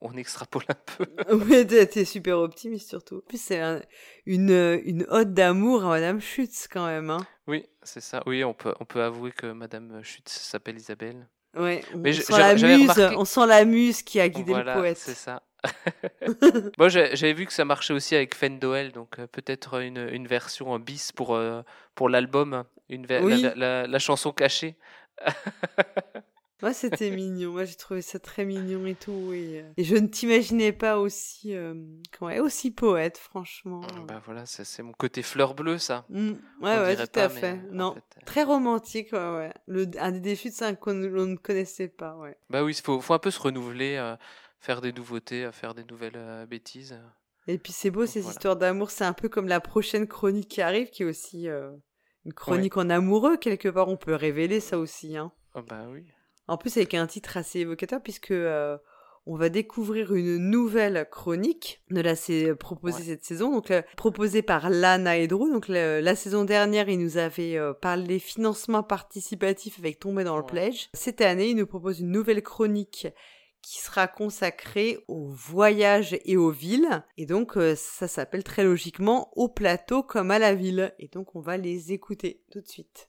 on 0.00 0.12
extrapole 0.16 0.62
un 0.68 0.74
peu. 0.96 1.06
Oui, 1.32 1.66
t'es 1.66 2.04
super 2.04 2.38
optimiste 2.38 2.88
surtout. 2.88 3.16
En 3.16 3.28
plus, 3.28 3.40
c'est 3.40 3.60
un- 3.60 3.80
une, 4.26 4.80
une 4.84 5.06
ode 5.08 5.34
d'amour 5.34 5.84
à 5.84 5.88
Madame 5.88 6.20
Schutz 6.20 6.68
quand 6.70 6.86
même. 6.86 7.10
Hein. 7.10 7.26
Oui, 7.46 7.66
c'est 7.82 8.00
ça. 8.00 8.22
Oui, 8.26 8.44
on 8.44 8.54
peut, 8.54 8.74
on 8.80 8.84
peut 8.84 9.02
avouer 9.02 9.32
que 9.32 9.46
Madame 9.52 10.02
Schutz 10.02 10.30
s'appelle 10.32 10.76
Isabelle. 10.76 11.26
On, 11.54 11.62
Mais 11.64 11.82
on 11.96 12.12
je- 12.12 12.22
sent 12.22 12.32
la 12.38 12.54
muse, 12.54 12.90
remarqué- 12.90 13.14
on 13.16 13.24
sent 13.24 13.46
la 13.46 13.64
muse 13.64 14.02
qui 14.02 14.20
a 14.20 14.28
guidé 14.28 14.52
voilà, 14.52 14.74
le 14.74 14.80
poète. 14.80 14.98
c'est 14.98 15.14
ça. 15.14 15.42
Moi, 16.78 16.88
j'avais 16.88 17.32
vu 17.32 17.46
que 17.46 17.52
ça 17.52 17.64
marchait 17.64 17.92
aussi 17.94 18.14
avec 18.14 18.34
Fendoel, 18.34 18.92
donc 18.92 19.18
euh, 19.18 19.26
peut-être 19.26 19.80
une, 19.80 20.08
une 20.12 20.26
version 20.28 20.74
un 20.74 20.78
bis 20.78 21.10
pour, 21.10 21.34
euh, 21.34 21.62
pour 21.96 22.08
l'album, 22.08 22.64
une 22.88 23.06
ver- 23.06 23.24
Oui. 23.24 23.40
la, 23.42 23.54
la- 23.56 23.86
la 23.88 23.98
chanson 23.98 24.30
cachée. 24.30 24.76
Moi, 26.60 26.72
c'était 26.72 27.10
mignon. 27.10 27.52
Moi, 27.52 27.64
j'ai 27.64 27.76
trouvé 27.76 28.02
ça 28.02 28.18
très 28.18 28.44
mignon 28.44 28.84
et 28.86 28.96
tout. 28.96 29.32
Et, 29.32 29.60
euh, 29.60 29.72
et 29.76 29.84
je 29.84 29.94
ne 29.94 30.06
t'imaginais 30.08 30.72
pas 30.72 30.98
aussi, 30.98 31.54
euh, 31.54 31.74
et 32.32 32.40
aussi 32.40 32.70
poète, 32.72 33.16
franchement. 33.16 33.80
Bah 34.06 34.20
voilà, 34.24 34.44
c'est 34.46 34.82
mon 34.82 34.92
côté 34.92 35.22
fleur 35.22 35.54
bleue, 35.54 35.78
ça. 35.78 36.04
Mm, 36.08 36.32
On 36.60 36.64
ouais, 36.64 36.78
ouais, 36.78 36.96
tout 36.96 37.12
pas, 37.12 37.24
à 37.24 37.28
fait. 37.28 37.60
Non, 37.70 37.94
fait, 37.94 38.00
euh, 38.00 38.24
très 38.26 38.42
romantique, 38.42 39.12
ouais, 39.12 39.18
ouais. 39.36 39.52
Le, 39.66 39.86
un 40.00 40.10
des 40.12 40.20
défis 40.20 40.50
de 40.50 40.54
ça 40.54 40.74
qu'on 40.74 40.94
ne 40.94 41.36
connaissait 41.36 41.88
pas, 41.88 42.16
ouais. 42.16 42.36
Bah 42.50 42.64
oui, 42.64 42.74
il 42.76 42.82
faut, 42.82 43.00
faut 43.00 43.14
un 43.14 43.18
peu 43.20 43.30
se 43.30 43.40
renouveler, 43.40 43.96
euh, 43.96 44.16
faire 44.58 44.80
des 44.80 44.92
nouveautés, 44.92 45.48
faire 45.52 45.74
des 45.74 45.84
nouvelles 45.84 46.46
bêtises. 46.50 47.00
Et 47.46 47.56
puis 47.58 47.72
c'est 47.72 47.90
beau 47.90 48.04
ces 48.04 48.20
Voilà. 48.20 48.32
histoires 48.32 48.56
d'amour, 48.56 48.90
c'est 48.90 49.04
un 49.04 49.12
peu 49.12 49.28
comme 49.28 49.46
la 49.48 49.60
prochaine 49.60 50.06
chronique 50.08 50.48
qui 50.48 50.60
arrive, 50.60 50.90
qui 50.90 51.02
est 51.04 51.06
aussi 51.06 51.46
une 51.46 52.32
chronique 52.34 52.76
en 52.76 52.90
amoureux 52.90 53.36
quelque 53.36 53.68
part. 53.68 53.88
On 53.88 53.96
peut 53.96 54.14
révéler 54.14 54.60
ça 54.60 54.78
aussi. 54.78 55.16
Hein. 55.16 55.32
Ah 55.54 55.62
bah 55.62 55.86
oui. 55.88 56.04
En 56.48 56.56
plus 56.56 56.76
avec 56.76 56.94
un 56.94 57.06
titre 57.06 57.36
assez 57.36 57.60
évocateur 57.60 58.00
puisque 58.02 58.30
euh, 58.30 58.76
on 59.26 59.36
va 59.36 59.50
découvrir 59.50 60.14
une 60.14 60.38
nouvelle 60.38 61.06
chronique 61.10 61.82
de 61.90 62.00
la 62.00 62.16
sé- 62.16 62.54
proposée 62.54 63.00
Ouais. 63.00 63.04
cette 63.04 63.24
saison, 63.24 63.52
donc 63.52 63.70
euh, 63.70 63.82
proposée 63.96 64.40
par 64.40 64.70
Lana 64.70 65.18
et 65.18 65.26
Drew. 65.28 65.50
Donc 65.52 65.68
la, 65.68 66.00
la 66.00 66.16
saison 66.16 66.44
dernière, 66.44 66.88
ils 66.88 66.98
nous 66.98 67.18
avaient 67.18 67.56
euh, 67.58 67.74
parlé 67.74 68.18
financement 68.18 68.82
participatif 68.82 69.78
avec 69.78 69.98
Tomber 70.00 70.24
dans 70.24 70.36
le 70.36 70.42
Ouais. 70.44 70.48
pledge. 70.48 70.88
Cette 70.94 71.20
année, 71.20 71.50
ils 71.50 71.56
nous 71.56 71.66
proposent 71.66 72.00
une 72.00 72.10
nouvelle 72.10 72.42
chronique 72.42 73.06
qui 73.60 73.80
sera 73.80 74.06
consacrée 74.08 75.04
aux 75.08 75.26
voyages 75.26 76.16
et 76.24 76.38
aux 76.38 76.50
villes. 76.50 77.04
Et 77.18 77.26
donc, 77.26 77.58
euh, 77.58 77.74
ça 77.76 78.08
s'appelle 78.08 78.44
très 78.44 78.64
logiquement 78.64 79.30
au 79.36 79.48
plateau 79.48 80.02
comme 80.02 80.30
à 80.30 80.38
la 80.38 80.54
ville. 80.54 80.94
Et 80.98 81.08
donc, 81.08 81.34
on 81.36 81.40
va 81.40 81.58
les 81.58 81.92
écouter 81.92 82.40
tout 82.50 82.60
de 82.62 82.68
suite. 82.68 83.08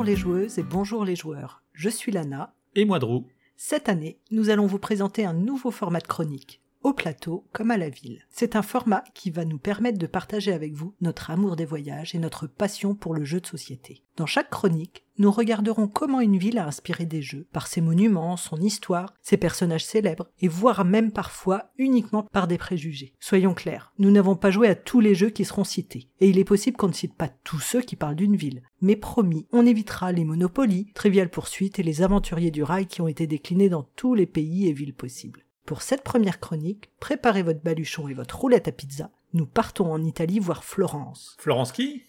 Bonjour 0.00 0.14
les 0.14 0.16
joueuses 0.16 0.58
et 0.58 0.62
bonjour 0.62 1.04
les 1.04 1.14
joueurs. 1.14 1.62
Je 1.74 1.90
suis 1.90 2.10
Lana. 2.10 2.54
Et 2.74 2.86
moi, 2.86 2.98
Drew. 2.98 3.26
Cette 3.58 3.90
année, 3.90 4.18
nous 4.30 4.48
allons 4.48 4.64
vous 4.64 4.78
présenter 4.78 5.26
un 5.26 5.34
nouveau 5.34 5.70
format 5.70 6.00
de 6.00 6.06
chronique, 6.06 6.62
au 6.82 6.92
plateau 6.92 7.46
comme 7.52 7.70
à 7.70 7.76
la 7.76 7.88
ville. 7.88 8.22
C'est 8.30 8.56
un 8.56 8.62
format 8.62 9.04
qui 9.14 9.30
va 9.30 9.44
nous 9.44 9.58
permettre 9.58 9.98
de 9.98 10.06
partager 10.06 10.52
avec 10.52 10.72
vous 10.72 10.94
notre 11.00 11.30
amour 11.30 11.56
des 11.56 11.64
voyages 11.64 12.14
et 12.14 12.18
notre 12.18 12.46
passion 12.46 12.94
pour 12.94 13.14
le 13.14 13.24
jeu 13.24 13.40
de 13.40 13.46
société. 13.46 14.02
Dans 14.16 14.26
chaque 14.26 14.50
chronique, 14.50 15.04
nous 15.18 15.30
regarderons 15.30 15.86
comment 15.86 16.20
une 16.20 16.38
ville 16.38 16.58
a 16.58 16.66
inspiré 16.66 17.04
des 17.04 17.20
jeux, 17.20 17.46
par 17.52 17.66
ses 17.66 17.80
monuments, 17.80 18.38
son 18.38 18.56
histoire, 18.56 19.14
ses 19.22 19.36
personnages 19.36 19.84
célèbres, 19.84 20.30
et 20.40 20.48
voire 20.48 20.84
même 20.84 21.12
parfois 21.12 21.70
uniquement 21.76 22.22
par 22.32 22.48
des 22.48 22.56
préjugés. 22.56 23.14
Soyons 23.20 23.52
clairs, 23.52 23.92
nous 23.98 24.10
n'avons 24.10 24.36
pas 24.36 24.50
joué 24.50 24.68
à 24.68 24.74
tous 24.74 25.00
les 25.00 25.14
jeux 25.14 25.30
qui 25.30 25.44
seront 25.44 25.64
cités, 25.64 26.08
et 26.20 26.28
il 26.30 26.38
est 26.38 26.44
possible 26.44 26.76
qu'on 26.78 26.88
ne 26.88 26.94
cite 26.94 27.14
pas 27.14 27.28
tous 27.28 27.60
ceux 27.60 27.82
qui 27.82 27.96
parlent 27.96 28.16
d'une 28.16 28.36
ville. 28.36 28.62
Mais 28.80 28.96
promis, 28.96 29.46
on 29.52 29.66
évitera 29.66 30.12
les 30.12 30.24
Monopoly, 30.24 30.90
Trivial 30.94 31.28
Poursuite 31.28 31.78
et 31.78 31.82
les 31.82 32.00
Aventuriers 32.00 32.50
du 32.50 32.62
Rail 32.62 32.86
qui 32.86 33.02
ont 33.02 33.08
été 33.08 33.26
déclinés 33.26 33.68
dans 33.68 33.86
tous 33.96 34.14
les 34.14 34.26
pays 34.26 34.68
et 34.68 34.72
villes 34.72 34.94
possibles. 34.94 35.44
Pour 35.70 35.82
cette 35.82 36.02
première 36.02 36.40
chronique, 36.40 36.90
préparez 36.98 37.44
votre 37.44 37.62
baluchon 37.62 38.08
et 38.08 38.12
votre 38.12 38.36
roulette 38.40 38.66
à 38.66 38.72
pizza. 38.72 39.08
Nous 39.34 39.46
partons 39.46 39.92
en 39.92 40.02
Italie 40.02 40.40
voir 40.40 40.64
Florence. 40.64 41.36
Florence 41.38 41.70
qui? 41.70 42.02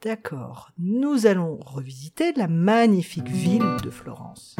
D'accord, 0.00 0.70
nous 0.78 1.26
allons 1.26 1.56
revisiter 1.56 2.32
la 2.34 2.46
magnifique 2.46 3.26
ville 3.26 3.78
de 3.82 3.90
Florence. 3.90 4.54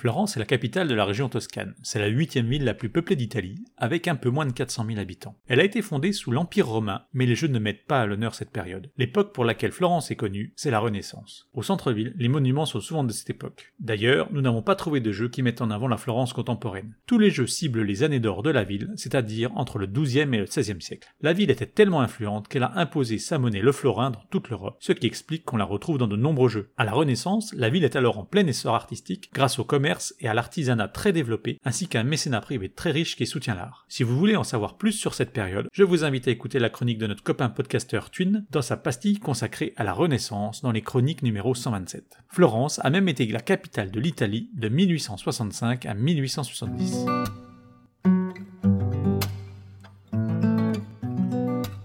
Florence 0.00 0.34
est 0.34 0.40
la 0.40 0.46
capitale 0.46 0.88
de 0.88 0.94
la 0.94 1.04
région 1.04 1.28
toscane. 1.28 1.74
C'est 1.82 1.98
la 1.98 2.06
huitième 2.06 2.46
ville 2.46 2.64
la 2.64 2.72
plus 2.72 2.88
peuplée 2.88 3.16
d'Italie, 3.16 3.62
avec 3.76 4.08
un 4.08 4.16
peu 4.16 4.30
moins 4.30 4.46
de 4.46 4.52
400 4.52 4.86
000 4.86 4.98
habitants. 4.98 5.36
Elle 5.46 5.60
a 5.60 5.64
été 5.64 5.82
fondée 5.82 6.14
sous 6.14 6.30
l'Empire 6.30 6.68
romain, 6.68 7.02
mais 7.12 7.26
les 7.26 7.34
jeux 7.34 7.48
ne 7.48 7.58
mettent 7.58 7.84
pas 7.86 8.00
à 8.00 8.06
l'honneur 8.06 8.34
cette 8.34 8.48
période. 8.48 8.90
L'époque 8.96 9.34
pour 9.34 9.44
laquelle 9.44 9.72
Florence 9.72 10.10
est 10.10 10.16
connue, 10.16 10.54
c'est 10.56 10.70
la 10.70 10.78
Renaissance. 10.78 11.50
Au 11.52 11.62
centre-ville, 11.62 12.14
les 12.16 12.28
monuments 12.28 12.64
sont 12.64 12.80
souvent 12.80 13.04
de 13.04 13.12
cette 13.12 13.28
époque. 13.28 13.74
D'ailleurs, 13.78 14.32
nous 14.32 14.40
n'avons 14.40 14.62
pas 14.62 14.74
trouvé 14.74 15.00
de 15.00 15.12
jeux 15.12 15.28
qui 15.28 15.42
mettent 15.42 15.60
en 15.60 15.70
avant 15.70 15.86
la 15.86 15.98
Florence 15.98 16.32
contemporaine. 16.32 16.94
Tous 17.06 17.18
les 17.18 17.30
jeux 17.30 17.46
ciblent 17.46 17.82
les 17.82 18.02
années 18.02 18.20
d'or 18.20 18.42
de 18.42 18.48
la 18.48 18.64
ville, 18.64 18.94
c'est-à-dire 18.96 19.54
entre 19.54 19.76
le 19.76 19.86
XIIe 19.86 20.32
et 20.32 20.38
le 20.38 20.46
XVIe 20.46 20.80
siècle. 20.80 21.10
La 21.20 21.34
ville 21.34 21.50
était 21.50 21.66
tellement 21.66 22.00
influente 22.00 22.48
qu'elle 22.48 22.62
a 22.62 22.72
imposé 22.76 23.18
sa 23.18 23.38
monnaie 23.38 23.60
le 23.60 23.72
florin 23.72 24.12
dans 24.12 24.24
toute 24.30 24.48
l'Europe, 24.48 24.78
ce 24.80 24.92
qui 24.92 25.06
explique 25.06 25.44
qu'on 25.44 25.58
la 25.58 25.64
retrouve 25.66 25.98
dans 25.98 26.08
de 26.08 26.16
nombreux 26.16 26.48
jeux. 26.48 26.70
À 26.78 26.86
la 26.86 26.92
Renaissance, 26.92 27.52
la 27.54 27.68
ville 27.68 27.84
est 27.84 27.96
alors 27.96 28.18
en 28.18 28.24
plein 28.24 28.46
essor 28.46 28.74
artistique 28.74 29.28
grâce 29.34 29.58
au 29.58 29.64
commerce 29.64 29.89
et 30.20 30.28
à 30.28 30.34
l'artisanat 30.34 30.88
très 30.88 31.12
développé, 31.12 31.58
ainsi 31.64 31.88
qu'à 31.88 32.00
un 32.00 32.04
mécénat 32.04 32.40
privé 32.40 32.68
très 32.68 32.90
riche 32.90 33.16
qui 33.16 33.26
soutient 33.26 33.54
l'art. 33.54 33.84
Si 33.88 34.02
vous 34.02 34.16
voulez 34.16 34.36
en 34.36 34.44
savoir 34.44 34.76
plus 34.76 34.92
sur 34.92 35.14
cette 35.14 35.32
période, 35.32 35.68
je 35.72 35.82
vous 35.82 36.04
invite 36.04 36.28
à 36.28 36.30
écouter 36.30 36.58
la 36.58 36.70
chronique 36.70 36.98
de 36.98 37.06
notre 37.06 37.22
copain 37.22 37.48
podcasteur 37.48 38.10
Twin 38.10 38.46
dans 38.50 38.62
sa 38.62 38.76
pastille 38.76 39.18
consacrée 39.18 39.72
à 39.76 39.84
la 39.84 39.92
Renaissance 39.92 40.62
dans 40.62 40.72
les 40.72 40.82
chroniques 40.82 41.22
numéro 41.22 41.54
127. 41.54 42.18
Florence 42.28 42.80
a 42.82 42.90
même 42.90 43.08
été 43.08 43.26
la 43.26 43.40
capitale 43.40 43.90
de 43.90 44.00
l'Italie 44.00 44.50
de 44.54 44.68
1865 44.68 45.86
à 45.86 45.94
1870. 45.94 47.06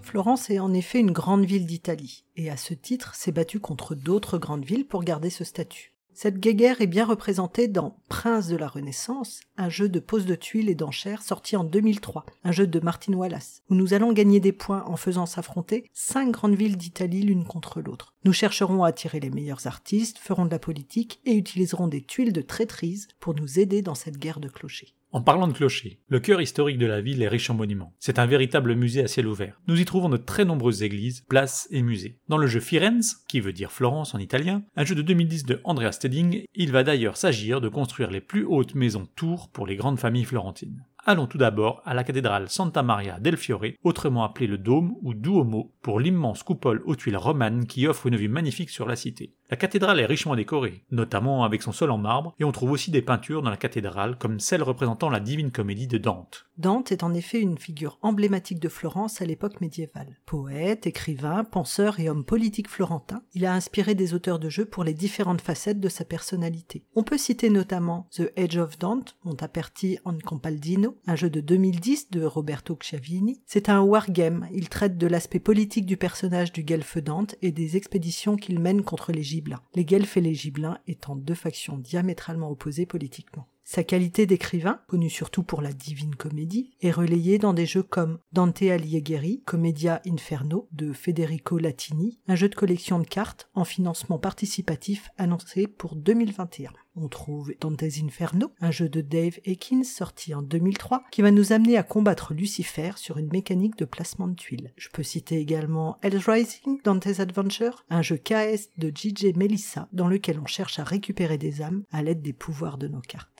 Florence 0.02 0.48
est 0.48 0.60
en 0.60 0.72
effet 0.72 1.00
une 1.00 1.10
grande 1.10 1.44
ville 1.44 1.66
d'Italie, 1.66 2.24
et 2.36 2.50
à 2.50 2.56
ce 2.56 2.72
titre 2.72 3.14
s'est 3.14 3.32
battue 3.32 3.60
contre 3.60 3.94
d'autres 3.94 4.38
grandes 4.38 4.64
villes 4.64 4.86
pour 4.86 5.04
garder 5.04 5.28
ce 5.28 5.44
statut. 5.44 5.95
Cette 6.18 6.40
guéguerre 6.40 6.80
est 6.80 6.86
bien 6.86 7.04
représentée 7.04 7.68
dans 7.68 7.98
Prince 8.08 8.48
de 8.48 8.56
la 8.56 8.68
Renaissance, 8.68 9.40
un 9.58 9.68
jeu 9.68 9.90
de 9.90 10.00
pose 10.00 10.24
de 10.24 10.34
tuiles 10.34 10.70
et 10.70 10.74
d'enchères 10.74 11.20
sorti 11.20 11.56
en 11.56 11.64
2003, 11.64 12.24
un 12.42 12.52
jeu 12.52 12.66
de 12.66 12.80
Martin 12.80 13.12
Wallace, 13.12 13.62
où 13.68 13.74
nous 13.74 13.92
allons 13.92 14.14
gagner 14.14 14.40
des 14.40 14.52
points 14.52 14.82
en 14.86 14.96
faisant 14.96 15.26
s'affronter 15.26 15.90
cinq 15.92 16.30
grandes 16.30 16.54
villes 16.54 16.78
d'Italie 16.78 17.20
l'une 17.20 17.44
contre 17.44 17.82
l'autre. 17.82 18.14
Nous 18.24 18.32
chercherons 18.32 18.82
à 18.82 18.88
attirer 18.88 19.20
les 19.20 19.28
meilleurs 19.28 19.66
artistes, 19.66 20.16
ferons 20.16 20.46
de 20.46 20.50
la 20.50 20.58
politique 20.58 21.20
et 21.26 21.34
utiliserons 21.34 21.86
des 21.86 22.00
tuiles 22.02 22.32
de 22.32 22.40
traîtrise 22.40 23.08
pour 23.20 23.34
nous 23.34 23.58
aider 23.58 23.82
dans 23.82 23.94
cette 23.94 24.16
guerre 24.16 24.40
de 24.40 24.48
clochers. 24.48 24.94
En 25.16 25.22
parlant 25.22 25.48
de 25.48 25.54
clochers, 25.54 25.98
le 26.08 26.20
cœur 26.20 26.42
historique 26.42 26.76
de 26.76 26.84
la 26.84 27.00
ville 27.00 27.22
est 27.22 27.28
riche 27.28 27.48
en 27.48 27.54
monuments. 27.54 27.94
C'est 27.98 28.18
un 28.18 28.26
véritable 28.26 28.74
musée 28.74 29.02
à 29.02 29.08
ciel 29.08 29.26
ouvert. 29.26 29.58
Nous 29.66 29.80
y 29.80 29.86
trouvons 29.86 30.10
de 30.10 30.18
très 30.18 30.44
nombreuses 30.44 30.82
églises, 30.82 31.24
places 31.26 31.68
et 31.70 31.80
musées. 31.80 32.18
Dans 32.28 32.36
le 32.36 32.46
jeu 32.46 32.60
Firenze, 32.60 33.24
qui 33.26 33.40
veut 33.40 33.54
dire 33.54 33.72
Florence 33.72 34.14
en 34.14 34.18
italien, 34.18 34.62
un 34.76 34.84
jeu 34.84 34.94
de 34.94 35.00
2010 35.00 35.46
de 35.46 35.62
Andrea 35.64 35.92
Steding, 35.92 36.44
il 36.54 36.70
va 36.70 36.84
d'ailleurs 36.84 37.16
s'agir 37.16 37.62
de 37.62 37.70
construire 37.70 38.10
les 38.10 38.20
plus 38.20 38.44
hautes 38.44 38.74
maisons 38.74 39.08
tours 39.16 39.48
pour 39.48 39.66
les 39.66 39.76
grandes 39.76 39.98
familles 39.98 40.26
florentines. 40.26 40.84
Allons 41.08 41.28
tout 41.28 41.38
d'abord 41.38 41.82
à 41.84 41.94
la 41.94 42.02
cathédrale 42.02 42.48
Santa 42.48 42.82
Maria 42.82 43.20
del 43.20 43.36
Fiore, 43.36 43.76
autrement 43.84 44.24
appelée 44.24 44.48
le 44.48 44.58
Dôme 44.58 44.96
ou 45.02 45.14
Duomo, 45.14 45.72
pour 45.80 46.00
l'immense 46.00 46.42
coupole 46.42 46.82
aux 46.84 46.96
tuiles 46.96 47.16
romanes 47.16 47.66
qui 47.66 47.86
offre 47.86 48.08
une 48.08 48.16
vue 48.16 48.26
magnifique 48.28 48.70
sur 48.70 48.88
la 48.88 48.96
cité. 48.96 49.32
La 49.48 49.56
cathédrale 49.56 50.00
est 50.00 50.06
richement 50.06 50.34
décorée, 50.34 50.82
notamment 50.90 51.44
avec 51.44 51.62
son 51.62 51.70
sol 51.70 51.92
en 51.92 51.98
marbre, 51.98 52.34
et 52.40 52.44
on 52.44 52.50
trouve 52.50 52.72
aussi 52.72 52.90
des 52.90 53.02
peintures 53.02 53.42
dans 53.42 53.50
la 53.50 53.56
cathédrale 53.56 54.18
comme 54.18 54.40
celle 54.40 54.64
représentant 54.64 55.08
la 55.08 55.20
Divine 55.20 55.52
Comédie 55.52 55.86
de 55.86 55.98
Dante. 55.98 56.45
Dante 56.58 56.90
est 56.90 57.02
en 57.02 57.12
effet 57.12 57.40
une 57.40 57.58
figure 57.58 57.98
emblématique 58.00 58.60
de 58.60 58.68
Florence 58.68 59.20
à 59.20 59.26
l'époque 59.26 59.60
médiévale. 59.60 60.18
Poète, 60.24 60.86
écrivain, 60.86 61.44
penseur 61.44 62.00
et 62.00 62.08
homme 62.08 62.24
politique 62.24 62.68
florentin, 62.68 63.22
il 63.34 63.44
a 63.44 63.52
inspiré 63.52 63.94
des 63.94 64.14
auteurs 64.14 64.38
de 64.38 64.48
jeux 64.48 64.64
pour 64.64 64.82
les 64.82 64.94
différentes 64.94 65.42
facettes 65.42 65.80
de 65.80 65.88
sa 65.90 66.04
personnalité. 66.04 66.84
On 66.94 67.02
peut 67.02 67.18
citer 67.18 67.50
notamment 67.50 68.08
The 68.10 68.32
Age 68.38 68.56
of 68.56 68.78
Dante, 68.78 69.16
Montaperti 69.24 69.98
en 70.04 70.16
Compaldino, 70.16 70.96
un 71.06 71.16
jeu 71.16 71.28
de 71.28 71.40
2010 71.40 72.10
de 72.10 72.24
Roberto 72.24 72.78
Chiavini. 72.80 73.42
C'est 73.44 73.68
un 73.68 73.82
wargame, 73.82 74.48
il 74.52 74.68
traite 74.70 74.96
de 74.96 75.06
l'aspect 75.06 75.40
politique 75.40 75.86
du 75.86 75.96
personnage 75.98 76.52
du 76.52 76.62
guelfe 76.62 76.98
Dante 76.98 77.36
et 77.42 77.52
des 77.52 77.76
expéditions 77.76 78.36
qu'il 78.36 78.60
mène 78.60 78.82
contre 78.82 79.12
les 79.12 79.22
Gibelins. 79.22 79.62
Les 79.74 79.84
guelfes 79.84 80.16
et 80.16 80.22
les 80.22 80.34
Gibelins 80.34 80.78
étant 80.86 81.16
deux 81.16 81.34
factions 81.34 81.76
diamétralement 81.76 82.50
opposées 82.50 82.86
politiquement. 82.86 83.46
Sa 83.68 83.82
qualité 83.82 84.26
d'écrivain, 84.26 84.80
connu 84.86 85.10
surtout 85.10 85.42
pour 85.42 85.60
la 85.60 85.72
Divine 85.72 86.14
Comédie, 86.14 86.70
est 86.82 86.92
relayée 86.92 87.38
dans 87.38 87.52
des 87.52 87.66
jeux 87.66 87.82
comme 87.82 88.20
Dante 88.32 88.62
Alighieri, 88.62 89.42
Commedia 89.44 90.00
Inferno 90.06 90.68
de 90.70 90.92
Federico 90.92 91.58
Latini, 91.58 92.20
un 92.28 92.36
jeu 92.36 92.48
de 92.48 92.54
collection 92.54 93.00
de 93.00 93.08
cartes 93.08 93.50
en 93.54 93.64
financement 93.64 94.20
participatif 94.20 95.10
annoncé 95.18 95.66
pour 95.66 95.96
2021. 95.96 96.70
On 96.94 97.08
trouve 97.08 97.54
Dante's 97.60 98.00
Inferno, 98.04 98.52
un 98.60 98.70
jeu 98.70 98.88
de 98.88 99.00
Dave 99.00 99.40
Ekins 99.44 99.82
sorti 99.82 100.32
en 100.32 100.42
2003 100.42 101.02
qui 101.10 101.22
va 101.22 101.32
nous 101.32 101.52
amener 101.52 101.76
à 101.76 101.82
combattre 101.82 102.34
Lucifer 102.34 102.92
sur 102.94 103.18
une 103.18 103.32
mécanique 103.32 103.76
de 103.76 103.84
placement 103.84 104.28
de 104.28 104.36
tuiles. 104.36 104.72
Je 104.76 104.90
peux 104.90 105.02
citer 105.02 105.38
également 105.38 105.98
Hell's 106.02 106.28
Rising, 106.28 106.78
Dante's 106.84 107.18
Adventure, 107.18 107.84
un 107.90 108.02
jeu 108.02 108.16
KS 108.16 108.70
de 108.78 108.92
JJ 108.94 109.34
Melissa 109.34 109.88
dans 109.92 110.06
lequel 110.06 110.38
on 110.38 110.46
cherche 110.46 110.78
à 110.78 110.84
récupérer 110.84 111.36
des 111.36 111.62
âmes 111.62 111.82
à 111.90 112.04
l'aide 112.04 112.22
des 112.22 112.32
pouvoirs 112.32 112.78
de 112.78 112.86
nos 112.86 113.00
cartes. 113.00 113.35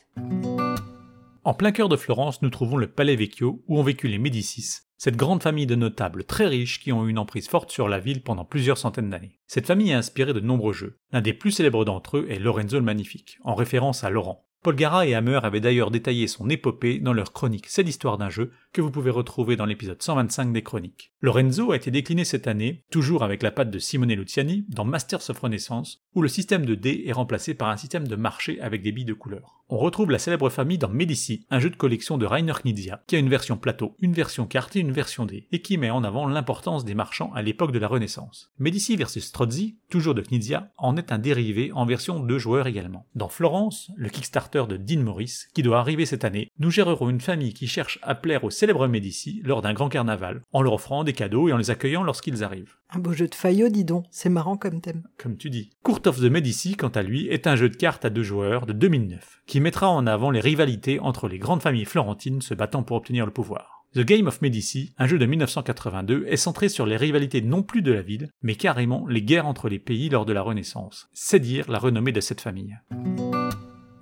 En 1.47 1.55
plein 1.55 1.71
cœur 1.71 1.89
de 1.89 1.97
Florence, 1.97 2.43
nous 2.43 2.51
trouvons 2.51 2.77
le 2.77 2.89
Palais 2.89 3.15
Vecchio, 3.15 3.63
où 3.69 3.79
ont 3.79 3.85
vécu 3.85 4.09
les 4.09 4.19
Médicis, 4.19 4.81
Cette 4.99 5.17
grande 5.17 5.45
famille 5.45 5.67
de 5.67 5.77
notables 5.77 6.25
très 6.25 6.49
riches 6.49 6.81
qui 6.81 6.91
ont 6.91 7.07
eu 7.07 7.11
une 7.11 7.21
emprise 7.21 7.47
forte 7.47 7.71
sur 7.71 7.89
la 7.89 8.01
ville 8.01 8.23
pendant 8.23 8.45
plusieurs 8.45 8.79
centaines 8.79 9.11
d'années. 9.11 9.39
Cette 9.47 9.69
famille 9.69 9.93
a 9.93 9.99
inspiré 9.99 10.33
de 10.33 10.41
nombreux 10.41 10.73
jeux. 10.73 10.99
L'un 11.13 11.21
des 11.21 11.33
plus 11.33 11.53
célèbres 11.53 11.85
d'entre 11.85 12.17
eux 12.17 12.27
est 12.29 12.41
Lorenzo 12.41 12.79
le 12.79 12.85
Magnifique, 12.85 13.39
en 13.45 13.55
référence 13.55 14.03
à 14.03 14.11
Laurent. 14.11 14.46
Paul 14.67 14.75
Gara 14.75 15.07
et 15.07 15.15
Hammer 15.15 15.39
avaient 15.45 15.61
d'ailleurs 15.61 15.93
détaillé 15.93 16.27
son 16.27 16.51
épopée 16.51 16.99
dans 16.99 17.13
leur 17.13 17.33
chronique 17.33 17.67
C'est 17.69 17.85
l'histoire 17.85 18.19
d'un 18.19 18.31
jeu 18.31 18.51
que 18.73 18.81
vous 18.81 18.91
pouvez 18.91 19.13
retrouver 19.13 19.55
dans 19.55 19.65
l'épisode 19.65 20.03
125 20.03 20.53
des 20.53 20.65
chroniques. 20.65 21.13
Lorenzo 21.21 21.71
a 21.71 21.77
été 21.77 21.93
décliné 21.93 22.25
cette 22.25 22.49
année, 22.49 22.83
toujours 22.91 23.23
avec 23.23 23.45
la 23.45 23.53
patte 23.53 23.71
de 23.71 23.79
Simone 23.79 24.13
Luciani, 24.13 24.67
dans 24.69 24.85
Masters 24.85 25.31
of 25.31 25.39
Renaissance, 25.39 26.03
où 26.17 26.23
le 26.23 26.27
système 26.27 26.67
de 26.67 26.75
dés 26.75 27.05
est 27.07 27.13
remplacé 27.13 27.55
par 27.55 27.69
un 27.69 27.77
système 27.77 28.09
de 28.09 28.17
marché 28.17 28.61
avec 28.61 28.83
des 28.83 28.91
billes 28.91 29.05
de 29.05 29.15
couleur. 29.15 29.57
On 29.69 29.79
retrouve 29.79 30.13
la 30.13 30.21
célèbre 30.21 30.49
famille 30.49 30.79
dans 30.79 30.89
Medici, 30.89 31.45
un 31.51 31.59
jeu 31.59 31.71
de 31.71 31.77
collection 31.77 32.19
de 32.19 32.27
Rainer 32.27 32.53
Knizia, 32.63 33.03
qui 33.09 33.17
a 33.17 33.19
une 33.19 33.29
version 33.29 33.57
plateau, 33.57 33.97
une 33.99 34.13
version 34.13 34.47
carte 34.47 34.77
et 34.77 34.81
une 34.81 34.93
version 34.93 35.27
dés, 35.27 35.49
et 35.51 35.61
qui 35.61 35.77
met 35.77 35.91
en 35.91 36.05
avant 36.05 36.27
l'importance 36.27 36.85
des 36.85 36.95
marchands 36.95 37.33
à 37.35 37.43
l'époque 37.43 37.73
de 37.73 37.81
la 37.81 37.89
Renaissance. 37.89 38.53
Medici 38.61 38.95
vs 38.95 39.19
Strozzi, 39.19 39.79
toujours 39.91 40.15
de 40.15 40.23
Knizia, 40.23 40.71
en 40.79 40.97
est 40.97 41.11
un 41.11 41.19
dérivé 41.19 41.73
en 41.73 41.85
version 41.85 42.21
deux 42.21 42.39
joueurs 42.39 42.69
également. 42.69 43.07
Dans 43.17 43.29
Florence, 43.29 43.91
le 43.97 44.09
Kickstarter 44.09 44.56
de 44.65 44.79
Dean 44.79 45.03
Morris, 45.03 45.45
qui 45.53 45.63
doit 45.63 45.79
arriver 45.79 46.07
cette 46.07 46.25
année, 46.25 46.51
nous 46.59 46.71
gérerons 46.71 47.11
une 47.11 47.21
famille 47.21 47.53
qui 47.53 47.67
cherche 47.67 47.99
à 48.01 48.15
plaire 48.15 48.45
aux 48.45 48.51
célèbres 48.51 48.89
Médicis 48.89 49.43
lors 49.45 49.61
d'un 49.61 49.75
grand 49.75 49.91
carnaval, 49.91 50.41
en 50.55 50.63
leur 50.63 50.73
offrant 50.73 51.05
des 51.05 51.13
cadeaux 51.13 51.51
et 51.51 51.53
en 51.53 51.59
les 51.59 51.71
accueillant 51.71 52.03
lorsqu'ils 52.03 52.43
arrivent. 52.43 52.77
Un 52.89 52.99
beau 52.99 53.13
jeu 53.13 53.29
de 53.29 53.35
faillot, 53.35 53.69
dis 53.69 53.85
donc. 53.85 54.07
C'est 54.11 54.31
marrant 54.31 54.57
comme 54.57 54.81
thème. 54.81 55.03
Comme 55.19 55.37
tu 55.37 55.51
dis. 55.51 55.69
Court 55.83 56.01
of 56.07 56.19
the 56.19 56.31
Medici, 56.31 56.77
quant 56.77 56.89
à 56.89 57.03
lui, 57.03 57.29
est 57.29 57.47
un 57.47 57.57
jeu 57.57 57.69
de 57.69 57.77
cartes 57.77 58.07
à 58.07 58.11
deux 58.11 58.23
joueurs 58.23 58.65
de 58.65 58.73
2009, 58.73 59.43
qui 59.47 59.61
mettra 59.61 59.91
en 59.91 60.07
avant 60.07 60.31
les 60.31 60.41
rivalités 60.41 60.99
entre 61.01 61.29
les 61.29 61.39
grandes 61.39 61.63
familles 61.63 61.85
florentines 61.85 62.41
se 62.41 62.55
battant 62.55 62.83
pour 62.83 62.97
obtenir 62.97 63.27
le 63.27 63.33
pouvoir. 63.33 63.77
The 63.97 64.01
Game 64.01 64.27
of 64.27 64.43
Medici, 64.43 64.93
un 64.99 65.07
jeu 65.07 65.19
de 65.19 65.25
1982, 65.25 66.27
est 66.29 66.37
centré 66.37 66.69
sur 66.69 66.85
les 66.85 66.99
rivalités 66.99 67.41
non 67.41 67.63
plus 67.63 67.81
de 67.81 67.93
la 67.93 68.03
ville, 68.03 68.29
mais 68.43 68.55
carrément 68.55 69.07
les 69.09 69.23
guerres 69.23 69.47
entre 69.47 69.71
les 69.71 69.79
pays 69.79 70.11
lors 70.11 70.27
de 70.27 70.35
la 70.35 70.43
Renaissance. 70.43 71.09
C'est 71.15 71.41
dire 71.41 71.71
la 71.71 71.79
renommée 71.79 72.13
de 72.13 72.21
cette 72.21 72.43
famille. 72.43 72.77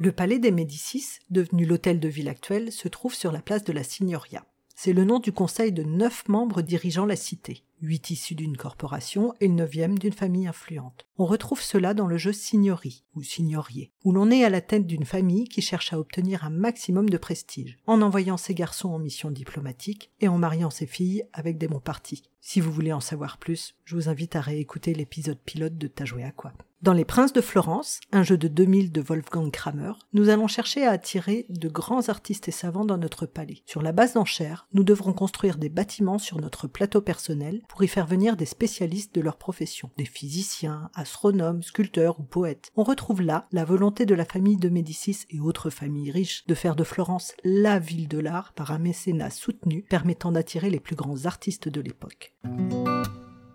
Le 0.00 0.10
palais 0.10 0.40
des 0.40 0.50
Médicis, 0.50 1.20
devenu 1.30 1.64
l'hôtel 1.66 2.00
de 2.00 2.08
ville 2.08 2.28
actuel, 2.28 2.72
se 2.72 2.88
trouve 2.88 3.14
sur 3.14 3.30
la 3.30 3.40
place 3.40 3.62
de 3.62 3.72
la 3.72 3.84
Signoria. 3.84 4.44
C'est 4.74 4.92
le 4.92 5.04
nom 5.04 5.20
du 5.20 5.30
conseil 5.30 5.70
de 5.70 5.84
neuf 5.84 6.28
membres 6.28 6.60
dirigeant 6.60 7.06
la 7.06 7.14
cité, 7.14 7.62
huit 7.80 8.10
issus 8.10 8.34
d'une 8.34 8.56
corporation 8.56 9.32
et 9.40 9.46
le 9.46 9.54
neuvième 9.54 9.96
d'une 9.96 10.12
famille 10.12 10.48
influente. 10.48 11.06
On 11.16 11.26
retrouve 11.26 11.62
cela 11.62 11.94
dans 11.94 12.08
le 12.08 12.18
jeu 12.18 12.32
Signori, 12.32 13.04
ou 13.14 13.22
Signorier, 13.22 13.92
où 14.02 14.10
l'on 14.10 14.32
est 14.32 14.42
à 14.42 14.50
la 14.50 14.60
tête 14.60 14.88
d'une 14.88 15.04
famille 15.04 15.44
qui 15.44 15.62
cherche 15.62 15.92
à 15.92 15.98
obtenir 16.00 16.44
un 16.44 16.50
maximum 16.50 17.08
de 17.08 17.16
prestige, 17.16 17.78
en 17.86 18.02
envoyant 18.02 18.36
ses 18.36 18.54
garçons 18.54 18.88
en 18.88 18.98
mission 18.98 19.30
diplomatique 19.30 20.10
et 20.20 20.26
en 20.26 20.38
mariant 20.38 20.70
ses 20.70 20.86
filles 20.86 21.22
avec 21.32 21.56
des 21.56 21.68
bons 21.68 21.80
partis. 21.80 22.24
Si 22.40 22.60
vous 22.60 22.72
voulez 22.72 22.92
en 22.92 23.00
savoir 23.00 23.38
plus, 23.38 23.76
je 23.84 23.94
vous 23.94 24.08
invite 24.08 24.34
à 24.34 24.40
réécouter 24.40 24.92
l'épisode 24.92 25.38
pilote 25.38 25.78
de 25.78 25.86
T'as 25.86 26.04
joué 26.04 26.24
à 26.24 26.32
quoi 26.32 26.52
dans 26.84 26.92
Les 26.92 27.06
Princes 27.06 27.32
de 27.32 27.40
Florence, 27.40 28.00
un 28.12 28.22
jeu 28.22 28.36
de 28.36 28.46
2000 28.46 28.92
de 28.92 29.00
Wolfgang 29.00 29.50
Kramer, 29.50 29.92
nous 30.12 30.28
allons 30.28 30.48
chercher 30.48 30.84
à 30.84 30.90
attirer 30.90 31.46
de 31.48 31.70
grands 31.70 32.10
artistes 32.10 32.46
et 32.48 32.52
savants 32.52 32.84
dans 32.84 32.98
notre 32.98 33.24
palais. 33.24 33.62
Sur 33.64 33.80
la 33.80 33.92
base 33.92 34.12
d'enchères, 34.12 34.68
nous 34.74 34.84
devrons 34.84 35.14
construire 35.14 35.56
des 35.56 35.70
bâtiments 35.70 36.18
sur 36.18 36.38
notre 36.38 36.68
plateau 36.68 37.00
personnel 37.00 37.62
pour 37.70 37.82
y 37.82 37.88
faire 37.88 38.06
venir 38.06 38.36
des 38.36 38.44
spécialistes 38.44 39.14
de 39.14 39.22
leur 39.22 39.38
profession, 39.38 39.90
des 39.96 40.04
physiciens, 40.04 40.90
astronomes, 40.94 41.62
sculpteurs 41.62 42.20
ou 42.20 42.22
poètes. 42.22 42.70
On 42.76 42.84
retrouve 42.84 43.22
là 43.22 43.48
la 43.50 43.64
volonté 43.64 44.04
de 44.04 44.14
la 44.14 44.26
famille 44.26 44.58
de 44.58 44.68
Médicis 44.68 45.24
et 45.30 45.40
autres 45.40 45.70
familles 45.70 46.10
riches 46.10 46.44
de 46.46 46.54
faire 46.54 46.76
de 46.76 46.84
Florence 46.84 47.32
la 47.44 47.78
ville 47.78 48.08
de 48.08 48.18
l'art 48.18 48.52
par 48.52 48.72
un 48.72 48.78
mécénat 48.78 49.30
soutenu 49.30 49.86
permettant 49.88 50.32
d'attirer 50.32 50.68
les 50.68 50.80
plus 50.80 50.96
grands 50.96 51.24
artistes 51.24 51.70
de 51.70 51.80
l'époque. 51.80 52.34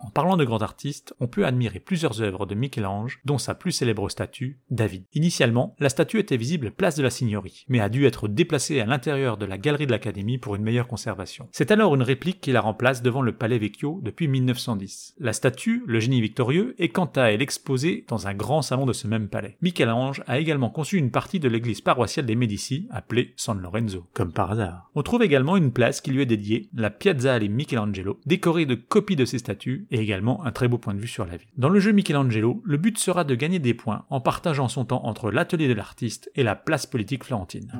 En 0.01 0.09
parlant 0.09 0.37
de 0.37 0.45
grands 0.45 0.61
artistes, 0.61 1.13
on 1.19 1.27
peut 1.27 1.45
admirer 1.45 1.79
plusieurs 1.79 2.21
œuvres 2.21 2.45
de 2.45 2.55
Michel-Ange, 2.55 3.19
dont 3.25 3.37
sa 3.37 3.53
plus 3.53 3.71
célèbre 3.71 4.09
statue, 4.09 4.59
David. 4.69 5.03
Initialement, 5.13 5.75
la 5.79 5.89
statue 5.89 6.19
était 6.19 6.37
visible 6.37 6.71
place 6.71 6.95
de 6.95 7.03
la 7.03 7.09
Signorie, 7.09 7.65
mais 7.67 7.79
a 7.79 7.89
dû 7.89 8.05
être 8.05 8.27
déplacée 8.27 8.79
à 8.79 8.85
l'intérieur 8.85 9.37
de 9.37 9.45
la 9.45 9.57
galerie 9.57 9.87
de 9.87 9.91
l'Académie 9.91 10.37
pour 10.37 10.55
une 10.55 10.63
meilleure 10.63 10.87
conservation. 10.87 11.47
C'est 11.51 11.71
alors 11.71 11.95
une 11.95 12.01
réplique 12.01 12.39
qui 12.41 12.51
la 12.51 12.61
remplace 12.61 13.01
devant 13.01 13.21
le 13.21 13.33
Palais 13.33 13.59
Vecchio 13.59 13.99
depuis 14.01 14.27
1910. 14.27 15.15
La 15.19 15.33
statue, 15.33 15.83
le 15.85 15.99
génie 15.99 16.21
victorieux, 16.21 16.75
est 16.79 16.89
quant 16.89 17.11
à 17.15 17.31
elle 17.31 17.41
exposée 17.41 18.05
dans 18.07 18.27
un 18.27 18.33
grand 18.33 18.61
salon 18.61 18.85
de 18.85 18.93
ce 18.93 19.07
même 19.07 19.27
palais. 19.27 19.57
Michel-Ange 19.61 20.23
a 20.27 20.39
également 20.39 20.69
conçu 20.69 20.97
une 20.97 21.11
partie 21.11 21.39
de 21.39 21.49
l'église 21.49 21.81
paroissiale 21.81 22.25
des 22.25 22.35
Médicis, 22.35 22.87
appelée 22.89 23.33
San 23.35 23.59
Lorenzo, 23.59 24.05
comme 24.13 24.31
par 24.31 24.51
hasard. 24.51 24.89
On 24.95 25.03
trouve 25.03 25.23
également 25.23 25.57
une 25.57 25.73
place 25.73 26.01
qui 26.01 26.11
lui 26.11 26.21
est 26.21 26.25
dédiée, 26.25 26.69
la 26.73 26.89
Piazza 26.89 27.33
alle 27.33 27.49
Michelangelo, 27.49 28.19
décorée 28.25 28.65
de 28.65 28.75
copies 28.75 29.15
de 29.15 29.25
ses 29.25 29.39
statues 29.39 29.87
et 29.91 29.99
également 29.99 30.45
un 30.45 30.51
très 30.51 30.67
beau 30.67 30.77
point 30.77 30.93
de 30.93 30.99
vue 30.99 31.07
sur 31.07 31.25
la 31.25 31.37
ville. 31.37 31.47
Dans 31.57 31.69
le 31.69 31.79
jeu 31.79 31.91
Michelangelo, 31.91 32.61
le 32.65 32.77
but 32.77 32.97
sera 32.97 33.23
de 33.23 33.35
gagner 33.35 33.59
des 33.59 33.73
points 33.73 34.05
en 34.09 34.21
partageant 34.21 34.67
son 34.67 34.85
temps 34.85 35.05
entre 35.05 35.31
l'atelier 35.31 35.67
de 35.67 35.73
l'artiste 35.73 36.31
et 36.35 36.43
la 36.43 36.55
place 36.55 36.85
politique 36.85 37.23
florentine. 37.23 37.71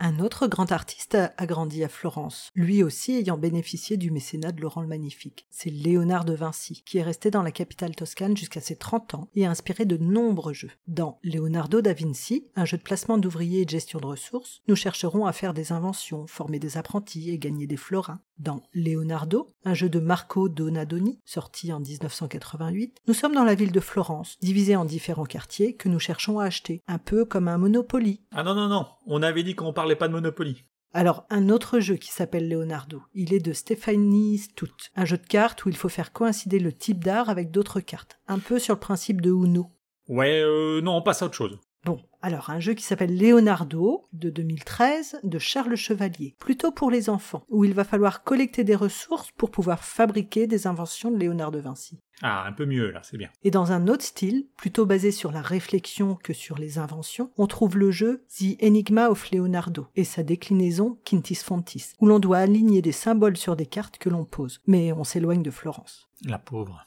Un 0.00 0.20
autre 0.20 0.46
grand 0.46 0.70
artiste 0.70 1.16
a 1.36 1.46
grandi 1.46 1.82
à 1.82 1.88
Florence, 1.88 2.50
lui 2.54 2.84
aussi 2.84 3.16
ayant 3.16 3.36
bénéficié 3.36 3.96
du 3.96 4.12
mécénat 4.12 4.52
de 4.52 4.60
Laurent 4.60 4.80
le 4.80 4.86
Magnifique. 4.86 5.46
C'est 5.50 5.70
Léonard 5.70 6.24
de 6.24 6.34
Vinci, 6.34 6.84
qui 6.86 6.98
est 6.98 7.02
resté 7.02 7.32
dans 7.32 7.42
la 7.42 7.50
capitale 7.50 7.96
toscane 7.96 8.36
jusqu'à 8.36 8.60
ses 8.60 8.76
30 8.76 9.14
ans 9.14 9.28
et 9.34 9.44
a 9.44 9.50
inspiré 9.50 9.86
de 9.86 9.96
nombreux 9.96 10.52
jeux. 10.52 10.70
Dans 10.86 11.18
Leonardo 11.24 11.80
da 11.80 11.94
Vinci, 11.94 12.46
un 12.54 12.64
jeu 12.64 12.76
de 12.76 12.82
placement 12.82 13.18
d'ouvriers 13.18 13.62
et 13.62 13.64
de 13.64 13.70
gestion 13.70 13.98
de 13.98 14.06
ressources, 14.06 14.62
nous 14.68 14.76
chercherons 14.76 15.26
à 15.26 15.32
faire 15.32 15.52
des 15.52 15.72
inventions, 15.72 16.28
former 16.28 16.60
des 16.60 16.76
apprentis 16.76 17.30
et 17.30 17.38
gagner 17.38 17.66
des 17.66 17.76
florins. 17.76 18.20
Dans 18.38 18.62
Leonardo, 18.72 19.52
un 19.64 19.74
jeu 19.74 19.88
de 19.88 19.98
Marco 19.98 20.48
Donadoni, 20.48 21.18
sorti 21.24 21.72
en 21.72 21.80
1988, 21.80 22.98
nous 23.08 23.14
sommes 23.14 23.34
dans 23.34 23.42
la 23.42 23.56
ville 23.56 23.72
de 23.72 23.80
Florence, 23.80 24.36
divisée 24.40 24.76
en 24.76 24.84
différents 24.84 25.24
quartiers 25.24 25.74
que 25.74 25.88
nous 25.88 25.98
cherchons 25.98 26.38
à 26.38 26.44
acheter, 26.44 26.84
un 26.86 26.98
peu 26.98 27.24
comme 27.24 27.48
un 27.48 27.58
Monopoly. 27.58 28.20
Ah 28.30 28.44
non, 28.44 28.54
non, 28.54 28.68
non, 28.68 28.86
on 29.08 29.22
avait 29.22 29.42
dit 29.42 29.54
qu'on 29.54 29.72
parlait 29.72 29.96
pas 29.96 30.08
de 30.08 30.12
Monopoly. 30.12 30.64
Alors, 30.94 31.26
un 31.28 31.50
autre 31.50 31.80
jeu 31.80 31.96
qui 31.96 32.10
s'appelle 32.10 32.48
Leonardo, 32.48 33.02
il 33.12 33.34
est 33.34 33.44
de 33.44 33.52
Stéphanie 33.52 34.38
Stout, 34.38 34.72
un 34.96 35.04
jeu 35.04 35.18
de 35.18 35.26
cartes 35.26 35.64
où 35.64 35.68
il 35.68 35.76
faut 35.76 35.90
faire 35.90 36.12
coïncider 36.12 36.58
le 36.58 36.72
type 36.72 37.04
d'art 37.04 37.28
avec 37.28 37.50
d'autres 37.50 37.80
cartes, 37.80 38.18
un 38.26 38.38
peu 38.38 38.58
sur 38.58 38.74
le 38.74 38.80
principe 38.80 39.20
de 39.20 39.30
Uno. 39.30 39.70
Ouais, 40.08 40.40
euh, 40.40 40.80
non, 40.80 40.96
on 40.96 41.02
passe 41.02 41.22
à 41.22 41.26
autre 41.26 41.34
chose. 41.34 41.58
Bon, 41.84 42.00
alors 42.22 42.50
un 42.50 42.60
jeu 42.60 42.74
qui 42.74 42.82
s'appelle 42.82 43.16
Leonardo 43.16 44.08
de 44.12 44.30
2013 44.30 45.20
de 45.22 45.38
Charles 45.38 45.76
Chevalier, 45.76 46.34
plutôt 46.38 46.72
pour 46.72 46.90
les 46.90 47.08
enfants, 47.08 47.44
où 47.48 47.64
il 47.64 47.72
va 47.72 47.84
falloir 47.84 48.24
collecter 48.24 48.64
des 48.64 48.74
ressources 48.74 49.30
pour 49.32 49.50
pouvoir 49.50 49.84
fabriquer 49.84 50.46
des 50.46 50.66
inventions 50.66 51.10
de 51.10 51.16
Léonard 51.16 51.52
de 51.52 51.60
Vinci. 51.60 52.00
Ah, 52.22 52.44
un 52.46 52.52
peu 52.52 52.66
mieux 52.66 52.90
là, 52.90 53.00
c'est 53.04 53.16
bien. 53.16 53.30
Et 53.44 53.52
dans 53.52 53.70
un 53.70 53.86
autre 53.86 54.02
style, 54.02 54.48
plutôt 54.56 54.86
basé 54.86 55.12
sur 55.12 55.30
la 55.30 55.40
réflexion 55.40 56.16
que 56.16 56.32
sur 56.32 56.58
les 56.58 56.78
inventions, 56.78 57.30
on 57.36 57.46
trouve 57.46 57.78
le 57.78 57.92
jeu 57.92 58.24
The 58.36 58.60
Enigma 58.62 59.08
of 59.08 59.30
Leonardo 59.30 59.86
et 59.94 60.04
sa 60.04 60.24
déclinaison 60.24 60.98
Quintis 61.04 61.36
Fontis, 61.36 61.92
où 62.00 62.06
l'on 62.06 62.18
doit 62.18 62.38
aligner 62.38 62.82
des 62.82 62.92
symboles 62.92 63.36
sur 63.36 63.54
des 63.54 63.66
cartes 63.66 63.98
que 63.98 64.08
l'on 64.08 64.24
pose. 64.24 64.60
Mais 64.66 64.92
on 64.92 65.04
s'éloigne 65.04 65.42
de 65.42 65.52
Florence. 65.52 66.08
La 66.24 66.38
pauvre. 66.38 66.84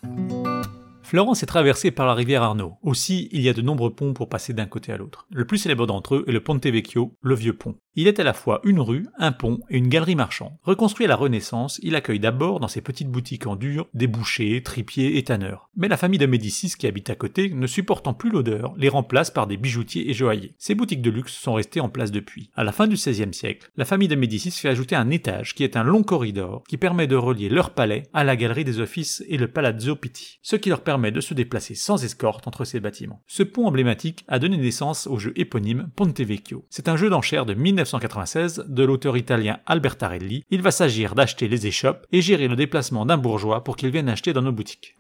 Florence 1.12 1.44
est 1.44 1.46
traversée 1.46 1.92
par 1.92 2.08
la 2.08 2.14
rivière 2.14 2.42
Arno. 2.42 2.76
Aussi, 2.84 3.28
il 3.34 3.42
y 3.42 3.50
a 3.50 3.54
de 3.54 3.62
nombreux 3.62 3.94
ponts 3.94 4.14
pour 4.14 4.30
passer 4.30 4.54
d'un 4.54 4.66
côté 4.66 4.94
à 4.94 4.98
l'autre. 4.98 5.28
Le 5.30 5.44
plus 5.44 5.58
célèbre 5.58 5.86
d'entre 5.86 6.16
eux 6.16 6.24
est 6.26 6.32
le 6.32 6.42
Ponte 6.42 6.66
Vecchio, 6.66 7.18
le 7.22 7.36
vieux 7.36 7.52
pont. 7.52 7.76
Il 7.96 8.08
est 8.08 8.22
à 8.22 8.24
la 8.24 8.34
fois 8.34 8.62
une 8.64 8.80
rue, 8.80 9.06
un 9.18 9.34
pont 9.34 9.60
et 9.70 9.78
une 9.78 9.90
galerie 9.90 10.16
marchande. 10.16 10.54
Reconstruit 10.64 11.06
à 11.06 11.10
la 11.10 11.18
Renaissance, 11.18 11.78
il 11.84 11.96
accueille 11.96 12.22
d'abord 12.22 12.62
dans 12.62 12.70
ses 12.70 12.80
petites 12.80 13.10
boutiques 13.10 13.48
en 13.48 13.58
dur 13.58 13.88
des 13.94 14.08
bouchers, 14.08 14.64
tripiers 14.64 15.18
et 15.18 15.24
tanneurs. 15.24 15.70
Mais 15.76 15.90
la 15.90 15.98
famille 15.98 16.20
de 16.20 16.26
Médicis 16.26 16.74
qui 16.78 16.88
habite 16.88 17.10
à 17.10 17.16
côté, 17.16 17.50
ne 17.50 17.68
supportant 17.68 18.14
plus 18.14 18.30
l'odeur, 18.30 18.74
les 18.78 18.88
remplace 18.88 19.30
par 19.30 19.46
des 19.46 19.58
bijoutiers 19.58 20.10
et 20.10 20.14
joailliers. 20.14 20.56
Ces 20.58 20.74
boutiques 20.74 21.02
de 21.02 21.10
luxe 21.10 21.34
sont 21.34 21.54
restées 21.54 21.82
en 21.82 21.90
place 21.90 22.12
depuis. 22.12 22.50
À 22.56 22.64
la 22.64 22.72
fin 22.72 22.88
du 22.88 22.96
XVIe 22.96 23.34
siècle, 23.34 23.70
la 23.76 23.84
famille 23.84 24.08
de 24.08 24.16
Médicis 24.16 24.52
fait 24.52 24.70
ajouter 24.70 24.96
un 24.96 25.10
étage 25.10 25.54
qui 25.54 25.66
est 25.66 25.76
un 25.76 25.84
long 25.84 26.04
corridor 26.04 26.64
qui 26.70 26.78
permet 26.78 27.08
de 27.08 27.18
relier 27.18 27.50
leur 27.50 27.72
palais 27.72 28.04
à 28.14 28.24
la 28.24 28.38
galerie 28.38 28.64
des 28.64 28.80
offices 28.80 29.22
et 29.28 29.38
le 29.38 29.50
Palazzo 29.50 29.98
Pitti, 29.98 30.40
ce 30.42 30.56
qui 30.56 30.70
leur 30.70 30.82
permet 30.82 31.12
de 31.12 31.20
se 31.20 31.34
déplacer 31.34 31.76
sans 31.76 32.06
escorte 32.06 32.48
entre 32.48 32.64
ces 32.64 32.80
bâtiments. 32.80 33.22
Ce 33.28 33.44
pont 33.44 33.68
emblématique 33.68 34.24
a 34.30 34.40
donné 34.40 34.56
naissance 34.56 35.08
au 35.08 35.18
jeu 35.18 35.34
éponyme 35.36 35.90
Ponte 35.96 36.22
Vecchio. 36.22 36.66
C'est 36.70 36.88
un 36.88 36.96
jeu 36.96 37.10
d'enchères 37.10 37.46
de 37.46 37.54
1996 37.82 38.66
de 38.68 38.84
l'auteur 38.84 39.18
italien 39.18 39.60
Albertarelli. 39.66 40.44
Il 40.50 40.62
va 40.62 40.72
s'agir 40.72 41.16
d'acheter 41.16 41.48
les 41.48 41.68
échoppes 41.68 42.06
et 42.12 42.22
gérer 42.22 42.48
le 42.48 42.56
déplacement 42.56 43.06
d'un 43.06 43.18
bourgeois 43.18 43.64
pour 43.64 43.76
qu'il 43.76 43.90
vienne 43.90 44.10
acheter 44.10 44.34
dans 44.34 44.42
nos 44.42 44.52
boutiques. 44.52 44.96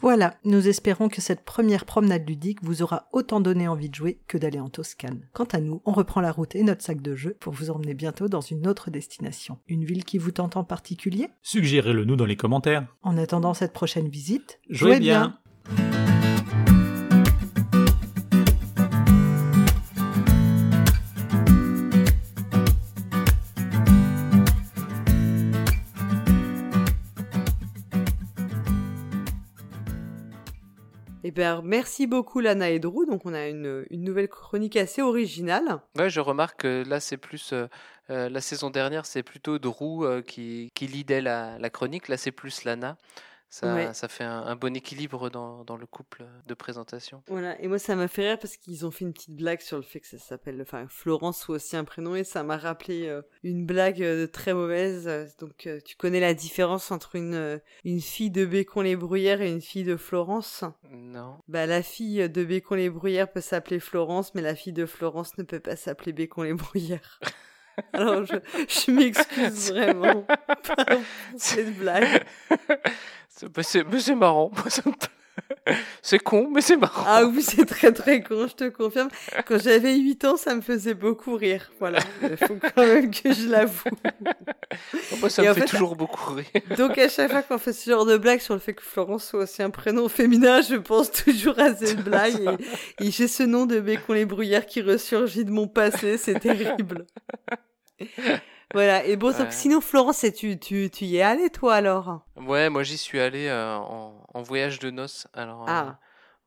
Voilà, 0.00 0.34
nous 0.44 0.66
espérons 0.66 1.08
que 1.08 1.20
cette 1.20 1.44
première 1.44 1.84
promenade 1.84 2.28
ludique 2.28 2.58
vous 2.62 2.82
aura 2.82 3.08
autant 3.12 3.40
donné 3.40 3.68
envie 3.68 3.88
de 3.88 3.94
jouer 3.94 4.18
que 4.26 4.36
d'aller 4.36 4.58
en 4.58 4.68
Toscane. 4.68 5.28
Quant 5.32 5.46
à 5.52 5.60
nous, 5.60 5.80
on 5.84 5.92
reprend 5.92 6.20
la 6.20 6.32
route 6.32 6.56
et 6.56 6.64
notre 6.64 6.82
sac 6.82 7.00
de 7.00 7.14
jeu 7.14 7.36
pour 7.38 7.52
vous 7.52 7.70
emmener 7.70 7.94
bientôt 7.94 8.28
dans 8.28 8.40
une 8.40 8.66
autre 8.66 8.90
destination. 8.90 9.58
Une 9.68 9.84
ville 9.84 10.04
qui 10.04 10.18
vous 10.18 10.32
tente 10.32 10.56
en 10.56 10.64
particulier? 10.64 11.28
Suggérez-le 11.42 12.04
nous 12.04 12.16
dans 12.16 12.26
les 12.26 12.36
commentaires. 12.36 12.84
En 13.02 13.16
attendant 13.16 13.54
cette 13.54 13.72
prochaine 13.72 14.08
visite, 14.08 14.58
Jouez 14.68 14.98
bien. 14.98 15.38
Merci 31.62 32.06
beaucoup 32.06 32.40
Lana 32.40 32.70
et 32.70 32.78
Drew. 32.78 33.06
Donc 33.06 33.26
on 33.26 33.34
a 33.34 33.48
une, 33.48 33.84
nouvelle 33.90 34.28
chronique 34.28 34.76
assez 34.76 35.02
originale. 35.02 35.80
Ouais, 35.98 36.10
je 36.10 36.20
remarque 36.20 36.62
que 36.62 36.84
là, 36.86 37.00
c'est 37.00 37.16
plus. 37.16 37.52
euh, 37.52 37.66
euh, 38.10 38.28
la 38.28 38.40
saison 38.40 38.70
dernière, 38.70 39.06
c'est 39.06 39.22
plutôt 39.22 39.58
Drew 39.58 40.04
euh, 40.04 40.22
qui, 40.22 40.70
qui 40.74 40.86
lidait 40.86 41.20
la 41.20 41.70
chronique. 41.70 42.08
Là, 42.08 42.16
c'est 42.16 42.32
plus 42.32 42.64
Lana. 42.64 42.96
Ça, 43.54 43.74
Ouais. 43.74 43.92
ça 43.92 44.08
fait 44.08 44.24
un, 44.24 44.40
un 44.46 44.56
bon 44.56 44.74
équilibre 44.74 45.28
dans, 45.28 45.62
dans 45.64 45.76
le 45.76 45.84
couple 45.84 46.24
de 46.46 46.54
présentation. 46.54 47.22
Voilà, 47.28 47.60
et 47.60 47.68
moi 47.68 47.78
ça 47.78 47.94
m'a 47.96 48.08
fait 48.08 48.26
rire 48.28 48.38
parce 48.38 48.56
qu'ils 48.56 48.86
ont 48.86 48.90
fait 48.90 49.04
une 49.04 49.12
petite 49.12 49.36
blague 49.36 49.60
sur 49.60 49.76
le 49.76 49.82
fait 49.82 50.00
que 50.00 50.06
ça 50.06 50.16
s'appelle, 50.16 50.58
enfin 50.62 50.86
Florence 50.88 51.38
soit 51.38 51.56
aussi 51.56 51.76
un 51.76 51.84
prénom 51.84 52.14
et 52.14 52.24
ça 52.24 52.42
m'a 52.44 52.56
rappelé 52.56 53.06
euh, 53.08 53.20
une 53.42 53.66
blague 53.66 54.02
euh, 54.02 54.26
très 54.26 54.54
mauvaise. 54.54 55.36
Donc 55.38 55.66
euh, 55.66 55.80
tu 55.84 55.96
connais 55.96 56.18
la 56.20 56.32
différence 56.32 56.90
entre 56.90 57.14
une, 57.14 57.60
une 57.84 58.00
fille 58.00 58.30
de 58.30 58.46
Bécon 58.46 58.80
les 58.80 58.96
Bruyères 58.96 59.42
et 59.42 59.50
une 59.52 59.60
fille 59.60 59.84
de 59.84 59.96
Florence? 59.98 60.64
Non. 60.90 61.36
Bah 61.46 61.66
la 61.66 61.82
fille 61.82 62.30
de 62.30 62.44
Bécon 62.44 62.76
les 62.76 62.88
Bruyères 62.88 63.30
peut 63.30 63.42
s'appeler 63.42 63.80
Florence, 63.80 64.34
mais 64.34 64.40
la 64.40 64.54
fille 64.54 64.72
de 64.72 64.86
Florence 64.86 65.36
ne 65.36 65.42
peut 65.42 65.60
pas 65.60 65.76
s'appeler 65.76 66.14
Bécon 66.14 66.40
les 66.44 66.54
Bruyères. 66.54 67.20
Alors 67.92 68.24
je, 68.24 68.36
je 68.68 68.90
m'excuse 68.90 69.70
vraiment 69.70 70.22
pour 70.62 70.84
cette 71.36 71.76
blague. 71.76 72.24
C'est 73.28 73.52
mais 73.90 74.00
c'est 74.00 74.14
marrant. 74.14 74.50
C'est 76.02 76.18
con, 76.18 76.48
mais 76.50 76.60
c'est 76.60 76.76
marrant. 76.76 77.04
Ah 77.06 77.24
oui, 77.24 77.42
c'est 77.42 77.64
très 77.64 77.92
très 77.92 78.22
con, 78.22 78.46
je 78.48 78.54
te 78.54 78.68
confirme. 78.68 79.08
Quand 79.46 79.58
j'avais 79.62 79.96
8 79.96 80.24
ans, 80.24 80.36
ça 80.36 80.54
me 80.54 80.60
faisait 80.60 80.94
beaucoup 80.94 81.36
rire. 81.36 81.70
Voilà, 81.78 82.00
il 82.22 82.36
faut 82.36 82.56
quand 82.74 82.84
même 82.84 83.10
que 83.10 83.32
je 83.32 83.48
l'avoue. 83.48 83.90
Moi, 85.20 85.30
ça 85.30 85.44
Et 85.44 85.48
me 85.48 85.54
fait, 85.54 85.60
fait, 85.60 85.66
toujours 85.66 85.94
beaucoup 85.94 86.34
rire. 86.34 86.46
Donc 86.76 86.98
à 86.98 87.08
chaque 87.08 87.30
fois 87.30 87.42
qu'on 87.42 87.58
fait 87.58 87.72
ce 87.72 87.90
genre 87.90 88.04
de 88.04 88.16
blague 88.16 88.40
sur 88.40 88.54
le 88.54 88.60
fait 88.60 88.74
que 88.74 88.82
Florence 88.82 89.28
soit 89.28 89.44
aussi 89.44 89.62
un 89.62 89.70
prénom 89.70 90.08
féminin, 90.08 90.60
je 90.62 90.76
pense 90.76 91.12
toujours 91.12 91.58
à 91.58 91.74
cette 91.74 92.00
blague. 92.04 92.58
Et, 92.98 93.06
et 93.06 93.10
j'ai 93.10 93.28
ce 93.28 93.44
nom 93.44 93.66
de 93.66 93.78
Bécon 93.78 94.14
les 94.14 94.24
Bruyères 94.26 94.66
qui 94.66 94.82
ressurgit 94.82 95.44
de 95.44 95.50
mon 95.50 95.68
passé, 95.68 96.18
c'est 96.18 96.40
terrible. 96.40 97.06
Voilà, 98.74 99.04
et 99.04 99.16
bon, 99.16 99.30
donc, 99.36 99.52
sinon 99.52 99.80
Florence, 99.80 100.24
et 100.24 100.32
tu, 100.32 100.58
tu, 100.58 100.88
tu 100.90 101.04
y 101.04 101.16
es 101.16 101.22
allé 101.22 101.50
toi 101.50 101.74
alors? 101.74 102.20
Ouais, 102.36 102.68
moi, 102.70 102.82
j'y 102.82 102.96
suis 102.98 103.20
allé 103.20 103.46
euh, 103.48 103.76
en, 103.76 104.24
en 104.32 104.42
voyage 104.42 104.78
de 104.78 104.90
noces. 104.90 105.26
Alors, 105.34 105.62
euh, 105.62 105.66
Ah, 105.68 105.98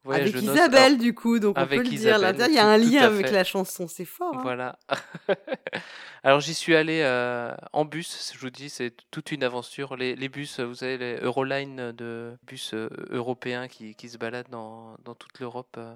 voyage 0.04 0.30
Avec 0.30 0.36
de 0.36 0.42
noces, 0.42 0.56
Isabelle 0.56 0.84
alors- 0.94 0.98
du 1.00 1.14
coup, 1.14 1.40
donc 1.40 1.58
on 1.58 1.66
peut 1.68 1.76
le 1.78 1.84
dire. 1.84 2.00
Il 2.00 2.54
y 2.54 2.58
a 2.60 2.68
un 2.68 2.78
tout- 2.80 2.90
lien 2.92 3.02
avec 3.04 3.30
la 3.32 3.44
chanson, 3.44 3.88
c'est 3.88 4.06
fort. 4.06 4.34
hein. 4.36 4.40
Voilà. 4.44 4.78
Alors 6.24 6.40
j'y 6.40 6.56
suis 6.56 6.76
allé 6.76 7.02
euh, 7.04 7.54
en 7.72 7.86
bus, 7.86 8.32
je 8.34 8.40
vous 8.40 8.50
dis, 8.50 8.70
c'est 8.72 8.96
toute 9.12 9.32
une 9.32 9.44
aventure. 9.44 9.96
Les, 9.96 10.16
les 10.16 10.28
bus, 10.30 10.60
vous 10.60 10.74
savez, 10.76 10.98
les 10.98 11.18
Euroline 11.18 11.92
de 11.92 12.36
bus 12.42 12.74
euh, 12.74 12.90
européens 13.12 13.68
qui, 13.68 13.94
qui 13.94 14.10
se 14.10 14.18
baladent 14.18 14.50
dans, 14.50 14.96
dans 15.04 15.14
toute 15.14 15.40
l'Europe. 15.40 15.76
euh, 15.78 15.94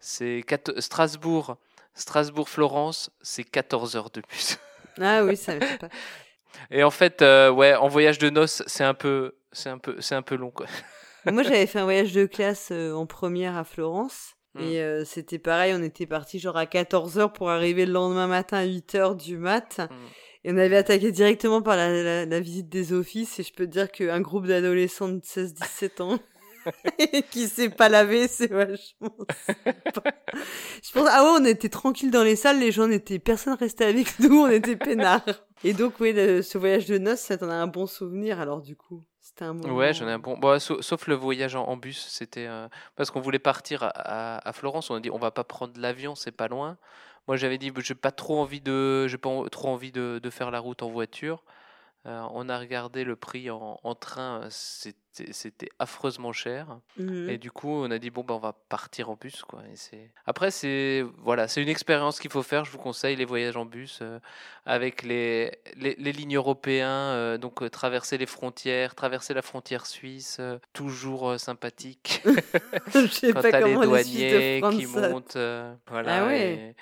c'est 0.00 0.42
Strasbourg, 0.78 1.56
Strasbourg-Florence, 1.94 3.10
c'est 3.20 3.44
14 3.44 3.96
heures 3.96 4.10
de 4.10 4.22
bus. 4.30 4.58
Ah 5.00 5.24
oui, 5.24 5.36
ça 5.36 5.54
me 5.54 5.60
fait 5.60 5.78
pas. 5.78 5.88
Et 6.70 6.82
en 6.82 6.90
fait, 6.90 7.22
euh, 7.22 7.50
ouais, 7.50 7.74
en 7.74 7.88
voyage 7.88 8.18
de 8.18 8.30
noces, 8.30 8.62
c'est 8.66 8.84
un 8.84 8.94
peu, 8.94 9.34
c'est 9.52 9.68
un 9.68 9.78
peu, 9.78 9.96
c'est 10.00 10.14
un 10.14 10.22
peu 10.22 10.36
long, 10.36 10.50
quoi. 10.50 10.66
Moi, 11.26 11.42
j'avais 11.42 11.66
fait 11.66 11.78
un 11.80 11.84
voyage 11.84 12.12
de 12.12 12.24
classe 12.26 12.68
euh, 12.72 12.92
en 12.94 13.06
première 13.06 13.56
à 13.56 13.64
Florence. 13.64 14.34
Mm. 14.54 14.60
Et 14.62 14.80
euh, 14.80 15.04
c'était 15.04 15.38
pareil, 15.38 15.74
on 15.76 15.82
était 15.82 16.06
parti 16.06 16.38
genre 16.38 16.56
à 16.56 16.64
14h 16.64 17.32
pour 17.32 17.50
arriver 17.50 17.84
le 17.86 17.92
lendemain 17.92 18.26
matin 18.26 18.58
à 18.58 18.64
8h 18.66 19.16
du 19.16 19.36
mat. 19.36 19.78
Mm. 19.80 19.94
Et 20.44 20.52
on 20.52 20.56
avait 20.58 20.76
attaqué 20.76 21.10
directement 21.12 21.60
par 21.60 21.76
la, 21.76 21.90
la- 22.02 22.24
la 22.26 22.40
visite 22.40 22.68
des 22.68 22.92
offices. 22.92 23.38
Et 23.38 23.42
je 23.42 23.52
peux 23.52 23.66
te 23.66 23.72
dire 23.72 23.90
qu'un 23.90 24.20
groupe 24.20 24.46
d'adolescents 24.46 25.08
de 25.08 25.20
16-17 25.20 26.00
ans 26.02 26.18
qui 27.30 27.48
s'est 27.48 27.70
pas 27.70 27.88
lavé, 27.88 28.28
c'est 28.28 28.50
vachement. 28.50 29.16
Je 29.66 30.92
pense, 30.92 31.08
ah 31.10 31.24
ouais, 31.24 31.40
on 31.40 31.44
était 31.44 31.68
tranquille 31.68 32.10
dans 32.10 32.22
les 32.22 32.36
salles, 32.36 32.58
les 32.58 32.72
gens 32.72 32.86
n'étaient, 32.86 33.18
personne 33.18 33.54
restait 33.54 33.84
avec 33.84 34.18
nous, 34.20 34.42
on 34.42 34.48
était 34.48 34.76
peinards. 34.76 35.22
Et 35.64 35.72
donc, 35.72 35.94
oui, 36.00 36.12
ce 36.14 36.58
voyage 36.58 36.86
de 36.86 36.98
noces, 36.98 37.20
ça 37.20 37.38
t'en 37.38 37.48
a 37.48 37.54
un 37.54 37.66
bon 37.66 37.86
souvenir, 37.86 38.40
alors 38.40 38.60
du 38.60 38.76
coup. 38.76 39.04
C'était 39.20 39.44
un 39.44 39.54
moment. 39.54 39.74
Ouais, 39.74 39.92
j'en 39.92 40.06
ai 40.06 40.12
un 40.12 40.18
bon. 40.20 40.38
Bon, 40.38 40.58
sauf, 40.60 40.80
sauf 40.82 41.08
le 41.08 41.16
voyage 41.16 41.56
en, 41.56 41.76
bus, 41.76 42.06
c'était 42.08 42.46
euh, 42.46 42.68
parce 42.94 43.10
qu'on 43.10 43.20
voulait 43.20 43.40
partir 43.40 43.80
à, 43.82 44.52
Florence. 44.52 44.88
On 44.90 44.94
a 44.94 45.00
dit 45.00 45.10
on 45.10 45.18
va 45.18 45.32
pas 45.32 45.42
prendre 45.42 45.72
l'avion, 45.80 46.14
c'est 46.14 46.30
pas 46.30 46.46
loin. 46.46 46.76
Moi, 47.26 47.36
j'avais 47.36 47.58
dit 47.58 47.72
j'ai 47.78 47.96
pas 47.96 48.12
trop 48.12 48.38
envie 48.38 48.60
de, 48.60 49.08
j'ai 49.08 49.18
pas 49.18 49.30
trop 49.50 49.68
envie 49.68 49.90
de 49.90 50.30
faire 50.30 50.52
la 50.52 50.60
route 50.60 50.84
en 50.84 50.90
voiture. 50.90 51.42
Euh, 52.06 52.22
on 52.34 52.48
a 52.48 52.58
regardé 52.58 53.02
le 53.02 53.16
prix 53.16 53.50
en, 53.50 53.80
en 53.82 53.94
train, 53.96 54.42
euh, 54.42 54.46
c'était 54.50 55.68
affreusement 55.80 56.32
cher. 56.32 56.78
Mhm. 56.98 57.28
Et 57.30 57.38
du 57.38 57.50
coup, 57.50 57.68
on 57.70 57.90
a 57.90 57.98
dit 57.98 58.10
bon 58.10 58.22
ben 58.22 58.34
on 58.34 58.38
va 58.38 58.52
partir 58.52 59.10
en 59.10 59.16
bus 59.16 59.42
quoi. 59.42 59.62
Et 59.92 60.10
après 60.24 60.50
c'est 60.52 61.04
voilà, 61.18 61.48
c'est 61.48 61.62
une 61.62 61.68
expérience 61.68 62.20
qu'il 62.20 62.30
faut 62.30 62.44
faire. 62.44 62.64
Je 62.64 62.70
vous 62.70 62.78
conseille 62.78 63.16
les 63.16 63.24
voyages 63.24 63.56
en 63.56 63.64
bus 63.64 63.98
euh, 64.02 64.20
avec 64.66 65.02
les, 65.02 65.58
les 65.76 65.96
les 65.96 66.12
lignes 66.12 66.36
européens, 66.36 66.88
euh, 66.90 67.38
donc 67.38 67.68
traverser 67.70 68.18
les 68.18 68.26
frontières, 68.26 68.94
traverser 68.94 69.34
la 69.34 69.42
frontière 69.42 69.86
suisse, 69.86 70.40
toujours 70.72 71.40
sympathique. 71.40 72.22
Je 72.94 73.06
sais 73.08 73.32
Quand 73.32 73.42
pas 73.42 73.50
les 73.50 73.62
comment 73.62 73.80
les 73.80 73.86
douaniers 73.86 74.62
qui 74.70 74.86
montent, 74.86 75.38
voilà, 75.88 76.24
Ah 76.24 76.26
ouais. 76.26 76.52
et, 76.52 76.76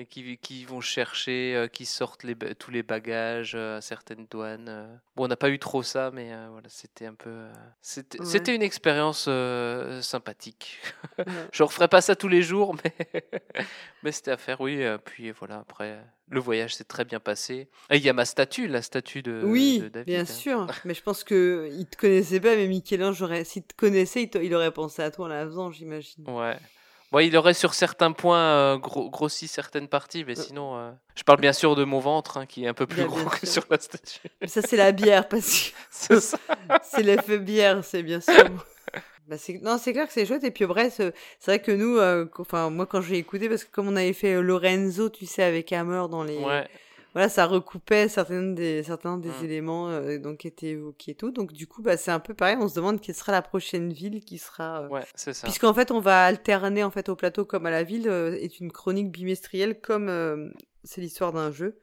et 0.00 0.06
qui, 0.06 0.38
qui 0.38 0.64
vont 0.64 0.80
chercher, 0.80 1.54
euh, 1.56 1.66
qui 1.66 1.84
sortent 1.84 2.22
les, 2.22 2.36
tous 2.54 2.70
les 2.70 2.84
bagages 2.84 3.52
euh, 3.56 3.78
à 3.78 3.80
certaines 3.80 4.26
douanes. 4.30 4.66
euh. 4.68 4.96
Bon, 5.16 5.24
on 5.24 5.28
n'a 5.28 5.36
pas 5.36 5.50
eu 5.50 5.58
trop 5.58 5.82
ça, 5.82 6.10
mais 6.14 6.28
voilà, 6.50 6.68
c'était 6.68 7.06
un 7.06 7.14
peu. 7.14 7.48
c'était, 7.82 8.20
Ouais. 8.20 8.54
une 8.54 8.62
expérience 8.62 9.28
sympathique. 10.02 10.78
Ouais. 11.18 11.24
Je 11.52 11.62
referai 11.62 11.88
pas 11.88 12.00
ça 12.00 12.14
tous 12.16 12.28
les 12.28 12.42
jours, 12.42 12.76
mais, 12.84 12.94
mais 14.02 14.12
c'était 14.12 14.30
à 14.30 14.36
faire, 14.36 14.60
oui. 14.60 14.80
Puis 15.04 15.32
voilà, 15.32 15.58
après, 15.58 15.98
le 16.28 16.40
voyage 16.40 16.74
s'est 16.76 16.84
très 16.84 17.04
bien 17.04 17.18
passé. 17.20 17.68
Et 17.90 17.96
il 17.96 18.02
y 18.02 18.08
a 18.08 18.12
ma 18.12 18.24
statue, 18.24 18.68
la 18.68 18.82
statue 18.82 19.22
de, 19.22 19.42
Oui, 19.44 19.80
de 19.80 19.88
David. 19.88 20.06
bien 20.06 20.20
hein. 20.20 20.24
sûr. 20.24 20.66
Mais 20.84 20.94
je 20.94 21.02
pense 21.02 21.24
que 21.24 21.68
il 21.72 21.86
te 21.86 21.96
connaissait 21.96 22.40
pas, 22.40 22.54
mais 22.54 22.68
Michel-Ange 22.68 23.24
s'il 23.42 23.64
te 23.64 23.74
connaissait, 23.74 24.30
il, 24.32 24.42
il 24.44 24.54
aurait 24.54 24.70
pensé 24.72 25.02
à 25.02 25.10
toi 25.10 25.26
en 25.26 25.28
la 25.28 25.44
faisant, 25.44 25.70
j'imagine. 25.72 26.28
Ouais. 26.30 26.56
Bon, 27.10 27.20
il 27.20 27.34
aurait 27.36 27.54
sur 27.54 27.72
certains 27.74 28.12
points 28.12 28.38
euh, 28.38 28.76
gros- 28.76 29.08
grossi 29.08 29.48
certaines 29.48 29.88
parties, 29.88 30.24
mais 30.26 30.38
Euh. 30.38 30.42
sinon, 30.42 30.76
euh, 30.76 30.90
je 31.16 31.22
parle 31.22 31.40
bien 31.40 31.52
sûr 31.54 31.74
de 31.74 31.84
mon 31.84 32.00
ventre, 32.00 32.36
hein, 32.36 32.44
qui 32.46 32.64
est 32.64 32.68
un 32.68 32.74
peu 32.74 32.86
plus 32.86 32.96
Bien, 33.02 33.06
bien 33.06 33.16
gros 33.24 33.30
que 33.30 33.46
sur 33.46 33.64
la 33.70 33.78
statue. 33.78 34.20
Mais 34.42 34.46
ça, 34.48 34.60
c'est 34.62 34.76
la 34.76 34.92
bière, 34.92 35.26
parce 35.28 35.72
que 36.08 36.14
C'est 36.82 37.02
l'effet 37.02 37.38
bière, 37.38 37.82
c'est 37.84 38.02
bien 38.02 38.20
sûr. 38.20 38.34
Bah, 39.26 39.36
non, 39.62 39.76
c'est 39.78 39.92
clair 39.92 40.06
que 40.06 40.12
c'est 40.12 40.24
chouette. 40.26 40.44
Et 40.44 40.50
puis, 40.50 40.64
bref, 40.66 40.94
c'est 40.98 41.12
vrai 41.46 41.60
que 41.60 41.70
nous, 41.72 41.98
euh, 41.98 42.26
enfin, 42.38 42.70
moi, 42.70 42.86
quand 42.86 43.00
j'ai 43.02 43.16
écouté, 43.18 43.48
parce 43.48 43.64
que 43.64 43.70
comme 43.70 43.88
on 43.88 43.96
avait 43.96 44.14
fait 44.14 44.40
Lorenzo, 44.40 45.10
tu 45.10 45.26
sais, 45.26 45.42
avec 45.42 45.70
Hammer 45.72 46.04
dans 46.10 46.22
les. 46.24 46.38
Ouais. 46.38 46.66
Voilà, 47.14 47.28
ça 47.28 47.46
recoupait 47.46 48.08
certaines 48.08 48.54
des, 48.54 48.82
certains 48.82 49.16
des 49.18 49.30
Mm. 49.30 49.44
éléments 49.44 49.88
euh, 49.88 50.18
donc, 50.18 50.38
qui 50.38 50.48
étaient 50.48 50.68
évoqués 50.68 51.12
et 51.12 51.14
tout. 51.14 51.30
Donc, 51.30 51.52
du 51.52 51.66
coup, 51.66 51.82
bah, 51.82 51.96
c'est 51.96 52.10
un 52.10 52.20
peu 52.20 52.34
pareil. 52.34 52.56
On 52.60 52.68
se 52.68 52.74
demande 52.74 53.00
quelle 53.00 53.14
sera 53.14 53.32
la 53.32 53.42
prochaine 53.42 53.92
ville 53.92 54.22
qui 54.24 54.38
sera. 54.38 54.82
euh, 54.82 54.88
Ouais, 54.88 55.04
c'est 55.14 55.32
ça. 55.32 55.46
Puisqu'en 55.46 55.72
fait, 55.74 55.90
on 55.90 56.00
va 56.00 56.24
alterner 56.24 56.84
en 56.84 56.90
fait 56.90 57.08
au 57.08 57.16
plateau 57.16 57.44
comme 57.44 57.66
à 57.66 57.70
la 57.70 57.82
ville, 57.82 58.08
euh, 58.08 58.36
est 58.38 58.60
une 58.60 58.70
chronique 58.70 59.10
bimestrielle 59.10 59.80
comme 59.80 60.52
c'est 60.84 61.00
l'histoire 61.00 61.32
d'un 61.32 61.50
jeu. 61.50 61.78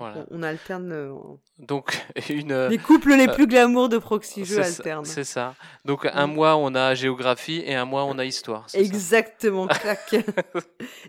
Voilà. 0.00 0.24
On, 0.30 0.38
on 0.40 0.42
alterne. 0.42 0.90
euh, 0.92 1.12
Donc, 1.58 2.04
une. 2.30 2.50
euh, 2.52 2.68
Les 2.68 2.78
couples 2.78 3.14
les 3.14 3.28
euh, 3.28 3.32
plus 3.34 3.46
glamour 3.46 3.88
de 3.88 3.98
Proxy 3.98 4.44
Jeux 4.44 4.60
alternent. 4.62 5.04
C'est 5.04 5.24
ça. 5.24 5.54
Donc, 5.84 6.06
un 6.12 6.26
Mm. 6.26 6.32
mois, 6.34 6.56
on 6.56 6.74
a 6.74 6.94
géographie 6.94 7.62
et 7.66 7.74
un 7.74 7.84
mois, 7.84 8.04
on 8.06 8.18
a 8.18 8.24
histoire. 8.24 8.68
ça 8.68 8.78
Exactement, 8.78 9.66
clac. 9.68 10.12
et 10.14 10.24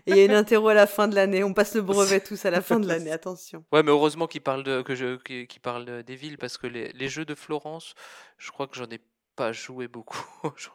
il 0.06 0.16
y 0.16 0.20
a 0.20 0.24
une 0.26 0.32
interro 0.34 0.68
à 0.68 0.74
la 0.74 0.86
fin 0.86 1.08
de 1.08 1.14
l'année. 1.14 1.42
On 1.42 1.54
passe 1.54 1.74
le 1.74 1.80
brevet 1.82 2.20
tous 2.20 2.44
à 2.44 2.50
la 2.50 2.60
fin 2.60 2.78
de 2.78 2.86
l'année, 2.92 3.10
attention. 3.10 3.64
Ouais, 3.72 3.82
mais 3.82 3.90
heureusement 3.90 4.26
qu'il 4.26 4.42
parle 4.42 4.62
de 4.62 4.82
que 4.82 4.94
je 4.94 5.16
parle 5.62 6.02
des 6.02 6.14
villes 6.16 6.36
parce 6.38 6.58
que 6.58 6.66
les, 6.66 6.92
les 6.92 7.08
jeux 7.08 7.24
de 7.24 7.34
Florence, 7.34 7.94
je 8.38 8.50
crois 8.50 8.66
que 8.66 8.76
j'en 8.76 8.86
ai 8.90 9.00
pas 9.36 9.52
joué 9.52 9.88
beaucoup. 9.88 10.22
je, 10.56 10.68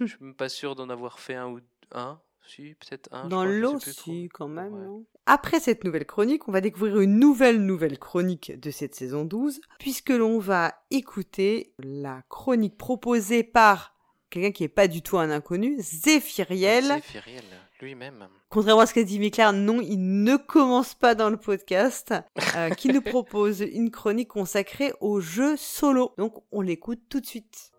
je 0.00 0.06
suis 0.06 0.16
même 0.20 0.34
pas 0.36 0.48
sûr 0.48 0.76
d'en 0.76 0.88
avoir 0.88 1.18
fait 1.18 1.34
un 1.34 1.48
ou 1.48 1.58
un. 1.92 2.20
Si, 2.46 2.74
peut-être 2.74 3.08
un. 3.12 3.24
je 3.24 3.28
Dans 3.28 3.44
l'eau, 3.44 3.78
si, 3.80 4.28
quand 4.32 4.48
même, 4.48 4.72
Ouais. 4.74 4.84
non? 4.84 5.04
Après 5.26 5.60
cette 5.60 5.84
nouvelle 5.84 6.04
chronique, 6.04 6.46
on 6.48 6.52
va 6.52 6.60
découvrir 6.60 7.00
une 7.00 7.18
nouvelle 7.18 7.64
nouvelle 7.64 7.98
chronique 7.98 8.58
de 8.60 8.70
cette 8.70 8.94
saison 8.94 9.24
12, 9.24 9.60
puisque 9.78 10.10
l'on 10.10 10.38
va 10.38 10.74
écouter 10.90 11.72
la 11.78 12.22
chronique 12.28 12.76
proposée 12.76 13.42
par 13.42 13.94
quelqu'un 14.28 14.50
qui 14.52 14.64
est 14.64 14.68
pas 14.68 14.88
du 14.88 15.00
tout 15.00 15.16
un 15.18 15.30
inconnu, 15.30 15.76
Zéphiriel. 15.80 16.84
Zéphiriel, 16.84 17.44
lui-même. 17.80 18.28
Contrairement 18.50 18.82
à 18.82 18.86
ce 18.86 18.94
qu'a 18.94 19.02
dit 19.04 19.18
Méclair, 19.18 19.52
non, 19.52 19.80
il 19.80 20.22
ne 20.22 20.36
commence 20.36 20.94
pas 20.94 21.14
dans 21.14 21.30
le 21.30 21.36
podcast, 21.38 22.12
euh, 22.56 22.70
qui 22.76 22.88
nous 22.88 23.00
propose 23.02 23.60
une 23.60 23.90
chronique 23.90 24.28
consacrée 24.28 24.92
aux 25.00 25.20
jeux 25.20 25.56
solo. 25.56 26.12
Donc, 26.18 26.34
on 26.52 26.60
l'écoute 26.60 27.00
tout 27.08 27.20
de 27.20 27.26
suite. 27.26 27.72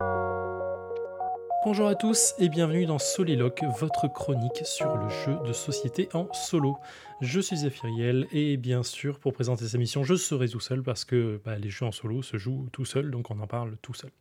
Bonjour 1.66 1.88
à 1.88 1.96
tous 1.96 2.36
et 2.38 2.48
bienvenue 2.48 2.86
dans 2.86 3.00
Soliloque, 3.00 3.64
votre 3.80 4.08
chronique 4.08 4.62
sur 4.64 4.96
le 4.98 5.10
jeu 5.10 5.36
de 5.48 5.52
société 5.52 6.08
en 6.14 6.32
solo. 6.32 6.78
Je 7.22 7.40
suis 7.40 7.58
Zéphiriel 7.58 8.28
et 8.32 8.56
bien 8.56 8.84
sûr 8.84 9.18
pour 9.18 9.34
présenter 9.34 9.66
cette 9.66 9.74
émission 9.74 10.04
je 10.04 10.14
serai 10.14 10.48
tout 10.48 10.60
seul 10.60 10.84
parce 10.84 11.06
que 11.06 11.42
bah, 11.44 11.58
les 11.58 11.72
jeux 11.72 11.88
en 11.88 11.92
solo 11.92 12.22
se 12.22 12.38
jouent 12.38 12.68
tout 12.72 12.86
seul 12.86 13.10
donc 13.10 13.32
on 13.32 13.40
en 13.40 13.48
parle 13.48 13.78
tout 13.82 13.96
seul. 13.96 14.12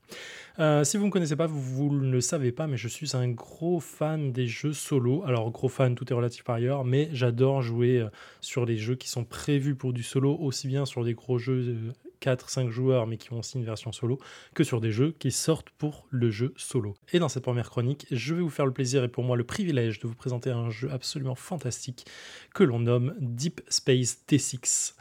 Euh, 0.59 0.85
si 0.85 0.97
vous 0.97 1.03
ne 1.03 1.09
me 1.09 1.12
connaissez 1.12 1.37
pas, 1.37 1.47
vous, 1.47 1.93
ne 1.93 2.11
le 2.11 2.23
savez 2.23 2.51
pas 2.51 2.66
mais 2.66 2.79
je 2.79 2.89
suis 2.89 3.15
un 3.15 3.29
gros 3.29 3.79
fan 3.79 4.33
des 4.33 4.47
jeux 4.47 4.73
solo. 4.73 5.23
Alors 5.27 5.51
gros 5.51 5.69
fan, 5.69 5.95
tout 5.95 6.11
est 6.11 6.16
relatif 6.16 6.45
par 6.45 6.57
ailleurs 6.57 6.87
mais 6.87 7.11
j'adore 7.12 7.61
jouer 7.61 7.99
euh, 7.99 8.09
sur 8.41 8.65
les 8.65 8.79
jeux 8.79 8.95
qui 8.95 9.11
sont 9.11 9.25
prévus 9.25 9.75
pour 9.75 9.93
du 9.93 10.03
solo 10.03 10.35
aussi 10.35 10.66
bien 10.66 10.87
sur 10.87 11.05
des 11.05 11.12
gros 11.12 11.37
jeux 11.37 11.77
euh, 11.77 11.93
4-5 12.24 12.70
joueurs, 12.70 13.06
mais 13.06 13.16
qui 13.16 13.32
ont 13.32 13.40
aussi 13.40 13.59
une 13.59 13.64
version 13.64 13.92
solo, 13.92 14.18
que 14.55 14.64
sur 14.64 14.80
des 14.80 14.90
jeux 14.90 15.14
qui 15.18 15.30
sortent 15.30 15.70
pour 15.70 16.06
le 16.10 16.30
jeu 16.30 16.55
solo. 16.56 16.94
Et 17.12 17.18
dans 17.18 17.28
cette 17.28 17.42
première 17.44 17.68
chronique, 17.68 18.06
je 18.10 18.34
vais 18.34 18.42
vous 18.42 18.51
faire 18.51 18.66
le 18.66 18.72
plaisir 18.72 19.05
et 19.05 19.09
pour 19.09 19.24
moi 19.24 19.36
le 19.36 19.44
privilège 19.44 19.98
de 19.98 20.06
vous 20.06 20.14
présenter 20.14 20.51
un 20.51 20.70
jeu 20.70 20.90
absolument 20.90 21.34
fantastique 21.34 22.06
que 22.55 22.64
l'on 22.64 22.80
nomme 22.80 23.14
Deep 23.20 23.60
Space 23.68 24.18
T6. 24.28 24.94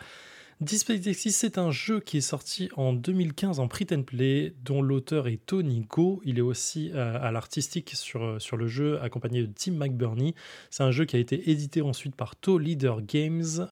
Deep 0.61 0.79
Space 0.79 0.99
T6, 0.99 1.31
c'est 1.31 1.57
un 1.57 1.71
jeu 1.71 1.99
qui 1.99 2.17
est 2.17 2.21
sorti 2.21 2.69
en 2.75 2.93
2015 2.93 3.59
en 3.59 3.67
print 3.67 3.91
and 3.91 4.03
play, 4.03 4.53
dont 4.63 4.81
l'auteur 4.81 5.27
est 5.27 5.45
Tony 5.45 5.81
Go. 5.89 6.21
Il 6.23 6.37
est 6.37 6.41
aussi 6.41 6.91
euh, 6.93 7.17
à 7.21 7.31
l'artistique 7.31 7.91
sur, 7.95 8.23
euh, 8.23 8.39
sur 8.39 8.55
le 8.55 8.67
jeu, 8.67 9.01
accompagné 9.01 9.41
de 9.41 9.51
Tim 9.53 9.73
McBurney. 9.73 10.35
C'est 10.69 10.83
un 10.83 10.91
jeu 10.91 11.05
qui 11.05 11.15
a 11.15 11.19
été 11.19 11.49
édité 11.49 11.81
ensuite 11.81 12.15
par 12.15 12.35
To 12.35 12.57
Leader 12.57 13.01
Games 13.01 13.67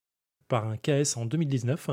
par 0.47 0.67
un 0.67 0.75
KS 0.75 1.15
en 1.15 1.25
2019 1.25 1.91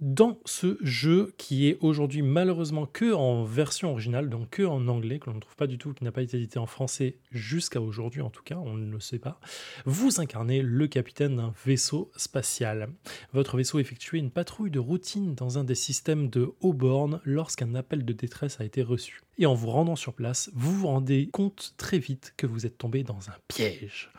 dans 0.00 0.38
ce 0.44 0.78
jeu 0.82 1.32
qui 1.38 1.68
est 1.68 1.78
aujourd'hui 1.80 2.22
malheureusement 2.22 2.86
que 2.86 3.12
en 3.12 3.44
version 3.44 3.92
originale, 3.92 4.28
donc 4.28 4.50
que 4.50 4.62
en 4.62 4.88
anglais, 4.88 5.18
que 5.18 5.30
l'on 5.30 5.36
ne 5.36 5.40
trouve 5.40 5.56
pas 5.56 5.66
du 5.66 5.78
tout, 5.78 5.92
qui 5.94 6.04
n'a 6.04 6.12
pas 6.12 6.22
été 6.22 6.36
édité 6.36 6.58
en 6.58 6.66
français 6.66 7.16
jusqu'à 7.30 7.80
aujourd'hui 7.80 8.20
en 8.20 8.30
tout 8.30 8.42
cas, 8.42 8.56
on 8.56 8.74
ne 8.74 8.90
le 8.90 9.00
sait 9.00 9.18
pas, 9.18 9.40
vous 9.84 10.20
incarnez 10.20 10.62
le 10.62 10.86
capitaine 10.86 11.36
d'un 11.36 11.54
vaisseau 11.64 12.10
spatial. 12.16 12.88
Votre 13.32 13.56
vaisseau 13.56 13.78
effectuait 13.78 14.18
une 14.18 14.30
patrouille 14.30 14.70
de 14.70 14.78
routine 14.78 15.34
dans 15.34 15.58
un 15.58 15.64
des 15.64 15.74
systèmes 15.74 16.28
de 16.28 16.52
haut 16.60 16.72
borne 16.72 17.20
lorsqu'un 17.24 17.74
appel 17.74 18.04
de 18.04 18.12
détresse 18.12 18.60
a 18.60 18.64
été 18.64 18.82
reçu. 18.82 19.22
Et 19.38 19.46
en 19.46 19.54
vous 19.54 19.70
rendant 19.70 19.96
sur 19.96 20.14
place, 20.14 20.50
vous 20.54 20.72
vous 20.72 20.86
rendez 20.86 21.28
compte 21.32 21.74
très 21.76 21.98
vite 21.98 22.34
que 22.36 22.46
vous 22.46 22.66
êtes 22.66 22.78
tombé 22.78 23.02
dans 23.02 23.28
un 23.28 23.36
piège. 23.48 24.10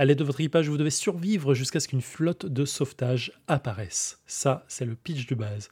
À 0.00 0.06
l'aide 0.06 0.16
de 0.16 0.24
votre 0.24 0.40
équipage, 0.40 0.66
vous 0.66 0.78
devez 0.78 0.88
survivre 0.88 1.52
jusqu'à 1.52 1.78
ce 1.78 1.86
qu'une 1.86 2.00
flotte 2.00 2.46
de 2.46 2.64
sauvetage 2.64 3.32
apparaisse. 3.48 4.22
Ça, 4.26 4.64
c'est 4.66 4.86
le 4.86 4.94
pitch 4.94 5.26
de 5.26 5.34
base. 5.34 5.68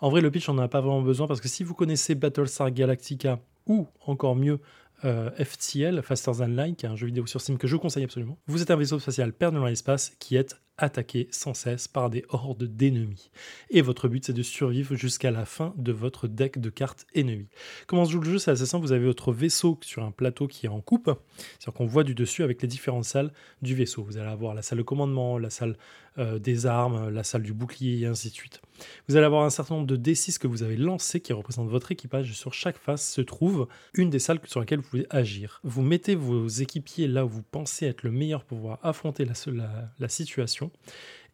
En 0.00 0.08
vrai, 0.08 0.22
le 0.22 0.30
pitch, 0.30 0.48
on 0.48 0.54
n'en 0.54 0.62
a 0.62 0.68
pas 0.68 0.80
vraiment 0.80 1.02
besoin 1.02 1.26
parce 1.26 1.42
que 1.42 1.48
si 1.48 1.64
vous 1.64 1.74
connaissez 1.74 2.14
Battlestar 2.14 2.70
Galactica 2.70 3.40
ou 3.66 3.86
encore 4.06 4.36
mieux 4.36 4.60
euh, 5.04 5.30
FTL, 5.32 6.00
Faster 6.00 6.32
Than 6.38 6.46
Light, 6.46 6.82
un 6.86 6.96
jeu 6.96 7.08
vidéo 7.08 7.26
sur 7.26 7.42
Steam 7.42 7.58
que 7.58 7.66
je 7.66 7.76
conseille 7.76 8.04
absolument, 8.04 8.38
vous 8.46 8.62
êtes 8.62 8.70
un 8.70 8.76
vaisseau 8.76 8.98
spatial 8.98 9.34
perdu 9.34 9.58
dans 9.58 9.66
l'espace 9.66 10.16
qui 10.18 10.36
est 10.36 10.56
attaqué 10.78 11.28
sans 11.30 11.54
cesse 11.54 11.88
par 11.88 12.08
des 12.08 12.24
hordes 12.28 12.64
d'ennemis. 12.64 13.30
Et 13.70 13.82
votre 13.82 14.08
but, 14.08 14.24
c'est 14.24 14.32
de 14.32 14.42
survivre 14.42 14.94
jusqu'à 14.94 15.30
la 15.30 15.44
fin 15.44 15.74
de 15.76 15.92
votre 15.92 16.28
deck 16.28 16.58
de 16.58 16.70
cartes 16.70 17.06
ennemies. 17.14 17.48
Comment 17.86 18.04
se 18.04 18.12
joue 18.12 18.20
le 18.20 18.30
jeu? 18.30 18.38
C'est 18.38 18.52
assez 18.52 18.66
simple. 18.66 18.86
Vous 18.86 18.92
avez 18.92 19.04
votre 19.04 19.32
vaisseau 19.32 19.78
sur 19.82 20.04
un 20.04 20.10
plateau 20.10 20.46
qui 20.46 20.66
est 20.66 20.70
en 20.70 20.80
coupe. 20.80 21.10
C'est-à-dire 21.36 21.74
qu'on 21.74 21.86
voit 21.86 22.04
du 22.04 22.14
dessus 22.14 22.42
avec 22.42 22.62
les 22.62 22.68
différentes 22.68 23.04
salles 23.04 23.32
du 23.60 23.74
vaisseau. 23.74 24.02
Vous 24.02 24.16
allez 24.16 24.30
avoir 24.30 24.54
la 24.54 24.62
salle 24.62 24.78
de 24.78 24.84
commandement, 24.84 25.38
la 25.38 25.50
salle 25.50 25.76
euh, 26.18 26.38
des 26.38 26.66
armes, 26.66 27.10
la 27.10 27.22
salle 27.22 27.42
du 27.42 27.52
bouclier 27.52 28.00
et 28.00 28.06
ainsi 28.06 28.30
de 28.30 28.34
suite. 28.34 28.60
Vous 29.08 29.16
allez 29.16 29.26
avoir 29.26 29.44
un 29.44 29.50
certain 29.50 29.74
nombre 29.74 29.86
de 29.86 29.96
D6 29.96 30.38
que 30.38 30.46
vous 30.46 30.62
avez 30.62 30.76
lancés 30.76 31.20
qui 31.20 31.32
représentent 31.32 31.68
votre 31.68 31.92
équipage. 31.92 32.32
Sur 32.32 32.54
chaque 32.54 32.78
face 32.78 33.08
se 33.08 33.20
trouve 33.20 33.68
une 33.94 34.10
des 34.10 34.18
salles 34.18 34.40
sur 34.44 34.60
lesquelles 34.60 34.80
vous 34.80 34.88
pouvez 34.88 35.06
agir. 35.10 35.60
Vous 35.64 35.82
mettez 35.82 36.14
vos 36.14 36.46
équipiers 36.48 37.08
là 37.08 37.24
où 37.24 37.28
vous 37.28 37.42
pensez 37.42 37.86
être 37.86 38.02
le 38.02 38.10
meilleur 38.10 38.44
pour 38.44 38.58
pouvoir 38.58 38.78
affronter 38.82 39.24
la 39.24 40.08
situation 40.08 40.67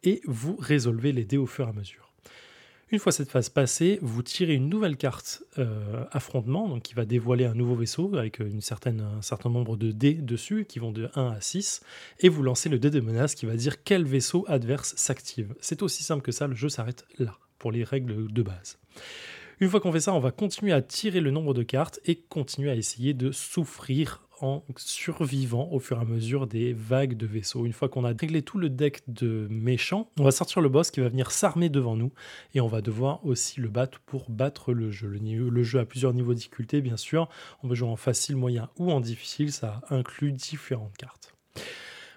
et 0.03 0.21
vous 0.27 0.57
résolvez 0.57 1.13
les 1.13 1.25
dés 1.25 1.37
au 1.37 1.47
fur 1.47 1.67
et 1.67 1.71
à 1.71 1.73
mesure. 1.73 2.05
Une 2.91 2.99
fois 2.99 3.13
cette 3.13 3.31
phase 3.31 3.49
passée, 3.49 3.99
vous 4.03 4.23
tirez 4.23 4.55
une 4.55 4.69
nouvelle 4.69 4.97
carte 4.97 5.43
euh, 5.59 6.05
affrontement, 6.13 6.69
donc 6.69 6.83
qui 6.83 6.95
va 6.95 7.05
dévoiler 7.05 7.45
un 7.45 7.55
nouveau 7.55 7.75
vaisseau 7.75 8.15
avec 8.15 8.41
certaine, 8.61 9.01
un 9.01 9.23
certain 9.23 9.51
nombre 9.51 9.77
de 9.77 9.91
dés 9.91 10.15
dessus, 10.15 10.67
qui 10.67 10.79
vont 10.79 10.93
de 10.93 11.11
1 11.15 11.29
à 11.29 11.41
6, 11.41 11.81
et 12.21 12.29
vous 12.29 12.43
lancez 12.43 12.69
le 12.69 12.79
dé 12.79 12.91
de 12.91 13.01
menace 13.01 13.35
qui 13.35 13.47
va 13.47 13.57
dire 13.57 13.83
quel 13.83 14.05
vaisseau 14.05 14.45
adverse 14.49 14.95
s'active. 14.97 15.55
C'est 15.61 15.83
aussi 15.83 16.05
simple 16.05 16.23
que 16.23 16.31
ça, 16.31 16.47
le 16.47 16.55
jeu 16.55 16.69
s'arrête 16.69 17.05
là, 17.19 17.39
pour 17.59 17.73
les 17.73 17.85
règles 17.85 18.31
de 18.33 18.43
base. 18.43 18.79
Une 19.61 19.69
fois 19.69 19.81
qu'on 19.81 19.93
fait 19.93 20.01
ça, 20.01 20.13
on 20.13 20.21
va 20.21 20.31
continuer 20.31 20.73
à 20.73 20.83
tirer 20.83 21.21
le 21.21 21.31
nombre 21.31 21.55
de 21.55 21.63
cartes 21.63 22.01
et 22.05 22.17
continuer 22.17 22.71
à 22.71 22.75
essayer 22.75 23.15
de 23.15 23.33
souffrir 23.33 24.23
survivant 24.77 25.69
au 25.71 25.79
fur 25.79 25.99
et 25.99 26.01
à 26.01 26.05
mesure 26.05 26.47
des 26.47 26.73
vagues 26.73 27.17
de 27.17 27.27
vaisseaux. 27.27 27.67
Une 27.67 27.73
fois 27.73 27.89
qu'on 27.89 28.05
a 28.05 28.09
réglé 28.09 28.43
tout 28.43 28.59
le 28.59 28.69
deck 28.69 29.03
de 29.09 29.47
méchants, 29.51 30.11
on 30.19 30.25
va 30.25 30.31
sortir 30.31 30.61
le 30.61 30.69
boss 30.69 30.91
qui 30.91 31.01
va 31.01 31.09
venir 31.09 31.31
s'armer 31.31 31.69
devant 31.69 31.97
nous 31.97 32.13
et 32.55 32.61
on 32.61 32.69
va 32.69 32.81
devoir 32.81 33.25
aussi 33.25 33.61
le 33.61 33.69
battre 33.69 34.01
pour 34.01 34.31
battre 34.31 34.73
le 34.73 34.91
jeu. 34.91 35.09
Le, 35.09 35.63
jeu 35.63 35.81
a 35.81 35.85
plusieurs 35.85 36.13
niveaux 36.13 36.33
de 36.33 36.39
difficulté, 36.39 36.81
bien 36.81 36.97
sûr. 36.97 37.29
On 37.63 37.69
peut 37.69 37.75
jouer 37.75 37.89
en 37.89 37.97
facile, 37.97 38.37
moyen 38.37 38.69
ou 38.79 38.91
en 38.91 39.01
difficile. 39.01 39.53
Ça 39.53 39.81
inclut 39.91 40.33
différentes 40.33 40.97
cartes. 40.97 41.35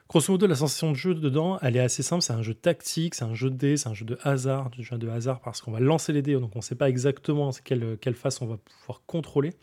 Grosso 0.10 0.32
modo, 0.32 0.48
la 0.48 0.56
sensation 0.56 0.92
de 0.92 0.96
jeu 0.96 1.14
dedans, 1.16 1.60
elle 1.62 1.76
est 1.76 1.82
assez 1.82 2.02
simple. 2.02 2.22
C'est 2.22 2.34
un 2.34 2.42
jeu 2.42 2.54
tactique, 2.54 3.14
c'est 3.14 3.26
un 3.26 3.34
jeu 3.34 3.50
de 3.50 3.56
dés, 3.56 3.78
c'est 3.78 3.90
un 3.90 3.94
jeu 3.94 4.06
de 4.06 4.18
hasard, 4.24 4.70
du 4.70 4.84
jeu 4.84 4.98
de 4.98 5.10
hasard 5.10 5.42
parce 5.42 5.62
qu'on 5.62 5.72
va 5.72 5.82
lancer 5.82 6.14
les 6.14 6.22
dés, 6.22 6.34
donc 6.34 6.56
on 6.56 6.60
ne 6.60 6.64
sait 6.64 6.76
pas 6.76 6.88
exactement 6.90 7.52
quelle 7.64 8.16
face 8.16 8.42
on 8.42 8.48
va 8.48 8.58
pouvoir 8.58 9.02
contrôler 9.06 9.54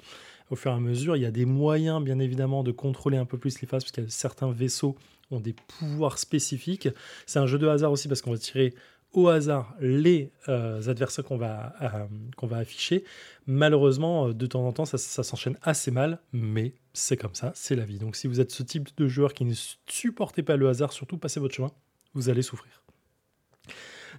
au 0.51 0.57
fur 0.57 0.71
et 0.71 0.75
à 0.75 0.81
mesure. 0.81 1.17
Il 1.17 1.23
y 1.23 1.27
a 1.27 1.31
des 1.31 1.45
moyens, 1.45 2.03
bien 2.03 2.19
évidemment, 2.19 2.63
de 2.63 2.73
contrôler 2.73 3.17
un 3.17 3.25
peu 3.25 3.39
plus 3.39 3.61
les 3.61 3.67
phases, 3.67 3.85
parce 3.85 3.93
que 3.93 4.07
certains 4.09 4.51
vaisseaux 4.51 4.97
ont 5.31 5.41
des 5.41 5.55
pouvoirs 5.79 6.19
spécifiques. 6.19 6.89
C'est 7.27 7.39
un 7.39 7.47
jeu 7.47 7.59
de 7.59 7.67
hasard 7.67 7.93
aussi, 7.93 8.09
parce 8.09 8.23
qu'on 8.23 8.33
va 8.33 8.39
tirer 8.39 8.75
au 9.15 9.29
hasard 9.29 9.75
les 9.81 10.33
euh, 10.49 10.89
adversaires 10.89 11.25
qu'on 11.25 11.37
va, 11.37 11.75
euh, 11.81 12.07
qu'on 12.37 12.47
va 12.47 12.59
afficher. 12.59 13.05
Malheureusement, 13.47 14.29
euh, 14.29 14.35
de 14.35 14.47
temps 14.47 14.67
en 14.67 14.73
temps, 14.73 14.85
ça, 14.85 14.99
ça 14.99 15.23
s'enchaîne 15.23 15.57
assez 15.63 15.91
mal, 15.91 16.19
mais 16.33 16.75
c'est 16.93 17.17
comme 17.17 17.35
ça, 17.35 17.53
c'est 17.55 17.77
la 17.77 17.85
vie. 17.85 17.99
Donc 17.99 18.17
si 18.17 18.27
vous 18.27 18.41
êtes 18.41 18.51
ce 18.51 18.63
type 18.63 18.89
de 18.97 19.07
joueur 19.07 19.33
qui 19.33 19.45
ne 19.45 19.55
supportez 19.87 20.43
pas 20.43 20.57
le 20.57 20.69
hasard, 20.69 20.93
surtout 20.93 21.17
passez 21.17 21.41
votre 21.41 21.55
chemin, 21.55 21.71
vous 22.15 22.29
allez 22.29 22.43
souffrir. 22.43 22.84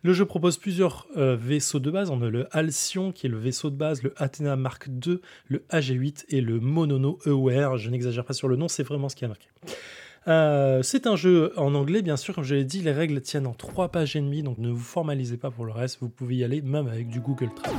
Le 0.03 0.13
jeu 0.13 0.25
propose 0.25 0.57
plusieurs 0.57 1.07
euh, 1.17 1.35
vaisseaux 1.35 1.79
de 1.79 1.91
base. 1.91 2.09
On 2.09 2.21
a 2.21 2.29
le 2.29 2.47
Halcyon 2.51 3.11
qui 3.11 3.27
est 3.27 3.29
le 3.29 3.37
vaisseau 3.37 3.69
de 3.69 3.75
base, 3.75 4.03
le 4.03 4.13
Athena 4.17 4.55
Mark 4.55 4.87
II, 4.87 5.19
le 5.47 5.63
AG8 5.71 6.25
et 6.29 6.41
le 6.41 6.59
Monono 6.59 7.19
Aware. 7.25 7.77
Je 7.77 7.89
n'exagère 7.89 8.25
pas 8.25 8.33
sur 8.33 8.47
le 8.47 8.55
nom, 8.55 8.67
c'est 8.67 8.83
vraiment 8.83 9.09
ce 9.09 9.15
qui 9.15 9.25
a 9.25 9.27
marqué. 9.27 9.47
Euh, 10.27 10.81
c'est 10.81 11.05
un 11.05 11.15
jeu 11.15 11.53
en 11.55 11.75
anglais, 11.75 12.01
bien 12.01 12.17
sûr, 12.17 12.33
comme 12.33 12.43
je 12.43 12.55
l'ai 12.55 12.65
dit, 12.65 12.81
les 12.81 12.91
règles 12.91 13.21
tiennent 13.21 13.47
en 13.47 13.53
trois 13.53 13.89
pages 13.89 14.15
et 14.15 14.21
demie, 14.21 14.41
donc 14.41 14.57
ne 14.57 14.69
vous 14.69 14.79
formalisez 14.79 15.37
pas 15.37 15.51
pour 15.51 15.65
le 15.65 15.71
reste, 15.71 15.99
vous 16.01 16.09
pouvez 16.09 16.37
y 16.37 16.43
aller 16.43 16.61
même 16.61 16.87
avec 16.87 17.09
du 17.09 17.19
Google 17.19 17.49
Trad. 17.55 17.75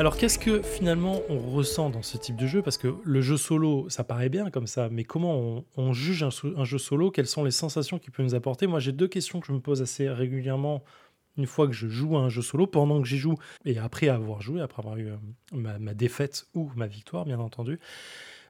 Alors 0.00 0.16
qu'est-ce 0.16 0.38
que 0.38 0.62
finalement 0.62 1.20
on 1.28 1.38
ressent 1.38 1.90
dans 1.90 2.00
ce 2.00 2.16
type 2.16 2.34
de 2.34 2.46
jeu? 2.46 2.62
Parce 2.62 2.78
que 2.78 2.94
le 3.04 3.20
jeu 3.20 3.36
solo, 3.36 3.86
ça 3.90 4.02
paraît 4.02 4.30
bien 4.30 4.48
comme 4.48 4.66
ça, 4.66 4.88
mais 4.88 5.04
comment 5.04 5.62
on, 5.76 5.92
juge 5.92 6.22
un, 6.22 6.64
jeu 6.64 6.78
solo? 6.78 7.10
Quelles 7.10 7.26
sont 7.26 7.44
les 7.44 7.50
sensations 7.50 7.98
qu'il 7.98 8.10
peut 8.10 8.22
nous 8.22 8.34
apporter? 8.34 8.66
Moi 8.66 8.80
j'ai 8.80 8.92
deux 8.92 9.08
questions 9.08 9.40
que 9.40 9.46
je 9.46 9.52
me 9.52 9.60
pose 9.60 9.82
assez 9.82 10.08
régulièrement 10.08 10.82
une 11.36 11.44
fois 11.44 11.66
que 11.66 11.74
je 11.74 11.86
joue 11.86 12.16
à 12.16 12.20
un 12.20 12.30
jeu 12.30 12.40
solo, 12.40 12.66
pendant 12.66 13.02
que 13.02 13.06
j'y 13.06 13.18
joue, 13.18 13.34
et 13.66 13.76
après 13.76 14.08
avoir 14.08 14.40
joué, 14.40 14.62
après 14.62 14.80
avoir 14.80 14.96
eu 14.96 15.08
euh, 15.08 15.16
ma, 15.52 15.92
défaite 15.92 16.46
ou 16.54 16.70
ma 16.76 16.86
victoire, 16.86 17.26
bien 17.26 17.38
entendu. 17.38 17.78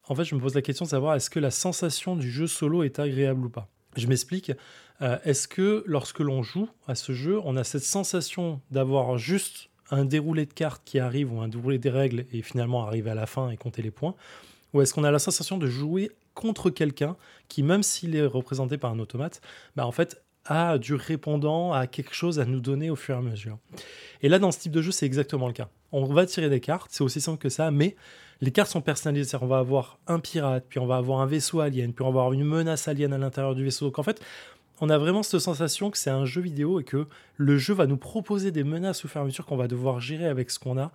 En 0.07 0.15
fait, 0.15 0.23
je 0.23 0.35
me 0.35 0.39
pose 0.39 0.55
la 0.55 0.61
question 0.61 0.85
de 0.85 0.91
savoir 0.91 1.15
est-ce 1.15 1.29
que 1.29 1.39
la 1.41 1.51
sensation 1.51 2.15
du 2.15 2.31
jeu 2.31 2.47
solo 2.47 2.83
est 2.83 2.97
agréable 2.97 3.47
ou 3.47 3.49
pas? 3.49 3.67
Je 3.97 4.07
m'explique. 4.07 4.53
Euh, 5.01 5.17
est-ce 5.25 5.49
que 5.49 5.83
lorsque 5.85 6.19
l'on 6.19 6.43
joue 6.43 6.69
à 6.87 6.95
ce 6.95 7.11
jeu, 7.11 7.41
on 7.43 7.57
a 7.57 7.65
cette 7.65 7.83
sensation 7.83 8.61
d'avoir 8.71 9.17
juste 9.17 9.70
un 9.91 10.05
déroulé 10.05 10.45
de 10.45 10.53
cartes 10.53 10.81
qui 10.85 10.99
arrive 10.99 11.33
ou 11.33 11.41
un 11.41 11.47
déroulé 11.47 11.77
des 11.77 11.89
règles 11.89 12.25
et 12.31 12.41
finalement 12.41 12.85
arriver 12.85 13.11
à 13.11 13.15
la 13.15 13.27
fin 13.27 13.49
et 13.49 13.57
compter 13.57 13.81
les 13.81 13.91
points 13.91 14.15
Ou 14.73 14.81
est-ce 14.81 14.93
qu'on 14.93 15.03
a 15.03 15.11
la 15.11 15.19
sensation 15.19 15.57
de 15.57 15.67
jouer 15.67 16.11
contre 16.33 16.69
quelqu'un 16.69 17.17
qui, 17.49 17.61
même 17.61 17.83
s'il 17.83 18.15
est 18.15 18.25
représenté 18.25 18.77
par 18.77 18.91
un 18.91 18.99
automate, 18.99 19.41
bah 19.75 19.85
en 19.85 19.91
fait 19.91 20.21
a 20.45 20.77
du 20.77 20.95
répondant, 20.95 21.71
a 21.71 21.85
quelque 21.85 22.15
chose 22.15 22.39
à 22.39 22.45
nous 22.45 22.61
donner 22.61 22.89
au 22.89 22.95
fur 22.95 23.15
et 23.15 23.17
à 23.19 23.21
mesure. 23.21 23.59
Et 24.21 24.29
là, 24.29 24.39
dans 24.39 24.51
ce 24.51 24.59
type 24.59 24.71
de 24.71 24.81
jeu, 24.81 24.91
c'est 24.91 25.05
exactement 25.05 25.47
le 25.47 25.53
cas. 25.53 25.69
On 25.91 26.05
va 26.05 26.25
tirer 26.25 26.49
des 26.49 26.59
cartes, 26.59 26.89
c'est 26.91 27.03
aussi 27.03 27.21
simple 27.21 27.37
que 27.37 27.49
ça, 27.49 27.69
mais 27.69 27.95
les 28.39 28.51
cartes 28.51 28.71
sont 28.71 28.81
personnalisées. 28.81 29.37
On 29.39 29.45
va 29.45 29.59
avoir 29.59 29.99
un 30.07 30.19
pirate, 30.19 30.65
puis 30.67 30.79
on 30.79 30.87
va 30.87 30.97
avoir 30.97 31.21
un 31.21 31.27
vaisseau 31.27 31.59
alien, 31.59 31.93
puis 31.93 32.03
on 32.03 32.11
va 32.11 32.21
avoir 32.21 32.33
une 32.33 32.43
menace 32.43 32.87
alien 32.87 33.13
à 33.13 33.17
l'intérieur 33.17 33.53
du 33.53 33.63
vaisseau. 33.63 33.85
Donc 33.85 33.99
en 33.99 34.03
fait, 34.03 34.19
on 34.81 34.89
a 34.89 34.97
vraiment 34.97 35.23
cette 35.23 35.39
sensation 35.39 35.91
que 35.91 35.97
c'est 35.97 36.09
un 36.09 36.25
jeu 36.25 36.41
vidéo 36.41 36.79
et 36.79 36.83
que 36.83 37.07
le 37.37 37.57
jeu 37.57 37.73
va 37.73 37.85
nous 37.85 37.97
proposer 37.97 38.51
des 38.51 38.63
menaces 38.63 39.05
au 39.05 39.07
fur 39.07 39.45
qu'on 39.45 39.57
va 39.57 39.67
devoir 39.67 40.01
gérer 40.01 40.25
avec 40.25 40.51
ce 40.51 40.59
qu'on 40.59 40.77
a 40.77 40.91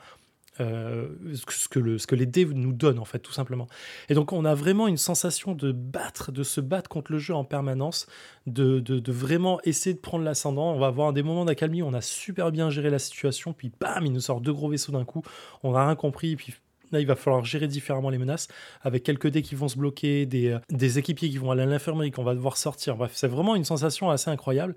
euh, 0.61 1.09
ce, 1.35 1.69
que 2.07 2.15
les 2.15 2.27
dés 2.27 2.47
nous 2.47 2.73
donnent, 2.73 2.99
en 2.99 3.05
fait, 3.05 3.19
tout 3.19 3.33
simplement. 3.33 3.67
Et 4.09 4.15
donc, 4.15 4.33
on 4.33 4.45
a 4.45 4.55
vraiment 4.55 4.89
une 4.89 4.97
sensation 4.97 5.55
de 5.55 5.71
battre, 5.71 6.33
de 6.33 6.43
se 6.43 6.61
battre 6.61 6.89
contre 6.89 7.13
le 7.13 7.19
jeu 7.19 7.35
en 7.35 7.45
permanence, 7.45 8.07
de, 8.47 8.83
vraiment 9.11 9.61
essayer 9.65 9.95
de 9.95 10.01
prendre 10.01 10.25
l'ascendant. 10.25 10.73
On 10.73 10.79
va 10.79 10.87
avoir 10.87 11.13
des 11.13 11.23
moments 11.23 11.45
d'accalmie, 11.45 11.83
on 11.83 11.93
a 11.93 12.01
super 12.01 12.53
bien 12.53 12.71
géré 12.71 12.91
la 12.91 12.99
situation, 12.99 13.53
puis 13.53 13.71
bam, 13.79 14.05
il 14.07 14.13
nous 14.13 14.21
sort 14.21 14.41
deux 14.41 14.53
gros 14.53 14.71
vaisseaux 14.71 14.93
d'un 14.93 15.05
coup, 15.05 15.23
on 15.63 15.73
n'a 15.73 15.85
rien 15.85 15.95
compris, 15.95 16.37
puis 16.37 16.55
Là, 16.93 17.01
il 17.01 17.07
va 17.07 17.17
falloir 17.17 17.45
gérer 17.45 17.69
différemment 17.69 18.11
les 18.11 18.19
menaces, 18.19 18.49
avec 18.83 19.03
quelques 19.03 19.29
dés 19.29 19.43
qui 19.43 19.55
vont 19.55 19.69
se 19.69 19.77
bloquer, 19.77 20.27
des, 20.27 20.49
euh, 20.49 20.59
des 20.71 20.99
équipiers 20.99 21.31
qui 21.31 21.39
vont 21.39 21.51
aller 21.51 21.63
à 21.63 21.67
l'infirmerie, 21.67 22.11
qu'on 22.11 22.25
va 22.25 22.35
devoir 22.35 22.57
sortir. 22.57 22.97
Bref, 22.97 23.13
c'est 23.15 23.29
vraiment 23.29 23.57
une 23.57 23.65
sensation 23.65 24.11
assez 24.11 24.31
incroyable. 24.31 24.75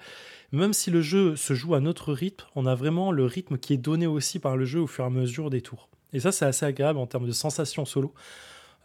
Même 0.52 0.74
si 0.74 0.90
le 0.90 1.02
jeu 1.02 1.36
se 1.36 1.54
joue 1.54 1.76
à 1.76 1.80
notre 1.80 2.14
rythme, 2.14 2.46
on 2.56 2.66
a 2.66 2.76
vraiment 2.76 3.12
le 3.12 3.26
rythme 3.26 3.58
qui 3.58 3.74
est 3.74 3.78
donné 3.78 4.08
aussi 4.08 4.40
par 4.40 4.58
le 4.58 4.66
jeu 4.66 4.82
au 4.82 4.88
fur 4.88 5.04
et 5.04 5.08
à 5.08 5.12
mesure 5.12 5.50
des 5.50 5.62
tours. 5.62 5.90
Et 6.14 6.20
ça, 6.20 6.32
c'est 6.32 6.46
assez 6.46 6.66
agréable 6.66 6.98
en 6.98 7.06
termes 7.06 7.28
de 7.28 7.32
sensation 7.32 7.86
solo. 7.86 8.14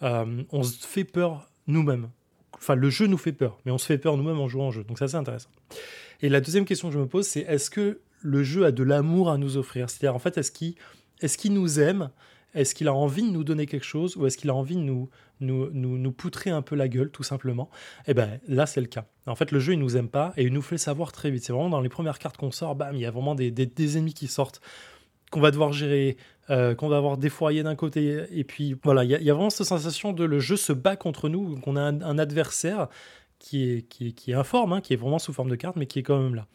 Euh, 0.02 0.42
on 0.52 0.62
se 0.62 0.86
fait 0.86 1.04
peur 1.04 1.48
nous-mêmes. 1.66 2.10
Enfin, 2.56 2.74
le 2.74 2.90
jeu 2.90 3.06
nous 3.06 3.18
fait 3.18 3.32
peur, 3.32 3.58
mais 3.64 3.72
on 3.72 3.78
se 3.78 3.86
fait 3.86 3.98
peur 3.98 4.16
nous-mêmes 4.16 4.40
en 4.40 4.48
jouant 4.48 4.68
au 4.68 4.72
jeu. 4.72 4.84
Donc, 4.84 4.98
c'est 4.98 5.04
assez 5.04 5.16
intéressant. 5.16 5.50
Et 6.20 6.28
la 6.28 6.40
deuxième 6.40 6.64
question 6.64 6.88
que 6.88 6.94
je 6.94 6.98
me 6.98 7.06
pose, 7.06 7.26
c'est 7.26 7.40
est-ce 7.40 7.70
que 7.70 8.00
le 8.20 8.42
jeu 8.42 8.64
a 8.64 8.72
de 8.72 8.82
l'amour 8.82 9.30
à 9.30 9.38
nous 9.38 9.56
offrir? 9.56 9.90
C'est-à-dire, 9.90 10.14
en 10.14 10.18
fait, 10.18 10.38
est-ce 10.38 10.52
qu'il 10.52 10.74
est 11.20 11.48
nous 11.48 11.80
aime? 11.80 12.10
Est-ce 12.54 12.74
qu'il 12.74 12.88
a 12.88 12.94
envie 12.94 13.22
de 13.22 13.30
nous 13.30 13.44
donner 13.44 13.66
quelque 13.66 13.84
chose 13.84 14.16
Ou 14.16 14.26
est-ce 14.26 14.38
qu'il 14.38 14.50
a 14.50 14.54
envie 14.54 14.76
de 14.76 14.80
nous, 14.80 15.10
nous, 15.40 15.70
nous, 15.72 15.98
nous, 15.98 16.12
poutrer 16.12 16.50
un 16.50 16.62
peu 16.62 16.76
la 16.76 16.88
gueule, 16.88 17.10
tout 17.10 17.22
simplement? 17.22 17.68
Eh 18.06 18.14
bien, 18.14 18.38
là, 18.48 18.66
c'est 18.66 18.80
le 18.80 18.86
cas. 18.86 19.06
En 19.26 19.34
fait, 19.34 19.50
le 19.50 19.58
jeu, 19.58 19.72
il 19.72 19.78
nous 19.78 19.96
aime 19.96 20.08
pas 20.08 20.32
et 20.36 20.44
il 20.44 20.52
nous 20.52 20.62
fait 20.62 20.78
savoir 20.78 21.12
très 21.12 21.30
vite. 21.30 21.44
C'est 21.44 21.52
vraiment 21.52 21.70
dans 21.70 21.80
les 21.80 21.88
premières 21.88 22.18
cartes 22.18 22.36
qu'on 22.36 22.50
sort, 22.50 22.74
bam, 22.74 22.94
il 22.94 23.00
y 23.00 23.06
a 23.06 23.10
vraiment 23.10 23.34
des, 23.34 23.50
des, 23.50 23.66
des 23.66 23.98
ennemis 23.98 24.14
qui 24.14 24.28
sortent 24.28 24.60
qu'on 25.34 25.40
va 25.40 25.50
devoir 25.50 25.72
gérer, 25.72 26.16
euh, 26.50 26.76
qu'on 26.76 26.88
va 26.88 26.96
avoir 26.96 27.16
défoyé 27.16 27.64
d'un 27.64 27.74
côté. 27.74 28.24
Et 28.30 28.44
puis 28.44 28.76
voilà, 28.84 29.02
il 29.02 29.10
y, 29.10 29.30
a 29.30 29.34
vraiment 29.34 29.50
cette 29.50 29.66
sensation 29.66 30.12
de 30.12 30.24
le 30.24 30.38
jeu 30.38 30.56
se 30.56 30.72
bat 30.72 30.94
contre 30.94 31.28
nous, 31.28 31.56
qu'on 31.56 31.76
a 31.76 31.82
un, 31.82 32.18
adversaire 32.18 32.88
qui 33.44 33.70
est, 33.70 33.82
qui 33.82 34.14
qui 34.14 34.30
est 34.30 34.34
informe, 34.34 34.72
hein, 34.72 34.80
qui 34.80 34.94
est 34.94 34.96
vraiment 34.96 35.18
sous 35.18 35.34
forme 35.34 35.50
de 35.50 35.54
carte, 35.54 35.76
mais 35.76 35.84
qui 35.84 35.98
est 35.98 36.02
quand 36.02 36.18
même 36.18 36.34
là. 36.34 36.46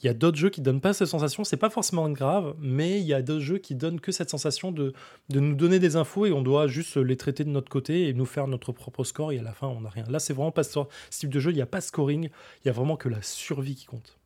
Il 0.00 0.06
y 0.06 0.08
a 0.08 0.14
d'autres 0.14 0.38
jeux 0.38 0.48
qui 0.48 0.62
donnent 0.62 0.80
pas 0.80 0.94
cette 0.94 1.08
sensation, 1.08 1.44
c'est 1.44 1.58
pas 1.58 1.68
forcément 1.68 2.08
grave, 2.08 2.54
mais 2.58 3.00
il 3.00 3.06
y 3.06 3.12
a 3.12 3.20
d'autres 3.20 3.44
jeux 3.44 3.58
qui 3.58 3.74
donnent 3.74 4.00
que 4.00 4.12
cette 4.12 4.30
sensation 4.30 4.72
de, 4.72 4.94
de 5.28 5.40
nous 5.40 5.54
donner 5.54 5.78
des 5.78 5.96
infos 5.96 6.24
et 6.24 6.32
on 6.32 6.40
doit 6.40 6.68
juste 6.68 6.96
les 6.96 7.16
traiter 7.16 7.44
de 7.44 7.50
notre 7.50 7.68
côté 7.68 8.08
et 8.08 8.14
nous 8.14 8.24
faire 8.24 8.46
notre 8.46 8.72
propre 8.72 9.04
score 9.04 9.32
et 9.32 9.40
à 9.40 9.42
la 9.42 9.52
fin 9.52 9.66
on 9.66 9.82
n'a 9.82 9.90
rien. 9.90 10.04
Là 10.08 10.20
c'est 10.20 10.32
vraiment 10.32 10.52
pas 10.52 10.62
ce 10.62 10.78
type 11.10 11.30
de 11.30 11.40
jeu, 11.40 11.50
il 11.50 11.56
n'y 11.56 11.62
a 11.62 11.66
pas 11.66 11.80
de 11.80 11.84
scoring, 11.84 12.30
il 12.64 12.66
y 12.66 12.70
a 12.70 12.72
vraiment 12.72 12.96
que 12.96 13.10
la 13.10 13.20
survie 13.20 13.74
qui 13.74 13.84
compte. 13.84 14.16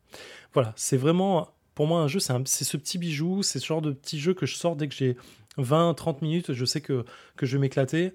Voilà, 0.53 0.73
c'est 0.77 0.97
vraiment 0.97 1.49
pour 1.75 1.87
moi, 1.87 2.01
un 2.01 2.07
jeu, 2.07 2.19
c'est 2.19 2.63
ce 2.63 2.77
petit 2.77 2.99
bijou, 2.99 3.41
c'est 3.41 3.59
ce 3.59 3.65
genre 3.65 3.81
de 3.81 3.91
petit 3.91 4.19
jeu 4.19 4.33
que 4.33 4.45
je 4.45 4.55
sors 4.55 4.75
dès 4.75 4.87
que 4.87 4.93
j'ai 4.93 5.17
20-30 5.57 6.17
minutes. 6.21 6.53
Je 6.53 6.65
sais 6.65 6.81
que, 6.81 7.03
que 7.35 7.45
je 7.45 7.57
vais 7.57 7.61
m'éclater 7.61 8.13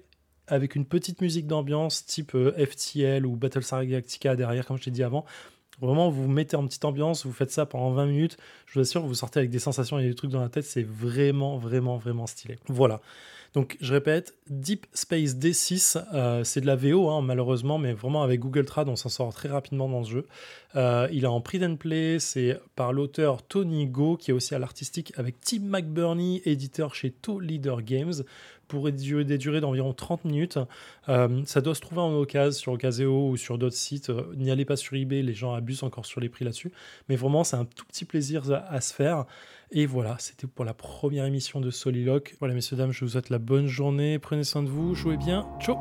avec 0.49 0.75
une 0.75 0.85
petite 0.85 1.21
musique 1.21 1.47
d'ambiance 1.47 2.05
type 2.05 2.35
euh, 2.35 2.53
FTL 2.53 3.25
ou 3.25 3.35
Battlestar 3.35 3.85
Galactica 3.85 4.35
derrière, 4.35 4.65
comme 4.65 4.77
je 4.77 4.83
t'ai 4.83 4.91
dit 4.91 5.03
avant. 5.03 5.25
Vraiment, 5.81 6.09
vous 6.09 6.27
mettez 6.27 6.57
en 6.57 6.65
petite 6.65 6.83
ambiance, 6.83 7.25
vous 7.25 7.31
faites 7.31 7.51
ça 7.51 7.65
pendant 7.65 7.91
20 7.91 8.07
minutes. 8.07 8.37
Je 8.65 8.73
vous 8.73 8.79
assure, 8.81 9.01
vous 9.05 9.13
sortez 9.13 9.39
avec 9.39 9.49
des 9.49 9.59
sensations 9.59 9.97
et 9.97 10.07
des 10.07 10.13
trucs 10.13 10.31
dans 10.31 10.41
la 10.41 10.49
tête. 10.49 10.65
C'est 10.65 10.83
vraiment, 10.83 11.57
vraiment, 11.57 11.97
vraiment 11.97 12.27
stylé. 12.27 12.57
Voilà. 12.67 12.99
Donc 13.53 13.77
je 13.81 13.93
répète, 13.93 14.35
Deep 14.49 14.85
Space 14.93 15.35
D6, 15.35 16.03
euh, 16.13 16.43
c'est 16.43 16.61
de 16.61 16.67
la 16.67 16.75
VO 16.75 17.09
hein, 17.09 17.21
malheureusement, 17.21 17.79
mais 17.79 17.93
vraiment 17.93 18.21
avec 18.21 18.41
Google 18.41 18.65
Trad, 18.65 18.87
on 18.89 18.95
s'en 18.95 19.09
sort 19.09 19.33
très 19.33 19.49
rapidement 19.49 19.89
dans 19.89 20.03
ce 20.03 20.11
jeu. 20.11 20.27
Euh, 20.75 21.07
il 21.11 21.23
est 21.23 21.27
en 21.27 21.41
print 21.41 21.63
and 21.63 21.75
play, 21.77 22.19
c'est 22.19 22.59
par 22.75 22.93
l'auteur 22.93 23.41
Tony 23.41 23.87
Go, 23.87 24.17
qui 24.17 24.29
est 24.29 24.33
aussi 24.35 24.53
à 24.53 24.59
l'artistique 24.59 25.13
avec 25.17 25.41
Tim 25.41 25.61
McBurney, 25.63 26.43
éditeur 26.45 26.93
chez 26.93 27.09
To 27.09 27.39
Leader 27.39 27.81
Games 27.81 28.13
pour 28.69 28.89
des 28.89 29.37
durées 29.37 29.59
d'environ 29.59 29.93
30 29.93 30.23
minutes. 30.23 30.59
Euh, 31.09 31.41
ça 31.45 31.59
doit 31.59 31.75
se 31.75 31.81
trouver 31.81 32.01
en 32.01 32.13
occasion 32.13 32.51
sur 32.51 32.71
Ocaseo 32.71 33.31
ou 33.31 33.35
sur 33.35 33.57
d'autres 33.57 33.75
sites. 33.75 34.09
N'y 34.37 34.51
allez 34.51 34.63
pas 34.63 34.77
sur 34.77 34.95
eBay, 34.95 35.21
les 35.21 35.33
gens 35.33 35.53
abusent 35.53 35.83
encore 35.83 36.05
sur 36.05 36.21
les 36.21 36.29
prix 36.29 36.45
là-dessus. 36.45 36.71
Mais 37.09 37.17
vraiment, 37.17 37.43
c'est 37.43 37.57
un 37.57 37.65
tout 37.65 37.85
petit 37.85 38.05
plaisir 38.05 38.43
à 38.69 38.79
se 38.79 38.93
faire. 38.93 39.25
Et 39.71 39.85
voilà, 39.85 40.15
c'était 40.19 40.47
pour 40.47 40.65
la 40.65 40.73
première 40.73 41.25
émission 41.25 41.59
de 41.59 41.69
Soliloque. 41.69 42.35
Voilà, 42.39 42.53
messieurs, 42.53 42.77
dames, 42.77 42.91
je 42.91 43.03
vous 43.03 43.11
souhaite 43.11 43.29
la 43.29 43.39
bonne 43.39 43.67
journée. 43.67 44.17
Prenez 44.17 44.43
soin 44.43 44.63
de 44.63 44.69
vous, 44.69 44.95
jouez 44.95 45.17
bien. 45.17 45.47
Ciao 45.59 45.77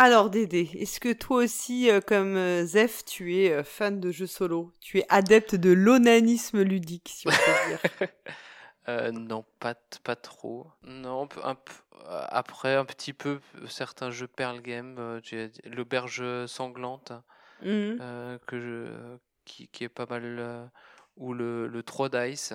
Alors 0.00 0.30
Dédé, 0.30 0.70
est-ce 0.78 1.00
que 1.00 1.12
toi 1.12 1.38
aussi, 1.38 1.90
euh, 1.90 2.00
comme 2.00 2.36
euh, 2.36 2.64
Zef, 2.64 3.04
tu 3.04 3.34
es 3.34 3.50
euh, 3.50 3.64
fan 3.64 3.98
de 3.98 4.12
jeux 4.12 4.28
solo? 4.28 4.72
Tu 4.78 4.98
es 4.98 5.06
adepte 5.08 5.56
de 5.56 5.72
l'onanisme 5.72 6.62
ludique, 6.62 7.08
si 7.12 7.26
on 7.26 7.32
peut 7.32 8.06
dire. 8.86 9.12
Non, 9.12 9.44
pas, 9.58 9.74
pas 10.04 10.14
trop. 10.14 10.68
Non, 10.84 11.28
un, 11.42 11.56
après, 12.28 12.76
un 12.76 12.84
petit 12.84 13.12
peu, 13.12 13.40
certains 13.66 14.12
jeux 14.12 14.28
Pearl 14.28 14.62
Game, 14.62 15.20
l'auberge 15.64 16.46
sanglante, 16.46 17.12
mmh. 17.62 17.96
que 18.46 18.60
je, 18.60 19.16
qui, 19.44 19.66
qui, 19.66 19.82
est 19.82 19.88
pas 19.88 20.06
mal, 20.06 20.70
ou 21.16 21.34
le, 21.34 21.66
le 21.66 21.82
3 21.82 22.08
Dice 22.08 22.54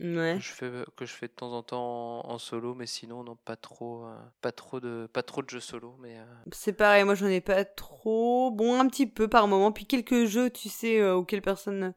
que, 0.00 0.38
je 0.40 0.52
fais, 0.52 0.70
que 0.96 1.04
je 1.04 1.12
fais 1.12 1.28
de 1.28 1.32
temps 1.32 1.52
en 1.52 1.62
temps 1.62 2.28
en, 2.28 2.38
solo, 2.38 2.74
mais 2.74 2.86
sinon, 2.86 3.22
non, 3.22 3.36
pas 3.36 3.56
trop, 3.56 4.06
euh, 4.06 4.14
pas 4.40 4.52
trop, 4.52 4.80
de, 4.80 5.08
pas 5.12 5.22
trop 5.22 5.42
de 5.42 5.50
jeux 5.50 5.60
solo. 5.60 5.96
Mais, 6.00 6.18
euh. 6.18 6.24
C'est 6.52 6.72
pareil, 6.72 7.04
moi 7.04 7.14
j'en 7.14 7.26
ai 7.26 7.40
pas 7.40 7.64
trop. 7.64 8.50
Bon, 8.50 8.80
un 8.80 8.88
petit 8.88 9.06
peu 9.06 9.28
par 9.28 9.46
moment. 9.46 9.72
Puis 9.72 9.86
quelques 9.86 10.24
jeux, 10.24 10.50
tu 10.50 10.68
sais, 10.68 11.00
euh, 11.00 11.14
auxquels 11.14 11.42
personne 11.42 11.94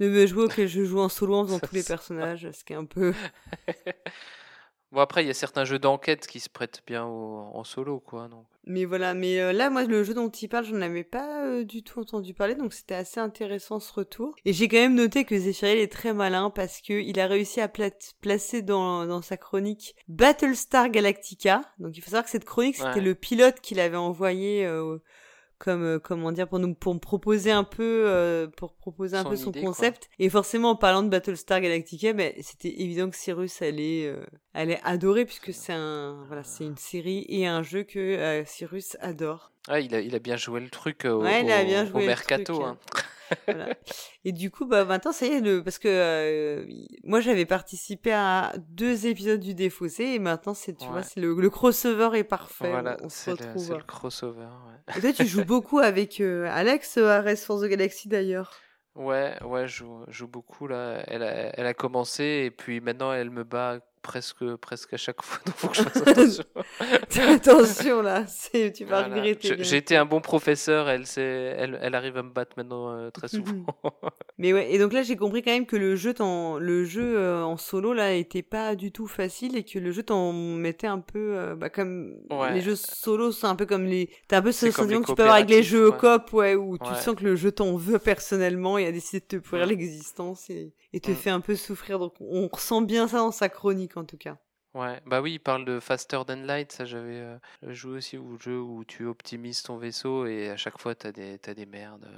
ne 0.00 0.08
veut 0.08 0.26
jouer, 0.26 0.44
auxquels 0.44 0.68
je 0.68 0.84
joue 0.84 1.00
en 1.00 1.08
solo 1.08 1.36
en 1.36 1.44
faisant 1.46 1.58
tous 1.60 1.74
les 1.74 1.84
personnages, 1.84 2.50
ce 2.50 2.64
qui 2.64 2.72
est 2.72 2.76
un 2.76 2.84
peu. 2.84 3.14
Bon, 4.94 5.00
après, 5.00 5.24
il 5.24 5.26
y 5.26 5.30
a 5.30 5.34
certains 5.34 5.64
jeux 5.64 5.80
d'enquête 5.80 6.28
qui 6.28 6.38
se 6.38 6.48
prêtent 6.48 6.82
bien 6.86 7.04
en 7.04 7.64
solo, 7.64 7.98
quoi. 7.98 8.28
Donc. 8.28 8.46
Mais 8.66 8.84
voilà, 8.84 9.12
mais 9.12 9.40
euh, 9.40 9.52
là, 9.52 9.68
moi, 9.68 9.84
le 9.84 10.04
jeu 10.04 10.14
dont 10.14 10.30
il 10.30 10.48
parle, 10.48 10.64
j'en 10.64 10.80
avais 10.80 11.04
pas 11.04 11.44
euh, 11.44 11.64
du 11.64 11.82
tout 11.82 12.00
entendu 12.00 12.32
parler, 12.32 12.54
donc 12.54 12.72
c'était 12.72 12.94
assez 12.94 13.20
intéressant 13.20 13.78
ce 13.78 13.92
retour. 13.92 14.34
Et 14.44 14.52
j'ai 14.52 14.68
quand 14.68 14.78
même 14.78 14.94
noté 14.94 15.24
que 15.24 15.36
Zephyriel 15.36 15.78
est 15.78 15.92
très 15.92 16.14
malin 16.14 16.48
parce 16.48 16.80
que 16.80 16.92
il 16.92 17.20
a 17.20 17.26
réussi 17.26 17.60
à 17.60 17.68
placer 17.68 18.62
dans, 18.62 19.04
dans 19.06 19.20
sa 19.20 19.36
chronique 19.36 19.96
Battlestar 20.08 20.88
Galactica. 20.90 21.60
Donc 21.78 21.96
il 21.96 22.00
faut 22.00 22.10
savoir 22.10 22.24
que 22.24 22.30
cette 22.30 22.46
chronique, 22.46 22.76
c'était 22.76 23.00
le 23.00 23.14
pilote 23.14 23.60
qu'il 23.60 23.80
avait 23.80 23.96
envoyé 23.96 24.64
euh, 24.64 24.98
comme 25.64 25.82
euh, 25.82 25.98
comment 25.98 26.30
dire 26.30 26.46
pour 26.46 26.58
nous 26.58 26.74
pour 26.74 26.94
me 26.94 26.98
proposer 27.00 27.50
un 27.50 27.64
peu 27.64 28.04
euh, 28.06 28.46
pour 28.46 28.74
proposer 28.74 29.16
un 29.16 29.24
peu 29.24 29.36
son 29.36 29.50
concept. 29.50 30.10
Et 30.18 30.28
forcément 30.28 30.70
en 30.70 30.76
parlant 30.76 31.02
de 31.02 31.08
Battlestar 31.08 31.60
Galactica 31.60 32.12
ben 32.12 32.32
c'était 32.40 32.82
évident 32.82 33.08
que 33.08 33.16
Cyrus 33.16 33.62
allait 33.62 34.06
euh, 34.06 34.22
allait 34.52 34.80
adorer 34.84 35.24
puisque 35.24 35.54
c'est 35.54 35.72
un 35.72 36.22
voilà 36.26 36.44
c'est 36.44 36.64
une 36.64 36.76
série 36.76 37.24
et 37.28 37.46
un 37.46 37.62
jeu 37.62 37.82
que 37.82 38.44
Cyrus 38.46 38.96
adore. 39.00 39.52
Ah 39.68 39.80
il 39.80 39.94
a 39.94 40.00
il 40.00 40.14
a 40.14 40.18
bien 40.18 40.36
joué 40.36 40.60
le 40.60 40.68
truc 40.68 41.06
au, 41.06 41.22
ouais, 41.22 41.42
il 41.42 41.50
a 41.50 41.64
bien 41.64 41.86
joué 41.86 42.02
au 42.02 42.06
mercato 42.06 42.62
hein. 42.62 42.76
Et 44.24 44.32
du 44.32 44.50
coup, 44.50 44.66
bah, 44.66 44.84
maintenant, 44.84 45.12
ça 45.12 45.26
y 45.26 45.30
est, 45.30 45.40
le... 45.40 45.62
parce 45.62 45.78
que 45.78 45.88
euh, 45.88 46.66
moi, 47.04 47.20
j'avais 47.20 47.46
participé 47.46 48.12
à 48.12 48.52
deux 48.68 49.06
épisodes 49.06 49.40
du 49.40 49.54
Défaussé, 49.54 50.04
et 50.04 50.18
maintenant, 50.18 50.54
c'est, 50.54 50.74
tu 50.74 50.86
vois, 50.86 51.02
c'est 51.02 51.20
le, 51.20 51.34
le, 51.34 51.50
crossover 51.50 52.18
est 52.18 52.24
parfait. 52.24 52.70
Voilà, 52.70 52.96
on 53.02 53.08
se 53.08 53.30
retrouve. 53.30 53.62
C'est 53.62 53.76
le 53.76 53.82
crossover, 53.82 54.46
ouais. 54.46 54.96
Et 54.96 55.00
toi, 55.00 55.12
tu 55.12 55.26
joues 55.26 55.44
beaucoup 55.44 55.78
avec 55.78 56.20
euh, 56.20 56.48
Alex 56.50 56.98
à 56.98 57.22
Race 57.22 57.44
for 57.44 57.60
the 57.60 57.66
Galaxy, 57.66 58.08
d'ailleurs. 58.08 58.52
Ouais, 58.94 59.36
ouais, 59.42 59.66
je 59.66 59.78
joue, 59.78 60.04
joue, 60.08 60.28
beaucoup, 60.28 60.66
là. 60.66 61.02
Elle 61.06 61.22
a, 61.22 61.58
elle 61.58 61.66
a 61.66 61.74
commencé, 61.74 62.44
et 62.46 62.50
puis 62.50 62.80
maintenant, 62.80 63.12
elle 63.12 63.30
me 63.30 63.44
bat 63.44 63.80
presque, 64.04 64.44
presque 64.56 64.92
à 64.92 64.96
chaque 64.96 65.22
fois. 65.22 65.40
Donc, 65.46 65.56
faut 65.56 65.68
que 65.68 65.76
je 65.76 65.82
fasse 65.82 65.96
attention. 66.06 66.44
attention 67.34 68.02
là, 68.02 68.24
tu 68.52 68.84
vas 68.84 69.04
regretter. 69.04 69.56
J'ai 69.64 69.78
été 69.78 69.96
un 69.96 70.04
bon 70.04 70.20
professeur, 70.20 70.88
elle, 70.88 71.04
elle, 71.16 71.78
elle 71.82 71.94
arrive 71.96 72.16
à 72.18 72.22
me 72.22 72.30
battre 72.30 72.52
maintenant 72.56 72.90
euh, 72.90 73.10
très 73.10 73.28
souvent. 73.28 73.64
Mais 74.38 74.52
ouais, 74.52 74.72
et 74.72 74.78
donc 74.78 74.92
là 74.92 75.02
j'ai 75.02 75.16
compris 75.16 75.42
quand 75.42 75.50
même 75.50 75.66
que 75.66 75.76
le 75.76 75.96
jeu, 75.96 76.14
en, 76.20 76.58
le 76.58 76.84
jeu 76.84 77.16
euh, 77.16 77.42
en 77.42 77.56
solo 77.56 77.94
là 77.94 78.12
était 78.12 78.42
pas 78.42 78.76
du 78.76 78.92
tout 78.92 79.06
facile 79.06 79.56
et 79.56 79.64
que 79.64 79.78
le 79.78 79.90
jeu 79.90 80.02
t'en 80.02 80.32
mettait 80.32 80.86
un 80.86 81.00
peu 81.00 81.36
euh, 81.36 81.56
bah, 81.56 81.70
comme 81.70 82.14
les 82.52 82.60
jeux 82.60 82.76
solo 82.76 83.32
sont 83.32 83.48
un 83.48 83.56
peu 83.56 83.66
comme 83.66 83.86
les. 83.86 84.10
T'as 84.28 84.38
un 84.38 84.42
peu 84.42 84.52
ce 84.52 84.70
sentiment 84.70 85.00
que 85.00 85.06
tu 85.06 85.14
peux 85.14 85.22
avoir 85.22 85.36
avec 85.36 85.50
les 85.50 85.62
jeux 85.62 85.90
ouais. 85.90 85.96
coop, 85.96 86.32
ouais, 86.34 86.54
où 86.54 86.76
tu 86.78 86.94
sens 86.96 87.14
que 87.16 87.24
le 87.24 87.36
jeu 87.36 87.50
t'en 87.50 87.76
veut 87.76 87.98
personnellement 87.98 88.76
et 88.76 88.86
a 88.86 88.92
décidé 88.92 89.20
de 89.20 89.38
te 89.38 89.42
pourrir 89.42 89.66
l'existence 89.66 90.50
et, 90.50 90.74
et 90.92 91.00
te 91.00 91.14
fait 91.14 91.30
un 91.30 91.40
peu 91.40 91.56
souffrir. 91.56 91.98
Donc 91.98 92.14
on 92.20 92.48
ressent 92.52 92.82
bien 92.82 93.08
ça 93.08 93.18
dans 93.18 93.32
sa 93.32 93.48
chronique 93.48 93.93
en 93.96 94.04
tout 94.04 94.18
cas. 94.18 94.36
Ouais, 94.74 95.00
bah 95.06 95.20
oui, 95.20 95.34
il 95.34 95.38
parle 95.38 95.64
de 95.64 95.78
Faster 95.78 96.18
Than 96.26 96.42
Light, 96.42 96.72
ça 96.72 96.84
j'avais 96.84 97.20
euh, 97.20 97.38
joué 97.62 97.98
aussi 97.98 98.18
au 98.18 98.36
jeu 98.40 98.58
où 98.58 98.84
tu 98.84 99.06
optimises 99.06 99.62
ton 99.62 99.76
vaisseau 99.76 100.26
et 100.26 100.50
à 100.50 100.56
chaque 100.56 100.80
fois 100.80 100.96
t'as 100.96 101.12
des, 101.12 101.38
as 101.46 101.54
des 101.54 101.64
merdes. 101.64 102.08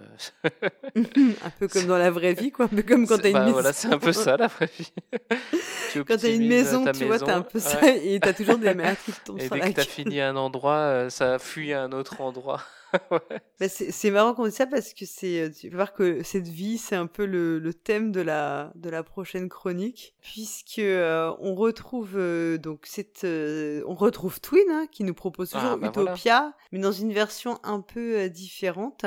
un 0.96 1.50
peu 1.58 1.68
comme 1.68 1.84
dans 1.84 1.98
la 1.98 2.10
vraie 2.10 2.32
vie, 2.32 2.50
quoi, 2.50 2.64
un 2.64 2.68
peu 2.68 2.82
comme 2.82 3.06
quand 3.06 3.18
t'as 3.18 3.28
une 3.28 3.34
bah, 3.34 3.40
maison. 3.40 3.52
Voilà, 3.52 3.74
c'est 3.74 3.92
un 3.92 3.98
peu 3.98 4.14
ça 4.14 4.38
la 4.38 4.46
vraie 4.46 4.70
vie. 4.78 4.90
quand 6.06 6.16
t'as 6.16 6.34
une 6.34 6.48
maison, 6.48 6.90
tu 6.92 7.04
vois, 7.04 7.18
t'as 7.18 7.36
un 7.36 7.42
peu 7.42 7.58
ça 7.58 7.78
et 7.94 8.18
t'as 8.20 8.32
toujours 8.32 8.56
des 8.56 8.72
merdes 8.72 8.96
qui 9.04 9.12
tombent 9.24 9.38
et 9.38 9.48
sur 9.48 9.54
dès 9.54 9.60
la 9.60 9.68
que 9.68 9.74
t'as 9.74 9.84
fini 9.84 10.22
un 10.22 10.36
endroit, 10.36 10.78
euh, 10.78 11.10
ça 11.10 11.38
fuit 11.38 11.74
à 11.74 11.82
un 11.82 11.92
autre 11.92 12.22
endroit. 12.22 12.62
Bah, 13.58 13.68
c'est 13.70 14.10
marrant 14.10 14.34
qu'on 14.34 14.44
dise 14.44 14.54
ça 14.54 14.66
parce 14.66 14.92
que 14.92 15.06
c'est, 15.06 15.40
euh, 15.40 15.50
tu 15.50 15.70
peux 15.70 15.76
voir 15.76 15.94
que 15.94 16.22
cette 16.22 16.46
vie, 16.48 16.76
c'est 16.76 16.94
un 16.94 17.06
peu 17.06 17.24
le, 17.24 17.58
le 17.58 17.72
thème 17.72 18.12
de 18.12 18.20
la, 18.20 18.70
de 18.74 18.90
la 18.90 19.02
prochaine 19.02 19.48
chronique, 19.48 20.14
puisque 20.20 20.78
euh, 20.78 21.32
on 21.40 21.54
retrouve 21.54 22.16
euh, 22.16 22.58
donc 22.58 22.84
cette, 22.84 23.24
euh, 23.24 23.82
on 23.86 23.94
retrouve 23.94 24.40
Twin 24.40 24.62
hein, 24.70 24.86
qui 24.92 25.04
nous 25.04 25.14
propose 25.14 25.50
toujours 25.50 25.70
Ah, 25.70 25.76
bah 25.76 25.90
voilà. 25.94 26.12
Utopia, 26.12 26.54
mais 26.70 26.80
dans 26.80 26.92
une 26.92 27.14
version 27.14 27.58
un 27.62 27.80
peu 27.80 28.18
euh, 28.18 28.28
différente, 28.28 29.06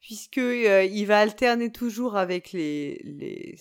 puisque 0.00 0.38
euh, 0.38 0.84
il 0.84 1.04
va 1.06 1.18
alterner 1.18 1.72
toujours 1.72 2.16
avec 2.16 2.52
les, 2.52 3.00
les 3.04 3.56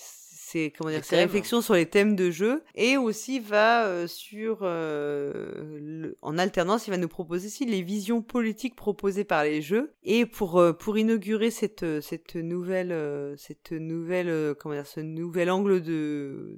ses, 0.49 0.71
comment 0.71 0.89
dire, 0.89 1.03
ses 1.03 1.15
réflexions 1.25 1.61
sur 1.61 1.73
les 1.73 1.85
thèmes 1.85 2.15
de 2.15 2.31
jeu 2.31 2.63
et 2.75 2.97
aussi 2.97 3.39
va 3.39 3.85
euh, 3.85 4.07
sur 4.07 4.59
euh, 4.61 5.79
le- 5.79 6.17
en 6.21 6.37
alternance 6.37 6.87
il 6.87 6.91
va 6.91 6.97
nous 6.97 7.07
proposer 7.07 7.47
aussi 7.47 7.65
les 7.65 7.81
visions 7.81 8.21
politiques 8.21 8.75
proposées 8.75 9.23
par 9.25 9.43
les 9.43 9.61
jeux 9.61 9.93
et 10.03 10.25
pour 10.25 10.59
euh, 10.59 10.73
pour 10.73 10.97
inaugurer 10.97 11.51
cette 11.51 11.85
cette 12.01 12.35
nouvelle 12.35 12.93
cette 13.37 13.71
nouvelle 13.71 14.55
comment 14.59 14.75
dire 14.75 14.87
ce 14.87 14.99
nouvel 15.01 15.49
angle 15.51 15.81
de 15.81 16.57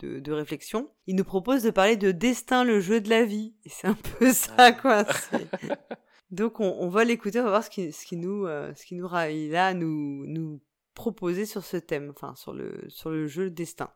de, 0.00 0.20
de 0.20 0.30
réflexion, 0.32 0.90
il 1.08 1.16
nous 1.16 1.24
propose 1.24 1.64
de 1.64 1.70
parler 1.70 1.96
de 1.96 2.12
destin, 2.12 2.62
le 2.62 2.78
jeu 2.78 3.00
de 3.00 3.10
la 3.10 3.24
vie. 3.24 3.56
Et 3.64 3.68
c'est 3.68 3.88
un 3.88 3.96
peu 4.18 4.32
ça, 4.32 4.70
quoi. 4.70 5.04
c'est- 5.04 5.48
Donc 6.30 6.60
on, 6.60 6.76
on 6.78 6.88
va 6.88 7.02
l'écouter, 7.04 7.40
on 7.40 7.44
va 7.44 7.48
voir 7.50 7.64
ce 7.64 7.70
qui, 7.70 7.90
ce 7.90 8.06
qui 8.06 8.16
nous, 8.16 8.46
euh, 8.46 8.72
ce 8.76 8.86
qui 8.86 8.94
nous 8.94 9.08
il 9.28 9.56
a 9.56 9.66
à 9.66 9.74
nous, 9.74 10.24
nous 10.28 10.60
proposer 10.98 11.46
sur 11.46 11.64
ce 11.64 11.76
thème, 11.76 12.10
enfin 12.10 12.34
sur 12.34 12.52
le, 12.52 12.72
sur 12.88 13.08
le 13.08 13.28
jeu 13.28 13.50
destin. 13.50 13.88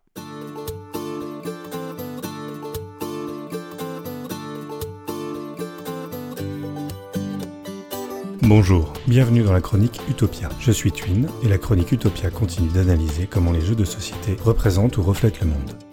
Bonjour, 8.43 8.93
bienvenue 9.09 9.43
dans 9.43 9.53
la 9.53 9.61
chronique 9.61 10.01
Utopia. 10.09 10.49
Je 10.61 10.71
suis 10.71 10.93
Twin 10.93 11.29
et 11.43 11.49
la 11.49 11.59
chronique 11.59 11.91
Utopia 11.91 12.31
continue 12.31 12.71
d'analyser 12.71 13.27
comment 13.27 13.51
les 13.51 13.63
jeux 13.63 13.75
de 13.75 13.85
société 13.85 14.37
représentent 14.41 14.97
ou 14.97 15.03
reflètent 15.03 15.41
le 15.41 15.49
monde. 15.49 15.92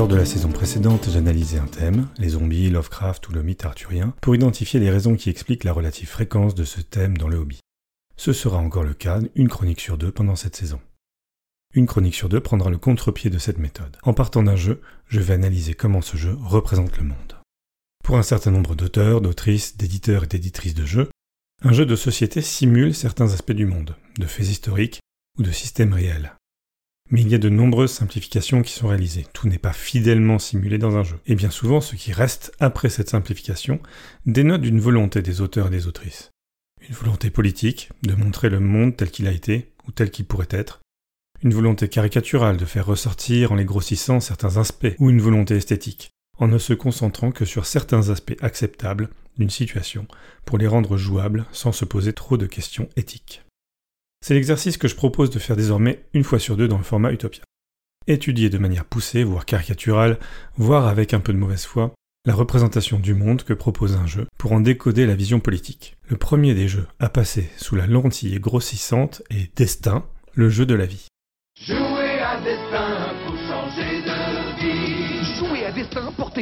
Lors 0.00 0.08
de 0.08 0.16
la 0.16 0.24
saison 0.24 0.48
précédente, 0.48 1.10
j'analysais 1.10 1.58
un 1.58 1.66
thème, 1.66 2.08
les 2.16 2.30
zombies, 2.30 2.70
Lovecraft 2.70 3.28
ou 3.28 3.32
le 3.32 3.42
mythe 3.42 3.66
arthurien, 3.66 4.14
pour 4.22 4.34
identifier 4.34 4.80
les 4.80 4.88
raisons 4.88 5.14
qui 5.14 5.28
expliquent 5.28 5.64
la 5.64 5.74
relative 5.74 6.08
fréquence 6.08 6.54
de 6.54 6.64
ce 6.64 6.80
thème 6.80 7.18
dans 7.18 7.28
le 7.28 7.36
hobby. 7.36 7.60
Ce 8.16 8.32
sera 8.32 8.56
encore 8.56 8.82
le 8.82 8.94
cas, 8.94 9.20
une 9.34 9.50
chronique 9.50 9.82
sur 9.82 9.98
deux 9.98 10.10
pendant 10.10 10.36
cette 10.36 10.56
saison. 10.56 10.80
Une 11.74 11.84
chronique 11.84 12.14
sur 12.14 12.30
deux 12.30 12.40
prendra 12.40 12.70
le 12.70 12.78
contre-pied 12.78 13.28
de 13.28 13.36
cette 13.36 13.58
méthode. 13.58 13.98
En 14.02 14.14
partant 14.14 14.42
d'un 14.42 14.56
jeu, 14.56 14.80
je 15.06 15.20
vais 15.20 15.34
analyser 15.34 15.74
comment 15.74 16.00
ce 16.00 16.16
jeu 16.16 16.34
représente 16.40 16.96
le 16.96 17.04
monde. 17.04 17.36
Pour 18.02 18.16
un 18.16 18.22
certain 18.22 18.52
nombre 18.52 18.74
d'auteurs, 18.74 19.20
d'autrices, 19.20 19.76
d'éditeurs 19.76 20.24
et 20.24 20.28
d'éditrices 20.28 20.72
de 20.72 20.86
jeux, 20.86 21.10
un 21.60 21.74
jeu 21.74 21.84
de 21.84 21.94
société 21.94 22.40
simule 22.40 22.94
certains 22.94 23.34
aspects 23.34 23.52
du 23.52 23.66
monde, 23.66 23.94
de 24.18 24.24
faits 24.24 24.48
historiques 24.48 25.00
ou 25.38 25.42
de 25.42 25.50
systèmes 25.50 25.92
réels. 25.92 26.32
Mais 27.10 27.22
il 27.22 27.28
y 27.28 27.34
a 27.34 27.38
de 27.38 27.48
nombreuses 27.48 27.90
simplifications 27.90 28.62
qui 28.62 28.72
sont 28.72 28.88
réalisées. 28.88 29.26
Tout 29.32 29.48
n'est 29.48 29.58
pas 29.58 29.72
fidèlement 29.72 30.38
simulé 30.38 30.78
dans 30.78 30.96
un 30.96 31.02
jeu. 31.02 31.18
Et 31.26 31.34
bien 31.34 31.50
souvent, 31.50 31.80
ce 31.80 31.96
qui 31.96 32.12
reste 32.12 32.52
après 32.60 32.88
cette 32.88 33.10
simplification 33.10 33.80
dénote 34.26 34.60
d'une 34.60 34.80
volonté 34.80 35.20
des 35.20 35.40
auteurs 35.40 35.66
et 35.66 35.70
des 35.70 35.88
autrices. 35.88 36.30
Une 36.88 36.94
volonté 36.94 37.30
politique, 37.30 37.90
de 38.02 38.14
montrer 38.14 38.48
le 38.48 38.60
monde 38.60 38.96
tel 38.96 39.10
qu'il 39.10 39.26
a 39.26 39.32
été, 39.32 39.72
ou 39.88 39.92
tel 39.92 40.10
qu'il 40.10 40.24
pourrait 40.24 40.48
être. 40.50 40.80
Une 41.42 41.52
volonté 41.52 41.88
caricaturale, 41.88 42.56
de 42.56 42.64
faire 42.64 42.86
ressortir 42.86 43.52
en 43.52 43.56
les 43.56 43.64
grossissant 43.64 44.20
certains 44.20 44.56
aspects, 44.56 44.94
ou 44.98 45.10
une 45.10 45.20
volonté 45.20 45.56
esthétique, 45.56 46.10
en 46.38 46.48
ne 46.48 46.58
se 46.58 46.74
concentrant 46.74 47.32
que 47.32 47.44
sur 47.44 47.66
certains 47.66 48.08
aspects 48.10 48.36
acceptables 48.40 49.08
d'une 49.36 49.50
situation, 49.50 50.06
pour 50.44 50.58
les 50.58 50.66
rendre 50.66 50.96
jouables 50.96 51.46
sans 51.50 51.72
se 51.72 51.84
poser 51.84 52.12
trop 52.12 52.36
de 52.36 52.46
questions 52.46 52.88
éthiques. 52.96 53.42
C'est 54.24 54.34
l'exercice 54.34 54.76
que 54.76 54.88
je 54.88 54.94
propose 54.94 55.30
de 55.30 55.38
faire 55.38 55.56
désormais 55.56 56.04
une 56.12 56.24
fois 56.24 56.38
sur 56.38 56.56
deux 56.56 56.68
dans 56.68 56.78
le 56.78 56.84
format 56.84 57.12
Utopia. 57.12 57.42
Étudier 58.06 58.50
de 58.50 58.58
manière 58.58 58.84
poussée, 58.84 59.24
voire 59.24 59.46
caricaturale, 59.46 60.18
voire 60.56 60.86
avec 60.86 61.14
un 61.14 61.20
peu 61.20 61.32
de 61.32 61.38
mauvaise 61.38 61.64
foi, 61.64 61.94
la 62.26 62.34
représentation 62.34 62.98
du 62.98 63.14
monde 63.14 63.44
que 63.44 63.54
propose 63.54 63.94
un 63.96 64.06
jeu 64.06 64.26
pour 64.38 64.52
en 64.52 64.60
décoder 64.60 65.06
la 65.06 65.14
vision 65.14 65.40
politique. 65.40 65.96
Le 66.08 66.16
premier 66.16 66.54
des 66.54 66.68
jeux 66.68 66.86
à 66.98 67.08
passer 67.08 67.48
sous 67.56 67.76
la 67.76 67.86
lentille 67.86 68.38
grossissante 68.38 69.22
est 69.30 69.56
Destin, 69.56 70.04
le 70.34 70.50
jeu 70.50 70.66
de 70.66 70.74
la 70.74 70.86
vie. 70.86 71.06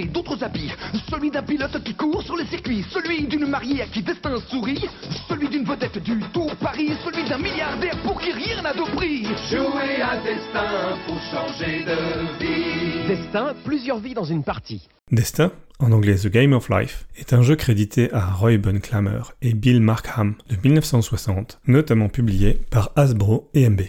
D'autres 0.07 0.43
habits. 0.43 0.71
Celui 1.11 1.31
d'un 1.31 1.43
pilote 1.43 1.83
qui 1.85 1.95
court 1.95 2.23
sur 2.23 2.37
les 2.37 2.47
circuits. 2.47 2.85
Celui 2.91 3.27
d'une 3.27 3.47
mariée 3.47 3.83
à 3.83 3.87
qui 3.87 4.03
destin 4.03 4.37
sourit. 4.49 4.85
Celui 5.29 5.49
d'une 5.49 5.65
vedette 5.65 6.03
du 6.03 6.19
Tour 6.33 6.55
Paris. 6.57 6.93
Celui 7.05 7.29
d'un 7.29 7.39
milliardaire 7.39 7.97
pour 8.03 8.21
qui 8.21 8.33
rien 8.33 8.63
n'a 8.63 8.73
de 8.73 8.83
prix. 8.97 9.25
Jouer 9.51 10.03
à 10.03 10.17
destin 10.23 10.97
pour 11.07 11.21
changer 11.31 11.85
de 11.85 12.39
vie. 12.39 13.09
Destin, 13.09 13.55
plusieurs 13.65 13.99
vies 13.99 14.15
dans 14.15 14.25
une 14.25 14.45
partie. 14.45 14.89
Destin, 15.11 15.53
en 15.79 15.93
anglais 15.93 16.17
The 16.17 16.29
Game 16.29 16.53
of 16.53 16.69
Life, 16.69 17.07
est 17.17 17.33
un 17.33 17.41
jeu 17.41 17.57
crédité 17.57 18.13
à 18.13 18.27
Roy 18.27 18.59
Bunclammer 18.59 19.23
et 19.41 19.55
Bill 19.55 19.81
Markham 19.81 20.35
de 20.51 20.57
1960, 20.57 21.61
notamment 21.67 22.09
publié 22.09 22.61
par 22.71 22.91
Hasbro 22.97 23.49
et 23.55 23.69
MB. 23.69 23.83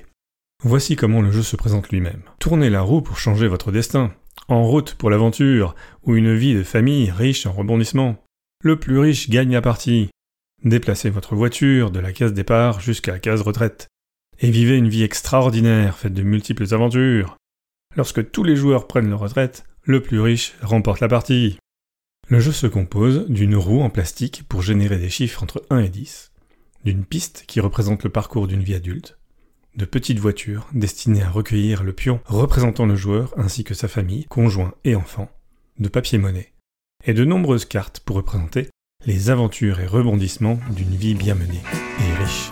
Voici 0.64 0.96
comment 0.96 1.22
le 1.22 1.32
jeu 1.32 1.42
se 1.42 1.56
présente 1.56 1.90
lui-même. 1.90 2.22
Tournez 2.40 2.70
la 2.70 2.82
roue 2.82 3.02
pour 3.02 3.18
changer 3.18 3.48
votre 3.48 3.72
destin. 3.72 4.12
En 4.48 4.64
route 4.64 4.96
pour 4.96 5.10
l'aventure, 5.10 5.76
ou 6.04 6.16
une 6.16 6.36
vie 6.36 6.56
de 6.56 6.64
famille 6.64 7.12
riche 7.12 7.46
en 7.46 7.52
rebondissements. 7.52 8.24
Le 8.64 8.80
plus 8.80 8.98
riche 8.98 9.30
gagne 9.30 9.54
la 9.54 9.62
partie. 9.62 10.10
Déplacez 10.64 11.10
votre 11.10 11.36
voiture 11.36 11.92
de 11.92 12.00
la 12.00 12.12
case 12.12 12.34
départ 12.34 12.80
jusqu'à 12.80 13.12
la 13.12 13.20
case 13.20 13.42
retraite. 13.42 13.88
Et 14.40 14.52
vivez 14.52 14.78
une 14.78 14.90
vie 14.90 15.04
extraordinaire 15.04 15.98
faite 15.98 16.14
de 16.14 16.24
multiples 16.24 16.74
aventures. 16.74 17.38
Lorsque 17.96 18.32
tous 18.32 18.44
les 18.44 18.56
joueurs 18.56 18.88
prennent 18.88 19.10
leur 19.10 19.20
retraite, 19.20 19.66
le 19.84 20.02
plus 20.02 20.20
riche 20.20 20.56
remporte 20.62 21.00
la 21.00 21.08
partie. 21.08 21.58
Le 22.28 22.40
jeu 22.40 22.52
se 22.52 22.68
compose 22.68 23.28
d'une 23.28 23.56
roue 23.56 23.82
en 23.82 23.90
plastique 23.90 24.44
pour 24.48 24.62
générer 24.62 24.98
des 24.98 25.10
chiffres 25.10 25.44
entre 25.44 25.66
1 25.70 25.80
et 25.80 25.90
10, 25.90 26.32
d'une 26.86 27.04
piste 27.04 27.46
qui 27.48 27.60
représente 27.60 28.04
le 28.04 28.10
parcours 28.10 28.48
d'une 28.48 28.64
vie 28.64 28.76
adulte, 28.76 29.19
de 29.80 29.86
petites 29.86 30.20
voitures 30.20 30.68
destinées 30.74 31.24
à 31.24 31.30
recueillir 31.30 31.84
le 31.84 31.94
pion 31.94 32.20
représentant 32.26 32.86
le 32.86 32.98
joueur 32.98 33.34
ainsi 33.38 33.64
que 33.64 33.74
sa 33.74 33.88
famille, 33.88 34.26
conjoint 34.26 34.74
et 34.84 34.94
enfants, 34.94 35.32
de 35.80 35.88
papier-monnaie, 35.88 36.52
et 37.06 37.14
de 37.14 37.24
nombreuses 37.24 37.64
cartes 37.64 38.02
pour 38.02 38.18
représenter 38.18 38.68
les 39.06 39.30
aventures 39.30 39.80
et 39.80 39.88
rebondissements 39.88 40.60
d'une 40.72 40.96
vie 40.96 41.16
bien 41.16 41.34
menée 41.34 41.62
et 42.02 42.24
riche. 42.24 42.52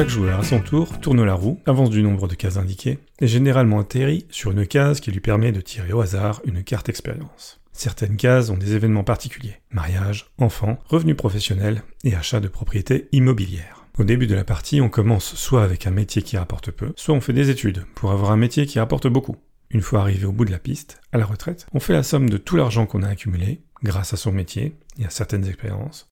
Chaque 0.00 0.08
joueur 0.08 0.40
à 0.40 0.44
son 0.44 0.60
tour 0.60 0.98
tourne 0.98 1.22
la 1.22 1.34
roue, 1.34 1.60
avance 1.66 1.90
du 1.90 2.02
nombre 2.02 2.26
de 2.26 2.34
cases 2.34 2.56
indiquées, 2.56 3.00
et 3.20 3.26
généralement 3.26 3.80
atterrit 3.80 4.26
sur 4.30 4.50
une 4.50 4.66
case 4.66 4.98
qui 4.98 5.10
lui 5.10 5.20
permet 5.20 5.52
de 5.52 5.60
tirer 5.60 5.92
au 5.92 6.00
hasard 6.00 6.40
une 6.46 6.64
carte 6.64 6.88
expérience. 6.88 7.60
Certaines 7.74 8.16
cases 8.16 8.48
ont 8.48 8.56
des 8.56 8.74
événements 8.74 9.04
particuliers, 9.04 9.60
mariage, 9.70 10.30
enfants, 10.38 10.78
revenus 10.86 11.18
professionnels 11.18 11.82
et 12.02 12.14
achat 12.14 12.40
de 12.40 12.48
propriétés 12.48 13.10
immobilières. 13.12 13.84
Au 13.98 14.04
début 14.04 14.26
de 14.26 14.34
la 14.34 14.42
partie, 14.42 14.80
on 14.80 14.88
commence 14.88 15.34
soit 15.34 15.64
avec 15.64 15.86
un 15.86 15.90
métier 15.90 16.22
qui 16.22 16.38
rapporte 16.38 16.70
peu, 16.70 16.94
soit 16.96 17.14
on 17.14 17.20
fait 17.20 17.34
des 17.34 17.50
études 17.50 17.84
pour 17.94 18.10
avoir 18.10 18.30
un 18.30 18.38
métier 18.38 18.64
qui 18.64 18.78
rapporte 18.78 19.06
beaucoup. 19.06 19.36
Une 19.68 19.82
fois 19.82 20.00
arrivé 20.00 20.24
au 20.24 20.32
bout 20.32 20.46
de 20.46 20.50
la 20.50 20.58
piste, 20.58 21.02
à 21.12 21.18
la 21.18 21.26
retraite, 21.26 21.66
on 21.74 21.78
fait 21.78 21.92
la 21.92 22.04
somme 22.04 22.30
de 22.30 22.38
tout 22.38 22.56
l'argent 22.56 22.86
qu'on 22.86 23.02
a 23.02 23.08
accumulé, 23.10 23.60
grâce 23.82 24.14
à 24.14 24.16
son 24.16 24.32
métier 24.32 24.78
et 24.98 25.04
à 25.04 25.10
certaines 25.10 25.46
expériences. 25.46 26.08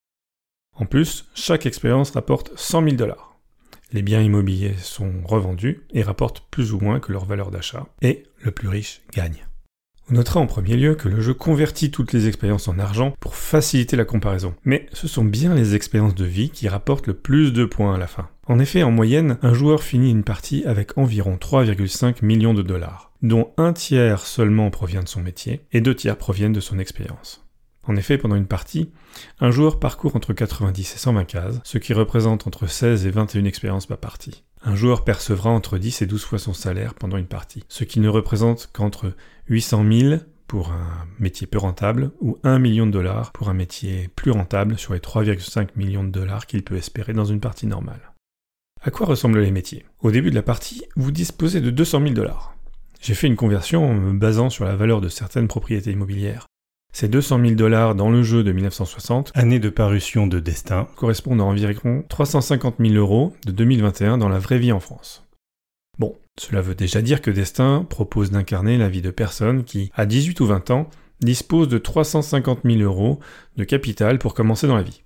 En 0.75 0.85
plus, 0.85 1.31
chaque 1.35 1.65
expérience 1.65 2.11
rapporte 2.11 2.53
100 2.55 2.83
000 2.83 2.97
dollars. 2.97 3.28
Les 3.93 4.03
biens 4.03 4.21
immobiliers 4.21 4.75
sont 4.79 5.13
revendus 5.25 5.83
et 5.93 6.03
rapportent 6.03 6.45
plus 6.51 6.73
ou 6.73 6.79
moins 6.79 7.01
que 7.01 7.13
leur 7.13 7.25
valeur 7.25 7.51
d'achat, 7.51 7.87
et 8.03 8.25
le 8.43 8.51
plus 8.51 8.69
riche 8.69 9.01
gagne. 9.13 9.47
On 10.11 10.15
notera 10.15 10.41
en 10.41 10.47
premier 10.47 10.77
lieu 10.77 10.95
que 10.95 11.09
le 11.09 11.21
jeu 11.21 11.35
convertit 11.35 11.91
toutes 11.91 12.15
les 12.15 12.29
expériences 12.29 12.69
en 12.69 12.79
argent 12.79 13.13
pour 13.21 13.35
faciliter 13.35 13.95
la 13.95 14.07
comparaison, 14.07 14.55
mais 14.65 14.87
ce 14.95 15.07
sont 15.07 15.25
bien 15.25 15.55
les 15.55 15.75
expériences 15.75 16.15
de 16.15 16.25
vie 16.25 16.49
qui 16.49 16.69
rapportent 16.69 17.07
le 17.07 17.15
plus 17.15 17.53
de 17.53 17.67
points 17.67 17.95
à 17.95 17.99
la 17.99 18.07
fin. 18.07 18.29
En 18.47 18.59
effet, 18.59 18.83
en 18.83 18.91
moyenne, 18.91 19.37
un 19.43 19.53
joueur 19.53 19.83
finit 19.83 20.11
une 20.11 20.25
partie 20.25 20.65
avec 20.65 20.97
environ 20.97 21.37
3,5 21.37 22.25
millions 22.25 22.55
de 22.55 22.63
dollars, 22.63 23.13
dont 23.21 23.53
un 23.59 23.75
tiers 23.75 24.21
seulement 24.25 24.71
provient 24.71 25.03
de 25.03 25.09
son 25.09 25.21
métier 25.21 25.61
et 25.73 25.83
deux 25.83 25.95
tiers 25.95 26.17
proviennent 26.17 26.55
de 26.55 26.61
son 26.61 26.79
expérience. 26.79 27.48
En 27.83 27.97
effet, 27.97 28.19
pendant 28.19 28.37
une 28.37 28.47
partie, 28.47 28.91
un 29.41 29.51
joueur 29.51 29.79
parcourt 29.79 30.15
entre 30.15 30.33
90 30.33 30.95
et 30.95 30.99
120 30.99 31.25
cases, 31.25 31.61
ce 31.65 31.79
qui 31.79 31.95
représente 31.95 32.47
entre 32.47 32.67
16 32.67 33.07
et 33.07 33.11
21 33.11 33.45
expériences 33.45 33.87
par 33.87 33.99
partie. 33.99 34.45
Un 34.63 34.75
joueur 34.75 35.05
percevra 35.05 35.51
entre 35.51 35.79
10 35.79 36.03
et 36.03 36.07
12 36.07 36.25
fois 36.25 36.39
son 36.39 36.53
salaire 36.53 36.95
pendant 36.95 37.17
une 37.17 37.27
partie, 37.27 37.65
ce 37.69 37.85
qui 37.85 38.01
ne 38.01 38.09
représente 38.09 38.71
qu'entre 38.73 39.15
800 39.49 39.85
000 39.91 40.17
pour 40.49 40.73
un 40.73 41.07
métier 41.19 41.47
peu 41.47 41.59
rentable 41.59 42.11
ou 42.21 42.39
1 42.43 42.59
million 42.59 42.87
de 42.87 42.91
dollars 42.91 43.33
pour 43.33 43.51
un 43.51 43.55
métier 43.55 44.09
plus 44.17 44.31
rentable 44.31 44.79
sur 44.79 44.95
les 44.95 45.01
3,5 45.01 45.69
millions 45.77 46.05
de 46.05 46.11
dollars 46.11 46.47
qu'il 46.47 46.65
peut 46.65 46.77
espérer 46.77 47.13
dans 47.13 47.27
une 47.27 47.41
partie 47.41 47.67
normale. 47.67 48.13
À 48.81 48.91
quoi 48.91 49.07
ressemblent 49.07 49.41
les 49.41 49.51
métiers? 49.51 49.85
Au 50.01 50.11
début 50.11 50.31
de 50.31 50.35
la 50.35 50.43
partie, 50.43 50.85
vous 50.97 51.13
disposez 51.13 51.61
de 51.61 51.71
200 51.71 52.01
000 52.01 52.15
dollars. 52.15 52.55
J'ai 53.01 53.15
fait 53.15 53.27
une 53.27 53.37
conversion 53.37 53.89
en 53.89 53.95
me 53.95 54.19
basant 54.19 54.51
sur 54.51 54.65
la 54.65 54.77
valeur 54.77 55.01
de 55.01 55.09
certaines 55.09 55.49
propriétés 55.49 55.93
immobilières. 55.93 56.47
Ces 56.93 57.09
200 57.09 57.41
000 57.41 57.55
dollars 57.55 57.95
dans 57.95 58.11
le 58.11 58.23
jeu 58.23 58.43
de 58.43 58.51
1960, 58.51 59.31
année 59.35 59.61
de 59.61 59.69
parution 59.69 60.27
de 60.27 60.41
Destin, 60.41 60.89
correspondent 60.97 61.41
à 61.41 61.45
environ 61.45 62.05
350 62.09 62.77
000 62.81 62.95
euros 62.95 63.35
de 63.47 63.53
2021 63.53 64.19
dans 64.19 64.29
la 64.29 64.39
vraie 64.39 64.59
vie 64.59 64.73
en 64.73 64.81
France. 64.81 65.25
Bon, 65.99 66.17
cela 66.39 66.61
veut 66.61 66.75
déjà 66.75 67.03
dire 67.03 67.21
que 67.21 67.31
Destin 67.31 67.87
propose 67.89 68.31
d'incarner 68.31 68.79
la 68.79 68.89
vie 68.89 69.03
de 69.03 69.11
personnes 69.11 69.65
qui, 69.65 69.91
à 69.95 70.07
18 70.07 70.41
ou 70.41 70.47
20 70.47 70.71
ans, 70.71 70.91
disposent 71.21 71.69
de 71.69 71.79
350 71.79 72.61
000 72.65 72.81
euros 72.81 73.21
de 73.57 73.65
capital 73.65 74.19
pour 74.19 74.35
commencer 74.35 74.67
dans 74.67 74.77
la 74.77 74.83
vie. 74.83 75.03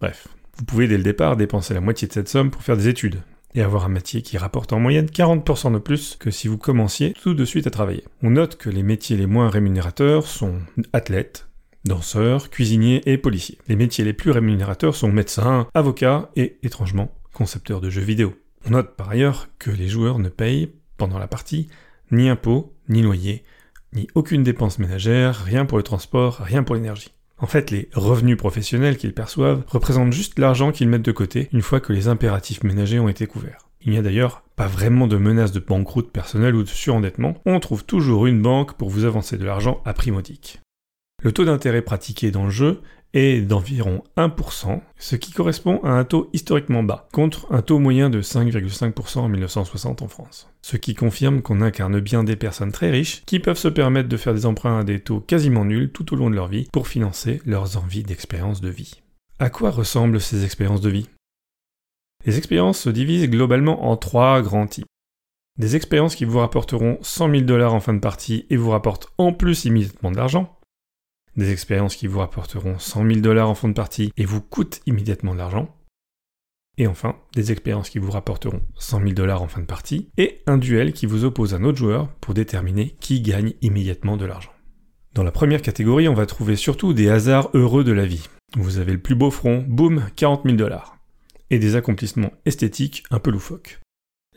Bref, 0.00 0.28
vous 0.56 0.64
pouvez 0.64 0.86
dès 0.86 0.98
le 0.98 1.02
départ 1.02 1.36
dépenser 1.36 1.74
la 1.74 1.80
moitié 1.80 2.06
de 2.08 2.12
cette 2.12 2.28
somme 2.28 2.50
pour 2.50 2.62
faire 2.62 2.76
des 2.76 2.88
études, 2.88 3.22
et 3.54 3.62
avoir 3.62 3.84
un 3.84 3.88
métier 3.88 4.22
qui 4.22 4.38
rapporte 4.38 4.72
en 4.72 4.80
moyenne 4.80 5.06
40% 5.06 5.72
de 5.72 5.78
plus 5.78 6.16
que 6.18 6.30
si 6.30 6.48
vous 6.48 6.58
commenciez 6.58 7.14
tout 7.22 7.34
de 7.34 7.44
suite 7.44 7.66
à 7.66 7.70
travailler. 7.70 8.04
On 8.22 8.30
note 8.30 8.56
que 8.56 8.70
les 8.70 8.82
métiers 8.82 9.16
les 9.16 9.26
moins 9.26 9.48
rémunérateurs 9.48 10.26
sont 10.26 10.58
athlètes, 10.92 11.48
danseurs, 11.84 12.50
cuisiniers 12.50 13.02
et 13.06 13.18
policiers. 13.18 13.58
Les 13.68 13.76
métiers 13.76 14.04
les 14.04 14.12
plus 14.12 14.30
rémunérateurs 14.30 14.96
sont 14.96 15.12
médecins, 15.12 15.68
avocats 15.74 16.30
et, 16.36 16.58
étrangement, 16.62 17.14
concepteurs 17.32 17.80
de 17.80 17.90
jeux 17.90 18.02
vidéo. 18.02 18.34
On 18.66 18.70
note 18.70 18.96
par 18.96 19.10
ailleurs 19.10 19.48
que 19.58 19.70
les 19.70 19.88
joueurs 19.88 20.18
ne 20.18 20.28
payent, 20.28 20.72
pendant 20.96 21.18
la 21.18 21.28
partie, 21.28 21.68
ni 22.10 22.28
impôts, 22.28 22.74
ni 22.88 23.02
loyer, 23.02 23.44
ni 23.92 24.08
aucune 24.14 24.42
dépense 24.42 24.78
ménagère, 24.78 25.44
rien 25.44 25.66
pour 25.66 25.78
le 25.78 25.84
transport, 25.84 26.38
rien 26.38 26.62
pour 26.62 26.74
l'énergie. 26.74 27.12
En 27.44 27.46
fait, 27.46 27.70
les 27.70 27.90
revenus 27.92 28.38
professionnels 28.38 28.96
qu'ils 28.96 29.12
perçoivent 29.12 29.64
représentent 29.66 30.14
juste 30.14 30.38
l'argent 30.38 30.72
qu'ils 30.72 30.88
mettent 30.88 31.02
de 31.02 31.12
côté 31.12 31.50
une 31.52 31.60
fois 31.60 31.78
que 31.78 31.92
les 31.92 32.08
impératifs 32.08 32.64
ménagers 32.64 32.98
ont 32.98 33.08
été 33.10 33.26
couverts. 33.26 33.68
Il 33.82 33.92
n'y 33.92 33.98
a 33.98 34.02
d'ailleurs 34.02 34.44
pas 34.56 34.66
vraiment 34.66 35.06
de 35.06 35.18
menace 35.18 35.52
de 35.52 35.60
banqueroute 35.60 36.10
personnelle 36.10 36.54
ou 36.54 36.62
de 36.62 36.68
surendettement, 36.68 37.34
on 37.44 37.60
trouve 37.60 37.84
toujours 37.84 38.24
une 38.24 38.40
banque 38.40 38.78
pour 38.78 38.88
vous 38.88 39.04
avancer 39.04 39.36
de 39.36 39.44
l'argent 39.44 39.82
à 39.84 39.92
prix 39.92 40.10
modique. 40.10 40.62
Le 41.22 41.32
taux 41.32 41.44
d'intérêt 41.44 41.82
pratiqué 41.82 42.30
dans 42.30 42.44
le 42.44 42.50
jeu 42.50 42.80
est 43.14 43.40
d'environ 43.40 44.02
1%, 44.16 44.80
ce 44.98 45.16
qui 45.16 45.32
correspond 45.32 45.80
à 45.84 45.90
un 45.90 46.04
taux 46.04 46.28
historiquement 46.32 46.82
bas, 46.82 47.08
contre 47.12 47.46
un 47.50 47.62
taux 47.62 47.78
moyen 47.78 48.10
de 48.10 48.20
5,5% 48.20 49.20
en 49.20 49.28
1960 49.28 50.02
en 50.02 50.08
France. 50.08 50.50
Ce 50.60 50.76
qui 50.76 50.94
confirme 50.94 51.40
qu'on 51.40 51.62
incarne 51.62 52.00
bien 52.00 52.24
des 52.24 52.36
personnes 52.36 52.72
très 52.72 52.90
riches 52.90 53.22
qui 53.24 53.38
peuvent 53.38 53.56
se 53.56 53.68
permettre 53.68 54.08
de 54.08 54.16
faire 54.16 54.34
des 54.34 54.46
emprunts 54.46 54.80
à 54.80 54.84
des 54.84 55.00
taux 55.00 55.20
quasiment 55.20 55.64
nuls 55.64 55.90
tout 55.92 56.12
au 56.12 56.16
long 56.16 56.28
de 56.28 56.34
leur 56.34 56.48
vie 56.48 56.68
pour 56.72 56.88
financer 56.88 57.40
leurs 57.46 57.76
envies 57.76 58.02
d'expérience 58.02 58.60
de 58.60 58.68
vie. 58.68 59.00
À 59.38 59.50
quoi 59.50 59.70
ressemblent 59.70 60.20
ces 60.20 60.44
expériences 60.44 60.80
de 60.80 60.90
vie? 60.90 61.08
Les 62.24 62.38
expériences 62.38 62.78
se 62.78 62.90
divisent 62.90 63.28
globalement 63.28 63.88
en 63.90 63.96
trois 63.96 64.40
grands 64.42 64.66
types. 64.66 64.86
Des 65.58 65.76
expériences 65.76 66.16
qui 66.16 66.24
vous 66.24 66.40
rapporteront 66.40 66.98
100 67.02 67.30
000 67.30 67.42
dollars 67.42 67.74
en 67.74 67.80
fin 67.80 67.94
de 67.94 68.00
partie 68.00 68.44
et 68.50 68.56
vous 68.56 68.70
rapportent 68.70 69.12
en 69.18 69.32
plus 69.32 69.66
immédiatement 69.66 70.10
de 70.10 70.16
l'argent, 70.16 70.53
des 71.36 71.50
expériences 71.50 71.96
qui 71.96 72.06
vous 72.06 72.18
rapporteront 72.18 72.78
100 72.78 73.06
000 73.06 73.20
dollars 73.20 73.50
en 73.50 73.54
fin 73.54 73.68
de 73.68 73.74
partie 73.74 74.12
et 74.16 74.24
vous 74.24 74.40
coûtent 74.40 74.80
immédiatement 74.86 75.34
de 75.34 75.38
l'argent. 75.38 75.74
Et 76.76 76.86
enfin, 76.86 77.16
des 77.34 77.52
expériences 77.52 77.90
qui 77.90 77.98
vous 77.98 78.10
rapporteront 78.10 78.60
100 78.78 79.00
000 79.00 79.12
dollars 79.12 79.42
en 79.42 79.48
fin 79.48 79.60
de 79.60 79.66
partie 79.66 80.10
et 80.16 80.42
un 80.46 80.58
duel 80.58 80.92
qui 80.92 81.06
vous 81.06 81.24
oppose 81.24 81.54
à 81.54 81.58
un 81.58 81.64
autre 81.64 81.78
joueur 81.78 82.08
pour 82.20 82.34
déterminer 82.34 82.96
qui 83.00 83.20
gagne 83.20 83.54
immédiatement 83.62 84.16
de 84.16 84.24
l'argent. 84.24 84.50
Dans 85.14 85.22
la 85.22 85.30
première 85.30 85.62
catégorie, 85.62 86.08
on 86.08 86.14
va 86.14 86.26
trouver 86.26 86.56
surtout 86.56 86.92
des 86.92 87.08
hasards 87.08 87.50
heureux 87.54 87.84
de 87.84 87.92
la 87.92 88.04
vie. 88.04 88.28
Vous 88.56 88.78
avez 88.78 88.92
le 88.92 89.00
plus 89.00 89.14
beau 89.14 89.30
front, 89.30 89.64
boum, 89.68 90.06
40 90.16 90.42
000 90.44 90.56
dollars. 90.56 90.98
Et 91.50 91.60
des 91.60 91.76
accomplissements 91.76 92.32
esthétiques 92.46 93.04
un 93.12 93.20
peu 93.20 93.30
loufoques. 93.30 93.80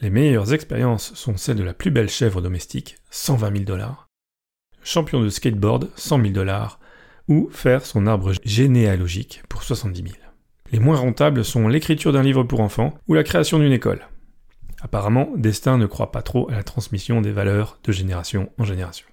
Les 0.02 0.12
meilleures 0.12 0.54
expériences 0.54 1.16
sont 1.16 1.38
celles 1.38 1.58
de 1.58 1.64
la 1.64 1.74
plus 1.74 1.90
belle 1.90 2.10
chèvre 2.10 2.44
domestique, 2.44 2.98
120 3.10 3.52
000 3.52 3.64
dollars. 3.64 4.06
Champion 4.84 5.22
de 5.22 5.30
skateboard, 5.30 5.90
100 5.96 6.22
000 6.22 6.30
dollars 6.30 6.80
ou 7.28 7.50
faire 7.52 7.86
son 7.86 8.08
arbre 8.08 8.34
généalogique 8.44 9.44
pour 9.50 9.64
70 9.64 10.02
000. 10.02 10.14
Les 10.72 10.80
moins 10.80 10.98
rentables 10.98 11.46
sont 11.46 11.68
l'écriture 11.68 12.12
d'un 12.12 12.24
livre 12.24 12.44
pour 12.44 12.60
enfants 12.60 12.94
ou 13.08 13.14
la 13.14 13.24
création 13.24 13.60
d'une 13.60 13.72
école. 13.72 14.08
Apparemment, 14.82 15.30
Destin 15.36 15.78
ne 15.78 15.86
croit 15.86 16.12
pas 16.12 16.22
trop 16.22 16.50
à 16.50 16.56
la 16.56 16.64
transmission 16.64 17.22
des 17.22 17.32
valeurs 17.32 17.80
de 17.84 17.92
génération 17.92 18.52
en 18.58 18.64
génération. 18.64 19.08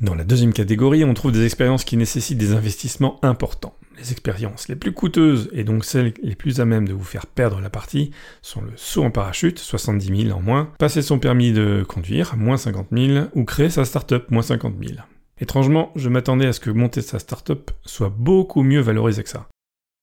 Dans 0.00 0.14
la 0.14 0.24
deuxième 0.24 0.54
catégorie, 0.54 1.04
on 1.04 1.12
trouve 1.12 1.32
des 1.32 1.44
expériences 1.44 1.84
qui 1.84 1.98
nécessitent 1.98 2.38
des 2.38 2.52
investissements 2.52 3.22
importants. 3.22 3.76
Les 3.98 4.12
expériences 4.12 4.68
les 4.68 4.76
plus 4.76 4.92
coûteuses 4.92 5.50
et 5.52 5.62
donc 5.62 5.84
celles 5.84 6.14
les 6.22 6.34
plus 6.34 6.58
à 6.58 6.64
même 6.64 6.88
de 6.88 6.94
vous 6.94 7.04
faire 7.04 7.26
perdre 7.26 7.60
la 7.60 7.68
partie 7.68 8.10
sont 8.40 8.62
le 8.62 8.72
saut 8.76 9.04
en 9.04 9.10
parachute, 9.10 9.58
70 9.58 10.24
000 10.24 10.36
en 10.36 10.40
moins, 10.40 10.72
passer 10.78 11.02
son 11.02 11.18
permis 11.18 11.52
de 11.52 11.84
conduire, 11.86 12.34
moins 12.38 12.56
50 12.56 12.88
000, 12.90 13.26
ou 13.34 13.44
créer 13.44 13.68
sa 13.68 13.84
start-up, 13.84 14.30
moins 14.30 14.40
50 14.40 14.74
000. 14.82 15.00
Étrangement, 15.40 15.90
je 15.96 16.10
m'attendais 16.10 16.46
à 16.46 16.52
ce 16.52 16.60
que 16.60 16.70
monter 16.70 17.00
sa 17.00 17.18
startup 17.18 17.70
soit 17.86 18.12
beaucoup 18.14 18.62
mieux 18.62 18.80
valorisé 18.80 19.22
que 19.22 19.30
ça. 19.30 19.48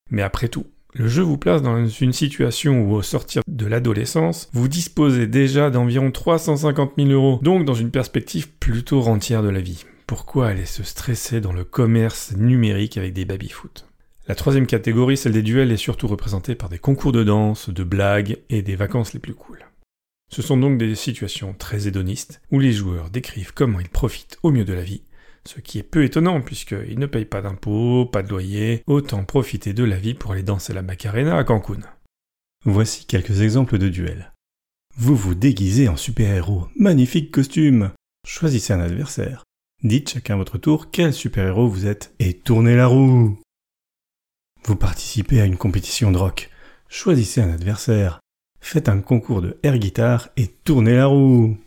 Mais 0.09 0.23
après 0.23 0.47
tout, 0.47 0.65
le 0.95 1.07
jeu 1.07 1.21
vous 1.21 1.37
place 1.37 1.61
dans 1.61 1.85
une 1.85 2.13
situation 2.13 2.81
où 2.81 2.95
au 2.95 3.03
sortir 3.03 3.43
de 3.47 3.67
l'adolescence, 3.67 4.49
vous 4.53 4.67
disposez 4.67 5.27
déjà 5.27 5.69
d'environ 5.69 6.11
350 6.11 6.93
000 6.97 7.09
euros, 7.09 7.39
donc 7.43 7.65
dans 7.65 7.75
une 7.75 7.91
perspective 7.91 8.49
plutôt 8.49 8.99
rentière 9.01 9.43
de 9.43 9.49
la 9.49 9.61
vie. 9.61 9.85
Pourquoi 10.07 10.47
aller 10.47 10.65
se 10.65 10.81
stresser 10.81 11.39
dans 11.39 11.53
le 11.53 11.63
commerce 11.63 12.33
numérique 12.35 12.97
avec 12.97 13.13
des 13.13 13.25
baby-foot 13.25 13.85
La 14.27 14.33
troisième 14.33 14.65
catégorie, 14.65 15.17
celle 15.17 15.33
des 15.33 15.43
duels, 15.43 15.71
est 15.71 15.77
surtout 15.77 16.07
représentée 16.07 16.55
par 16.55 16.69
des 16.69 16.79
concours 16.79 17.11
de 17.11 17.23
danse, 17.23 17.69
de 17.69 17.83
blagues 17.83 18.39
et 18.49 18.63
des 18.63 18.75
vacances 18.75 19.13
les 19.13 19.19
plus 19.19 19.35
cools. 19.35 19.65
Ce 20.31 20.41
sont 20.41 20.57
donc 20.57 20.79
des 20.79 20.95
situations 20.95 21.53
très 21.53 21.87
hédonistes 21.87 22.41
où 22.51 22.59
les 22.59 22.71
joueurs 22.73 23.11
décrivent 23.11 23.53
comment 23.53 23.79
ils 23.79 23.87
profitent 23.89 24.39
au 24.41 24.49
mieux 24.49 24.65
de 24.65 24.73
la 24.73 24.81
vie 24.81 25.03
ce 25.47 25.59
qui 25.59 25.79
est 25.79 25.83
peu 25.83 26.03
étonnant 26.03 26.41
puisqu'ils 26.41 26.99
ne 26.99 27.05
payent 27.05 27.25
pas 27.25 27.41
d'impôts, 27.41 28.05
pas 28.05 28.21
de 28.21 28.29
loyer, 28.29 28.83
autant 28.85 29.23
profiter 29.23 29.73
de 29.73 29.83
la 29.83 29.97
vie 29.97 30.13
pour 30.13 30.33
aller 30.33 30.43
danser 30.43 30.73
la 30.73 30.81
Macarena 30.81 31.37
à 31.37 31.43
Cancun. 31.43 31.79
Voici 32.65 33.05
quelques 33.05 33.41
exemples 33.41 33.77
de 33.77 33.89
duels. 33.89 34.33
Vous 34.97 35.15
vous 35.15 35.35
déguisez 35.35 35.87
en 35.87 35.95
super-héros, 35.95 36.67
magnifique 36.75 37.31
costume. 37.31 37.91
Choisissez 38.27 38.73
un 38.73 38.81
adversaire. 38.81 39.43
Dites 39.83 40.09
chacun 40.09 40.33
à 40.33 40.37
votre 40.37 40.57
tour 40.57 40.91
quel 40.91 41.13
super-héros 41.13 41.67
vous 41.67 41.85
êtes 41.85 42.13
et 42.19 42.33
tournez 42.33 42.75
la 42.75 42.87
roue. 42.87 43.39
Vous 44.65 44.75
participez 44.75 45.39
à 45.39 45.45
une 45.45 45.57
compétition 45.57 46.11
de 46.11 46.17
rock. 46.17 46.49
Choisissez 46.89 47.41
un 47.41 47.51
adversaire. 47.51 48.19
Faites 48.59 48.89
un 48.89 49.01
concours 49.01 49.41
de 49.41 49.57
air 49.63 49.77
guitare 49.77 50.29
et 50.35 50.47
tournez 50.47 50.95
la 50.95 51.05
roue. 51.05 51.57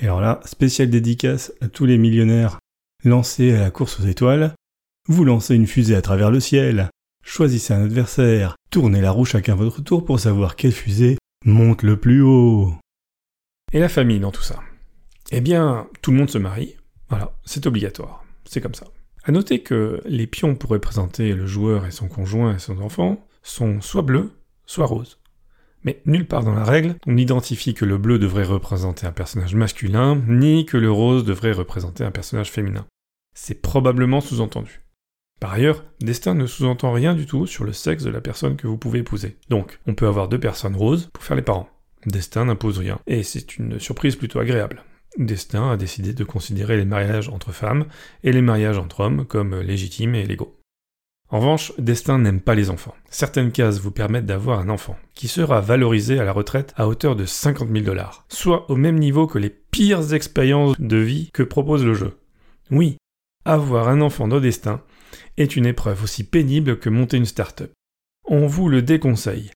Et 0.00 0.04
alors 0.04 0.20
là, 0.20 0.40
spéciale 0.44 0.88
dédicace 0.88 1.52
à 1.60 1.68
tous 1.68 1.84
les 1.84 1.98
millionnaires 1.98 2.58
Lancez 3.04 3.52
à 3.52 3.60
la 3.60 3.70
course 3.70 3.98
aux 4.00 4.06
étoiles. 4.06 4.52
Vous 5.08 5.24
lancez 5.24 5.54
une 5.54 5.66
fusée 5.66 5.94
à 5.94 6.02
travers 6.02 6.30
le 6.30 6.38
ciel. 6.38 6.90
Choisissez 7.24 7.72
un 7.72 7.84
adversaire. 7.84 8.56
Tournez 8.70 9.00
la 9.00 9.10
roue 9.10 9.24
chacun 9.24 9.54
votre 9.54 9.82
tour 9.82 10.04
pour 10.04 10.20
savoir 10.20 10.54
quelle 10.54 10.72
fusée 10.72 11.16
monte 11.46 11.82
le 11.82 11.98
plus 11.98 12.20
haut. 12.20 12.74
Et 13.72 13.78
la 13.78 13.88
famille 13.88 14.20
dans 14.20 14.32
tout 14.32 14.42
ça 14.42 14.60
Eh 15.30 15.40
bien, 15.40 15.88
tout 16.02 16.10
le 16.10 16.18
monde 16.18 16.28
se 16.28 16.36
marie. 16.36 16.76
Voilà, 17.08 17.32
c'est 17.44 17.66
obligatoire. 17.66 18.22
C'est 18.44 18.60
comme 18.60 18.74
ça. 18.74 18.86
À 19.24 19.32
noter 19.32 19.62
que 19.62 20.02
les 20.04 20.26
pions 20.26 20.54
pour 20.54 20.70
représenter 20.70 21.32
le 21.32 21.46
joueur 21.46 21.86
et 21.86 21.90
son 21.90 22.08
conjoint 22.08 22.56
et 22.56 22.58
son 22.58 22.80
enfant 22.82 23.26
sont 23.42 23.80
soit 23.80 24.02
bleus, 24.02 24.30
soit 24.66 24.86
roses. 24.86 25.19
Mais 25.84 26.02
nulle 26.04 26.26
part 26.26 26.44
dans 26.44 26.54
la 26.54 26.64
règle, 26.64 26.96
on 27.06 27.12
n'identifie 27.12 27.74
que 27.74 27.84
le 27.84 27.98
bleu 27.98 28.18
devrait 28.18 28.44
représenter 28.44 29.06
un 29.06 29.12
personnage 29.12 29.54
masculin, 29.54 30.20
ni 30.28 30.66
que 30.66 30.76
le 30.76 30.90
rose 30.90 31.24
devrait 31.24 31.52
représenter 31.52 32.04
un 32.04 32.10
personnage 32.10 32.50
féminin. 32.50 32.86
C'est 33.34 33.62
probablement 33.62 34.20
sous-entendu. 34.20 34.82
Par 35.40 35.54
ailleurs, 35.54 35.84
Destin 36.00 36.34
ne 36.34 36.46
sous-entend 36.46 36.92
rien 36.92 37.14
du 37.14 37.24
tout 37.24 37.46
sur 37.46 37.64
le 37.64 37.72
sexe 37.72 38.04
de 38.04 38.10
la 38.10 38.20
personne 38.20 38.56
que 38.56 38.66
vous 38.66 38.76
pouvez 38.76 38.98
épouser. 38.98 39.38
Donc, 39.48 39.80
on 39.86 39.94
peut 39.94 40.06
avoir 40.06 40.28
deux 40.28 40.38
personnes 40.38 40.76
roses 40.76 41.08
pour 41.14 41.24
faire 41.24 41.36
les 41.36 41.42
parents. 41.42 41.70
Destin 42.06 42.44
n'impose 42.44 42.78
rien, 42.78 42.98
et 43.06 43.22
c'est 43.22 43.56
une 43.56 43.78
surprise 43.78 44.16
plutôt 44.16 44.38
agréable. 44.38 44.84
Destin 45.16 45.72
a 45.72 45.76
décidé 45.76 46.12
de 46.12 46.24
considérer 46.24 46.76
les 46.76 46.84
mariages 46.84 47.30
entre 47.30 47.52
femmes 47.52 47.86
et 48.22 48.32
les 48.32 48.42
mariages 48.42 48.78
entre 48.78 49.00
hommes 49.00 49.24
comme 49.24 49.58
légitimes 49.58 50.14
et 50.14 50.26
légaux. 50.26 50.59
En 51.30 51.38
revanche, 51.38 51.72
Destin 51.78 52.18
n'aime 52.18 52.40
pas 52.40 52.54
les 52.54 52.70
enfants. 52.70 52.94
Certaines 53.08 53.52
cases 53.52 53.80
vous 53.80 53.92
permettent 53.92 54.26
d'avoir 54.26 54.58
un 54.60 54.68
enfant, 54.68 54.96
qui 55.14 55.28
sera 55.28 55.60
valorisé 55.60 56.18
à 56.18 56.24
la 56.24 56.32
retraite 56.32 56.72
à 56.76 56.88
hauteur 56.88 57.14
de 57.16 57.24
50 57.24 57.68
000 57.70 57.84
dollars, 57.84 58.24
soit 58.28 58.68
au 58.70 58.76
même 58.76 58.98
niveau 58.98 59.26
que 59.26 59.38
les 59.38 59.50
pires 59.50 60.12
expériences 60.12 60.74
de 60.80 60.96
vie 60.96 61.30
que 61.32 61.42
propose 61.42 61.84
le 61.84 61.94
jeu. 61.94 62.18
Oui, 62.72 62.96
Avoir 63.46 63.88
un 63.88 64.02
enfant 64.02 64.28
dans 64.28 64.38
destin 64.38 64.82
est 65.38 65.56
une 65.56 65.64
épreuve 65.64 66.04
aussi 66.04 66.24
pénible 66.24 66.78
que 66.78 66.90
monter 66.90 67.16
une 67.16 67.24
start-up. 67.24 67.72
On 68.26 68.46
vous 68.46 68.68
le 68.68 68.82
déconseille. 68.82 69.50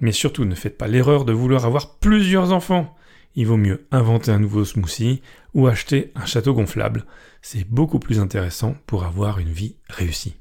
Mais 0.00 0.12
surtout 0.12 0.44
ne 0.44 0.54
faites 0.54 0.76
pas 0.76 0.86
l'erreur 0.86 1.24
de 1.24 1.32
vouloir 1.32 1.64
avoir 1.64 1.98
plusieurs 1.98 2.52
enfants. 2.52 2.94
Il 3.34 3.46
vaut 3.46 3.56
mieux 3.56 3.86
inventer 3.90 4.30
un 4.30 4.38
nouveau 4.38 4.66
smoothie 4.66 5.22
ou 5.54 5.66
acheter 5.66 6.12
un 6.14 6.26
château 6.26 6.52
gonflable. 6.52 7.06
C'est 7.40 7.66
beaucoup 7.66 7.98
plus 7.98 8.20
intéressant 8.20 8.74
pour 8.86 9.04
avoir 9.04 9.38
une 9.38 9.52
vie 9.52 9.76
réussie. 9.88 10.36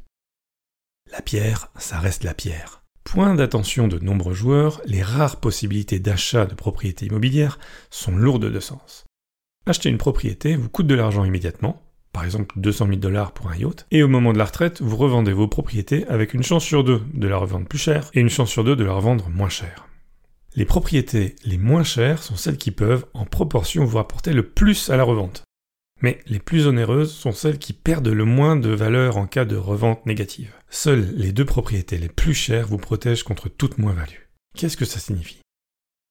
La 1.11 1.21
pierre, 1.21 1.69
ça 1.77 1.99
reste 1.99 2.23
la 2.23 2.33
pierre. 2.33 2.83
Point 3.03 3.35
d'attention 3.35 3.89
de 3.89 3.99
nombreux 3.99 4.33
joueurs, 4.33 4.81
les 4.85 5.01
rares 5.01 5.41
possibilités 5.41 5.99
d'achat 5.99 6.45
de 6.45 6.55
propriétés 6.55 7.07
immobilières 7.07 7.59
sont 7.89 8.15
lourdes 8.15 8.49
de 8.49 8.59
sens. 8.61 9.03
Acheter 9.65 9.89
une 9.89 9.97
propriété 9.97 10.55
vous 10.55 10.69
coûte 10.69 10.87
de 10.87 10.95
l'argent 10.95 11.25
immédiatement, 11.25 11.81
par 12.13 12.23
exemple 12.23 12.57
200 12.57 12.87
000 12.87 12.97
dollars 12.97 13.33
pour 13.33 13.49
un 13.49 13.57
yacht, 13.57 13.87
et 13.91 14.03
au 14.03 14.07
moment 14.07 14.31
de 14.31 14.37
la 14.37 14.45
retraite, 14.45 14.81
vous 14.81 14.95
revendez 14.95 15.33
vos 15.33 15.49
propriétés 15.49 16.07
avec 16.07 16.33
une 16.33 16.43
chance 16.43 16.63
sur 16.63 16.85
deux 16.85 17.01
de 17.13 17.27
la 17.27 17.37
revendre 17.37 17.67
plus 17.67 17.77
cher 17.77 18.09
et 18.13 18.21
une 18.21 18.29
chance 18.29 18.49
sur 18.49 18.63
deux 18.63 18.77
de 18.77 18.85
la 18.85 18.93
revendre 18.93 19.27
moins 19.27 19.49
cher. 19.49 19.89
Les 20.55 20.65
propriétés 20.65 21.35
les 21.43 21.57
moins 21.57 21.83
chères 21.83 22.23
sont 22.23 22.37
celles 22.37 22.57
qui 22.57 22.71
peuvent, 22.71 23.05
en 23.13 23.25
proportion, 23.25 23.83
vous 23.83 23.97
rapporter 23.97 24.31
le 24.31 24.47
plus 24.47 24.89
à 24.89 24.95
la 24.95 25.03
revente. 25.03 25.43
Mais 26.01 26.19
les 26.25 26.39
plus 26.39 26.67
onéreuses 26.67 27.13
sont 27.13 27.31
celles 27.31 27.59
qui 27.59 27.73
perdent 27.73 28.07
le 28.07 28.25
moins 28.25 28.55
de 28.55 28.69
valeur 28.69 29.17
en 29.17 29.27
cas 29.27 29.45
de 29.45 29.55
revente 29.55 30.05
négative. 30.05 30.53
Seules 30.69 31.13
les 31.15 31.31
deux 31.31 31.45
propriétés 31.45 31.97
les 31.97 32.09
plus 32.09 32.33
chères 32.33 32.67
vous 32.67 32.77
protègent 32.77 33.23
contre 33.23 33.49
toute 33.49 33.77
moins-value. 33.77 34.21
Qu'est-ce 34.57 34.77
que 34.77 34.85
ça 34.85 34.99
signifie? 34.99 35.41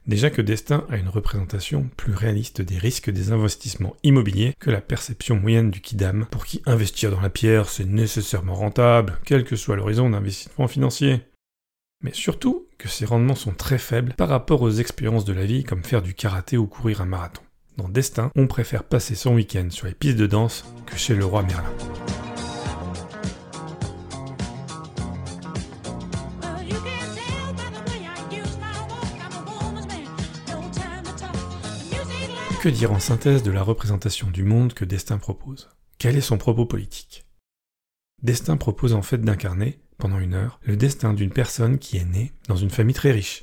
Déjà 0.06 0.30
que 0.30 0.42
Destin 0.42 0.86
a 0.88 0.96
une 0.96 1.08
représentation 1.08 1.90
plus 1.96 2.14
réaliste 2.14 2.62
des 2.62 2.78
risques 2.78 3.10
des 3.10 3.32
investissements 3.32 3.96
immobiliers 4.02 4.54
que 4.58 4.70
la 4.70 4.80
perception 4.80 5.36
moyenne 5.36 5.70
du 5.70 5.80
Kidam, 5.80 6.26
pour 6.30 6.46
qui 6.46 6.62
investir 6.66 7.10
dans 7.10 7.20
la 7.20 7.28
pierre 7.28 7.68
c'est 7.68 7.84
nécessairement 7.84 8.54
rentable, 8.54 9.18
quel 9.24 9.44
que 9.44 9.56
soit 9.56 9.76
l'horizon 9.76 10.08
d'investissement 10.08 10.68
financier. 10.68 11.20
Mais 12.02 12.14
surtout 12.14 12.66
que 12.78 12.88
ces 12.88 13.04
rendements 13.04 13.34
sont 13.34 13.52
très 13.52 13.78
faibles 13.78 14.14
par 14.14 14.28
rapport 14.28 14.62
aux 14.62 14.70
expériences 14.70 15.26
de 15.26 15.34
la 15.34 15.44
vie 15.44 15.64
comme 15.64 15.84
faire 15.84 16.00
du 16.00 16.14
karaté 16.14 16.56
ou 16.56 16.66
courir 16.66 17.02
un 17.02 17.06
marathon. 17.06 17.42
Dans 17.76 17.88
Destin, 17.88 18.30
on 18.36 18.46
préfère 18.46 18.84
passer 18.84 19.14
son 19.14 19.34
week-end 19.34 19.68
sur 19.70 19.86
les 19.86 19.94
pistes 19.94 20.18
de 20.18 20.26
danse 20.26 20.64
que 20.86 20.96
chez 20.96 21.14
le 21.14 21.24
roi 21.24 21.42
Merlin. 21.42 21.72
Que 32.60 32.68
dire 32.68 32.92
en 32.92 33.00
synthèse 33.00 33.42
de 33.42 33.50
la 33.50 33.62
représentation 33.62 34.30
du 34.30 34.44
monde 34.44 34.74
que 34.74 34.84
Destin 34.84 35.16
propose? 35.16 35.70
Quel 35.96 36.18
est 36.18 36.20
son 36.20 36.36
propos 36.36 36.66
politique? 36.66 37.24
Destin 38.22 38.58
propose 38.58 38.92
en 38.92 39.00
fait 39.00 39.18
d'incarner, 39.18 39.80
pendant 39.96 40.18
une 40.18 40.34
heure, 40.34 40.60
le 40.64 40.76
destin 40.76 41.14
d'une 41.14 41.32
personne 41.32 41.78
qui 41.78 41.96
est 41.96 42.04
née 42.04 42.32
dans 42.48 42.56
une 42.56 42.68
famille 42.68 42.94
très 42.94 43.12
riche. 43.12 43.42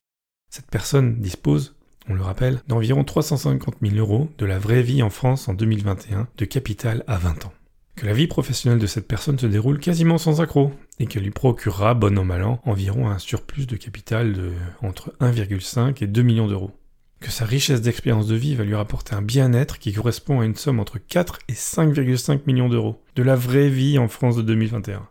Cette 0.51 0.69
personne 0.69 1.19
dispose, 1.19 1.76
on 2.09 2.13
le 2.13 2.21
rappelle, 2.21 2.61
d'environ 2.67 3.03
350 3.03 3.75
000 3.81 3.95
euros 3.95 4.29
de 4.37 4.45
la 4.45 4.59
vraie 4.59 4.81
vie 4.81 5.03
en 5.03 5.09
France 5.09 5.47
en 5.47 5.53
2021 5.53 6.27
de 6.37 6.45
capital 6.45 7.03
à 7.07 7.17
20 7.17 7.45
ans. 7.45 7.53
Que 7.95 8.05
la 8.05 8.13
vie 8.13 8.27
professionnelle 8.27 8.79
de 8.79 8.87
cette 8.87 9.07
personne 9.07 9.39
se 9.39 9.47
déroule 9.47 9.79
quasiment 9.79 10.17
sans 10.17 10.41
accroc 10.41 10.71
et 10.99 11.07
qu'elle 11.07 11.23
lui 11.23 11.31
procurera, 11.31 11.95
bon 11.95 12.17
an 12.17 12.23
mal 12.23 12.43
an, 12.43 12.61
environ 12.65 13.09
un 13.09 13.17
surplus 13.17 13.65
de 13.65 13.75
capital 13.75 14.33
de 14.33 14.51
entre 14.81 15.13
1,5 15.19 16.03
et 16.03 16.07
2 16.07 16.21
millions 16.21 16.47
d'euros 16.47 16.71
que 17.19 17.31
sa 17.31 17.45
richesse 17.45 17.81
d'expérience 17.81 18.27
de 18.27 18.35
vie 18.35 18.55
va 18.55 18.63
lui 18.63 18.75
rapporter 18.75 19.15
un 19.15 19.21
bien-être 19.21 19.79
qui 19.79 19.93
correspond 19.93 20.41
à 20.41 20.45
une 20.45 20.55
somme 20.55 20.79
entre 20.79 20.99
4 20.99 21.39
et 21.49 21.53
5,5 21.53 22.41
millions 22.45 22.69
d'euros, 22.69 23.01
de 23.15 23.23
la 23.23 23.35
vraie 23.35 23.69
vie 23.69 23.97
en 23.97 24.07
France 24.07 24.35
de 24.35 24.41
2021. 24.43 25.07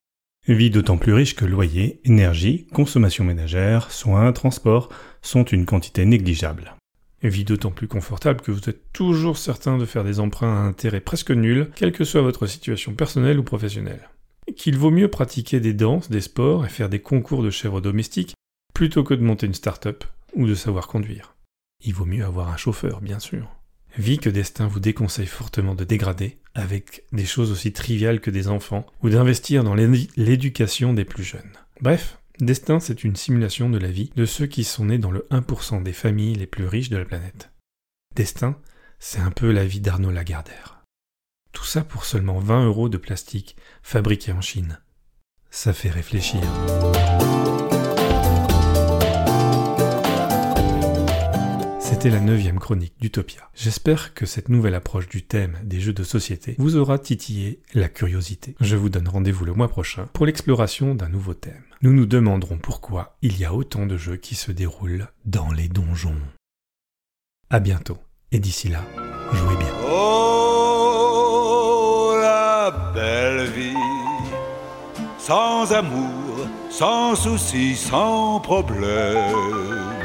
Vie 0.48 0.70
d'autant 0.70 0.96
plus 0.96 1.12
riche 1.12 1.34
que 1.34 1.44
loyer, 1.44 2.00
énergie, 2.04 2.66
consommation 2.72 3.24
ménagère, 3.24 3.90
soins, 3.90 4.32
transport 4.32 4.90
sont 5.20 5.42
une 5.42 5.66
quantité 5.66 6.04
négligeable. 6.04 6.75
Vie 7.26 7.44
d'autant 7.44 7.72
plus 7.72 7.88
confortable 7.88 8.40
que 8.40 8.52
vous 8.52 8.70
êtes 8.70 8.92
toujours 8.92 9.36
certain 9.36 9.78
de 9.78 9.84
faire 9.84 10.04
des 10.04 10.20
emprunts 10.20 10.54
à 10.54 10.66
intérêt 10.66 11.00
presque 11.00 11.32
nul, 11.32 11.70
quelle 11.74 11.90
que 11.90 12.04
soit 12.04 12.22
votre 12.22 12.46
situation 12.46 12.94
personnelle 12.94 13.40
ou 13.40 13.42
professionnelle. 13.42 14.08
Qu'il 14.56 14.78
vaut 14.78 14.92
mieux 14.92 15.08
pratiquer 15.08 15.58
des 15.58 15.74
danses, 15.74 16.08
des 16.08 16.20
sports 16.20 16.64
et 16.64 16.68
faire 16.68 16.88
des 16.88 17.00
concours 17.00 17.42
de 17.42 17.50
chèvres 17.50 17.80
domestiques 17.80 18.34
plutôt 18.74 19.02
que 19.02 19.14
de 19.14 19.24
monter 19.24 19.46
une 19.46 19.54
start-up 19.54 20.04
ou 20.34 20.46
de 20.46 20.54
savoir 20.54 20.86
conduire. 20.86 21.34
Il 21.84 21.94
vaut 21.94 22.04
mieux 22.04 22.24
avoir 22.24 22.48
un 22.50 22.56
chauffeur, 22.56 23.00
bien 23.00 23.18
sûr. 23.18 23.56
Vie 23.98 24.18
que 24.18 24.30
Destin 24.30 24.68
vous 24.68 24.80
déconseille 24.80 25.26
fortement 25.26 25.74
de 25.74 25.84
dégrader 25.84 26.38
avec 26.54 27.04
des 27.12 27.24
choses 27.24 27.50
aussi 27.50 27.72
triviales 27.72 28.20
que 28.20 28.30
des 28.30 28.46
enfants 28.46 28.86
ou 29.02 29.08
d'investir 29.08 29.64
dans 29.64 29.74
l'éducation 29.74 30.92
des 30.92 31.04
plus 31.04 31.24
jeunes. 31.24 31.52
Bref, 31.80 32.18
Destin, 32.40 32.80
c'est 32.80 33.02
une 33.02 33.16
simulation 33.16 33.70
de 33.70 33.78
la 33.78 33.90
vie 33.90 34.10
de 34.14 34.26
ceux 34.26 34.46
qui 34.46 34.62
sont 34.62 34.86
nés 34.86 34.98
dans 34.98 35.10
le 35.10 35.26
1% 35.30 35.82
des 35.82 35.94
familles 35.94 36.34
les 36.34 36.46
plus 36.46 36.66
riches 36.66 36.90
de 36.90 36.98
la 36.98 37.06
planète. 37.06 37.50
Destin, 38.14 38.58
c'est 38.98 39.20
un 39.20 39.30
peu 39.30 39.50
la 39.50 39.64
vie 39.64 39.80
d'Arnaud 39.80 40.10
Lagardère. 40.10 40.82
Tout 41.52 41.64
ça 41.64 41.82
pour 41.82 42.04
seulement 42.04 42.38
20 42.38 42.66
euros 42.66 42.88
de 42.90 42.98
plastique 42.98 43.56
fabriqué 43.82 44.32
en 44.32 44.42
Chine. 44.42 44.80
Ça 45.50 45.72
fait 45.72 45.90
réfléchir. 45.90 46.40
C'était 52.06 52.18
la 52.18 52.22
neuvième 52.22 52.60
chronique 52.60 52.94
d'Utopia. 53.00 53.50
J'espère 53.56 54.14
que 54.14 54.26
cette 54.26 54.48
nouvelle 54.48 54.76
approche 54.76 55.08
du 55.08 55.24
thème 55.24 55.58
des 55.64 55.80
jeux 55.80 55.92
de 55.92 56.04
société 56.04 56.54
vous 56.56 56.76
aura 56.76 57.00
titillé 57.00 57.58
la 57.74 57.88
curiosité. 57.88 58.54
Je 58.60 58.76
vous 58.76 58.90
donne 58.90 59.08
rendez-vous 59.08 59.44
le 59.44 59.54
mois 59.54 59.66
prochain 59.66 60.06
pour 60.12 60.24
l'exploration 60.24 60.94
d'un 60.94 61.08
nouveau 61.08 61.34
thème. 61.34 61.64
Nous 61.82 61.92
nous 61.92 62.06
demanderons 62.06 62.58
pourquoi 62.58 63.16
il 63.22 63.36
y 63.40 63.44
a 63.44 63.52
autant 63.52 63.86
de 63.86 63.96
jeux 63.96 64.14
qui 64.14 64.36
se 64.36 64.52
déroulent 64.52 65.08
dans 65.24 65.50
les 65.50 65.66
donjons. 65.66 66.14
À 67.50 67.58
bientôt, 67.58 67.98
et 68.30 68.38
d'ici 68.38 68.68
là, 68.68 68.84
jouez 69.32 69.56
bien. 69.56 69.74
Oh, 69.90 72.14
la 72.20 72.92
belle 72.94 73.50
vie, 73.50 73.74
sans 75.18 75.72
amour, 75.72 76.46
sans 76.70 77.16
soucis, 77.16 77.74
sans 77.74 78.38
problème. 78.38 79.95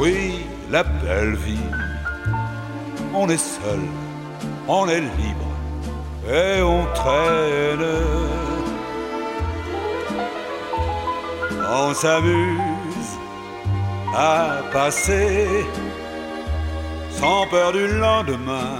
Oui, 0.00 0.46
la 0.70 0.82
belle 0.82 1.34
vie. 1.34 1.68
On 3.12 3.28
est 3.28 3.36
seul, 3.36 3.82
on 4.66 4.88
est 4.88 5.02
libre 5.02 5.50
et 6.26 6.62
on 6.62 6.86
traîne. 6.94 7.84
On 11.82 11.92
s'amuse 11.92 13.12
à 14.16 14.62
passer 14.72 15.66
sans 17.10 17.46
peur 17.48 17.72
du 17.72 17.86
lendemain. 17.86 18.78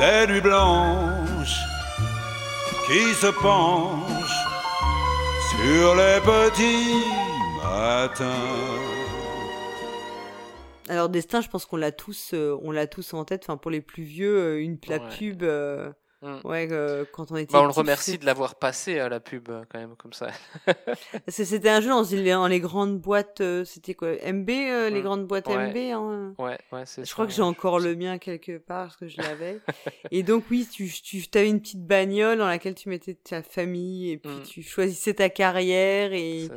Des 0.00 0.32
nuits 0.32 0.40
blanches 0.40 1.60
qui 2.86 3.12
se 3.20 3.26
penchent 3.42 4.15
sur 5.66 5.94
les 5.96 6.20
petits 6.20 7.04
matins. 7.62 8.24
Alors 10.88 11.08
Destin, 11.08 11.40
je 11.40 11.48
pense 11.48 11.66
qu'on 11.66 11.76
l'a 11.76 11.90
tous, 11.90 12.30
euh, 12.34 12.56
on 12.62 12.70
l'a 12.70 12.86
tous 12.86 13.12
en 13.14 13.24
tête. 13.24 13.42
Enfin, 13.44 13.56
pour 13.56 13.72
les 13.72 13.80
plus 13.80 14.04
vieux, 14.04 14.36
euh, 14.38 14.60
une 14.62 14.78
la 14.88 14.98
Ouais. 14.98 15.08
pub. 15.18 15.42
euh, 15.42 15.90
Mm. 16.26 16.40
Ouais, 16.46 16.68
euh, 16.72 17.04
quand 17.12 17.30
on 17.32 17.36
était. 17.36 17.52
Bah, 17.52 17.62
on 17.62 17.66
le 17.66 17.70
remercie 17.72 18.18
de 18.18 18.26
l'avoir 18.26 18.54
passé 18.56 18.98
à 18.98 19.08
la 19.08 19.20
pub 19.20 19.48
euh, 19.48 19.62
quand 19.70 19.78
même 19.78 19.94
comme 19.96 20.12
ça. 20.12 20.28
C'était 21.28 21.68
un 21.68 21.80
jeu 21.80 21.88
dans 21.90 22.02
les, 22.02 22.30
dans 22.32 22.46
les 22.46 22.60
grandes 22.60 22.98
boîtes. 23.00 23.40
euh, 23.40 23.64
C'était 23.64 23.94
quoi 23.94 24.08
MB, 24.12 24.50
euh, 24.50 24.90
les 24.90 25.00
Mm. 25.00 25.02
grandes 25.04 25.26
boîtes 25.26 25.46
Ouais. 25.48 25.68
MB. 25.70 25.76
hein. 25.94 26.34
Ouais, 26.38 26.58
ouais, 26.72 26.82
c'est 26.86 27.02
Je 27.02 27.06
ça, 27.08 27.12
crois 27.14 27.26
que 27.26 27.32
j'ai 27.32 27.42
encore 27.42 27.78
le 27.78 27.94
mien 27.94 28.18
quelque 28.18 28.58
part 28.58 28.86
parce 28.86 28.96
que 28.96 29.08
je 29.08 29.20
l'avais. 29.20 29.60
et 30.10 30.22
donc 30.22 30.44
oui, 30.50 30.66
tu, 30.70 30.88
tu 30.88 31.26
avais 31.38 31.48
une 31.48 31.60
petite 31.60 31.86
bagnole 31.86 32.38
dans 32.38 32.46
laquelle 32.46 32.74
tu 32.74 32.88
mettais 32.88 33.14
ta 33.14 33.42
famille 33.42 34.10
et 34.10 34.16
puis 34.18 34.30
Mm. 34.30 34.42
tu 34.42 34.62
choisissais 34.62 35.14
ta 35.14 35.28
carrière 35.28 36.12
et 36.12 36.46
Ça, 36.48 36.54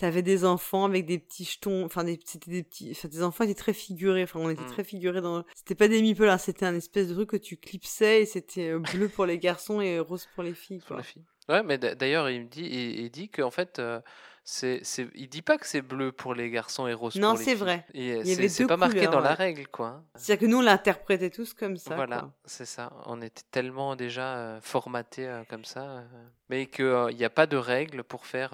tu 0.00 0.04
avais 0.06 0.22
des 0.22 0.44
enfants 0.44 0.84
avec 0.84 1.06
des 1.06 1.18
petits 1.18 1.44
jetons. 1.44 1.84
Enfin, 1.84 2.02
des, 2.04 2.18
c'était 2.24 2.50
des 2.50 2.62
petits. 2.64 2.90
Enfin, 2.90 3.08
tes 3.08 3.22
enfants 3.22 3.44
étaient 3.44 3.54
très 3.54 3.72
figurés. 3.72 4.24
Enfin, 4.24 4.40
on 4.40 4.50
était 4.50 4.62
Mm. 4.62 4.66
très 4.72 4.84
figurés 4.84 5.20
dans. 5.20 5.44
C'était 5.54 5.74
pas 5.76 5.88
des 5.88 6.02
meeples, 6.02 6.28
hein, 6.28 6.38
c'était 6.38 6.66
un 6.66 6.74
espèce 6.74 7.08
de 7.08 7.14
truc 7.14 7.30
que 7.30 7.36
tu 7.36 7.56
clipsais 7.56 8.22
et 8.22 8.26
c'était 8.26 8.70
euh, 8.70 8.78
bleu 8.78 9.08
pour 9.08 9.26
les 9.26 9.38
garçons 9.38 9.80
et 9.80 9.98
rose 10.00 10.26
pour 10.34 10.42
les 10.42 10.54
filles. 10.54 10.82
Pour 10.86 10.96
les 10.96 11.02
filles. 11.04 11.24
Ouais, 11.48 11.62
mais 11.62 11.78
d'ailleurs, 11.78 12.28
il 12.30 12.42
me 12.42 12.46
dit, 12.48 12.64
il, 12.64 13.00
il 13.00 13.10
dit 13.10 13.28
qu'en 13.28 13.50
fait, 13.50 13.78
euh, 13.80 14.00
c'est, 14.44 14.80
c'est, 14.84 15.08
il 15.16 15.28
dit 15.28 15.42
pas 15.42 15.58
que 15.58 15.66
c'est 15.66 15.82
bleu 15.82 16.12
pour 16.12 16.32
les 16.34 16.48
garçons 16.48 16.86
et 16.86 16.94
rose 16.94 17.16
Non, 17.16 17.30
pour 17.30 17.38
les 17.38 17.44
c'est 17.44 17.50
filles. 17.50 17.58
vrai. 17.60 17.86
Et, 17.92 18.12
euh, 18.12 18.22
Il 18.24 18.28
y 18.30 18.34
c'est, 18.36 18.48
c'est 18.48 18.66
pas 18.66 18.76
marqué 18.76 18.98
couleurs, 18.98 19.12
dans 19.12 19.20
la 19.20 19.34
règle, 19.34 19.66
quoi. 19.66 19.88
hein. 19.88 20.04
C'est-à-dire 20.14 20.46
que 20.46 20.50
nous, 20.50 20.58
on 20.58 20.62
l'interprétait 20.62 21.30
tous 21.30 21.52
comme 21.52 21.76
ça. 21.76 21.94
voilà, 21.96 22.20
quoi. 22.20 22.32
c'est 22.44 22.66
ça. 22.66 22.92
On 23.06 23.20
était 23.20 23.42
tellement 23.50 23.96
déjà 23.96 24.36
euh, 24.36 24.60
formatés 24.60 25.26
euh, 25.26 25.42
comme 25.50 25.64
ça, 25.64 25.82
euh, 25.82 26.02
mais 26.50 26.66
qu'il 26.66 27.16
n'y 27.16 27.24
a 27.24 27.30
pas 27.30 27.46
de 27.46 27.56
règle 27.56 28.04
pour 28.04 28.26
faire 28.26 28.50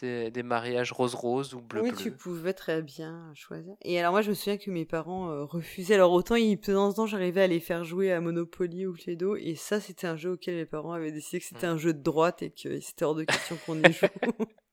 des, 0.00 0.30
des 0.30 0.42
mariages 0.42 0.92
rose-rose 0.92 1.54
ou 1.54 1.60
bleu-bleu. 1.60 1.90
Oui, 1.90 1.96
tu 1.96 2.10
pouvais 2.10 2.52
très 2.52 2.82
bien 2.82 3.30
choisir. 3.34 3.74
Et 3.82 3.98
alors 4.00 4.12
moi, 4.12 4.22
je 4.22 4.30
me 4.30 4.34
souviens 4.34 4.56
que 4.56 4.70
mes 4.70 4.84
parents 4.84 5.30
euh, 5.30 5.44
refusaient. 5.44 5.94
Alors 5.94 6.12
autant, 6.12 6.34
ils, 6.36 6.56
de 6.56 6.72
temps 6.72 6.88
en 6.88 6.92
temps, 6.92 7.06
j'arrivais 7.06 7.42
à 7.42 7.46
les 7.46 7.60
faire 7.60 7.84
jouer 7.84 8.12
à 8.12 8.20
Monopoly 8.20 8.86
ou 8.86 8.94
Cluedo, 8.94 9.36
et 9.36 9.54
ça, 9.54 9.80
c'était 9.80 10.06
un 10.06 10.16
jeu 10.16 10.32
auquel 10.32 10.54
mes 10.56 10.66
parents 10.66 10.92
avaient 10.92 11.12
décidé 11.12 11.38
que 11.40 11.46
c'était 11.46 11.66
Mm. 11.66 11.70
un 11.70 11.76
jeu 11.78 11.92
de 11.92 12.02
droite 12.02 12.42
et 12.42 12.50
que 12.50 12.80
c'était 12.80 13.04
hors 13.04 13.14
de 13.14 13.24
question 13.24 13.56
qu'on 13.66 13.78
y 13.82 13.92
joue. 13.92 14.06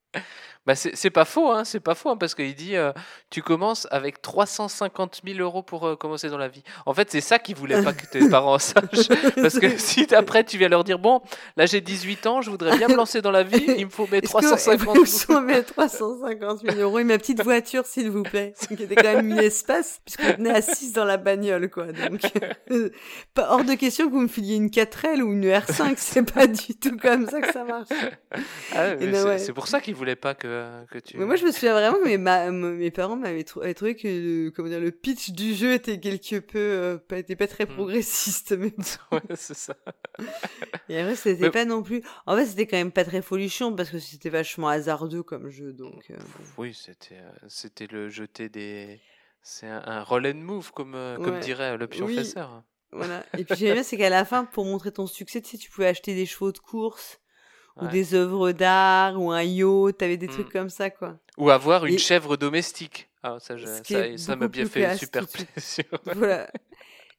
Bah 0.68 0.76
c'est 0.76 1.10
pas 1.12 1.24
faux, 1.24 1.50
hein, 1.50 1.64
c'est 1.64 1.80
pas 1.80 1.96
faux, 1.96 2.10
hein, 2.10 2.18
parce 2.18 2.36
qu'il 2.36 2.54
dit 2.54 2.76
euh, 2.76 2.92
tu 3.30 3.42
commences 3.42 3.88
avec 3.90 4.22
350 4.22 5.22
000 5.26 5.40
euros 5.40 5.64
pour 5.64 5.88
euh, 5.88 5.96
commencer 5.96 6.28
dans 6.28 6.38
la 6.38 6.50
vie. 6.50 6.62
En 6.86 6.94
fait, 6.94 7.10
c'est 7.10 7.22
ça 7.22 7.40
qu'ils 7.40 7.56
voulaient 7.56 7.82
pas 7.82 7.94
que 7.94 8.06
tes 8.06 8.28
parents 8.30 8.60
sachent. 8.60 9.08
Parce 9.38 9.60
que 9.60 9.78
si 9.78 10.14
après 10.14 10.44
tu 10.44 10.58
viens 10.58 10.68
leur 10.68 10.84
dire 10.84 11.00
bon, 11.00 11.22
là 11.56 11.68
j'ai 11.68 11.80
18 11.80 12.28
ans, 12.28 12.42
je 12.42 12.50
voudrais 12.50 12.78
bien 12.78 12.90
me 12.90 12.96
lancer 12.96 13.22
dans 13.22 13.32
la 13.32 13.44
vie, 13.44 13.64
il 13.78 13.86
me 13.86 13.90
faut 13.90 14.10
mes 14.12 14.18
Est-ce 14.18 14.34
que 14.34 14.40
350 14.40 14.98
vous 14.98 15.06
sont 15.06 15.40
mes 15.40 15.64
350 15.64 16.60
000 16.60 16.76
euros 16.80 17.00
et 17.00 17.06
ma 17.06 17.18
petite 17.18 17.42
voiture, 17.42 17.86
s'il 17.86 18.12
vous 18.12 18.24
plaît. 18.24 18.54
Qui 18.68 18.84
était 18.84 18.96
quand 18.96 19.14
même 19.14 19.30
une 19.30 19.40
espace, 19.40 20.02
puisqu'on 20.04 20.34
tenait 20.34 20.50
à 20.50 20.62
6 20.62 20.92
dans 20.92 21.06
la 21.06 21.16
bagnole, 21.16 21.70
quoi. 21.70 21.94
Donc, 21.94 22.20
euh, 22.72 22.90
pas 23.34 23.52
hors 23.52 23.64
de 23.64 23.76
question 23.76 24.08
que 24.08 24.12
vous 24.12 24.20
me 24.20 24.28
filiez 24.28 24.58
une 24.58 24.68
4L 24.68 25.22
ou 25.22 25.32
une 25.32 25.46
R5, 25.46 25.94
c'est 25.96 26.30
pas 26.30 26.46
du 26.46 26.76
tout 26.76 26.98
comme 26.98 27.26
ça 27.30 27.40
que 27.40 27.54
ça 27.54 27.64
marche. 27.64 27.88
Ah, 28.76 28.96
ben 28.96 29.16
c'est 29.16 29.48
ouais. 29.48 29.54
pour 29.54 29.70
ça 29.70 29.80
qu'ils 29.80 29.96
voulaient 29.98 30.16
pas 30.16 30.36
que, 30.36 30.86
que 30.92 31.00
tu. 31.00 31.18
Mais 31.18 31.26
moi, 31.26 31.36
je 31.36 31.46
me 31.46 31.52
souviens 31.52 31.74
vraiment 31.74 31.98
que 31.98 32.06
mes, 32.06 32.18
ma- 32.18 32.50
mes 32.52 32.92
parents 32.92 33.16
m'avaient 33.18 33.44
trou- 33.44 33.62
avaient 33.62 33.74
trouvé 33.74 33.96
que 33.96 34.08
le, 34.08 34.52
comment 34.52 34.70
dire, 34.70 34.80
le 34.80 34.92
pitch 34.92 35.32
du 35.32 35.54
jeu 35.56 35.74
était 35.74 36.00
quelque 36.00 36.40
peu, 36.40 36.58
euh, 36.60 36.98
pas, 36.98 37.18
était 37.18 37.36
pas 37.36 37.48
très 37.48 37.66
progressiste, 37.66 38.52
mais 38.58 38.70
bon. 38.78 38.84
Ouais, 39.18 39.22
c'est 39.36 39.56
ça. 39.58 39.76
Et 40.90 41.00
après, 41.00 41.16
c'était 41.16 41.44
Mais- 41.44 41.52
pas 41.52 41.66
non 41.66 41.84
plus. 41.84 42.02
En 42.26 42.36
fait, 42.36 42.46
c'était 42.46 42.68
quand 42.68 42.78
même 42.78 42.92
pas 42.92 43.04
très 43.06 43.22
folichon 43.22 43.76
parce 43.76 43.90
que 43.90 44.00
c'était 44.00 44.30
vachement 44.30 44.70
hasardeux 44.70 45.24
comme 45.24 45.50
jeu, 45.50 45.74
donc. 45.74 46.06
euh. 46.12 46.16
Oui, 46.58 46.74
c'était 46.74 47.16
euh, 47.16 47.32
c'était 47.48 47.88
le 47.88 48.10
jeter 48.10 48.50
des. 48.50 49.00
C'est 49.42 49.68
un, 49.68 49.82
un 49.86 50.04
roll 50.04 50.28
and 50.28 50.36
move, 50.42 50.72
comme, 50.72 50.94
euh, 50.96 51.16
comme 51.18 51.40
dirait 51.40 51.78
le 51.78 51.86
Oui, 51.86 51.98
pionfesseur. 51.98 52.64
Voilà. 52.92 53.24
Et 53.38 53.44
puis 53.44 53.56
j'aimais 53.56 53.74
bien, 53.74 53.84
c'est 53.84 53.98
qu'à 53.98 54.10
la 54.10 54.26
fin, 54.26 54.46
pour 54.46 54.66
montrer 54.66 54.92
ton 54.92 55.08
succès, 55.08 55.42
tu 55.42 55.50
sais, 55.52 55.58
tu 55.58 55.70
pouvais 55.70 55.88
acheter 55.88 56.16
des 56.16 56.26
chevaux 56.26 56.52
de 56.52 56.58
course 56.58 57.20
ou 57.82 57.88
des 57.88 58.14
œuvres 58.14 58.52
d'art 58.52 59.20
ou 59.22 59.32
un 59.32 59.44
yacht, 59.44 59.98
t'avais 59.98 60.18
des 60.18 60.28
trucs 60.28 60.50
Mm. 60.50 60.52
comme 60.52 60.70
ça, 60.70 60.90
quoi. 60.90 61.18
Ou 61.38 61.50
avoir 61.50 61.86
une 61.86 61.96
Et- 61.96 61.98
chèvre 62.00 62.38
domestique. 62.38 63.10
Ah, 63.24 63.38
ça, 63.40 63.58
je- 63.58 63.66
ça, 64.18 64.36
m'a 64.36 64.48
bien 64.48 64.66
fait 64.66 64.82
classe 64.82 65.00
super 65.00 65.24
plaisir. 65.28 65.86
voilà. 66.16 66.50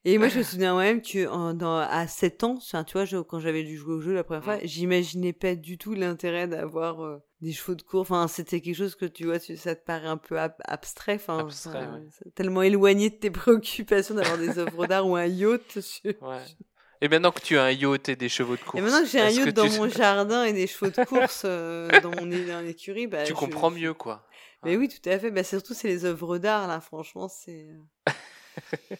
Et 0.05 0.17
moi, 0.17 0.29
je 0.29 0.37
me 0.39 0.43
souviens 0.43 0.71
quand 0.71 0.79
même 0.79 1.01
que 1.01 1.27
en- 1.27 1.53
dans, 1.53 1.75
à 1.77 2.07
7 2.07 2.43
ans, 2.45 2.57
tu 2.57 2.93
vois, 2.93 3.05
je- 3.05 3.17
quand 3.17 3.39
j'avais 3.39 3.63
dû 3.63 3.75
jouer 3.77 3.93
au 3.95 4.01
jeu 4.01 4.13
la 4.13 4.23
première 4.23 4.43
fois, 4.43 4.57
j'imaginais 4.63 5.33
pas 5.33 5.55
du 5.55 5.77
tout 5.77 5.93
l'intérêt 5.93 6.47
d'avoir 6.47 7.03
euh, 7.03 7.21
des 7.41 7.51
chevaux 7.51 7.75
de 7.75 7.81
course. 7.81 8.09
Enfin, 8.09 8.27
c'était 8.29 8.61
quelque 8.61 8.75
chose 8.77 8.95
que 8.95 9.05
tu 9.05 9.25
vois, 9.25 9.39
tu- 9.39 9.57
ça 9.57 9.75
te 9.75 9.83
paraît 9.85 10.07
un 10.07 10.17
peu 10.17 10.39
ab- 10.39 10.55
abstrait. 10.63 11.15
Enfin, 11.15 11.39
Abstrait, 11.39 11.79
ouais. 11.85 12.31
tellement 12.33 12.61
éloigné 12.61 13.09
de 13.09 13.15
tes 13.15 13.29
préoccupations 13.31 14.15
d'avoir 14.15 14.37
des 14.37 14.57
œuvres 14.57 14.87
d'art 14.87 15.05
ou 15.05 15.15
un 15.17 15.25
yacht. 15.25 15.79
je- 15.79 16.09
Ouais. 16.25 16.43
Et 17.01 17.07
maintenant 17.07 17.31
que 17.31 17.39
tu 17.41 17.57
as 17.57 17.63
un 17.63 17.71
yacht 17.71 18.09
et 18.09 18.15
des 18.15 18.27
chevaux 18.29 18.55
de 18.57 18.61
course. 18.61 18.77
Et 18.77 18.81
maintenant 18.81 19.01
que 19.01 19.07
j'ai 19.07 19.21
un 19.21 19.29
yacht 19.29 19.49
dans 19.55 19.67
tu- 19.69 19.77
mon 19.77 19.87
jardin 19.89 20.43
et 20.43 20.53
des 20.53 20.67
chevaux 20.67 20.91
de 20.91 21.05
course 21.05 21.43
euh, 21.45 21.99
dans 22.01 22.11
mon 22.11 22.29
é- 22.31 22.45
dans 22.45 22.59
l'écurie, 22.61 23.07
bah, 23.07 23.23
Tu 23.23 23.31
je- 23.33 23.37
comprends 23.37 23.71
mieux, 23.71 23.93
quoi. 23.93 24.25
Mais 24.63 24.75
oui, 24.75 24.89
tout 24.89 25.09
à 25.09 25.17
fait. 25.17 25.31
Bah, 25.31 25.43
surtout, 25.45 25.73
c'est 25.73 25.87
les 25.87 26.03
œuvres 26.03 26.37
d'art, 26.37 26.67
là, 26.67 26.81
franchement, 26.81 27.29
c'est. 27.29 27.67
euh, 27.69 28.11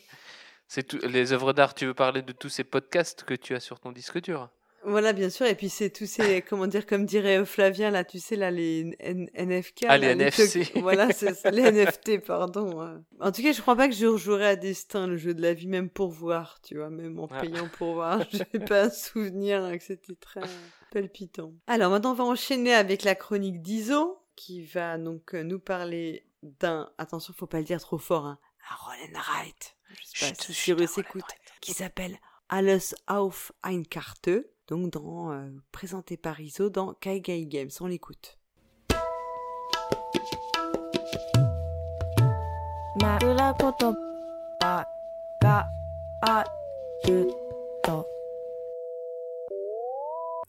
C'est 0.67 0.83
tout... 0.83 0.99
les 1.03 1.33
œuvres 1.33 1.51
d'art. 1.51 1.73
Tu 1.73 1.85
veux 1.87 1.93
parler 1.95 2.21
de 2.21 2.31
tous 2.31 2.49
ces 2.49 2.63
podcasts 2.63 3.23
que 3.23 3.33
tu 3.33 3.55
as 3.55 3.59
sur 3.59 3.79
ton 3.79 3.91
disque 3.91 4.21
dur? 4.21 4.49
Voilà, 4.85 5.13
bien 5.13 5.29
sûr. 5.29 5.45
Et 5.45 5.55
puis, 5.55 5.69
c'est 5.69 5.89
tous 5.89 6.05
ces. 6.05 6.41
comment 6.49 6.67
dire, 6.67 6.85
comme 6.85 7.05
dirait 7.05 7.43
Flavien, 7.45 7.91
là, 7.91 8.03
tu 8.03 8.19
sais, 8.19 8.35
là, 8.35 8.49
les 8.51 8.95
N- 8.99 9.29
NFC. 9.33 9.85
Ah, 9.87 9.97
les 9.97 10.07
NFC. 10.15 10.61
trucs- 10.65 10.81
Voilà, 10.81 11.11
c'est 11.11 11.51
les 11.51 11.61
NFT, 11.71 12.19
pardon. 12.25 13.01
En 13.19 13.31
tout 13.31 13.41
cas, 13.41 13.51
je 13.51 13.61
crois 13.61 13.75
pas 13.75 13.87
que 13.89 13.93
je 13.95 14.05
rejouerai 14.05 14.45
à 14.47 14.55
Destin, 14.55 15.07
le 15.07 15.17
jeu 15.17 15.33
de 15.33 15.41
la 15.41 15.53
vie, 15.53 15.67
même 15.67 15.89
pour 15.89 16.09
voir, 16.11 16.59
tu 16.61 16.77
vois, 16.77 16.89
même 16.89 17.19
en 17.19 17.27
Ah. 17.31 17.41
payant 17.41 17.67
pour 17.77 17.93
voir. 17.95 18.21
Je 18.31 18.43
n'ai 18.53 18.65
pas 18.65 18.83
un 18.85 18.89
souvenir 18.89 19.63
hein, 19.63 19.77
que 19.77 19.83
c'était 19.83 20.15
très 20.15 20.41
palpitant. 20.91 21.53
Alors, 21.67 21.91
maintenant, 21.91 22.11
on 22.11 22.15
va 22.15 22.23
enchaîner 22.23 22.73
avec 22.73 23.03
la 23.03 23.15
chronique 23.15 23.61
d'Iso, 23.61 24.21
qui 24.35 24.63
va 24.63 24.97
donc 24.97 25.35
euh, 25.35 25.43
nous 25.43 25.59
parler 25.59 26.25
d'un. 26.41 26.89
Attention, 26.97 27.33
faut 27.37 27.47
pas 27.47 27.57
le 27.59 27.65
dire 27.65 27.79
trop 27.81 27.97
fort, 27.97 28.25
hein. 28.25 28.39
Un 28.71 28.75
roll 28.75 28.95
and 29.15 29.19
write. 29.19 29.75
Je 29.89 30.05
sais 30.19 30.29
pas 30.33 30.35
si 30.41 30.53
Cyrus 30.53 30.97
écoute. 30.99 31.23
Qui 31.61 31.73
s'appelle 31.73 32.17
Alles 32.49 32.95
auf 33.07 33.51
ein 33.63 33.83
Karte 33.83 34.29
donc 34.69 34.91
dans 34.91 35.31
euh, 35.31 35.49
présenté 35.71 36.15
par 36.15 36.39
ISO 36.39 36.69
dans 36.69 36.93
Kaigai 36.93 37.45
Games. 37.45 37.71
On 37.81 37.87
l'écoute. 37.87 38.37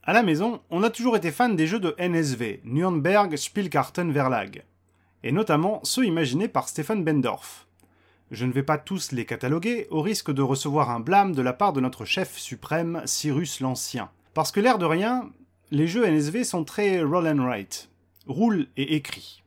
À 0.02 0.12
la 0.12 0.22
maison, 0.22 0.60
on 0.70 0.82
a 0.82 0.90
toujours 0.90 1.16
été 1.16 1.30
fan 1.30 1.56
des 1.56 1.66
jeux 1.66 1.80
de 1.80 1.94
NSV, 1.98 2.60
Nürnberg 2.64 3.36
Spielkarten 3.36 4.12
Verlag, 4.12 4.64
et 5.22 5.32
notamment 5.32 5.80
ceux 5.84 6.04
imaginés 6.04 6.48
par 6.48 6.68
Stefan 6.68 7.04
Bendorf. 7.04 7.69
Je 8.30 8.44
ne 8.44 8.52
vais 8.52 8.62
pas 8.62 8.78
tous 8.78 9.10
les 9.10 9.26
cataloguer, 9.26 9.88
au 9.90 10.02
risque 10.02 10.30
de 10.30 10.42
recevoir 10.42 10.90
un 10.90 11.00
blâme 11.00 11.34
de 11.34 11.42
la 11.42 11.52
part 11.52 11.72
de 11.72 11.80
notre 11.80 12.04
chef 12.04 12.38
suprême, 12.38 13.02
Cyrus 13.04 13.58
l'Ancien. 13.58 14.08
Parce 14.34 14.52
que 14.52 14.60
l'air 14.60 14.78
de 14.78 14.84
rien, 14.84 15.30
les 15.72 15.88
jeux 15.88 16.06
NSV 16.06 16.44
sont 16.44 16.64
très 16.64 17.02
roll 17.02 17.26
and 17.26 17.44
write, 17.44 17.90
roule 18.28 18.68
et 18.76 18.94
écrit. 18.94 19.42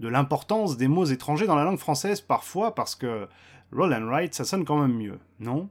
De 0.00 0.08
l'importance 0.08 0.78
des 0.78 0.88
mots 0.88 1.04
étrangers 1.04 1.46
dans 1.46 1.56
la 1.56 1.64
langue 1.64 1.78
française 1.78 2.22
parfois, 2.22 2.74
parce 2.74 2.94
que 2.94 3.28
roll 3.70 3.92
and 3.92 4.06
write 4.06 4.34
ça 4.34 4.44
sonne 4.44 4.64
quand 4.64 4.80
même 4.80 4.96
mieux, 4.96 5.18
non? 5.38 5.68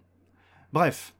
Bref, 0.71 1.15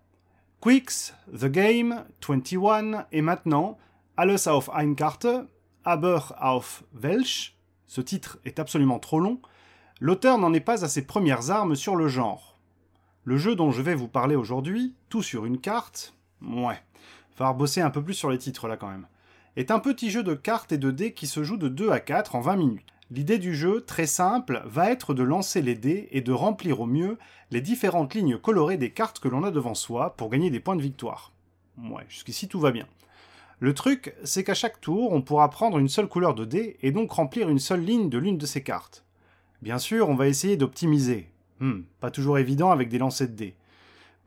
Quicks, 0.62 1.14
The 1.34 1.46
Game, 1.46 2.06
21 2.22 3.08
et 3.12 3.22
maintenant 3.24 3.80
Alles 4.16 4.48
auf 4.48 4.70
ein 4.76 4.96
Karte, 4.96 5.48
Aber 5.84 6.36
auf 6.40 6.84
Welsch. 6.94 7.56
Ce 7.88 8.02
titre 8.02 8.38
est 8.46 8.60
absolument 8.60 9.00
trop 9.00 9.20
long. 9.20 9.40
L'auteur 10.02 10.38
n'en 10.38 10.54
est 10.54 10.62
pas 10.62 10.86
à 10.86 10.88
ses 10.88 11.06
premières 11.06 11.52
armes 11.52 11.76
sur 11.76 11.98
le 11.98 12.08
genre. 12.08 12.58
Le 13.26 13.36
jeu 13.36 13.56
dont 13.56 13.72
je 13.72 13.82
vais 13.82 13.96
vous 13.96 14.08
parler 14.08 14.36
aujourd'hui, 14.36 14.96
tout 15.10 15.22
sur 15.22 15.46
une 15.46 15.60
carte, 15.60 16.14
ouais, 16.42 16.82
falloir 17.36 17.54
bosser 17.54 17.82
un 17.82 17.90
peu 17.90 18.02
plus 18.02 18.14
sur 18.14 18.30
les 18.30 18.38
titres 18.38 18.70
là 18.70 18.78
quand 18.78 18.90
même, 18.90 19.08
est 19.58 19.72
un 19.72 19.80
petit 19.80 20.10
jeu 20.10 20.24
de 20.24 20.36
cartes 20.36 20.72
et 20.72 20.78
de 20.78 20.90
dés 20.90 21.14
qui 21.14 21.28
se 21.28 21.44
joue 21.44 21.58
de 21.58 21.68
2 21.68 21.92
à 21.92 22.00
4 22.00 22.36
en 22.36 22.40
20 22.40 22.56
minutes. 22.56 22.94
L'idée 23.12 23.40
du 23.40 23.54
jeu, 23.54 23.82
très 23.82 24.06
simple, 24.06 24.64
va 24.66 24.90
être 24.90 25.14
de 25.14 25.24
lancer 25.24 25.62
les 25.62 25.76
dés 25.76 26.08
et 26.12 26.22
de 26.22 26.32
remplir 26.32 26.80
au 26.80 26.86
mieux 26.86 27.18
les 27.52 27.60
différentes 27.60 28.14
lignes 28.14 28.38
colorées 28.38 28.78
des 28.78 28.92
cartes 28.92 29.20
que 29.20 29.28
l'on 29.28 29.44
a 29.44 29.52
devant 29.52 29.74
soi 29.74 30.16
pour 30.16 30.30
gagner 30.30 30.50
des 30.50 30.62
points 30.62 30.78
de 30.78 30.82
victoire. 30.82 31.34
Ouais, 31.78 32.06
jusqu'ici 32.08 32.48
tout 32.48 32.62
va 32.62 32.72
bien. 32.72 32.88
Le 33.60 33.74
truc, 33.74 34.16
c'est 34.24 34.46
qu'à 34.46 34.54
chaque 34.54 34.80
tour, 34.80 35.12
on 35.12 35.22
pourra 35.22 35.50
prendre 35.50 35.78
une 35.78 35.90
seule 35.90 36.08
couleur 36.08 36.36
de 36.36 36.46
dés 36.46 36.78
et 36.82 36.94
donc 36.94 37.12
remplir 37.12 37.50
une 37.50 37.60
seule 37.60 37.84
ligne 37.84 38.10
de 38.10 38.18
l'une 38.18 38.38
de 38.38 38.46
ces 38.46 38.64
cartes. 38.64 39.04
Bien 39.62 39.78
sûr, 39.78 40.10
on 40.10 40.16
va 40.16 40.28
essayer 40.28 40.58
d'optimiser. 40.58 41.30
Hmm, 41.60 41.82
pas 42.00 42.12
toujours 42.12 42.38
évident 42.38 42.72
avec 42.72 42.90
des 42.90 42.98
lancers 42.98 43.28
de 43.28 43.34
dés. 43.34 43.56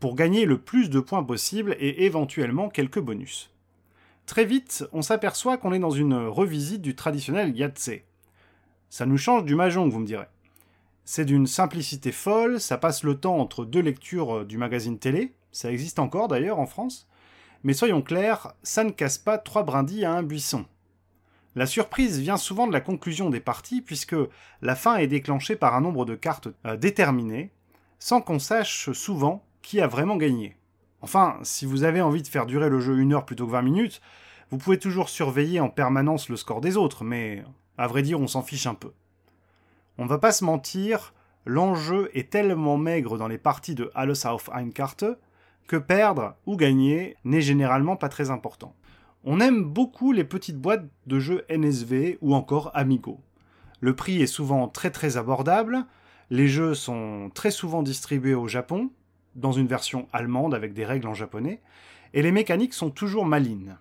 Pour 0.01 0.15
gagner 0.15 0.45
le 0.45 0.59
plus 0.59 0.91
de 0.91 1.01
points 1.01 1.23
possible 1.23 1.77
et 1.79 2.05
éventuellement 2.05 2.69
quelques 2.69 3.01
bonus. 3.01 3.51
Très 4.27 4.45
vite, 4.45 4.85
on 4.93 5.03
s'aperçoit 5.03 5.57
qu'on 5.57 5.73
est 5.73 5.79
dans 5.79 5.91
une 5.91 6.15
revisite 6.15 6.83
du 6.83 6.95
traditionnel 6.95 7.57
Yahtzee. 7.57 8.03
Ça 8.89 9.07
nous 9.07 9.17
change 9.17 9.45
du 9.45 9.55
Mahjong, 9.55 9.91
vous 9.91 10.01
me 10.01 10.07
direz. 10.07 10.27
C'est 11.05 11.25
d'une 11.25 11.47
simplicité 11.47 12.13
folle, 12.13 12.61
ça 12.61 12.79
passe 12.79 13.03
le 13.03 13.19
temps 13.19 13.39
entre 13.39 13.65
deux 13.65 13.81
lectures 13.81 14.39
euh, 14.39 14.45
du 14.45 14.57
magazine 14.57 14.99
télé, 14.99 15.33
ça 15.51 15.73
existe 15.73 15.99
encore 15.99 16.29
d'ailleurs 16.29 16.61
en 16.61 16.67
France, 16.67 17.09
mais 17.65 17.75
soyons 17.75 18.03
clairs, 18.03 18.55
ça 18.63 18.85
ne 18.85 18.91
casse 18.91 19.19
pas 19.19 19.39
trois 19.39 19.65
brindilles 19.65 20.05
à 20.05 20.13
un 20.13 20.23
buisson. 20.23 20.65
La 21.55 21.67
surprise 21.67 22.19
vient 22.19 22.39
souvent 22.39 22.67
de 22.67 22.73
la 22.73 22.81
conclusion 22.81 23.29
des 23.29 23.41
parties, 23.41 23.83
puisque 23.83 24.17
la 24.63 24.75
fin 24.75 24.97
est 24.97 25.07
déclenchée 25.07 25.57
par 25.57 25.75
un 25.75 25.83
nombre 25.83 26.05
de 26.05 26.15
cartes 26.15 26.49
euh, 26.65 26.77
déterminé, 26.77 27.53
sans 27.99 28.23
qu'on 28.23 28.39
sache 28.39 28.91
souvent 28.93 29.45
qui 29.61 29.81
a 29.81 29.87
vraiment 29.87 30.17
gagné. 30.17 30.57
Enfin, 31.03 31.39
si 31.43 31.67
vous 31.67 31.85
avez 31.85 32.01
envie 32.01 32.23
de 32.23 32.29
faire 32.29 32.47
durer 32.47 32.71
le 32.71 32.81
jeu 32.81 32.99
une 32.99 33.13
heure 33.13 33.27
plutôt 33.27 33.47
que 33.47 33.53
20 33.53 33.63
minutes, 33.63 34.01
vous 34.51 34.59
pouvez 34.59 34.79
toujours 34.79 35.09
surveiller 35.09 35.61
en 35.61 35.69
permanence 35.69 36.29
le 36.29 36.37
score 36.37 36.61
des 36.61 36.77
autres, 36.77 37.05
mais 37.05 37.45
à 37.77 37.87
vrai 37.87 38.03
dire, 38.03 38.21
on 38.21 38.27
s'en 38.27 38.43
fiche 38.43 38.67
un 38.67 38.75
peu. 38.75 38.93
On 39.99 40.07
va 40.07 40.19
pas 40.19 40.33
se 40.33 40.45
mentir, 40.45 41.13
l'enjeu 41.45 42.11
est 42.15 42.31
tellement 42.31 42.79
maigre 42.79 43.19
dans 43.19 43.29
les 43.29 43.39
parties 43.39 43.75
de 43.75 43.91
Alles 43.95 44.27
auf 44.27 44.49
ein 44.53 44.71
Karte 44.71 45.05
que 45.67 45.77
perdre 45.77 46.35
ou 46.47 46.57
gagner 46.57 47.17
n'est 47.25 47.41
généralement 47.41 47.97
pas 47.97 48.09
très 48.09 48.31
important. 48.31 48.75
On 49.25 49.39
aime 49.39 49.63
beaucoup 49.63 50.11
les 50.11 50.25
petites 50.25 50.59
boîtes 50.59 50.85
de 51.07 51.21
jeux 51.21 51.45
NSV 51.49 52.19
ou 52.23 52.35
encore 52.35 52.73
Amigo. 52.75 53.21
Le 53.81 53.95
prix 53.95 54.21
est 54.21 54.27
souvent 54.27 54.67
très 54.67 54.91
très 54.91 55.17
abordable, 55.17 55.87
les 56.31 56.49
jeux 56.49 56.75
sont 56.75 57.31
très 57.33 57.53
souvent 57.53 57.85
distribués 57.85 58.35
au 58.35 58.49
Japon, 58.49 58.91
dans 59.37 59.53
une 59.53 59.69
version 59.69 60.09
allemande 60.13 60.55
avec 60.55 60.75
des 60.75 60.85
règles 60.85 61.07
en 61.07 61.15
japonais, 61.15 61.61
et 62.15 62.23
les 62.23 62.33
mécaniques 62.33 62.75
sont 62.75 62.91
toujours 62.91 63.25
malines. 63.25 63.79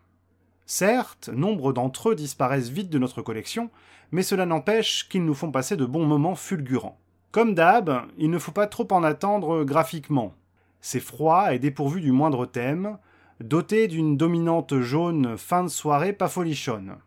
Certes, 0.68 1.30
nombre 1.34 1.74
d'entre 1.74 2.10
eux 2.10 2.16
disparaissent 2.16 2.70
vite 2.70 2.92
de 2.92 3.00
notre 3.00 3.24
collection, 3.24 3.72
mais 4.12 4.22
cela 4.22 4.46
n'empêche 4.46 5.10
qu'ils 5.10 5.26
nous 5.26 5.34
font 5.34 5.52
passer 5.52 5.76
de 5.76 5.86
bons 5.86 6.06
moments 6.06 6.36
fulgurants. 6.36 7.00
Comme 7.32 7.56
d'hab, 7.56 8.04
il 8.20 8.30
ne 8.30 8.38
faut 8.38 8.52
pas 8.52 8.68
trop 8.68 8.88
en 8.92 9.04
attendre 9.04 9.64
graphiquement. 9.64 10.36
C'est 10.82 11.00
froid 11.00 11.54
et 11.54 11.60
dépourvu 11.60 12.00
du 12.00 12.12
moindre 12.12 12.46
thème, 12.46 13.00
doté 13.44 13.88
d'une 13.88 14.18
dominante 14.18 14.80
jaune 14.80 15.38
fin 15.38 15.64
de 15.64 15.70
soirée 15.70 16.14
pas 16.14 16.28
folichonne. 16.28 16.98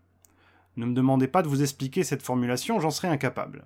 Ne 0.77 0.86
me 0.86 0.94
demandez 0.94 1.28
pas 1.28 1.43
de 1.43 1.48
vous 1.48 1.62
expliquer 1.62 2.02
cette 2.02 2.23
formulation, 2.23 2.81
j'en 2.81 2.90
serais 2.90 3.09
incapable. 3.09 3.65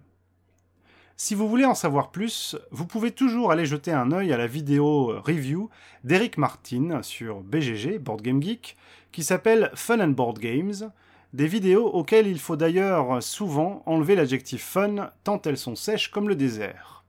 Si 1.16 1.34
vous 1.34 1.48
voulez 1.48 1.64
en 1.64 1.74
savoir 1.74 2.10
plus, 2.10 2.56
vous 2.70 2.86
pouvez 2.86 3.10
toujours 3.10 3.50
aller 3.50 3.66
jeter 3.66 3.90
un 3.90 4.12
œil 4.12 4.32
à 4.32 4.36
la 4.36 4.46
vidéo 4.46 5.20
review 5.20 5.68
d'Eric 6.04 6.38
Martin 6.38 7.02
sur 7.02 7.40
BGG, 7.40 7.98
Board 7.98 8.22
Game 8.22 8.40
Geek, 8.40 8.76
qui 9.10 9.24
s'appelle 9.24 9.72
Fun 9.74 10.00
and 10.00 10.12
Board 10.12 10.38
Games, 10.38 10.92
des 11.32 11.46
vidéos 11.46 11.88
auxquelles 11.88 12.28
il 12.28 12.38
faut 12.38 12.56
d'ailleurs 12.56 13.22
souvent 13.22 13.82
enlever 13.86 14.14
l'adjectif 14.14 14.62
fun 14.62 15.10
tant 15.24 15.42
elles 15.42 15.58
sont 15.58 15.74
sèches 15.74 16.10
comme 16.10 16.28
le 16.28 16.36
désert. 16.36 17.04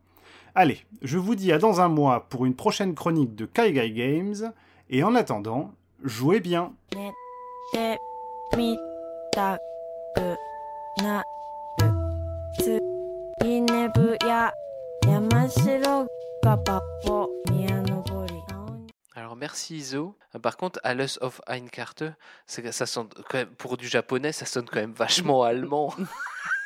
Allez, 0.55 0.79
je 1.03 1.17
vous 1.17 1.35
dis 1.35 1.51
à 1.51 1.59
dans 1.59 1.79
un 1.79 1.87
mois 1.87 2.27
pour 2.29 2.45
une 2.45 2.55
prochaine 2.55 2.95
chronique 2.95 3.35
de 3.35 3.45
Kaigai 3.45 3.91
Games, 3.91 4.53
et 4.89 5.03
en 5.03 5.15
attendant, 5.15 5.71
jouez 6.03 6.39
bien. 6.39 6.73
Alors 19.19 19.35
merci 19.35 19.75
Iso. 19.75 20.15
Euh, 20.33 20.39
Par 20.39 20.55
contre, 20.55 20.79
Alice 20.83 21.17
of 21.21 21.41
Einkarte, 21.45 22.03
ça 22.47 22.85
sonne 22.85 23.09
quand 23.29 23.37
même, 23.39 23.49
pour 23.49 23.75
du 23.75 23.85
japonais, 23.87 24.31
ça 24.31 24.45
sonne 24.45 24.65
quand 24.65 24.79
même 24.79 24.93
vachement 24.93 25.43
allemand. 25.43 25.93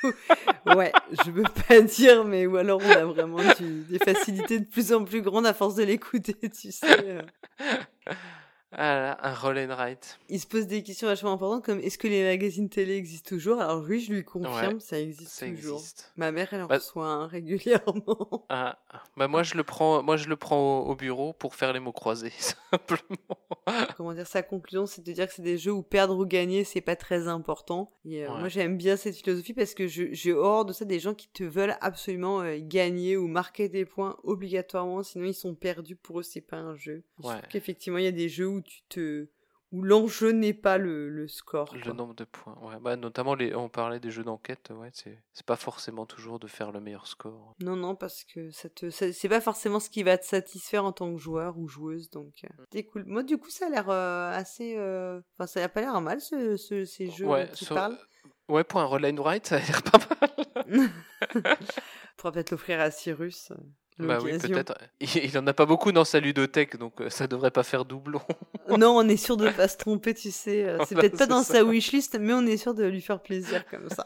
Ouais, 0.66 0.92
je 1.26 1.32
veux 1.32 1.44
pas 1.68 1.80
dire, 1.82 2.26
mais 2.26 2.46
ou 2.46 2.58
alors 2.58 2.82
on 2.84 2.90
a 2.92 3.06
vraiment 3.06 3.38
du- 3.58 3.84
des 3.84 4.00
facilités 4.00 4.60
de 4.60 4.66
plus 4.66 4.92
en 4.94 5.06
plus 5.06 5.22
grandes 5.22 5.46
à 5.46 5.54
force 5.54 5.76
de 5.76 5.84
l'écouter, 5.84 6.36
tu 6.50 6.72
sais. 6.74 7.20
Ah 8.76 9.00
là, 9.00 9.18
un 9.22 9.34
roll 9.34 9.58
and 9.60 9.68
write. 9.76 10.20
Il 10.30 10.40
se 10.40 10.48
pose 10.48 10.68
des 10.68 10.82
questions 10.84 11.08
vachement 11.08 11.34
importantes 11.34 11.64
comme 11.64 11.80
est-ce 11.80 11.98
que 11.98 12.08
les 12.08 12.24
magazines 12.24 12.70
télé 12.70 12.96
existent 12.96 13.30
toujours? 13.30 13.62
Alors 13.62 13.84
oui, 13.88 14.00
je 14.00 14.14
lui 14.14 14.24
confirme, 14.24 14.74
Ouais, 14.76 14.80
ça 14.80 15.00
existe 15.00 15.32
ça 15.32 15.48
toujours. 15.48 15.78
existe. 15.78 16.12
Ma 16.18 16.32
mère, 16.32 16.50
elle 16.54 16.64
en 16.64 16.68
Bah- 16.68 16.76
reçoit 16.76 17.06
un 17.08 17.28
régulièrement. 17.28 18.46
Ah, 18.50 18.78
bah 19.18 19.28
moi 19.28 19.42
je 19.44 19.56
le 19.56 19.64
prends, 19.64 20.04
moi 20.04 20.16
je 20.18 20.28
le 20.30 20.36
prends 20.36 20.82
au, 20.82 20.92
au 20.92 20.96
bureau 20.96 21.34
pour 21.34 21.56
faire 21.56 21.74
les 21.74 21.80
mots 21.80 21.92
croisés 21.92 22.32
simplement. 22.72 23.08
Comment 23.98 24.14
dire 24.14 24.28
Sa 24.28 24.44
conclusion, 24.44 24.86
c'est 24.86 25.04
de 25.04 25.12
dire 25.12 25.28
que 25.28 25.34
c'est 25.34 25.42
des 25.42 25.58
jeux 25.58 25.72
où 25.72 25.82
perdre 25.84 26.18
ou 26.18 26.26
gagner, 26.26 26.64
c'est 26.64 26.82
pas 26.82 26.96
très 26.96 27.28
important. 27.28 27.92
Et 28.06 28.24
euh, 28.26 28.32
Ouais. 28.34 28.40
moi, 28.40 28.50
j'aime 28.50 28.78
bien 28.78 28.96
cette 28.98 29.16
philosophie 29.16 29.54
parce 29.54 29.74
que 29.74 29.88
je- 29.88 30.12
j'ai 30.14 30.34
hors 30.34 30.66
de 30.66 30.74
ça 30.74 30.86
des 30.86 31.00
gens 31.00 31.14
qui 31.14 31.28
te 31.30 31.44
veulent 31.44 31.76
absolument 31.82 32.42
euh, 32.42 32.58
gagner 32.60 33.18
ou 33.18 33.28
marquer 33.28 33.70
des 33.70 33.86
points 33.86 34.18
obligatoirement, 34.24 35.04
sinon 35.04 35.26
ils 35.26 35.34
sont 35.34 35.56
perdus. 35.56 35.96
Pour 35.96 36.20
eux, 36.20 36.24
c'est 36.24 36.42
pas 36.42 36.58
un 36.58 36.76
jeu. 36.76 37.04
Je 37.22 37.28
Ouais. 37.28 37.38
trouve 37.38 37.48
qu'effectivement, 37.50 37.98
il 37.98 38.04
y 38.06 38.08
a 38.08 38.12
des 38.12 38.30
jeux 38.30 38.48
où 38.48 38.62
tu 38.64 38.82
te 38.90 39.30
où 39.72 39.82
l'enjeu 39.82 40.30
n'est 40.34 40.54
pas 40.54 40.78
le, 40.78 41.10
le 41.10 41.28
score. 41.28 41.74
Le 41.76 41.82
quoi. 41.82 41.94
nombre 41.94 42.14
de 42.14 42.26
points, 42.26 42.56
ouais. 42.62 42.76
Bah, 42.80 42.96
notamment 42.96 43.34
les, 43.34 43.56
on 43.56 43.70
parlait 43.70 44.00
des 44.00 44.12
jeux 44.12 44.24
d'enquête, 44.24 44.70
ouais, 44.70 44.92
c'est 44.94 45.24
c'est 45.34 45.46
pas 45.48 45.56
forcément 45.56 46.06
toujours 46.06 46.38
de 46.38 46.46
faire 46.48 46.72
le 46.72 46.80
meilleur 46.80 47.08
score. 47.08 47.56
Non, 47.60 47.76
non, 47.76 47.96
parce 47.96 48.24
que 48.24 48.52
ça 48.52 48.70
te, 48.70 48.92
c'est 48.92 49.30
pas 49.30 49.42
forcément 49.42 49.80
ce 49.80 49.90
qui 49.90 50.04
va 50.04 50.20
te 50.20 50.26
satisfaire 50.26 50.86
en 50.86 50.92
tant 50.92 51.12
que 51.12 51.18
joueur 51.20 51.58
ou 51.58 51.68
joueuse, 51.68 52.12
donc 52.12 52.34
euh, 52.44 52.64
c'est 52.72 52.84
cool. 52.86 53.04
Moi, 53.08 53.24
du 53.24 53.40
coup, 53.40 53.50
ça 53.50 53.66
a 53.66 53.70
l'air 53.70 53.90
euh, 53.90 54.30
assez, 54.32 54.76
euh, 54.78 55.20
enfin, 55.40 55.48
ça 55.48 55.64
a 55.64 55.70
pas 55.70 55.82
l'air 55.82 56.00
mal 56.02 56.22
ce, 56.22 56.56
ce- 56.56 56.86
ces 56.86 57.10
jeux 57.10 57.26
Ouais, 57.26 57.50
sur- 57.56 57.74
parles. 57.74 57.98
Ouais, 58.50 58.64
pour 58.64 58.80
un 58.80 58.86
roll 58.86 59.06
and 59.08 59.18
write, 59.24 59.48
ça 59.48 59.56
a 59.56 59.60
l'air 59.60 59.82
pas 59.82 59.98
mal. 59.98 60.30
On 61.36 61.42
pourra 62.18 62.32
peut-être 62.32 62.52
l'offrir 62.52 62.80
à 62.80 62.92
Cyrus. 62.92 63.52
Bah 64.00 64.18
oui, 64.24 64.38
peut-être. 64.38 64.78
Il, 65.02 65.38
en 65.38 65.46
a 65.48 65.54
pas 65.54 65.66
beaucoup 65.66 65.92
dans 65.92 66.06
sa 66.06 66.20
ludothèque, 66.20 66.78
donc 66.78 67.02
euh, 67.02 67.10
ça 67.10 67.28
devrait 67.28 67.52
pas 67.52 67.64
faire 67.64 67.86
doublon. 67.86 68.22
Non, 68.78 68.98
on 68.98 69.08
est 69.08 69.18
sûr 69.18 69.36
de 69.36 69.50
pas 69.50 69.68
se 69.68 69.78
tromper, 69.78 70.14
tu 70.14 70.32
sais. 70.32 70.64
euh, 70.66 70.80
C'est 70.88 70.96
peut-être 70.96 71.18
pas 71.18 71.26
dans 71.26 71.44
ça. 71.44 71.56
sa 71.56 71.64
wishlist, 71.64 72.18
mais 72.20 72.34
on 72.34 72.46
est 72.46 72.58
sûr 72.58 72.74
de 72.74 72.86
lui 72.86 73.02
faire 73.02 73.22
plaisir 73.22 73.66
comme 73.68 73.90
ça. 73.90 74.06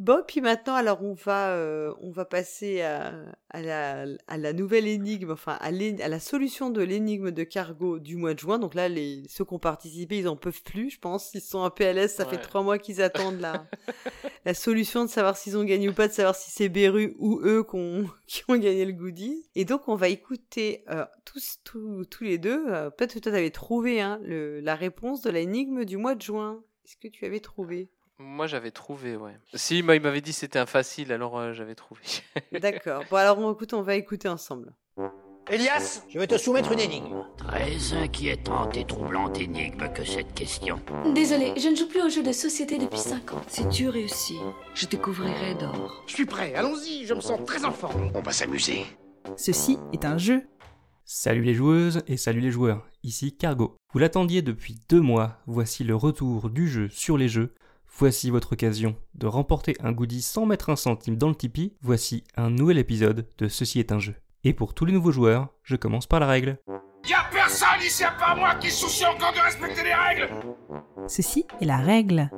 Bon, 0.00 0.22
puis 0.26 0.40
maintenant, 0.40 0.76
alors 0.76 1.02
on 1.02 1.12
va, 1.12 1.50
euh, 1.50 1.92
on 2.00 2.10
va 2.10 2.24
passer 2.24 2.80
à, 2.80 3.12
à, 3.50 3.60
la, 3.60 4.06
à 4.28 4.38
la 4.38 4.54
nouvelle 4.54 4.88
énigme, 4.88 5.30
enfin 5.32 5.58
à, 5.60 5.70
la 5.70 6.20
solution 6.20 6.70
de 6.70 6.80
l'énigme 6.80 7.30
de 7.32 7.44
Cargo 7.44 7.98
du 7.98 8.16
mois 8.16 8.32
de 8.32 8.38
juin. 8.38 8.58
Donc 8.58 8.74
là, 8.74 8.88
les, 8.88 9.24
ceux 9.28 9.44
qui 9.44 9.52
ont 9.52 9.58
participé, 9.58 10.16
ils 10.16 10.26
en 10.26 10.36
peuvent 10.36 10.62
plus, 10.62 10.88
je 10.88 10.98
pense. 10.98 11.34
Ils 11.34 11.42
sont 11.42 11.64
un 11.64 11.68
PLS, 11.68 12.14
ça 12.14 12.24
fait 12.24 12.38
trois 12.38 12.62
mois 12.62 12.78
qu'ils 12.78 13.02
attendent 13.02 13.40
la, 13.42 13.66
la 14.46 14.54
solution 14.54 15.04
de 15.04 15.10
savoir 15.10 15.36
s'ils 15.36 15.58
ont 15.58 15.64
gagné 15.64 15.90
ou 15.90 15.92
pas, 15.92 16.08
de 16.08 16.14
savoir 16.14 16.34
si 16.34 16.50
c'est 16.50 16.70
Beru 16.70 17.14
ou 17.18 17.38
eux 17.44 17.62
qui 18.26 18.42
ont 18.48 18.56
gagné 18.56 18.86
le 18.86 18.92
goodie. 18.92 19.50
Et 19.54 19.66
donc, 19.66 19.86
on 19.86 19.96
va 19.96 20.08
écouter 20.08 20.82
euh, 20.88 21.04
tous, 21.26 21.58
tous, 21.62 22.06
tous 22.06 22.24
les 22.24 22.38
deux. 22.38 22.64
euh, 22.68 22.88
Peut-être 22.88 23.12
que 23.12 23.18
toi, 23.18 23.32
tu 23.32 23.36
avais 23.36 23.50
trouvé 23.50 24.00
hein, 24.00 24.18
le, 24.22 24.60
la 24.60 24.76
réponse 24.76 25.20
de 25.20 25.28
l'énigme 25.28 25.84
du 25.84 25.98
mois 25.98 26.14
de 26.14 26.22
juin. 26.22 26.64
Est-ce 26.86 26.96
que 26.96 27.08
tu 27.08 27.26
avais 27.26 27.40
trouvé? 27.40 27.90
Moi, 28.22 28.46
j'avais 28.46 28.70
trouvé, 28.70 29.16
ouais. 29.16 29.32
Si, 29.54 29.82
moi, 29.82 29.96
il 29.96 30.02
m'avait 30.02 30.20
dit 30.20 30.32
que 30.32 30.36
c'était 30.36 30.58
un 30.58 30.66
facile, 30.66 31.10
alors 31.10 31.38
euh, 31.38 31.54
j'avais 31.54 31.74
trouvé. 31.74 32.02
D'accord. 32.60 33.02
Bon, 33.10 33.16
alors, 33.16 33.38
on, 33.38 33.54
écoute, 33.54 33.72
on 33.72 33.80
va 33.80 33.94
écouter 33.94 34.28
ensemble. 34.28 34.74
Elias, 35.48 36.02
je 36.10 36.18
vais 36.18 36.26
te 36.26 36.36
soumettre 36.36 36.70
une 36.72 36.80
énigme. 36.80 37.24
Très 37.38 37.94
inquiétante 37.94 38.76
et 38.76 38.84
troublante 38.84 39.40
énigme 39.40 39.90
que 39.94 40.04
cette 40.04 40.34
question. 40.34 40.78
Désolé, 41.14 41.54
je 41.56 41.68
ne 41.68 41.74
joue 41.74 41.88
plus 41.88 42.02
aux 42.02 42.10
jeux 42.10 42.22
de 42.22 42.32
société 42.32 42.76
depuis 42.76 42.98
5 42.98 43.32
ans. 43.32 43.42
Si 43.48 43.66
tu 43.68 43.88
réussis, 43.88 44.38
je 44.74 44.84
te 44.84 44.96
couvrirai 44.96 45.54
d'or. 45.54 46.04
Je 46.06 46.12
suis 46.12 46.26
prêt, 46.26 46.54
allons-y, 46.54 47.06
je 47.06 47.14
me 47.14 47.22
sens 47.22 47.40
très 47.46 47.64
en 47.64 47.72
forme. 47.72 48.12
On 48.14 48.20
va 48.20 48.32
s'amuser. 48.32 48.84
Ceci 49.38 49.78
est 49.94 50.04
un 50.04 50.18
jeu. 50.18 50.42
Salut 51.04 51.42
les 51.42 51.54
joueuses 51.54 52.02
et 52.06 52.18
salut 52.18 52.40
les 52.40 52.52
joueurs, 52.52 52.86
ici 53.02 53.34
Cargo. 53.34 53.76
Vous 53.92 53.98
l'attendiez 53.98 54.42
depuis 54.42 54.76
deux 54.88 55.00
mois, 55.00 55.38
voici 55.46 55.82
le 55.82 55.96
retour 55.96 56.50
du 56.50 56.68
jeu 56.68 56.88
sur 56.90 57.16
les 57.16 57.28
jeux. 57.28 57.54
Voici 57.98 58.30
votre 58.30 58.52
occasion 58.54 58.96
de 59.14 59.26
remporter 59.26 59.76
un 59.80 59.92
goodie 59.92 60.22
sans 60.22 60.46
mettre 60.46 60.70
un 60.70 60.76
centime 60.76 61.16
dans 61.16 61.28
le 61.28 61.34
Tipeee. 61.34 61.74
Voici 61.82 62.24
un 62.36 62.48
nouvel 62.48 62.78
épisode 62.78 63.26
de 63.38 63.48
Ceci 63.48 63.78
est 63.78 63.92
un 63.92 63.98
jeu. 63.98 64.14
Et 64.44 64.54
pour 64.54 64.72
tous 64.72 64.86
les 64.86 64.92
nouveaux 64.92 65.12
joueurs, 65.12 65.48
je 65.64 65.76
commence 65.76 66.06
par 66.06 66.20
la 66.20 66.26
règle. 66.26 66.58
Y'a 67.08 67.24
personne 67.30 67.68
ici 67.82 68.04
à 68.04 68.12
part 68.12 68.36
moi 68.36 68.54
qui 68.54 68.70
se 68.70 68.86
soucie 68.86 69.04
encore 69.04 69.32
de 69.32 69.40
respecter 69.40 69.82
les 69.82 69.94
règles 69.94 70.30
Ceci 71.08 71.44
est 71.60 71.66
la 71.66 71.76
règle. 71.78 72.30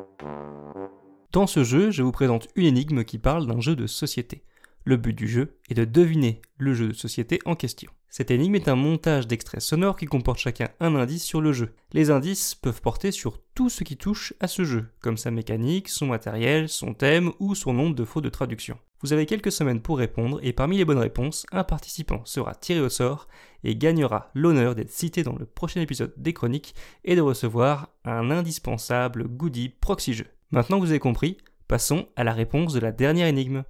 Dans 1.32 1.46
ce 1.46 1.62
jeu, 1.64 1.90
je 1.90 2.02
vous 2.02 2.12
présente 2.12 2.48
une 2.56 2.66
énigme 2.66 3.04
qui 3.04 3.18
parle 3.18 3.46
d'un 3.46 3.60
jeu 3.60 3.76
de 3.76 3.86
société. 3.86 4.44
Le 4.84 4.96
but 4.96 5.12
du 5.12 5.28
jeu 5.28 5.58
est 5.68 5.74
de 5.74 5.84
deviner 5.84 6.42
le 6.58 6.74
jeu 6.74 6.88
de 6.88 6.92
société 6.92 7.38
en 7.44 7.54
question. 7.54 7.90
Cette 8.08 8.30
énigme 8.30 8.56
est 8.56 8.68
un 8.68 8.74
montage 8.74 9.26
d'extraits 9.26 9.62
sonores 9.62 9.96
qui 9.96 10.06
comporte 10.06 10.38
chacun 10.38 10.68
un 10.80 10.96
indice 10.96 11.24
sur 11.24 11.40
le 11.40 11.52
jeu. 11.52 11.74
Les 11.92 12.10
indices 12.10 12.54
peuvent 12.54 12.82
porter 12.82 13.10
sur 13.10 13.38
tout 13.54 13.70
ce 13.70 13.84
qui 13.84 13.96
touche 13.96 14.34
à 14.40 14.48
ce 14.48 14.64
jeu, 14.64 14.88
comme 15.00 15.16
sa 15.16 15.30
mécanique, 15.30 15.88
son 15.88 16.06
matériel, 16.06 16.68
son 16.68 16.94
thème 16.94 17.32
ou 17.38 17.54
son 17.54 17.72
nombre 17.72 17.94
de 17.94 18.04
fautes 18.04 18.24
de 18.24 18.28
traduction. 18.28 18.76
Vous 19.02 19.12
avez 19.12 19.24
quelques 19.24 19.50
semaines 19.50 19.80
pour 19.80 19.98
répondre 19.98 20.40
et 20.42 20.52
parmi 20.52 20.76
les 20.76 20.84
bonnes 20.84 20.98
réponses, 20.98 21.46
un 21.52 21.64
participant 21.64 22.24
sera 22.24 22.54
tiré 22.54 22.80
au 22.80 22.88
sort 22.88 23.28
et 23.64 23.76
gagnera 23.76 24.30
l'honneur 24.34 24.74
d'être 24.74 24.92
cité 24.92 25.22
dans 25.22 25.36
le 25.36 25.46
prochain 25.46 25.80
épisode 25.80 26.12
des 26.16 26.32
chroniques 26.32 26.74
et 27.04 27.16
de 27.16 27.20
recevoir 27.20 27.88
un 28.04 28.30
indispensable 28.30 29.26
goodie 29.26 29.70
proxy 29.70 30.12
jeu. 30.12 30.26
Maintenant 30.50 30.78
que 30.78 30.84
vous 30.84 30.90
avez 30.90 30.98
compris, 30.98 31.38
passons 31.66 32.06
à 32.14 32.24
la 32.24 32.32
réponse 32.32 32.74
de 32.74 32.80
la 32.80 32.92
dernière 32.92 33.26
énigme. 33.26 33.64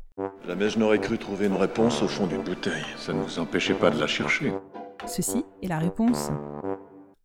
Jamais 0.47 0.71
je 0.71 0.79
n'aurais 0.79 1.01
cru 1.01 1.19
trouver 1.19 1.47
une 1.47 1.57
réponse 1.57 2.03
au 2.03 2.09
fond 2.09 2.27
d'une 2.27 2.43
bouteille. 2.43 2.85
Ça 2.97 3.13
ne 3.13 3.23
nous 3.23 3.39
empêchait 3.39 3.75
pas 3.75 3.91
de 3.91 4.01
la 4.01 4.09
chercher. 4.09 4.53
Ceci 5.07 5.45
est 5.63 5.69
la 5.69 5.79
réponse. 5.79 6.31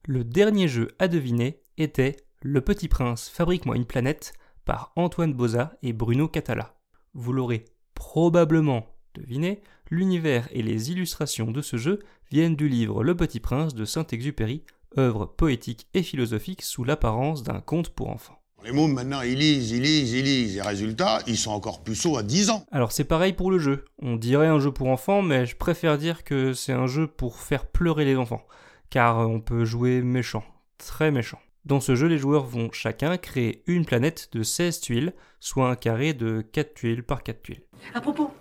Le 0.06 0.24
dernier 0.24 0.68
jeu 0.68 0.90
à 1.00 1.08
deviner 1.08 1.60
était 1.78 2.16
Le 2.44 2.62
Petit 2.62 2.88
Prince 2.88 3.30
fabrique-moi 3.30 3.76
une 3.76 3.86
planète 3.86 4.34
par 4.66 4.92
Antoine 4.96 5.34
Boza 5.34 5.74
et 5.82 5.94
Bruno 5.94 6.28
Catala. 6.28 6.76
Vous 7.16 7.34
l'aurez 7.34 7.66
probablement 7.96 8.86
deviné, 9.16 9.62
l'univers 9.90 10.48
et 10.52 10.62
les 10.62 10.92
illustrations 10.92 11.52
de 11.52 11.62
ce 11.62 11.78
jeu 11.78 12.00
viennent 12.30 12.56
du 12.56 12.70
livre 12.70 13.04
Le 13.04 13.16
Petit 13.16 13.40
Prince 13.40 13.74
de 13.74 13.86
Saint-Exupéry, 13.86 14.64
œuvre 14.98 15.26
poétique 15.26 15.88
et 15.96 16.04
philosophique 16.04 16.62
sous 16.62 16.84
l'apparence 16.84 17.42
d'un 17.42 17.62
conte 17.62 17.90
pour 17.90 18.10
enfants. 18.10 18.42
Les 18.64 18.72
mômes, 18.72 18.94
maintenant, 18.94 19.22
ils 19.22 19.38
lisent, 19.38 19.72
ils 19.72 19.82
lisent, 19.82 20.14
ils 20.14 20.24
lisent. 20.24 20.58
Et 20.58 20.62
résultat, 20.62 21.20
ils 21.28 21.38
sont 21.38 21.52
encore 21.52 21.84
puceaux 21.84 22.18
à 22.18 22.24
10 22.24 22.50
ans. 22.50 22.66
Alors 22.72 22.92
c'est 22.92 23.04
pareil 23.04 23.34
pour 23.34 23.52
le 23.52 23.60
jeu. 23.60 23.86
On 24.02 24.16
dirait 24.16 24.48
un 24.48 24.60
jeu 24.60 24.72
pour 24.72 24.88
enfants, 24.88 25.22
mais 25.22 25.46
je 25.46 25.56
préfère 25.56 25.98
dire 25.98 26.24
que 26.24 26.54
c'est 26.54 26.74
un 26.74 26.88
jeu 26.88 27.08
pour 27.08 27.38
faire 27.38 27.66
pleurer 27.66 28.04
les 28.04 28.16
enfants. 28.16 28.46
Car 28.90 29.30
on 29.30 29.40
peut 29.40 29.64
jouer 29.64 30.02
méchant, 30.02 30.44
très 30.78 31.12
méchant. 31.12 31.40
Dans 31.66 31.80
ce 31.80 31.96
jeu, 31.96 32.08
les 32.08 32.18
joueurs 32.18 32.46
vont 32.46 32.72
chacun 32.72 33.18
créer 33.18 33.64
une 33.68 33.86
planète 33.86 34.30
de 34.32 34.42
16 34.42 34.80
tuiles, 34.80 35.14
soit 35.40 35.70
un 35.70 35.76
carré 35.76 36.14
de 36.14 36.42
4 36.42 36.74
tuiles 36.74 37.04
par 37.04 37.24
4 37.24 37.42
tuiles. 37.42 37.64
À 37.94 38.02
propos, 38.02 38.32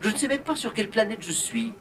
je 0.00 0.08
ne 0.08 0.16
sais 0.16 0.28
même 0.28 0.42
pas 0.42 0.56
sur 0.56 0.72
quelle 0.72 0.88
planète 0.88 1.22
je 1.22 1.32
suis. 1.32 1.72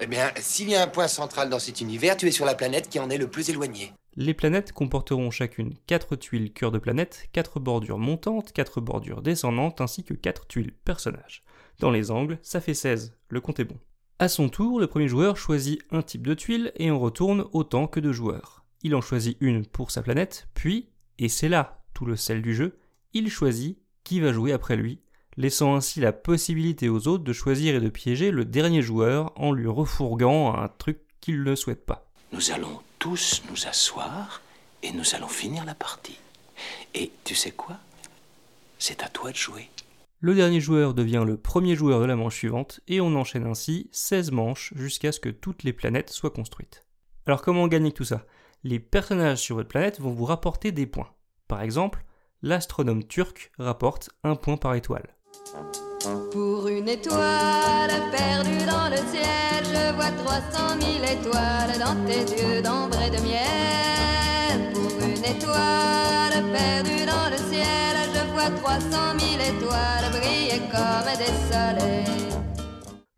Eh 0.00 0.06
bien, 0.06 0.30
s'il 0.36 0.70
y 0.70 0.76
a 0.76 0.82
un 0.82 0.86
point 0.86 1.08
central 1.08 1.50
dans 1.50 1.58
cet 1.58 1.80
univers, 1.80 2.16
tu 2.16 2.28
es 2.28 2.30
sur 2.30 2.44
la 2.44 2.54
planète 2.54 2.88
qui 2.88 3.00
en 3.00 3.10
est 3.10 3.18
le 3.18 3.28
plus 3.28 3.50
éloigné. 3.50 3.92
Les 4.20 4.34
planètes 4.34 4.72
comporteront 4.72 5.30
chacune 5.30 5.74
4 5.86 6.16
tuiles 6.16 6.52
cœur 6.52 6.72
de 6.72 6.80
planète, 6.80 7.28
4 7.30 7.60
bordures 7.60 8.00
montantes, 8.00 8.50
4 8.50 8.80
bordures 8.80 9.22
descendantes 9.22 9.80
ainsi 9.80 10.02
que 10.02 10.12
4 10.12 10.48
tuiles 10.48 10.72
personnages. 10.84 11.44
Dans 11.78 11.92
les 11.92 12.10
angles, 12.10 12.40
ça 12.42 12.60
fait 12.60 12.74
16, 12.74 13.16
le 13.28 13.40
compte 13.40 13.60
est 13.60 13.64
bon. 13.64 13.78
À 14.18 14.26
son 14.26 14.48
tour, 14.48 14.80
le 14.80 14.88
premier 14.88 15.06
joueur 15.06 15.36
choisit 15.36 15.80
un 15.92 16.02
type 16.02 16.26
de 16.26 16.34
tuile 16.34 16.72
et 16.74 16.90
on 16.90 16.98
retourne 16.98 17.46
autant 17.52 17.86
que 17.86 18.00
de 18.00 18.10
joueurs. 18.10 18.64
Il 18.82 18.96
en 18.96 19.00
choisit 19.00 19.36
une 19.38 19.64
pour 19.64 19.92
sa 19.92 20.02
planète, 20.02 20.48
puis, 20.52 20.88
et 21.20 21.28
c'est 21.28 21.48
là 21.48 21.84
tout 21.94 22.04
le 22.04 22.16
sel 22.16 22.42
du 22.42 22.56
jeu, 22.56 22.76
il 23.12 23.30
choisit 23.30 23.78
qui 24.02 24.18
va 24.18 24.32
jouer 24.32 24.52
après 24.52 24.74
lui, 24.74 25.00
laissant 25.36 25.76
ainsi 25.76 26.00
la 26.00 26.12
possibilité 26.12 26.88
aux 26.88 27.06
autres 27.06 27.22
de 27.22 27.32
choisir 27.32 27.76
et 27.76 27.80
de 27.80 27.88
piéger 27.88 28.32
le 28.32 28.44
dernier 28.44 28.82
joueur 28.82 29.30
en 29.36 29.52
lui 29.52 29.68
refourguant 29.68 30.56
un 30.56 30.66
truc 30.66 30.98
qu'il 31.20 31.44
ne 31.44 31.54
souhaite 31.54 31.86
pas. 31.86 32.10
Nous 32.32 32.50
allons 32.50 32.80
tous 32.98 33.42
nous 33.50 33.66
asseoir 33.66 34.42
et 34.82 34.92
nous 34.92 35.14
allons 35.14 35.28
finir 35.28 35.64
la 35.64 35.74
partie. 35.74 36.18
Et 36.94 37.10
tu 37.24 37.34
sais 37.34 37.52
quoi? 37.52 37.76
C'est 38.78 39.02
à 39.02 39.08
toi 39.08 39.30
de 39.30 39.36
jouer. 39.36 39.68
Le 40.20 40.34
dernier 40.34 40.60
joueur 40.60 40.94
devient 40.94 41.22
le 41.24 41.36
premier 41.36 41.76
joueur 41.76 42.00
de 42.00 42.04
la 42.04 42.16
manche 42.16 42.36
suivante 42.36 42.80
et 42.88 43.00
on 43.00 43.14
enchaîne 43.14 43.46
ainsi 43.46 43.88
16 43.92 44.32
manches 44.32 44.72
jusqu'à 44.74 45.12
ce 45.12 45.20
que 45.20 45.28
toutes 45.28 45.62
les 45.62 45.72
planètes 45.72 46.10
soient 46.10 46.30
construites. 46.30 46.84
Alors 47.26 47.42
comment 47.42 47.68
gagner 47.68 47.92
tout 47.92 48.04
ça? 48.04 48.26
Les 48.64 48.80
personnages 48.80 49.38
sur 49.38 49.56
votre 49.56 49.68
planète 49.68 50.00
vont 50.00 50.10
vous 50.10 50.24
rapporter 50.24 50.72
des 50.72 50.86
points. 50.86 51.12
Par 51.46 51.62
exemple, 51.62 52.04
l'astronome 52.42 53.04
turc 53.04 53.52
rapporte 53.58 54.10
un 54.24 54.34
point 54.34 54.56
par 54.56 54.74
étoile. 54.74 55.14
Pour 56.30 56.68
une 56.68 56.88
étoile 56.88 57.90
perdue 58.12 58.64
dans 58.66 58.88
le 58.88 58.96
ciel, 59.10 59.64
je 59.64 59.94
vois 59.94 60.10
300 60.24 60.80
000 60.80 61.04
étoiles 61.04 61.78
dans 61.78 61.96
tes 62.06 62.20
yeux 62.20 62.62
d'ambre 62.62 62.96
et 63.02 63.10
de 63.10 63.20
miel. 63.22 64.72
Pour 64.72 64.92
une 65.02 65.24
étoile 65.24 66.44
perdue 66.52 67.04
dans 67.04 67.28
le 67.30 67.36
ciel, 67.36 67.96
je 68.14 68.32
vois 68.32 68.50
300 68.50 68.88
000 69.18 69.32
étoiles 69.42 70.10
briller 70.12 70.60
comme 70.70 71.18
des 71.18 71.34
soleils. 71.52 72.32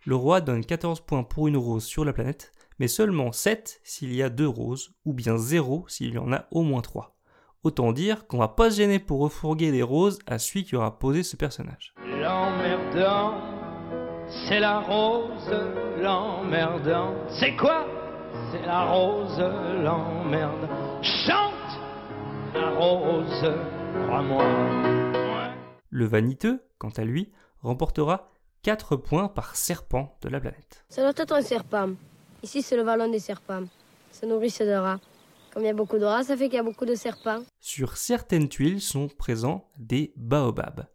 Le 0.07 0.17
roi 0.17 0.41
donne 0.41 0.65
14 0.65 1.01
points 1.01 1.23
pour 1.23 1.49
une 1.49 1.59
rose 1.59 1.85
sur 1.85 2.07
la 2.07 2.15
planète, 2.15 2.51
mais 2.79 2.89
seulement 2.89 3.31
7 3.31 3.81
s'il 3.85 4.15
y 4.15 4.23
a 4.23 4.31
deux 4.31 4.49
roses, 4.49 4.95
ou 5.05 5.13
bien 5.13 5.37
0 5.37 5.85
s'il 5.87 6.15
y 6.15 6.19
en 6.19 6.33
a 6.33 6.47
au 6.51 6.63
moins 6.63 6.81
3. 6.81 7.20
Autant 7.63 7.93
dire 7.93 8.27
qu'on 8.27 8.39
va 8.39 8.49
pas 8.49 8.71
se 8.71 8.79
gêner 8.79 8.99
pour 8.99 9.21
refourguer 9.21 9.71
des 9.71 9.83
roses 9.83 10.19
à 10.27 10.39
celui 10.39 10.65
qui 10.65 10.77
aura 10.77 10.99
posé 10.99 11.23
ce 11.23 11.37
personnage. 11.37 11.93
L'emmerdant, 12.07 13.35
c'est 14.49 14.61
la 14.61 14.81
rose, 14.81 15.55
l'emmerdant. 15.99 17.13
C'est 17.29 17.55
quoi? 17.57 17.87
C'est 18.51 18.65
la 18.65 18.87
rose, 18.87 19.39
l'emmerde. 19.39 20.71
Chante 21.03 21.53
la 22.55 22.71
rose, 22.71 23.53
crois-moi. 24.07 24.45
Le 25.91 26.07
vaniteux, 26.07 26.63
quant 26.79 26.93
à 26.97 27.05
lui, 27.05 27.31
remportera 27.61 28.31
4 28.63 28.97
points 28.97 29.29
par 29.29 29.55
serpent 29.55 30.17
de 30.23 30.31
la 30.31 30.41
planète. 30.41 30.83
Ça 30.89 31.03
doit 31.03 31.13
être 31.15 31.35
un 31.35 31.43
serpent. 31.43 31.91
Ici, 32.43 32.63
c'est 32.63 32.77
le 32.77 32.85
vallon 32.85 33.11
des 33.11 33.19
serpents. 33.19 33.65
Ça 34.13 34.27
nourrit 34.27 34.49
de 34.61 34.73
rats. 34.73 34.99
Comme 35.53 35.65
il 35.65 35.67
y 35.67 35.71
a 35.71 35.75
beaucoup 35.75 35.99
de 35.99 36.05
rats, 36.05 36.23
ça 36.23 36.37
fait 36.37 36.45
qu'il 36.45 36.57
y 36.57 36.61
a 36.61 36.63
beaucoup 36.63 36.87
de 36.87 36.95
serpents. 36.95 37.43
Sur 37.59 37.97
certaines 37.97 38.49
tuiles 38.49 38.81
sont 38.81 39.09
présents 39.09 39.69
des 39.79 40.13
baobabs. 40.17 40.87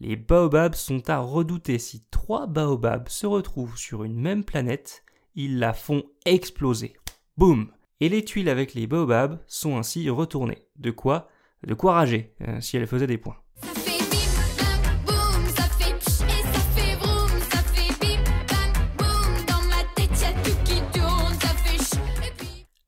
Les 0.00 0.16
baobabs 0.16 0.74
sont 0.74 1.08
à 1.08 1.18
redouter. 1.18 1.78
Si 1.78 2.02
trois 2.10 2.46
baobabs 2.46 3.08
se 3.08 3.26
retrouvent 3.26 3.76
sur 3.76 4.02
une 4.02 4.18
même 4.18 4.44
planète, 4.44 5.04
ils 5.36 5.58
la 5.58 5.72
font 5.72 6.02
exploser. 6.24 6.96
Boum 7.36 7.70
Et 8.00 8.08
les 8.08 8.24
tuiles 8.24 8.48
avec 8.48 8.74
les 8.74 8.88
baobabs 8.88 9.38
sont 9.46 9.76
ainsi 9.76 10.10
retournées. 10.10 10.66
De 10.76 10.90
quoi? 10.90 11.28
De 11.64 11.74
quoi 11.74 11.92
rager, 11.92 12.34
euh, 12.48 12.60
si 12.60 12.76
elles 12.76 12.86
faisaient 12.86 13.06
des 13.06 13.18
points. 13.18 13.36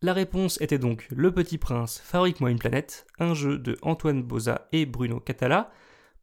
La 0.04 0.12
réponse 0.12 0.60
était 0.60 0.80
donc 0.80 1.06
Le 1.14 1.32
Petit 1.32 1.58
Prince, 1.58 2.02
Fabrique-moi 2.04 2.50
une 2.50 2.58
planète, 2.58 3.06
un 3.20 3.34
jeu 3.34 3.56
de 3.56 3.78
Antoine 3.82 4.24
Boza 4.24 4.66
et 4.72 4.84
Bruno 4.84 5.20
Catala 5.20 5.70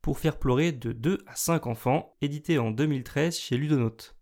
pour 0.01 0.19
faire 0.19 0.37
pleurer 0.37 0.73
de 0.73 0.91
2 0.91 1.19
à 1.27 1.37
5 1.37 1.65
enfants, 1.65 2.13
édité 2.21 2.59
en 2.59 2.71
2013 2.71 3.37
chez 3.37 3.55
Ludonote. 3.55 4.17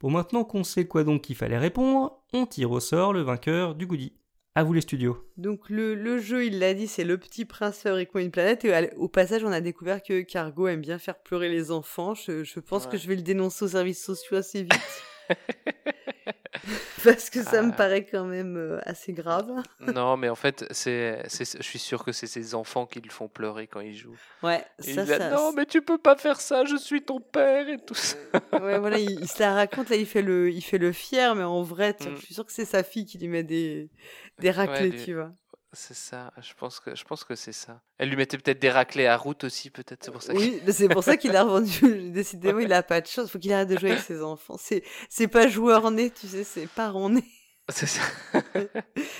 Bon, 0.00 0.10
maintenant 0.10 0.42
qu'on 0.44 0.64
sait 0.64 0.86
quoi 0.86 1.04
donc 1.04 1.28
il 1.28 1.36
fallait 1.36 1.58
répondre, 1.58 2.22
on 2.32 2.46
tire 2.46 2.70
au 2.70 2.80
sort 2.80 3.12
le 3.12 3.20
vainqueur 3.20 3.74
du 3.74 3.86
goodie. 3.86 4.14
À 4.54 4.62
vous 4.62 4.72
les 4.72 4.80
studios. 4.80 5.22
Donc 5.36 5.68
le, 5.68 6.18
jeu, 6.18 6.46
il 6.46 6.58
l'a 6.58 6.72
dit, 6.72 6.86
c'est 6.86 7.04
Le 7.04 7.18
Petit 7.18 7.44
Prince 7.44 7.80
Fabrique-moi 7.80 8.22
une 8.22 8.30
planète. 8.30 8.64
Et 8.64 8.90
au 8.96 9.08
passage, 9.08 9.44
on 9.44 9.52
a 9.52 9.60
découvert 9.60 10.02
que 10.02 10.22
Cargo 10.22 10.66
aime 10.66 10.80
bien 10.80 10.98
faire 10.98 11.18
pleurer 11.18 11.50
les 11.50 11.72
enfants. 11.72 12.14
Je, 12.14 12.60
pense 12.60 12.86
que 12.86 12.96
je 12.96 13.06
vais 13.06 13.16
le 13.16 13.22
dénoncer 13.22 13.66
aux 13.66 13.68
services 13.68 14.02
sociaux 14.02 14.38
assez 14.38 14.62
vite. 14.62 14.72
Parce 17.04 17.28
que 17.30 17.42
ça 17.42 17.62
me 17.62 17.72
ah. 17.72 17.76
paraît 17.76 18.04
quand 18.04 18.24
même 18.24 18.56
euh, 18.56 18.80
assez 18.84 19.12
grave. 19.12 19.50
non, 19.80 20.16
mais 20.16 20.28
en 20.28 20.34
fait, 20.34 20.64
c'est, 20.70 21.22
je 21.28 21.62
suis 21.62 21.78
sûr 21.78 22.04
que 22.04 22.12
c'est 22.12 22.26
ses 22.26 22.54
enfants 22.54 22.86
qui 22.86 23.00
le 23.00 23.10
font 23.10 23.28
pleurer 23.28 23.66
quand 23.66 23.80
ils 23.80 23.94
jouent. 23.94 24.16
Ouais, 24.42 24.64
ça, 24.78 25.04
ça, 25.04 25.30
Non, 25.30 25.52
mais 25.52 25.66
tu 25.66 25.82
peux 25.82 25.98
pas 25.98 26.16
faire 26.16 26.40
ça, 26.40 26.64
je 26.64 26.76
suis 26.76 27.02
ton 27.02 27.20
père 27.20 27.68
et 27.68 27.78
tout 27.78 27.94
ça. 27.94 28.16
ouais, 28.52 28.78
voilà, 28.78 28.98
il, 28.98 29.28
se 29.28 29.40
la 29.40 29.54
raconte, 29.54 29.90
là, 29.90 29.96
il 29.96 30.06
fait 30.06 30.22
le, 30.22 30.50
il 30.50 30.62
fait 30.62 30.78
le 30.78 30.92
fier, 30.92 31.34
mais 31.34 31.44
en 31.44 31.62
vrai, 31.62 31.94
mm. 32.00 32.16
je 32.16 32.24
suis 32.24 32.34
sûr 32.34 32.46
que 32.46 32.52
c'est 32.52 32.64
sa 32.64 32.82
fille 32.82 33.04
qui 33.04 33.18
lui 33.18 33.28
met 33.28 33.42
des, 33.42 33.90
des 34.38 34.50
raclés, 34.50 34.96
tu 35.04 35.14
vois. 35.14 35.32
C'est 35.74 35.94
ça, 35.94 36.32
je 36.40 36.54
pense 36.54 36.80
que, 36.80 36.94
je 36.94 37.04
pense 37.04 37.24
que 37.24 37.34
c'est 37.34 37.52
ça. 37.52 37.80
Elle 37.98 38.08
lui 38.08 38.16
mettait 38.16 38.38
peut-être 38.38 38.60
des 38.60 38.70
raclés 38.70 39.06
à 39.06 39.16
route 39.16 39.44
aussi, 39.44 39.70
peut-être, 39.70 40.04
c'est 40.04 40.10
pour 40.10 40.22
ça 40.22 40.32
Oui, 40.34 40.60
c'est 40.68 40.88
pour 40.88 41.04
ça 41.04 41.16
qu'il 41.16 41.34
a 41.36 41.42
revendu. 41.42 42.10
Décidément, 42.10 42.60
il 42.60 42.72
a 42.72 42.82
pas 42.82 43.00
de 43.00 43.06
chance, 43.06 43.30
faut 43.30 43.38
qu'il 43.38 43.52
arrête 43.52 43.68
de 43.68 43.78
jouer 43.78 43.92
avec 43.92 44.02
ses 44.02 44.22
enfants. 44.22 44.56
C'est, 44.58 44.82
c'est 45.08 45.28
pas 45.28 45.48
joueur 45.48 45.90
né, 45.90 46.10
tu 46.10 46.26
sais, 46.26 46.44
c'est 46.44 46.66
parent 46.66 47.10
né. 47.10 47.24
C'est 47.70 47.86
ça. 47.86 48.02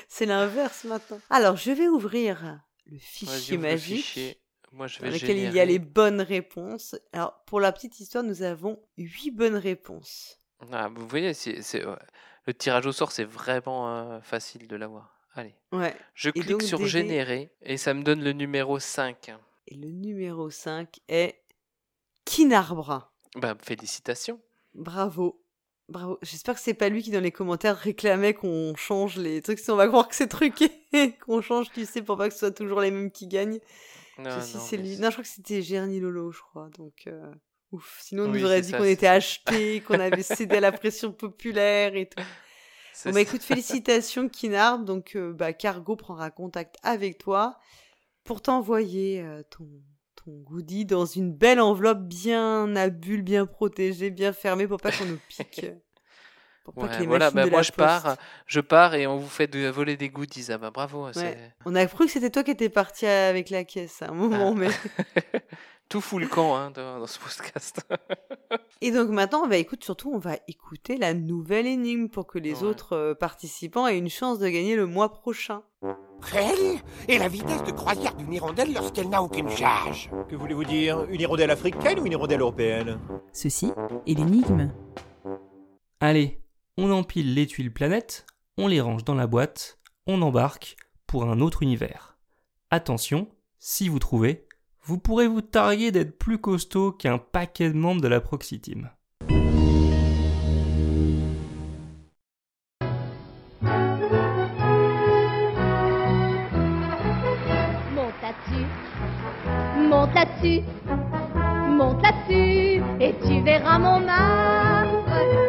c'est 0.09 0.26
l'inverse 0.26 0.85
maintenant. 0.85 1.18
Alors, 1.31 1.56
je 1.56 1.70
vais 1.70 1.89
ouvrir 1.89 2.60
le 2.86 2.98
fichier 2.98 3.56
magique. 3.56 4.39
Moi, 4.70 4.86
je 4.86 5.01
vais 5.01 5.09
dans 5.09 5.14
lequel 5.14 5.39
il 5.39 5.52
y 5.52 5.60
a 5.60 5.64
les 5.64 5.78
bonnes 5.78 6.20
réponses. 6.20 6.94
Alors, 7.12 7.43
pour 7.47 7.60
la 7.60 7.72
petite 7.72 8.01
histoire, 8.01 8.22
nous 8.22 8.43
avons 8.43 8.82
huit 8.98 9.31
bonnes 9.31 9.56
réponses. 9.56 10.39
Ah, 10.72 10.89
vous 10.94 11.06
voyez, 11.06 11.32
c'est, 11.32 11.85
le 12.47 12.55
tirage 12.55 12.86
au 12.86 12.93
sort, 12.93 13.12
c'est 13.12 13.24
vraiment 13.24 13.89
euh, 13.89 14.20
facile 14.20 14.66
de 14.66 14.76
l'avoir. 14.76 15.13
Allez. 15.35 15.55
Ouais. 15.73 15.94
Je 16.15 16.31
clique 16.31 16.62
sur 16.62 16.86
générer 16.86 17.51
et 17.62 17.77
ça 17.77 17.93
me 17.94 18.02
donne 18.02 18.23
le 18.23 18.32
numéro 18.32 18.78
5. 18.78 19.32
Et 19.66 19.74
le 19.74 19.89
numéro 19.90 20.51
5 20.51 21.01
est 21.09 21.40
Kinarbra. 22.24 23.12
Bah, 23.36 23.56
félicitations. 23.61 24.40
Bravo. 24.74 25.40
Bravo. 25.89 26.19
J'espère 26.23 26.55
que 26.55 26.61
c'est 26.61 26.74
pas 26.74 26.89
lui 26.89 27.02
qui 27.02 27.11
dans 27.11 27.20
les 27.20 27.32
commentaires 27.32 27.77
réclamait 27.77 28.35
qu'on 28.35 28.74
change 28.77 29.16
les 29.16 29.43
trucs. 29.43 29.59
Si 29.59 29.70
on 29.70 29.77
va 29.77 29.89
croire 29.89 30.09
que 30.09 30.15
c'est 30.15 30.28
truqué, 30.28 30.70
qu'on 31.27 31.43
change, 31.43 31.70
tu 31.73 31.85
sais, 31.85 32.02
pour 32.02 32.16
pas 32.16 32.28
que 32.28 32.35
ce 32.35 32.40
soit 32.40 32.51
toujours 32.52 32.81
les 32.81 32.90
mêmes 32.90 33.11
qui 33.11 33.27
gagnent. 33.27 33.61
Non, 34.19 34.40
c'est 34.40 34.77
lui. 34.77 34.97
Non, 34.98 35.09
je 35.09 35.15
crois 35.15 35.24
que 35.24 35.28
c'était 35.28 35.61
Gerny 35.61 35.98
Lolo, 35.98 36.31
je 36.31 36.40
crois. 36.40 36.70
Donc, 36.78 37.05
euh, 37.09 37.32
ouf. 37.73 37.98
Sinon, 38.01 38.24
on 38.24 38.28
nous 38.28 38.44
aurait 38.44 38.61
dit 38.61 38.73
qu'on 38.73 38.85
était 38.85 39.09
achetés, 39.09 39.81
qu'on 39.81 39.98
avait 39.98 40.23
cédé 40.23 40.56
à 40.56 40.61
la 40.61 40.73
pression 40.73 41.12
populaire 41.12 41.97
et 41.97 42.09
tout. 42.09 42.23
Bon, 43.04 43.12
bah, 43.12 43.20
écoute, 43.20 43.42
félicitations 43.42 44.28
Kinard. 44.28 44.80
Donc, 44.80 45.16
euh, 45.16 45.32
bah, 45.32 45.52
Cargo 45.52 45.96
prendra 45.96 46.30
contact 46.30 46.76
avec 46.82 47.18
toi 47.18 47.58
pour 48.24 48.42
t'envoyer 48.42 49.22
euh, 49.22 49.42
ton, 49.50 49.68
ton 50.24 50.32
goodie 50.32 50.84
dans 50.84 51.04
une 51.04 51.32
belle 51.32 51.60
enveloppe 51.60 52.02
bien 52.02 52.74
à 52.76 52.88
bulle, 52.88 53.22
bien 53.22 53.46
protégée, 53.46 54.10
bien 54.10 54.32
fermée 54.32 54.66
pour 54.66 54.80
pas 54.80 54.92
qu'on 54.92 55.06
nous 55.06 55.20
pique. 55.28 55.66
Pour 56.64 56.72
pas 56.72 56.88
que 56.88 56.98
les 56.98 57.06
voilà, 57.06 57.30
bah, 57.30 57.44
moi 57.44 57.60
je 57.60 57.72
pars, 57.72 58.16
je 58.46 58.58
pars 58.58 58.94
et 58.94 59.06
on 59.06 59.18
vous 59.18 59.28
fait 59.28 59.46
de 59.46 59.68
voler 59.68 59.98
des 59.98 60.08
goodies. 60.08 60.46
Ah 60.48 60.56
bah 60.56 60.70
bravo. 60.70 61.06
On 61.66 61.74
a 61.74 61.84
cru 61.84 62.06
que 62.06 62.10
c'était 62.10 62.30
toi 62.30 62.42
qui 62.42 62.52
étais 62.52 62.70
parti 62.70 63.04
avec 63.04 63.50
la 63.50 63.64
caisse 63.64 64.00
à 64.00 64.08
un 64.08 64.14
moment, 64.14 64.54
ah. 64.56 64.58
mais. 64.58 64.70
tout 65.89 66.01
fout 66.01 66.20
le 66.20 66.27
camp 66.27 66.56
hein, 66.56 66.70
dans, 66.70 67.06
ce 67.06 67.19
podcast. 67.19 67.86
et 68.81 68.90
donc 68.90 69.11
maintenant, 69.11 69.43
on 69.44 69.48
va 69.48 69.56
écouter, 69.56 69.85
surtout, 69.85 70.11
on 70.12 70.19
va 70.19 70.36
écouter 70.48 70.97
la 70.97 71.15
nouvelle 71.15 71.66
énigme 71.66 72.09
pour 72.09 72.27
que 72.27 72.39
les 72.39 72.62
autres 72.62 72.97
euh, 72.97 73.15
participants 73.15 73.86
aient 73.86 73.98
une 73.98 74.09
chance 74.09 74.39
de 74.39 74.48
gagner 74.48 74.77
le 74.77 74.86
mois 74.86 75.12
prochain. 75.12 75.62
Quelle 76.31 76.81
est 77.09 77.19
la 77.19 77.28
vitesse 77.28 77.62
de 77.62 77.70
croisière 77.70 78.15
d'une 78.15 78.32
hirondelle 78.32 78.73
lorsqu'elle 78.73 79.09
n'a 79.09 79.23
aucune 79.23 79.51
charge 79.51 80.11
Que 80.28 80.36
voulez-vous 80.36 80.65
dire 80.65 81.05
Une 81.11 81.20
hirondelle 81.20 81.51
africaine 81.51 82.01
ou 82.01 82.06
une 82.06 82.12
hirondelle 82.12 82.40
européenne? 82.40 82.98
Ceci 83.32 83.70
est 84.06 84.15
l'énigme. 84.15 84.73
Allez, 86.01 86.40
on 86.77 86.90
empile 86.90 87.35
les 87.35 87.47
tuiles 87.47 87.73
planètes, 87.73 88.27
on 88.56 88.69
les 88.69 88.81
range 88.81 89.05
dans 89.05 89.15
la 89.15 89.27
boîte, 89.27 89.78
on 90.06 90.23
embarque 90.23 90.77
pour 91.06 91.24
un 91.24 91.40
autre 91.40 91.62
univers. 91.62 92.16
Attention, 92.70 93.28
si 93.59 93.89
vous 93.89 93.98
trouvez, 93.98 94.43
vous 94.86 94.98
pourrez 94.98 95.27
vous 95.27 95.40
targuer 95.40 95.90
d'être 95.90 96.19
plus 96.19 96.39
costaud 96.39 96.93
qu'un 96.93 97.16
paquet 97.16 97.70
de 97.70 97.77
membres 97.77 98.02
de 98.02 98.09
la 98.09 98.20
Proxy 98.20 98.61
Team. 98.61 98.90
Monte 107.94 108.12
là-dessus, 108.20 108.66
monte 109.89 110.15
là-dessus, 110.15 110.62
monte 111.70 112.05
et 113.01 113.15
tu 113.27 113.43
verras 113.43 113.78
mon 113.78 114.06
arbre, 114.06 115.05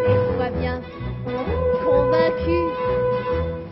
et 0.07 0.35
sois 0.35 0.49
bien 0.61 0.81
convaincu, 1.83 2.59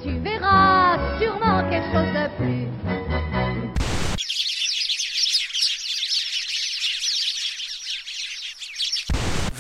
tu 0.03 0.19
verras 0.19 0.97
sûrement 1.19 1.69
quelque 1.69 1.91
chose 1.93 2.13
de 2.13 2.27
plus. 2.37 2.82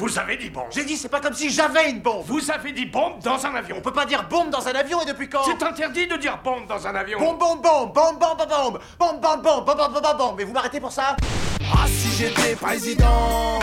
Vous 0.03 0.19
avez 0.19 0.35
dit 0.35 0.49
bombe. 0.49 0.65
J'ai 0.69 0.83
dit, 0.83 0.97
c'est 0.97 1.07
pas 1.07 1.21
comme 1.21 1.33
si 1.33 1.49
j'avais 1.49 1.89
une 1.89 2.01
bombe. 2.01 2.25
Vous 2.25 2.51
avez 2.51 2.73
dit 2.73 2.85
bombe 2.85 3.19
dans 3.23 3.45
un 3.45 3.55
avion. 3.55 3.77
On 3.77 3.81
peut 3.81 3.93
pas 3.93 4.03
dire 4.03 4.27
bombe 4.27 4.49
dans 4.49 4.67
un 4.67 4.73
avion 4.73 5.01
et 5.01 5.05
depuis 5.05 5.29
quand 5.29 5.43
C'est 5.45 5.63
interdit 5.63 6.07
de 6.07 6.17
dire 6.17 6.39
bombe 6.43 6.67
dans 6.67 6.85
un 6.85 6.93
avion. 6.93 7.17
Bombe, 7.19 7.39
bombe, 7.39 7.61
bombe, 7.61 7.93
bombe, 7.93 8.19
bombe, 8.19 8.37
bombe, 8.37 8.79
bombe, 8.99 9.21
bombe, 9.21 9.21
bombe, 9.21 9.41
bombe, 9.41 9.65
bombe, 9.65 9.77
bombe, 9.77 9.93
bombe, 9.93 10.17
bombe. 10.17 10.35
Mais 10.37 10.43
vous 10.43 10.51
m'arrêtez 10.51 10.81
pour 10.81 10.91
ça 10.91 11.15
Ah 11.61 11.87
si 11.87 12.09
j'étais 12.17 12.53
président 12.53 13.59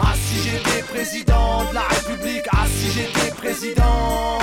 Ah 0.00 0.12
si 0.14 0.48
j'étais 0.48 0.84
président 0.84 1.64
de 1.68 1.74
la 1.74 1.82
République 1.82 2.46
Ah 2.52 2.64
si 2.68 2.88
j'étais 2.92 3.32
président 3.32 4.38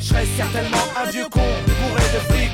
Je 0.00 0.06
serais 0.06 0.26
certainement 0.36 0.86
un 1.00 1.08
vieux 1.08 1.28
con 1.30 1.38
bourré 1.38 2.02
de 2.02 2.18
fric 2.32 2.50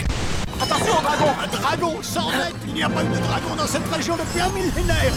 Attention 0.61 1.01
dragon 1.01 1.33
Un 1.43 1.47
dragon 1.47 2.03
100 2.03 2.21
mètres 2.33 2.57
Il 2.67 2.75
n'y 2.75 2.83
a 2.83 2.91
pas 2.91 3.03
eu 3.03 3.09
de 3.09 3.17
dragon 3.17 3.57
dans 3.57 3.67
cette 3.67 3.89
région 3.89 4.15
depuis 4.15 4.41
un 4.43 4.51
millénaire 4.51 5.13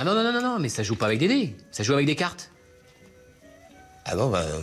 Ah 0.00 0.04
non, 0.04 0.14
non, 0.14 0.22
non, 0.22 0.32
non, 0.32 0.40
non, 0.40 0.58
mais 0.60 0.68
ça 0.68 0.84
joue 0.84 0.94
pas 0.94 1.06
avec 1.06 1.18
des 1.18 1.26
dés, 1.26 1.56
ça 1.72 1.82
joue 1.82 1.92
avec 1.92 2.06
des 2.06 2.14
cartes. 2.14 2.52
Ah 4.04 4.14
bon, 4.14 4.30
bah, 4.30 4.42
euh, 4.42 4.60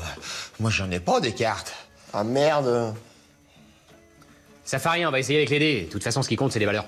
moi 0.61 0.71
j'en 0.71 0.89
ai 0.91 1.01
pas 1.01 1.19
des 1.19 1.33
cartes. 1.33 1.75
Ah 2.13 2.23
merde 2.23 2.95
Ça 4.63 4.79
fait 4.79 4.87
rien, 4.87 5.09
on 5.09 5.11
va 5.11 5.19
essayer 5.19 5.39
avec 5.39 5.49
les 5.49 5.59
dés. 5.59 5.81
De 5.87 5.91
toute 5.91 6.05
façon, 6.05 6.21
ce 6.21 6.29
qui 6.29 6.37
compte, 6.37 6.53
c'est 6.53 6.59
les 6.59 6.65
valeurs. 6.65 6.85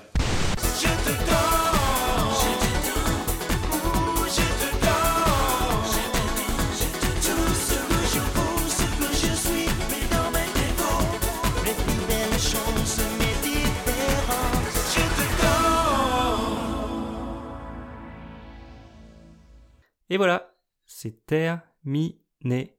Et 20.10 20.16
voilà, 20.16 20.54
c'est 20.86 21.26
terminé. 21.26 22.76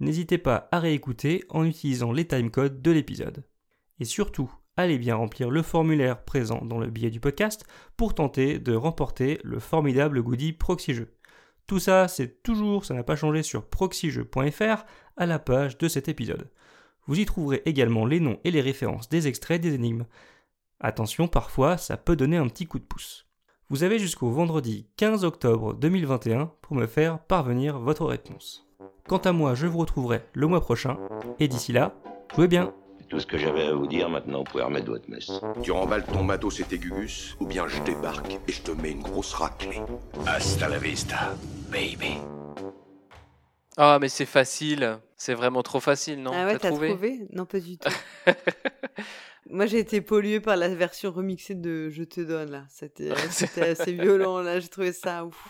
N'hésitez 0.00 0.38
pas 0.38 0.68
à 0.72 0.80
réécouter 0.80 1.44
en 1.50 1.64
utilisant 1.64 2.12
les 2.12 2.26
timecodes 2.26 2.80
de 2.80 2.90
l'épisode. 2.90 3.44
Et 3.98 4.06
surtout, 4.06 4.50
allez 4.76 4.98
bien 4.98 5.14
remplir 5.14 5.50
le 5.50 5.62
formulaire 5.62 6.24
présent 6.24 6.64
dans 6.64 6.78
le 6.78 6.88
billet 6.88 7.10
du 7.10 7.20
podcast 7.20 7.66
pour 7.98 8.14
tenter 8.14 8.58
de 8.58 8.74
remporter 8.74 9.38
le 9.44 9.58
formidable 9.60 10.22
goodie 10.22 10.54
Proxy 10.54 10.94
Tout 11.66 11.78
ça, 11.78 12.08
c'est 12.08 12.42
toujours, 12.42 12.86
ça 12.86 12.94
n'a 12.94 13.04
pas 13.04 13.16
changé 13.16 13.42
sur 13.42 13.68
proxyjeu.fr 13.68 14.84
à 15.18 15.26
la 15.26 15.38
page 15.38 15.76
de 15.76 15.86
cet 15.86 16.08
épisode. 16.08 16.50
Vous 17.06 17.20
y 17.20 17.26
trouverez 17.26 17.62
également 17.66 18.06
les 18.06 18.20
noms 18.20 18.40
et 18.44 18.50
les 18.50 18.62
références 18.62 19.10
des 19.10 19.26
extraits 19.26 19.60
des 19.60 19.74
énigmes. 19.74 20.06
Attention, 20.78 21.28
parfois, 21.28 21.76
ça 21.76 21.98
peut 21.98 22.16
donner 22.16 22.38
un 22.38 22.48
petit 22.48 22.66
coup 22.66 22.78
de 22.78 22.84
pouce. 22.84 23.29
Vous 23.70 23.84
avez 23.84 24.00
jusqu'au 24.00 24.30
vendredi 24.30 24.88
15 24.96 25.24
octobre 25.24 25.74
2021 25.74 26.50
pour 26.60 26.74
me 26.74 26.88
faire 26.88 27.20
parvenir 27.20 27.78
votre 27.78 28.04
réponse. 28.04 28.66
Quant 29.06 29.18
à 29.18 29.30
moi, 29.30 29.54
je 29.54 29.68
vous 29.68 29.78
retrouverai 29.78 30.22
le 30.32 30.48
mois 30.48 30.60
prochain, 30.60 30.98
et 31.38 31.46
d'ici 31.46 31.72
là, 31.72 31.94
jouez 32.34 32.48
bien 32.48 32.74
C'est 32.98 33.06
tout 33.06 33.20
ce 33.20 33.26
que 33.26 33.38
j'avais 33.38 33.66
à 33.66 33.72
vous 33.72 33.86
dire, 33.86 34.10
maintenant 34.10 34.38
vous 34.38 34.44
pouvez 34.44 34.64
remettre 34.64 34.90
votre 34.90 35.08
messe. 35.08 35.30
Tu 35.62 35.70
remballes 35.70 36.04
ton 36.04 36.24
matos 36.24 36.58
et 36.58 36.64
tes 36.64 36.80
gugus, 36.80 37.36
ou 37.38 37.46
bien 37.46 37.68
je 37.68 37.80
débarque 37.82 38.40
et 38.48 38.52
je 38.52 38.60
te 38.60 38.72
mets 38.72 38.90
une 38.90 39.02
grosse 39.02 39.34
raclée. 39.34 39.80
Hasta 40.26 40.68
la 40.68 40.78
vista, 40.78 41.36
baby. 41.70 42.18
Ah, 43.76 43.98
mais 44.00 44.08
c'est 44.08 44.26
facile. 44.26 44.98
C'est 45.16 45.34
vraiment 45.34 45.62
trop 45.62 45.78
facile, 45.78 46.20
non? 46.20 46.32
Ah 46.34 46.44
ouais, 46.44 46.58
t'as 46.58 46.72
trouvé? 46.72 47.28
Non, 47.32 47.46
pas 47.46 47.60
du 47.60 47.78
tout. 47.78 47.88
Moi, 49.48 49.66
j'ai 49.66 49.78
été 49.78 50.00
pollué 50.00 50.40
par 50.40 50.56
la 50.56 50.68
version 50.68 51.10
remixée 51.10 51.54
de 51.54 51.88
Je 51.90 52.04
te 52.04 52.20
donne, 52.20 52.50
là. 52.50 52.64
C'était 52.68 53.10
assez 53.70 53.92
violent, 53.92 54.40
là. 54.40 54.60
J'ai 54.60 54.68
trouvé 54.68 54.92
ça 54.92 55.24
ouf. 55.24 55.48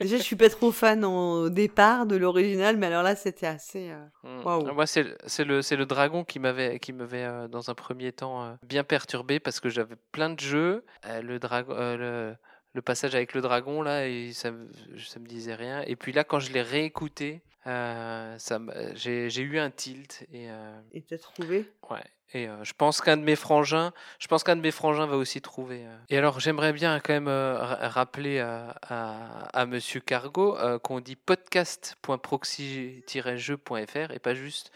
Déjà, 0.00 0.18
je 0.18 0.22
suis 0.22 0.36
pas 0.36 0.50
trop 0.50 0.70
fan 0.72 1.04
en- 1.04 1.42
au 1.44 1.48
départ 1.48 2.04
de 2.06 2.16
l'original, 2.16 2.76
mais 2.76 2.86
alors 2.86 3.02
là, 3.02 3.16
c'était 3.16 3.46
assez. 3.46 3.90
euh, 3.90 4.04
Hmm. 4.22 4.44
Waouh. 4.44 4.72
Moi, 4.74 4.86
c'est 4.86 5.02
le, 5.44 5.60
le, 5.76 5.86
dragon 5.86 6.22
qui 6.22 6.38
m'avait, 6.38 6.78
qui 6.78 6.92
m'avait 6.92 7.24
euh, 7.24 7.48
dans 7.48 7.70
un 7.70 7.74
premier 7.74 8.12
temps 8.12 8.44
euh, 8.44 8.52
bien 8.62 8.84
perturbé 8.84 9.40
parce 9.40 9.58
que 9.58 9.68
j'avais 9.68 9.96
plein 10.12 10.30
de 10.30 10.38
jeux. 10.38 10.84
Euh, 11.06 11.22
le, 11.22 11.38
dragon, 11.38 11.72
euh, 11.74 11.96
le, 11.96 12.36
le 12.74 12.82
passage 12.82 13.14
avec 13.14 13.32
le 13.34 13.40
dragon, 13.40 13.80
là, 13.82 14.06
et 14.06 14.32
ça, 14.32 14.50
ça 14.98 15.18
me 15.18 15.26
disait 15.26 15.54
rien. 15.54 15.82
Et 15.86 15.96
puis 15.96 16.12
là, 16.12 16.24
quand 16.24 16.38
je 16.38 16.52
l'ai 16.52 16.62
réécouté, 16.62 17.42
euh, 17.66 18.38
ça 18.38 18.58
j'ai, 18.94 19.30
j'ai 19.30 19.42
eu 19.42 19.58
un 19.58 19.70
tilt. 19.70 20.26
Et, 20.32 20.50
euh, 20.50 20.80
Et 20.92 21.02
t'as 21.02 21.18
trouvé? 21.18 21.70
Ouais. 21.90 22.02
Et 22.34 22.48
euh, 22.48 22.64
je 22.64 22.72
pense 22.72 23.02
qu'un 23.02 23.18
de 23.18 23.22
mes 23.22 23.36
frangins, 23.36 23.92
je 24.18 24.26
pense 24.26 24.42
qu'un 24.42 24.56
de 24.56 24.62
mes 24.62 24.70
frangins 24.70 25.04
va 25.06 25.16
aussi 25.16 25.42
trouver. 25.42 25.84
euh. 25.84 25.94
Et 26.08 26.16
alors, 26.16 26.40
j'aimerais 26.40 26.72
bien 26.72 26.98
quand 26.98 27.12
même 27.12 27.28
ra- 27.28 27.88
rappeler 27.88 28.40
à, 28.40 28.74
à, 28.88 29.48
à 29.60 29.66
Monsieur 29.66 30.00
Cargo 30.00 30.56
qu'on 30.82 31.00
dit 31.00 31.16
podcast.proxy-jeu.fr 31.16 34.10
et 34.12 34.18
pas 34.18 34.34
juste 34.34 34.72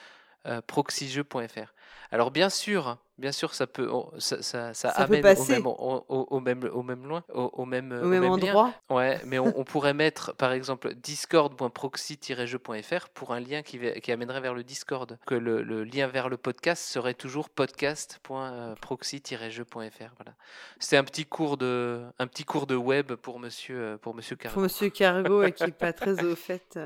proxyjeu.fr. 0.67 1.73
Alors 2.13 2.31
bien 2.31 2.49
sûr, 2.51 2.99
bien 3.19 3.33
sûr, 3.33 3.53
ça 3.55 3.67
peut, 3.67 3.91
on- 3.91 4.11
ça, 4.19 4.43
ça, 4.43 4.73
ça 4.75 4.93
Ça 4.93 5.07
peut 5.09 5.15
amène 5.17 5.37
au 5.37 5.45
même, 5.45 5.67
au, 5.67 6.41
même, 6.41 6.65
au 6.73 6.83
même 6.83 7.07
loin, 7.07 7.25
au, 7.35 7.65
même, 7.65 7.91
Au 7.93 8.07
même 8.07 8.23
lien. 8.23 8.31
endroit. 8.31 8.73
Ouais, 8.91 9.21
mais 9.27 9.39
on, 9.41 9.53
on 9.59 9.65
pourrait 9.65 9.95
mettre 9.95 10.33
par 10.35 10.53
exemple 10.53 10.95
discord.proxy-jeu.fr 10.95 13.09
pour 13.15 13.33
un 13.33 13.41
lien 13.41 13.63
qui, 13.63 13.81
amènerait 14.13 14.41
vers 14.41 14.55
le 14.55 14.63
Discord. 14.63 15.19
Que 15.27 15.35
le, 15.35 15.63
le 15.63 15.83
lien 15.85 16.07
vers 16.07 16.29
le 16.29 16.37
podcast 16.37 16.83
serait 16.85 17.15
toujours 17.15 17.49
podcast.proxy-jeu.fr. 17.51 20.13
Voilà. 20.17 20.33
C'est 20.79 20.97
un 20.97 21.05
petit 21.05 21.25
cours 21.27 21.57
de 21.57 22.03
un 22.19 22.27
petit 22.27 22.45
cours 22.45 22.67
de 22.67 22.77
web 22.77 23.13
pour 23.15 23.39
monsieur 23.41 23.77
euh, 23.79 23.97
pour 23.99 24.15
monsieur 24.15 24.37
Cargo. 24.37 24.55
Pour 24.55 24.63
Monsieur 24.63 24.91
Cargo, 24.91 25.43
et 25.43 25.53
qui 25.53 25.65
est 25.65 25.73
pas 25.73 25.93
très 26.03 26.23
au 26.25 26.37
fait. 26.37 26.79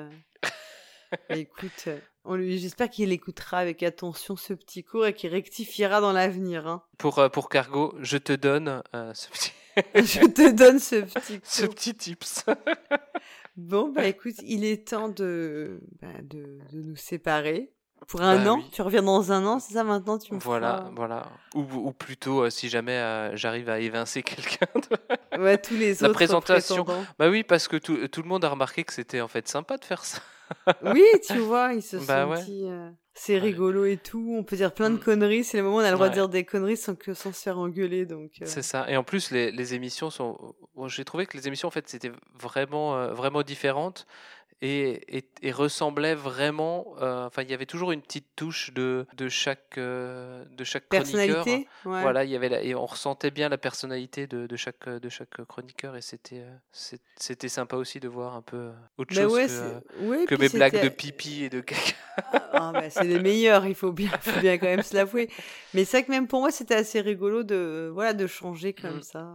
Écoute, 1.31 1.89
on 2.25 2.35
lui, 2.37 2.59
j'espère 2.59 2.91
qu'il 2.91 3.13
écoutera 3.13 3.59
avec 3.59 3.83
attention 3.83 4.37
ce 4.37 4.53
petit 4.55 4.85
cours 4.85 5.07
et 5.07 5.15
qu'il 5.15 5.31
rectifiera 5.31 6.01
dans 6.01 6.13
l'avenir. 6.13 6.67
Hein. 6.67 6.83
Pour 6.99 7.19
euh, 7.19 7.29
pour 7.29 7.49
Cargo, 7.49 7.95
je 8.01 8.17
te 8.19 8.33
donne 8.33 8.83
euh, 8.95 9.13
ce 9.15 9.29
petit 9.31 9.53
Je 9.95 10.27
te 10.27 10.51
donne 10.53 10.79
ce 10.79 10.97
petit 11.03 11.41
ce 11.45 11.67
petit 11.67 11.95
tips. 11.95 12.45
Bon, 13.57 13.93
bah 13.93 14.05
écoute, 14.07 14.35
il 14.45 14.65
est 14.65 14.89
temps 14.89 15.09
de, 15.09 15.81
bah, 16.01 16.09
de, 16.23 16.59
de 16.73 16.83
nous 16.83 16.97
séparer. 16.97 17.73
Pour 18.09 18.23
un 18.23 18.43
Bah 18.43 18.53
an, 18.53 18.57
oui. 18.57 18.65
tu 18.73 18.81
reviens 18.81 19.03
dans 19.03 19.31
un 19.31 19.45
an, 19.45 19.59
c'est 19.59 19.75
ça 19.75 19.85
maintenant 19.85 20.19
tu 20.19 20.33
me 20.33 20.39
Voilà, 20.41 20.79
feras- 20.79 20.93
voilà. 20.97 21.27
Ou, 21.55 21.61
ou 21.89 21.93
plutôt, 21.93 22.45
euh, 22.45 22.51
si 22.51 22.71
jamais 22.71 22.97
euh, 22.97 23.37
j'arrive 23.37 23.69
à 23.69 23.79
évincer 23.79 24.23
quelqu'un 24.23 24.67
de... 24.75 25.39
Ouais, 25.43 25.59
tous 25.59 25.75
les 25.75 25.95
La 25.97 26.05
autres 26.09 26.15
présentation. 26.15 26.87
Bah 27.19 27.29
oui, 27.29 27.45
parce 27.45 27.69
que 27.69 27.77
tout, 27.77 28.09
tout 28.09 28.23
le 28.23 28.29
monde 28.29 28.43
a 28.45 28.49
remarqué 28.49 28.85
que 28.85 28.95
c'était 28.95 29.21
en 29.21 29.29
fait 29.29 29.47
sympa 29.49 29.77
de 29.77 29.85
faire 29.85 30.03
ça. 30.07 30.21
Oui, 30.85 31.05
tu 31.27 31.39
vois, 31.39 31.73
ils 31.75 31.83
se 31.83 31.97
Bah 31.97 32.25
sont 32.25 32.31
ouais. 32.31 32.45
dit, 32.45 32.65
euh, 32.67 32.91
c'est 33.15 33.39
rigolo 33.39 33.85
et 33.85 33.97
tout, 33.97 34.35
on 34.39 34.45
peut 34.45 34.57
dire 34.57 34.73
plein 34.73 34.91
de 34.91 34.97
conneries, 34.97 35.45
c'est 35.45 35.59
le 35.59 35.65
moment 35.65 35.77
où 35.77 35.81
on 35.81 35.85
a 35.85 35.91
le 35.91 35.95
droit 35.97 36.09
de 36.09 36.13
Mm. 36.13 36.15
Dire 36.15 36.29
des 36.29 36.45
conneries 36.45 36.77
sans, 36.77 36.95
que, 36.95 37.13
sans 37.15 37.33
se 37.33 37.43
faire 37.43 37.59
engueuler, 37.59 38.07
donc... 38.07 38.31
euh, 38.41 38.45
C'est 38.47 38.63
ça. 38.63 38.89
Et 38.91 38.97
en 38.97 39.05
plus, 39.05 39.31
les, 39.31 39.51
les 39.53 39.75
émissions 39.75 40.11
sont. 40.11 40.55
bon, 40.75 40.89
J'ai 40.89 41.05
trouvé 41.05 41.27
que 41.27 41.37
les 41.37 41.47
émissions, 41.49 41.69
en 41.69 41.73
fait, 41.73 41.89
c'était 41.89 42.13
vraiment, 42.41 42.97
euh, 42.97 43.13
vraiment 43.13 43.43
différentes 43.43 44.07
et, 44.63 45.19
et, 45.19 45.25
et 45.43 45.53
ressemblaient 45.53 46.15
vraiment. 46.15 46.95
euh, 47.01 47.27
Enfin, 47.27 47.43
il 47.43 47.51
y 47.51 47.55
avait 47.55 47.67
toujours 47.67 47.93
une 47.93 48.03
petite 48.03 48.27
touche 48.37 48.73
de, 48.75 49.07
de 49.17 49.29
chaque, 49.29 49.79
euh, 49.79 50.45
de 50.51 50.65
chaque 50.65 50.89
chroniqueur. 50.89 51.45
Ouais. 51.47 52.01
Voilà, 52.03 52.25
il 52.25 52.31
y 52.31 52.37
avait 52.37 52.49
la- 52.49 52.63
et 52.63 52.75
on 52.75 52.87
ressentait 52.87 53.31
bien 53.31 53.49
la 53.49 53.59
personnalité 53.59 54.27
de, 54.27 54.47
de 54.47 54.57
chaque, 54.57 54.89
de 54.89 55.09
chaque 55.09 55.43
chroniqueur 55.47 55.97
et 55.97 56.03
c'était, 56.03 56.41
euh, 56.43 56.97
c'était 57.17 57.49
sympa 57.49 57.77
aussi 57.77 58.01
de 58.01 58.09
voir 58.09 58.35
un 58.37 58.43
peu 58.43 58.71
autre 58.99 59.15
Bah 59.15 59.23
chose 59.23 59.35
ouais, 59.35 59.47
que, 59.47 60.35
ouais, 60.35 60.37
mes 60.39 60.49
blagues 60.49 60.83
de 60.83 60.89
pipi 60.89 61.45
et 61.45 61.49
de 61.51 61.61
caca. 61.61 61.95
Ah, 62.33 62.71
bah, 62.75 62.91
c'est 62.91 63.05
les 63.05 63.19
meilleurs, 63.21 63.65
il 63.67 63.75
faut 63.75 63.93
bien, 63.93 64.11
faut 64.21 64.41
bien 64.41 64.59
quand 64.59 64.67
même 64.67 64.83
se 64.83 64.95
l'avouer. 64.95 65.31
Mais 65.73 65.85
c'est 65.85 65.99
vrai 65.99 66.07
que 66.07 66.11
même 66.11 66.27
pour 66.29 66.41
moi, 66.41 66.51
c'était 66.51 66.75
assez 66.75 67.01
rigolo 67.01 67.43
de, 67.43 67.91
voilà, 67.93 68.13
de 68.13 68.27
changer 68.27 68.73
comme 68.73 68.99
Mm. 68.99 69.03
ça. 69.03 69.27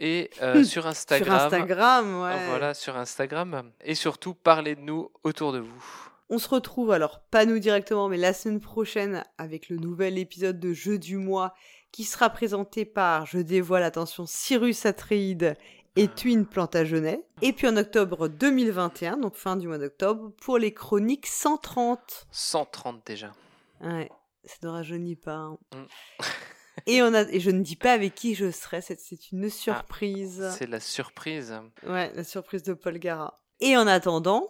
et 0.00 0.30
euh, 0.42 0.64
sur 0.64 0.86
Instagram. 0.88 1.24
Sur 1.38 1.44
Instagram, 1.44 2.22
ouais. 2.22 2.46
Voilà, 2.48 2.74
sur 2.74 2.96
Instagram. 2.96 3.70
Et 3.84 3.94
surtout, 3.94 4.34
parlez 4.34 4.74
de 4.74 4.80
nous 4.80 5.10
autour 5.22 5.52
de 5.52 5.58
vous. 5.60 5.84
On 6.30 6.38
se 6.38 6.48
retrouve 6.48 6.90
alors, 6.92 7.20
pas 7.30 7.44
nous 7.44 7.58
directement, 7.58 8.08
mais 8.08 8.16
la 8.16 8.32
semaine 8.32 8.60
prochaine 8.60 9.24
avec 9.38 9.68
le 9.68 9.76
nouvel 9.76 10.18
épisode 10.18 10.58
de 10.58 10.72
Jeu 10.72 10.98
du 10.98 11.16
mois 11.16 11.54
qui 11.92 12.04
sera 12.04 12.30
présenté 12.30 12.84
par, 12.84 13.26
je 13.26 13.38
dévoile, 13.38 13.82
attention, 13.82 14.24
Cyrus 14.26 14.86
Atreide 14.86 15.56
et 15.96 16.06
Twin 16.06 16.46
Plantagenet. 16.46 17.24
Et 17.42 17.52
puis 17.52 17.66
en 17.66 17.76
octobre 17.76 18.28
2021, 18.28 19.16
donc 19.16 19.34
fin 19.34 19.56
du 19.56 19.66
mois 19.66 19.78
d'octobre, 19.78 20.30
pour 20.40 20.56
les 20.56 20.72
chroniques 20.72 21.26
130. 21.26 22.28
130 22.30 23.04
déjà. 23.04 23.32
Ouais, 23.80 24.08
ça 24.44 24.54
ne 24.62 24.68
rajeunit 24.68 25.16
pas. 25.16 25.32
hein. 25.34 25.58
Mm. 25.74 26.22
et, 26.86 27.02
on 27.02 27.14
a, 27.14 27.22
et 27.22 27.40
je 27.40 27.50
ne 27.50 27.62
dis 27.62 27.76
pas 27.76 27.92
avec 27.92 28.14
qui 28.14 28.34
je 28.34 28.50
serai, 28.50 28.80
c'est, 28.80 29.00
c'est 29.00 29.32
une 29.32 29.48
surprise. 29.50 30.48
C'est 30.56 30.66
la 30.66 30.80
surprise. 30.80 31.54
Ouais, 31.86 32.12
la 32.14 32.24
surprise 32.24 32.62
de 32.62 32.74
Paul 32.74 32.98
Gara. 32.98 33.40
Et 33.60 33.76
en 33.76 33.86
attendant, 33.86 34.48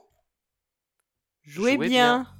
jouez, 1.42 1.74
Jouez 1.74 1.88
bien. 1.88 2.22
bien. 2.22 2.39